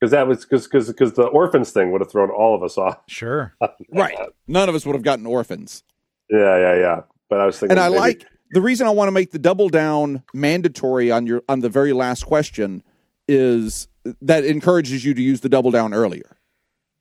Because 0.01 0.13
that 0.13 0.27
was 0.29 0.45
because 0.45 0.67
because 0.67 0.89
because 0.89 1.13
the 1.15 1.25
orphans 1.27 1.71
thing 1.73 1.91
would 1.93 2.01
have 2.01 2.11
thrown 2.11 2.31
all 2.31 2.55
of 2.55 2.63
us 2.63 2.79
off. 2.79 2.99
Sure. 3.09 3.55
Right. 3.93 4.17
None 4.47 4.69
of 4.69 4.75
us 4.75 4.85
would 4.87 4.95
have 4.95 5.03
gotten 5.03 5.27
orphans. 5.27 5.83
Yeah, 6.31 6.57
yeah, 6.59 6.75
yeah. 6.79 7.01
But 7.31 7.41
I 7.41 7.47
was 7.47 7.59
thinking, 7.59 7.73
And 7.73 7.81
I 7.81 7.89
maybe- 7.89 7.99
like 8.01 8.27
the 8.51 8.61
reason 8.61 8.87
I 8.87 8.91
want 8.91 9.09
to 9.09 9.13
make 9.13 9.31
the 9.33 9.39
double 9.39 9.69
down 9.69 10.23
mandatory 10.35 11.11
on 11.11 11.27
your 11.27 11.43
on 11.49 11.61
the 11.61 11.69
very 11.69 11.93
last 11.93 12.25
question 12.27 12.83
is 13.27 13.89
that 14.23 14.45
encourages 14.45 15.05
you 15.05 15.15
to 15.15 15.23
use 15.23 15.41
the 15.41 15.49
double 15.49 15.71
down 15.71 15.93
earlier. 15.93 16.37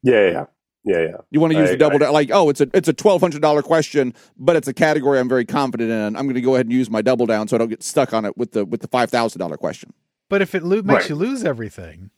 Yeah, 0.04 0.30
yeah, 0.30 0.46
yeah, 0.84 1.00
yeah. 1.00 1.18
You 1.32 1.40
want 1.40 1.54
to 1.54 1.60
use 1.60 1.70
I- 1.70 1.72
the 1.74 1.78
double 1.78 1.96
I- 1.96 2.00
down 2.00 2.14
like 2.14 2.30
oh 2.32 2.50
it's 2.50 2.62
a 2.62 2.68
it's 2.74 2.88
a 2.88 2.94
twelve 2.94 3.22
hundred 3.22 3.42
dollar 3.42 3.62
question, 3.62 4.14
but 4.38 4.56
it's 4.56 4.68
a 4.68 4.74
category 4.74 5.20
I'm 5.20 5.30
very 5.30 5.46
confident 5.46 5.90
in. 5.90 6.16
I'm 6.16 6.24
going 6.26 6.36
to 6.36 6.42
go 6.42 6.56
ahead 6.56 6.66
and 6.66 6.74
use 6.74 6.90
my 6.90 7.02
double 7.02 7.26
down 7.26 7.48
so 7.48 7.56
I 7.56 7.60
don't 7.60 7.70
get 7.70 7.84
stuck 7.84 8.14
on 8.14 8.26
it 8.26 8.38
with 8.38 8.52
the 8.52 8.66
with 8.66 8.82
the 8.82 8.88
five 8.88 9.10
thousand 9.10 9.40
dollar 9.40 9.58
question. 9.58 9.94
But 10.30 10.42
if 10.42 10.54
it 10.54 10.64
lo- 10.64 10.82
makes 10.82 11.04
Right. 11.04 11.10
you 11.10 11.16
lose 11.16 11.46
everything, 11.46 12.10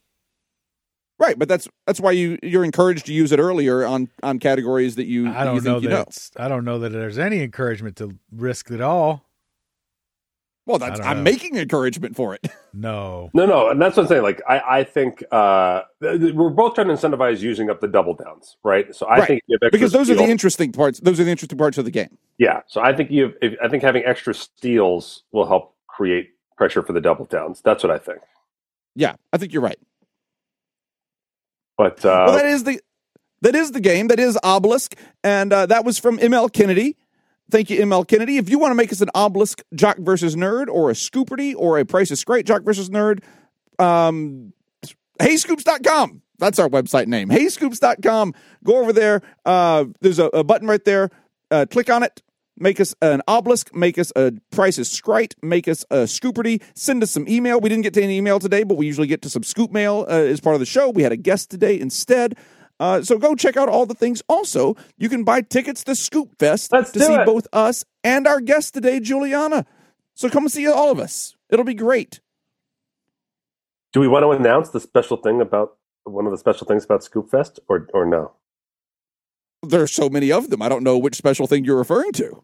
Right, 1.20 1.38
but 1.38 1.50
that's 1.50 1.68
that's 1.86 2.00
why 2.00 2.12
you 2.12 2.40
you're 2.42 2.64
encouraged 2.64 3.06
to 3.08 3.14
use 3.14 3.32
it 3.34 3.40
earlier 3.40 3.86
on 3.86 4.10
on 4.24 4.40
categories 4.40 4.96
that 4.96 5.06
you 5.06 5.30
I 5.30 5.44
don't 5.44 5.56
think 5.56 5.66
know 5.66 5.76
you 5.80 5.90
that 5.90 5.96
know. 5.96 6.02
it's, 6.02 6.32
I 6.38 6.48
don't 6.48 6.64
know 6.64 6.80
that 6.80 6.90
there's 6.90 7.20
any 7.20 7.42
encouragement 7.44 7.98
to 7.98 8.18
risk 8.32 8.72
it 8.72 8.80
all. 8.82 9.26
Well, 10.66 10.78
that's 10.78 11.00
I'm 11.00 11.18
know. 11.18 11.24
making 11.24 11.58
encouragement 11.58 12.16
for 12.16 12.36
it. 12.36 12.48
No. 12.72 13.32
No, 13.34 13.48
no, 13.48 13.70
and 13.72 13.82
that's 13.82 13.98
what 13.98 14.04
I'm 14.04 14.10
saying. 14.10 14.22
Like, 14.22 14.44
I, 14.48 14.60
I 14.82 14.84
think 14.84 15.24
uh, 15.32 15.82
th- 16.04 16.20
th- 16.22 16.34
we're 16.36 16.52
both 16.52 16.76
trying 16.76 16.86
to 16.90 16.94
incentivize 16.94 17.40
using 17.40 17.68
up 17.72 17.82
the 17.82 17.88
double 17.88 18.14
downs, 18.14 18.58
right? 18.64 18.94
So 18.96 19.08
I 19.08 19.18
Right. 19.18 19.28
think 19.28 19.42
if 19.48 19.56
extra 19.56 19.72
because 19.72 19.92
those 19.92 20.08
are 20.12 20.14
the 20.16 20.22
interesting 20.24 20.72
parts. 20.72 21.00
Those 21.00 21.20
are 21.20 21.24
the 21.24 21.32
interesting 21.32 21.58
parts 21.58 21.80
of 21.80 21.86
the 21.86 21.90
game. 21.92 22.16
yeah. 22.38 22.62
So 22.68 22.80
I 22.80 22.94
think 22.96 23.10
you, 23.10 23.34
if, 23.42 23.56
I 23.64 23.70
think 23.70 23.82
having 23.82 24.04
extra 24.06 24.36
steals 24.36 25.24
will 25.32 25.48
help 25.48 25.74
create 25.88 26.30
pressure 26.58 26.84
for 26.84 26.94
the 26.94 27.02
double 27.02 27.26
downs. 27.26 27.60
That's 27.66 27.84
what 27.84 27.90
I 27.90 27.98
think. 27.98 28.20
Yeah, 28.96 29.16
I 29.34 29.38
think 29.40 29.52
you're 29.52 29.64
right. 29.64 29.80
But 31.80 32.04
uh, 32.04 32.26
well, 32.28 32.36
that 32.36 32.46
is 32.46 32.66
the 32.66 32.82
that 33.42 33.56
is 33.56 33.72
the 33.72 33.80
game. 33.80 34.10
That 34.10 34.20
is 34.20 34.38
Obelisk, 34.44 34.98
and 35.24 35.54
uh, 35.54 35.66
that 35.68 35.86
was 35.86 35.98
from 35.98 36.18
ML 36.18 36.52
Kennedy. 36.52 36.98
Thank 37.50 37.70
you, 37.70 37.80
ML 37.80 38.06
Kennedy. 38.06 38.36
If 38.36 38.50
you 38.50 38.60
want 38.60 38.72
to 38.72 38.76
make 38.76 38.92
us 38.92 39.00
an 39.00 39.10
Obelisk 39.16 39.64
Jock 39.74 39.98
versus 39.98 40.36
Nerd, 40.36 40.68
or 40.68 40.90
a 40.90 40.94
Scooperty, 40.94 41.56
or 41.58 41.80
a 41.80 41.86
Price 41.86 42.12
is 42.12 42.22
Great 42.26 42.46
Jock 42.46 42.64
versus 42.64 42.90
Nerd, 42.90 43.24
um, 43.80 44.52
HeyScoops.com. 45.22 46.22
That's 46.38 46.60
our 46.60 46.68
website 46.68 47.08
name. 47.08 47.30
HeyScoops.com. 47.30 48.34
Go 48.66 48.82
over 48.82 48.92
there. 48.92 49.22
Uh, 49.46 49.86
there's 50.02 50.20
a, 50.20 50.26
a 50.26 50.44
button 50.44 50.68
right 50.68 50.84
there. 50.84 51.10
Uh, 51.50 51.66
click 51.70 51.90
on 51.90 52.04
it. 52.04 52.22
Make 52.60 52.80
us 52.80 52.94
an 53.02 53.22
obelisk. 53.28 53.74
Make 53.74 53.98
us 53.98 54.12
a 54.16 54.34
price 54.52 54.78
is 54.78 54.90
scrite. 54.90 55.34
Make 55.42 55.68
us 55.68 55.86
a 55.90 56.04
scooperty. 56.04 56.62
Send 56.76 57.02
us 57.04 57.12
some 57.12 57.28
email. 57.28 57.60
We 57.60 57.70
didn't 57.70 57.84
get 57.84 57.94
to 57.96 58.04
any 58.04 58.18
email 58.18 58.40
today, 58.40 58.64
but 58.64 58.76
we 58.76 58.86
usually 58.86 59.08
get 59.08 59.22
to 59.24 59.30
some 59.30 59.44
scoop 59.44 59.72
mail 59.72 60.06
uh, 60.10 60.14
as 60.14 60.40
part 60.42 60.56
of 60.56 60.60
the 60.60 60.66
show. 60.66 60.90
We 60.90 61.04
had 61.04 61.12
a 61.12 61.18
guest 61.18 61.50
today 61.50 61.80
instead. 61.80 62.38
Uh, 62.80 63.02
so 63.02 63.18
go 63.18 63.36
check 63.36 63.58
out 63.58 63.68
all 63.70 63.86
the 63.86 63.94
things. 63.94 64.22
Also, 64.30 64.76
you 64.98 65.10
can 65.10 65.24
buy 65.24 65.42
tickets 65.42 65.84
to 65.84 65.96
Scoop 65.96 66.38
Fest 66.40 66.72
Let's 66.72 66.92
to 66.92 67.00
see 67.00 67.14
it. 67.14 67.26
both 67.26 67.48
us 67.52 67.84
and 68.04 68.26
our 68.26 68.40
guest 68.40 68.74
today, 68.74 69.00
Juliana. 69.00 69.66
So 70.14 70.30
come 70.30 70.48
see 70.50 70.66
all 70.68 70.92
of 70.92 71.00
us. 71.00 71.36
It'll 71.50 71.66
be 71.66 71.74
great. 71.74 72.22
do 73.94 74.00
we 74.00 74.08
want 74.08 74.24
to 74.24 74.32
announce 74.32 74.70
the 74.70 74.80
special 74.80 75.18
thing 75.18 75.42
about 75.42 75.76
one 76.04 76.26
of 76.26 76.32
the 76.32 76.38
special 76.38 76.66
things 76.68 76.86
about 76.86 77.04
Scoop 77.04 77.30
Fest, 77.30 77.60
or 77.68 77.88
or 77.94 78.06
no? 78.06 78.32
There 79.62 79.82
are 79.82 79.88
so 79.88 80.10
many 80.10 80.32
of 80.32 80.50
them. 80.50 80.62
I 80.62 80.70
don't 80.70 80.84
know 80.84 80.98
which 80.98 81.16
special 81.16 81.48
thing 81.48 81.66
you're 81.66 81.78
referring 81.78 82.14
to. 82.14 82.44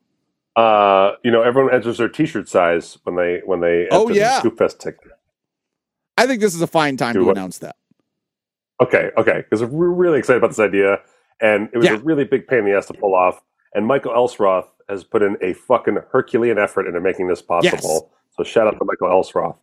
Uh, 0.56 1.11
you 1.23 1.32
know, 1.32 1.41
everyone 1.41 1.73
enters 1.73 1.98
their 1.98 2.07
T-shirt 2.10 2.48
size 2.48 2.98
when 3.03 3.15
they 3.15 3.41
when 3.45 3.60
they 3.60 3.88
Oh, 3.91 4.03
enter 4.03 4.14
the 4.14 4.19
yeah. 4.19 4.40
Scoop 4.40 4.57
Fest 4.57 4.80
ticket. 4.80 5.11
I 6.18 6.26
think 6.27 6.40
this 6.41 6.56
is 6.56 6.61
a 6.61 6.68
fine 6.68 6.95
time 6.95 7.14
to 7.15 7.26
what? 7.26 7.38
announce 7.38 7.57
that. 7.60 7.76
Okay, 8.82 9.11
okay, 9.18 9.38
because 9.49 9.64
we're 9.64 9.90
really 9.90 10.18
excited 10.19 10.38
about 10.38 10.49
this 10.49 10.60
idea, 10.60 10.99
and 11.41 11.69
it 11.73 11.77
was 11.77 11.86
Yeah. 11.88 11.95
a 11.95 11.99
really 11.99 12.23
big 12.23 12.48
pain 12.48 12.60
in 12.60 12.65
the 12.65 12.73
ass 12.77 12.86
to 12.88 12.94
pull 12.94 13.15
off. 13.15 13.41
And 13.73 13.86
Michael 13.86 14.14
Elsroth 14.14 14.68
has 14.88 15.03
put 15.03 15.22
in 15.22 15.38
a 15.41 15.53
fucking 15.53 15.98
Herculean 16.11 16.57
effort 16.57 16.88
into 16.88 17.02
making 17.02 17.27
this 17.27 17.41
possible. 17.41 18.11
So 18.38 18.44
shout 18.44 18.68
out 18.68 18.77
to 18.80 18.86
Michael 18.86 19.10
Elsroth. 19.10 19.57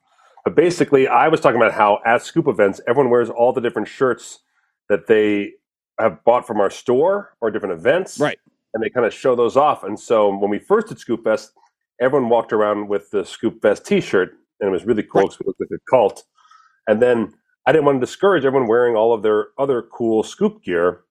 But 0.45 0.55
basically, 0.55 1.09
I 1.09 1.29
was 1.29 1.41
talking 1.41 1.61
about 1.61 1.73
how 1.73 2.01
at 2.05 2.23
Scoop 2.23 2.49
events, 2.49 2.81
everyone 2.87 3.11
wears 3.11 3.31
all 3.31 3.53
the 3.53 3.61
different 3.61 3.89
shirts 3.89 4.41
that 4.89 5.07
they 5.07 5.53
have 5.99 6.23
bought 6.25 6.47
from 6.47 6.61
our 6.61 6.69
store 6.71 7.35
or 7.41 7.51
different 7.51 7.75
events, 7.79 8.19
Right. 8.19 8.39
And 8.75 8.83
they 8.83 8.89
kind 8.91 9.07
of 9.07 9.13
show 9.13 9.35
those 9.37 9.57
off. 9.57 9.85
And 9.85 9.99
so 10.01 10.35
when 10.35 10.51
we 10.51 10.59
first 10.59 10.89
did 10.89 10.99
Scoop 10.99 11.25
Fest, 11.25 11.53
everyone 12.01 12.29
walked 12.31 12.53
around 12.53 12.89
with 12.89 13.11
the 13.11 13.25
Scoop 13.25 13.61
Fest 13.63 13.85
T-shirt, 13.87 14.33
and 14.61 14.69
it 14.69 14.73
was 14.73 14.85
really 14.87 15.03
cool 15.03 15.23
Right. 15.23 15.31
because 15.31 15.39
we 15.41 15.47
looked 15.47 15.61
like 15.61 15.71
a 15.79 15.91
cult. 15.91 16.25
And 16.89 17.01
then 17.03 17.35
I 17.67 17.73
didn't 17.73 17.85
want 17.85 18.01
to 18.01 18.07
discourage 18.07 18.45
everyone 18.45 18.69
wearing 18.69 18.97
all 18.97 19.13
of 19.13 19.23
their 19.23 19.49
other 19.59 19.83
cool 19.83 20.23
Scoop 20.23 20.63
gear, 20.65 21.03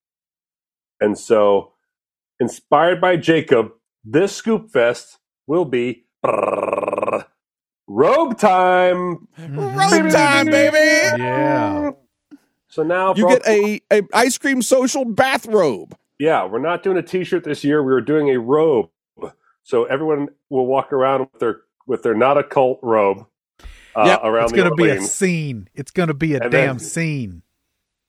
and 0.99 1.17
so 1.17 1.73
inspired 2.39 2.99
by 2.99 3.15
Jacob, 3.17 3.71
this 4.03 4.35
Scoop 4.35 4.69
Fest 4.71 5.19
will 5.47 5.65
be 5.65 6.05
robe 7.87 8.37
time. 8.37 9.27
Mm-hmm. 9.39 9.59
Robe 9.59 10.11
time, 10.11 10.45
baby. 10.47 10.77
Yeah. 11.21 11.91
So 12.67 12.83
now 12.83 13.13
You 13.15 13.27
get 13.27 13.45
all- 13.47 13.53
a, 13.53 13.81
a 13.91 14.01
ice 14.13 14.37
cream 14.37 14.61
social 14.61 15.05
bathrobe. 15.05 15.95
Yeah. 16.21 16.45
We're 16.45 16.59
not 16.59 16.83
doing 16.83 16.97
a 16.97 17.01
T-shirt 17.01 17.43
this 17.43 17.63
year. 17.63 17.81
We 17.83 17.91
were 17.91 18.01
doing 18.01 18.29
a 18.29 18.39
robe. 18.39 18.89
So 19.63 19.83
everyone 19.85 20.29
will 20.49 20.65
walk 20.65 20.91
around 20.93 21.21
with 21.31 21.39
their 21.39 21.61
with 21.87 22.01
their 22.03 22.15
not 22.15 22.37
a 22.37 22.43
cult 22.43 22.79
robe 22.81 23.25
uh, 23.95 24.03
Yep, 24.05 24.21
around 24.23 24.43
It's 24.45 24.53
going 24.53 24.69
to 24.69 24.75
be 24.75 24.89
a 24.89 25.01
scene. 25.01 25.67
It's 25.75 25.91
going 25.91 26.07
to 26.07 26.13
be 26.13 26.33
a 26.35 26.39
And 26.39 26.51
damn 26.51 26.77
then- 26.77 26.79
scene. 26.79 27.41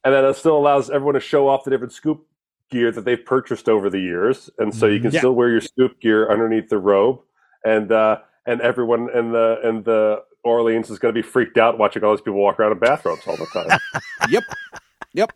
and 0.05 0.15
then 0.15 0.25
it 0.25 0.35
still 0.35 0.57
allows 0.57 0.89
everyone 0.91 1.15
to 1.15 1.21
show 1.21 1.49
off 1.49 1.65
the 1.65 1.71
different 1.71 1.93
scoop 1.93 2.27
gear 2.71 2.91
that 2.93 3.05
they've 3.05 3.23
purchased 3.25 3.69
over 3.69 3.91
the 3.91 4.01
years, 4.01 4.49
and 4.59 4.75
so 4.75 4.87
you 4.87 4.99
can 5.01 5.11
Mhm. 5.11 5.15
Yeah. 5.15 5.21
still 5.21 5.35
wear 5.35 5.51
your 5.51 5.61
scoop 5.61 6.01
gear 6.01 6.31
underneath 6.31 6.69
the 6.71 6.79
robe, 6.79 7.21
and 7.65 7.93
uh, 7.93 8.19
and 8.47 8.61
everyone 8.63 9.11
in 9.15 9.33
the 9.33 9.61
in 9.63 9.83
the 9.83 10.23
Orleans 10.43 10.89
is 10.91 10.99
going 10.99 11.15
to 11.15 11.19
be 11.23 11.27
freaked 11.27 11.59
out 11.59 11.77
watching 11.79 12.03
all 12.03 12.13
these 12.13 12.23
people 12.23 12.41
walk 12.41 12.59
around 12.59 12.73
in 12.73 12.79
bathrobes 12.79 13.27
all 13.27 13.37
the 13.37 13.47
time. 13.53 13.79
Yep. 14.31 14.45
Yep. 15.13 15.33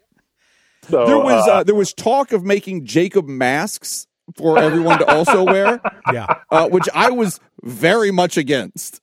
So 0.91 1.07
There 1.07 1.19
was 1.19 1.47
uh, 1.49 1.53
uh, 1.53 1.63
there 1.65 1.75
was 1.75 1.93
talk 1.93 2.33
of 2.33 2.45
making 2.45 2.85
Jacob 2.85 3.27
masks 3.29 4.07
for 4.37 4.59
everyone 4.59 4.99
to 4.99 5.07
also 5.07 5.45
wear, 5.45 5.81
Yeah. 6.13 6.27
uh, 6.51 6.69
which 6.69 6.89
I 6.95 7.11
was 7.11 7.39
very 7.63 8.11
much 8.11 8.37
against. 8.37 9.01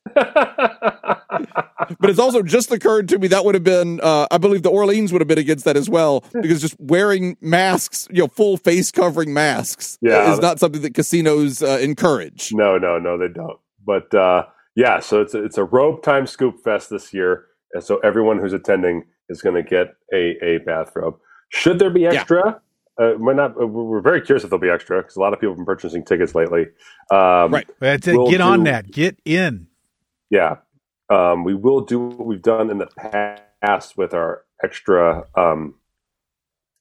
But 1.99 2.09
it's 2.09 2.19
also 2.19 2.41
just 2.41 2.71
occurred 2.71 3.07
to 3.09 3.19
me 3.19 3.27
that 3.29 3.43
would 3.45 3.55
have 3.55 3.63
been, 3.63 3.99
uh, 4.01 4.27
I 4.31 4.37
believe 4.37 4.63
the 4.63 4.69
Orleans 4.69 5.11
would 5.11 5.21
have 5.21 5.27
been 5.27 5.37
against 5.37 5.65
that 5.65 5.75
as 5.77 5.89
well, 5.89 6.23
because 6.33 6.61
just 6.61 6.75
wearing 6.79 7.37
masks, 7.41 8.07
you 8.11 8.19
know, 8.23 8.27
full 8.27 8.57
face 8.57 8.91
covering 8.91 9.33
masks, 9.33 9.97
Yeah. 10.01 10.31
is 10.33 10.39
not 10.39 10.59
something 10.59 10.81
that 10.81 10.93
casinos 10.93 11.61
uh, 11.61 11.79
encourage. 11.81 12.51
no, 12.53 12.77
no, 12.77 12.99
no, 12.99 13.17
they 13.17 13.27
don't. 13.27 13.59
But 13.85 14.13
uh, 14.13 14.45
yeah, 14.75 14.99
so 14.99 15.21
it's 15.21 15.33
a, 15.33 15.43
it's 15.43 15.57
a 15.57 15.63
robe 15.63 16.03
time 16.03 16.25
scoop 16.27 16.55
fest 16.63 16.89
this 16.89 17.13
year, 17.13 17.45
and 17.73 17.83
so 17.83 17.97
everyone 17.97 18.39
who's 18.39 18.53
attending 18.53 19.03
is 19.29 19.41
going 19.41 19.55
to 19.55 19.63
get 19.63 19.87
a 20.13 20.37
a 20.43 20.57
bathrobe. 20.65 21.15
Should 21.53 21.77
there 21.79 21.91
be 21.91 22.07
extra? 22.07 22.61
Uh, 22.99 23.13
we're 23.17 23.33
not. 23.35 23.59
uh, 23.61 23.67
We're 23.67 24.01
very 24.01 24.21
curious 24.21 24.43
if 24.43 24.49
there'll 24.49 24.59
be 24.61 24.69
extra 24.69 25.01
because 25.01 25.15
a 25.15 25.19
lot 25.19 25.33
of 25.33 25.39
people 25.39 25.51
have 25.51 25.57
been 25.57 25.65
purchasing 25.65 26.03
tickets 26.03 26.33
lately. 26.33 26.63
Um, 27.11 27.51
Right. 27.53 27.67
That's 27.79 28.07
it. 28.07 28.17
We'll 28.17 28.29
Get 28.31 28.41
on 28.41 28.59
do- 28.63 28.71
that. 28.71 28.91
Get 28.91 29.19
in. 29.23 29.67
Yeah. 30.31 30.57
Um, 31.09 31.43
we 31.43 31.53
will 31.53 31.81
do 31.81 31.99
what 31.99 32.25
we've 32.25 32.41
done 32.41 32.71
in 32.71 32.79
the 32.79 32.87
past 33.61 33.97
with 33.97 34.13
our 34.15 34.43
extra 34.63 35.25
um, 35.35 35.75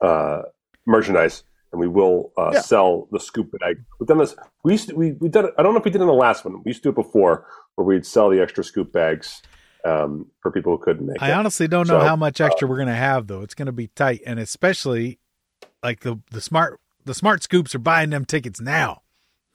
uh, 0.01 0.43
merchandise. 0.86 1.44
and 1.73 1.81
we 1.81 1.89
will 1.89 2.32
uh, 2.39 2.51
Yeah. 2.55 2.61
sell 2.61 3.09
the 3.12 3.19
scoop 3.20 3.51
bag. 3.59 3.77
We've 3.99 4.07
done 4.07 4.19
this. 4.19 4.35
We 4.65 4.73
used 4.73 4.89
to, 4.90 4.94
we 4.94 5.12
we 5.12 5.28
done 5.31 5.47
it. 5.47 5.55
I 5.59 5.62
don't 5.62 5.73
know 5.74 5.78
if 5.81 5.85
we 5.86 5.90
did 5.90 6.01
it 6.01 6.05
in 6.05 6.09
the 6.09 6.15
last 6.15 6.44
one. 6.44 6.55
We 6.65 6.69
used 6.70 6.82
to 6.82 6.93
do 6.93 7.01
it 7.01 7.05
before, 7.05 7.47
where 7.74 7.86
we'd 7.86 8.05
sell 8.07 8.28
the 8.31 8.40
extra 8.43 8.62
scoop 8.62 8.93
bags 8.93 9.40
um, 9.85 10.27
for 10.41 10.51
people 10.51 10.77
who 10.77 10.83
couldn't 10.83 11.07
make 11.07 11.21
I 11.23 11.29
it. 11.29 11.33
I 11.33 11.39
honestly 11.39 11.69
don't 11.69 11.89
know 11.89 12.01
So, 12.01 12.07
how 12.07 12.17
much 12.17 12.41
extra 12.41 12.69
we're 12.69 12.79
gonna 12.79 12.95
have 12.95 13.27
though. 13.27 13.43
It's 13.43 13.55
gonna 13.55 13.73
be 13.73 13.89
tight, 13.89 14.21
and 14.27 14.39
especially 14.39 15.19
like 15.83 16.01
the 16.01 16.19
the 16.31 16.41
smart 16.41 16.81
the 17.05 17.15
smart 17.15 17.43
scoops 17.43 17.75
are 17.75 17.79
buying 17.81 18.11
them 18.11 18.25
tickets 18.25 18.61
now, 18.61 19.03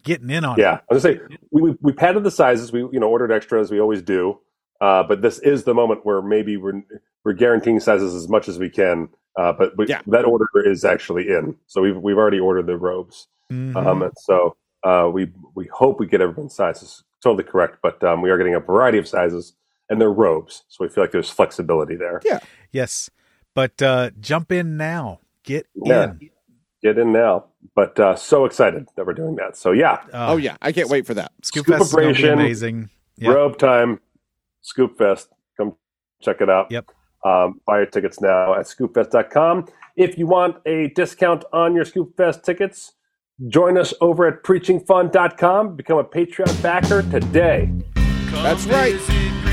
getting 0.03 0.29
in 0.29 0.43
on 0.43 0.59
it. 0.59 0.63
Yeah, 0.63 0.79
I 0.89 0.93
was 0.93 1.03
gonna 1.03 1.15
say 1.15 1.21
we, 1.51 1.61
we 1.71 1.77
we 1.81 1.91
padded 1.93 2.23
the 2.23 2.31
sizes. 2.31 2.71
We 2.71 2.81
you 2.81 2.99
know 2.99 3.09
ordered 3.09 3.31
extra 3.31 3.59
as 3.61 3.71
we 3.71 3.79
always 3.79 4.01
do, 4.01 4.39
uh, 4.81 5.03
but 5.03 5.21
this 5.21 5.39
is 5.39 5.63
the 5.63 5.73
moment 5.73 6.05
where 6.05 6.21
maybe 6.21 6.57
we're 6.57 6.83
we're 7.23 7.33
guaranteeing 7.33 7.79
sizes 7.79 8.13
as 8.13 8.27
much 8.29 8.47
as 8.47 8.59
we 8.59 8.69
can. 8.69 9.09
Uh, 9.37 9.53
but 9.53 9.77
we, 9.77 9.85
Yeah. 9.87 10.01
that 10.07 10.25
order 10.25 10.47
is 10.65 10.83
actually 10.83 11.27
in, 11.29 11.55
so 11.67 11.81
we've 11.81 11.97
we've 11.97 12.17
already 12.17 12.39
ordered 12.39 12.65
the 12.65 12.75
robes. 12.77 13.27
Mhm. 13.51 13.75
Um, 13.75 14.01
and 14.01 14.13
so 14.17 14.57
uh, 14.83 15.09
we 15.13 15.31
we 15.55 15.67
hope 15.67 15.99
we 15.99 16.07
get 16.07 16.21
everyone's 16.21 16.55
sizes 16.55 17.03
totally 17.23 17.43
correct, 17.43 17.77
but 17.81 18.03
um, 18.03 18.21
we 18.21 18.29
are 18.29 18.37
getting 18.37 18.55
a 18.55 18.59
variety 18.59 18.97
of 18.97 19.07
sizes, 19.07 19.53
and 19.89 19.99
they're 20.01 20.11
robes, 20.11 20.63
so 20.67 20.83
we 20.83 20.89
feel 20.89 21.03
like 21.03 21.11
there's 21.11 21.29
flexibility 21.29 21.95
there. 21.95 22.21
Yeah. 22.25 22.39
yes, 22.71 23.09
but 23.53 23.81
uh, 23.81 24.11
jump 24.19 24.51
in 24.51 24.77
now. 24.77 25.19
Get 25.43 25.67
Yeah. 25.75 26.11
in. 26.19 26.29
Get 26.83 26.97
in 26.99 27.11
now, 27.11 27.45
but 27.75 27.99
uh, 27.99 28.15
so 28.15 28.45
excited 28.45 28.87
that 28.95 29.05
we're 29.07 29.13
doing 29.13 29.35
that. 29.37 29.57
So 29.57 29.71
yeah, 29.71 29.93
Uh, 30.13 30.27
oh 30.33 30.37
yeah, 30.37 30.57
I 30.61 30.71
can't 30.71 30.89
wait 30.89 31.07
for 31.07 31.13
that. 31.15 31.31
Scoop, 31.41 31.63
Scoop 31.65 31.77
Fest 31.77 31.87
is 31.89 31.93
gonna 31.93 32.05
be 32.05 32.11
Operation, 32.11 32.33
amazing. 32.33 32.89
Yep. 33.17 33.35
Robe 33.35 33.57
time, 33.57 33.99
Scoop 34.61 34.97
Fest. 34.97 35.29
Come 35.57 35.75
check 36.21 36.39
it 36.41 36.49
out. 36.49 36.69
Yep. 36.71 36.91
Um, 37.25 37.61
buy 37.65 37.77
your 37.77 37.87
tickets 37.87 38.21
now 38.21 38.53
at 38.53 38.67
scoopfest.com. 38.67 39.65
If 39.95 40.17
you 40.19 40.27
want 40.27 40.57
a 40.67 40.89
discount 40.89 41.43
on 41.51 41.73
your 41.73 41.83
Scoop 41.83 42.15
Fest 42.15 42.45
tickets, 42.45 42.93
join 43.47 43.75
us 43.77 43.93
over 43.99 44.27
at 44.27 44.43
preachingfun.com. 44.43 45.75
Become 45.75 45.97
a 45.97 46.03
Patreon 46.03 46.61
backer 46.61 47.01
today. 47.01 47.71
That's 47.95 48.65
right. 48.67 49.46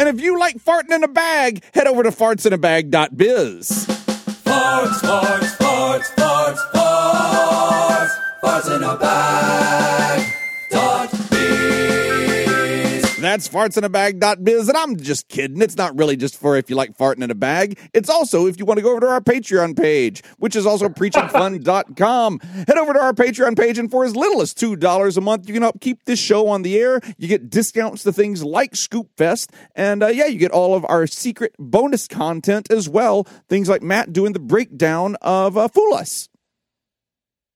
And 0.00 0.08
if 0.08 0.20
you 0.20 0.38
like 0.38 0.56
farting 0.56 0.92
in 0.92 1.04
a 1.04 1.08
bag, 1.08 1.62
head 1.74 1.86
over 1.86 2.02
to 2.02 2.10
fartsinabag.biz. 2.10 3.68
Farts, 3.68 5.00
farts, 5.00 5.56
farts, 5.56 5.56
farts, 5.58 6.10
farts, 6.14 6.29
That's 13.30 13.48
fartsinabag.biz. 13.48 14.68
And 14.68 14.76
I'm 14.76 14.96
just 14.96 15.28
kidding. 15.28 15.62
It's 15.62 15.76
not 15.76 15.96
really 15.96 16.16
just 16.16 16.36
for 16.36 16.56
if 16.56 16.68
you 16.68 16.74
like 16.74 16.98
farting 16.98 17.22
in 17.22 17.30
a 17.30 17.34
bag. 17.36 17.78
It's 17.94 18.10
also 18.10 18.48
if 18.48 18.58
you 18.58 18.64
want 18.64 18.78
to 18.78 18.82
go 18.82 18.90
over 18.90 18.98
to 19.02 19.06
our 19.06 19.20
Patreon 19.20 19.78
page, 19.78 20.24
which 20.38 20.56
is 20.56 20.66
also 20.66 20.88
preachingfun.com. 20.88 22.40
Head 22.40 22.76
over 22.76 22.92
to 22.92 23.00
our 23.00 23.12
Patreon 23.12 23.56
page, 23.56 23.78
and 23.78 23.88
for 23.88 24.04
as 24.04 24.16
little 24.16 24.42
as 24.42 24.52
$2 24.52 25.16
a 25.16 25.20
month, 25.20 25.46
you 25.46 25.54
can 25.54 25.62
help 25.62 25.80
keep 25.80 26.06
this 26.06 26.18
show 26.18 26.48
on 26.48 26.62
the 26.62 26.76
air. 26.76 27.00
You 27.18 27.28
get 27.28 27.48
discounts 27.48 28.02
to 28.02 28.12
things 28.12 28.42
like 28.42 28.74
Scoop 28.74 29.06
Fest. 29.16 29.52
And 29.76 30.02
uh, 30.02 30.08
yeah, 30.08 30.26
you 30.26 30.40
get 30.40 30.50
all 30.50 30.74
of 30.74 30.84
our 30.86 31.06
secret 31.06 31.54
bonus 31.56 32.08
content 32.08 32.68
as 32.68 32.88
well. 32.88 33.28
Things 33.48 33.68
like 33.68 33.80
Matt 33.80 34.12
doing 34.12 34.32
the 34.32 34.40
breakdown 34.40 35.14
of 35.22 35.56
uh, 35.56 35.68
Fool 35.68 35.94
Us. 35.94 36.28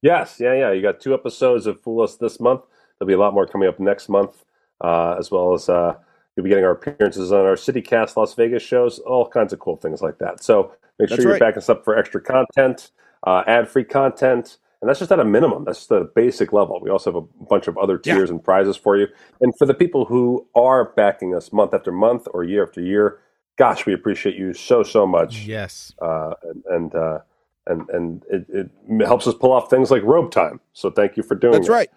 Yes, 0.03 0.37
yeah, 0.39 0.55
yeah. 0.55 0.71
You 0.71 0.83
got 0.83 1.01
two 1.01 1.15
episodes 1.15 1.67
of 1.67 1.81
Fool 1.81 2.03
Us 2.03 2.15
this 2.15 2.39
month. 2.39 2.61
There'll 3.01 3.09
be 3.09 3.15
a 3.15 3.19
lot 3.19 3.35
more 3.35 3.49
coming 3.49 3.69
up 3.69 3.81
next 3.81 4.09
month, 4.09 4.45
uh, 4.85 5.17
as 5.19 5.31
well 5.31 5.55
as 5.55 5.69
uh, 5.69 5.95
you'll 6.37 6.45
be 6.45 6.51
getting 6.51 6.65
our 6.65 6.73
appearances 6.73 7.33
on 7.33 7.41
our 7.47 7.57
CityCast 7.57 8.17
Las 8.17 8.35
Vegas 8.35 8.63
shows, 8.63 8.99
all 9.01 9.29
kinds 9.29 9.53
of 9.53 9.59
cool 9.61 9.77
things 9.77 10.03
like 10.03 10.19
that. 10.19 10.43
So 10.43 10.73
make 10.99 11.09
sure 11.09 11.17
That's 11.17 11.25
you're 11.25 11.33
right. 11.33 11.41
backing 11.41 11.59
us 11.59 11.69
up 11.69 11.85
for 11.85 11.97
extra 11.99 12.21
content, 12.21 12.91
uh, 13.27 13.45
ad 13.47 13.69
free 13.69 13.85
content. 13.85 14.59
And 14.81 14.89
that's 14.91 14.99
just 14.99 15.13
at 15.13 15.21
a 15.21 15.25
minimum. 15.25 15.65
That's 15.65 15.79
just 15.79 15.91
a 15.93 16.05
basic 16.15 16.53
level. 16.53 16.79
We 16.83 16.91
also 16.91 17.11
have 17.13 17.17
a 17.25 17.45
bunch 17.47 17.69
of 17.69 17.79
other 17.79 18.01
Yeah. 18.05 18.17
tiers 18.17 18.31
and 18.31 18.43
prizes 18.45 18.77
for 18.77 18.97
you. 18.99 19.07
And 19.41 19.57
for 19.59 19.67
the 19.67 19.75
people 19.75 20.05
who 20.05 20.47
are 20.55 20.85
backing 20.97 21.35
us 21.35 21.53
month 21.53 21.73
after 21.73 21.91
month 21.93 22.29
or 22.35 22.45
year 22.45 22.65
after 22.65 22.83
year, 22.83 23.19
gosh, 23.57 23.87
we 23.87 23.95
appreciate 23.95 24.37
you 24.37 24.53
so, 24.53 24.83
so 24.83 25.07
much 25.07 25.47
Yes. 25.47 25.95
uh, 26.03 26.35
and 26.43 26.65
and, 26.77 26.95
uh, 26.95 27.19
and 27.67 27.89
and 27.91 28.25
it, 28.31 28.47
it 28.51 28.71
helps 29.07 29.27
us 29.27 29.35
pull 29.35 29.53
off 29.53 29.71
things 29.71 29.91
like 29.91 30.03
robe 30.03 30.31
time. 30.31 30.61
So 30.75 30.91
thank 30.91 31.17
you 31.17 31.23
for 31.23 31.35
doing 31.37 31.55
That's 31.55 31.69
it. 31.69 31.73
right. 31.73 31.91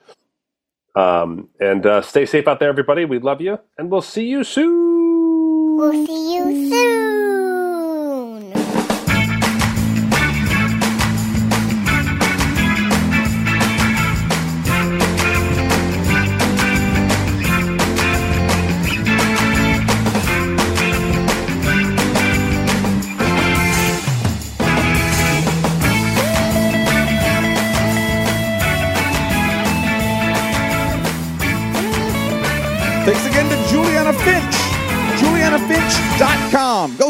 Um, 0.98 1.49
and 1.61 1.86
uh, 1.86 2.02
stay 2.02 2.26
safe 2.26 2.48
out 2.48 2.60
there, 2.60 2.69
everybody. 2.69 3.06
We 3.06 3.19
love 3.19 3.41
you, 3.41 3.60
and 3.78 3.91
we'll 3.91 4.02
see 4.02 4.28
you 4.28 4.44
soon. 4.45 5.78
We'll 5.78 6.07
see 6.07 6.36
you 6.36 6.69
soon. 6.72 7.16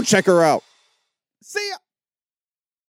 Check 0.07 0.25
her 0.25 0.41
out. 0.43 0.63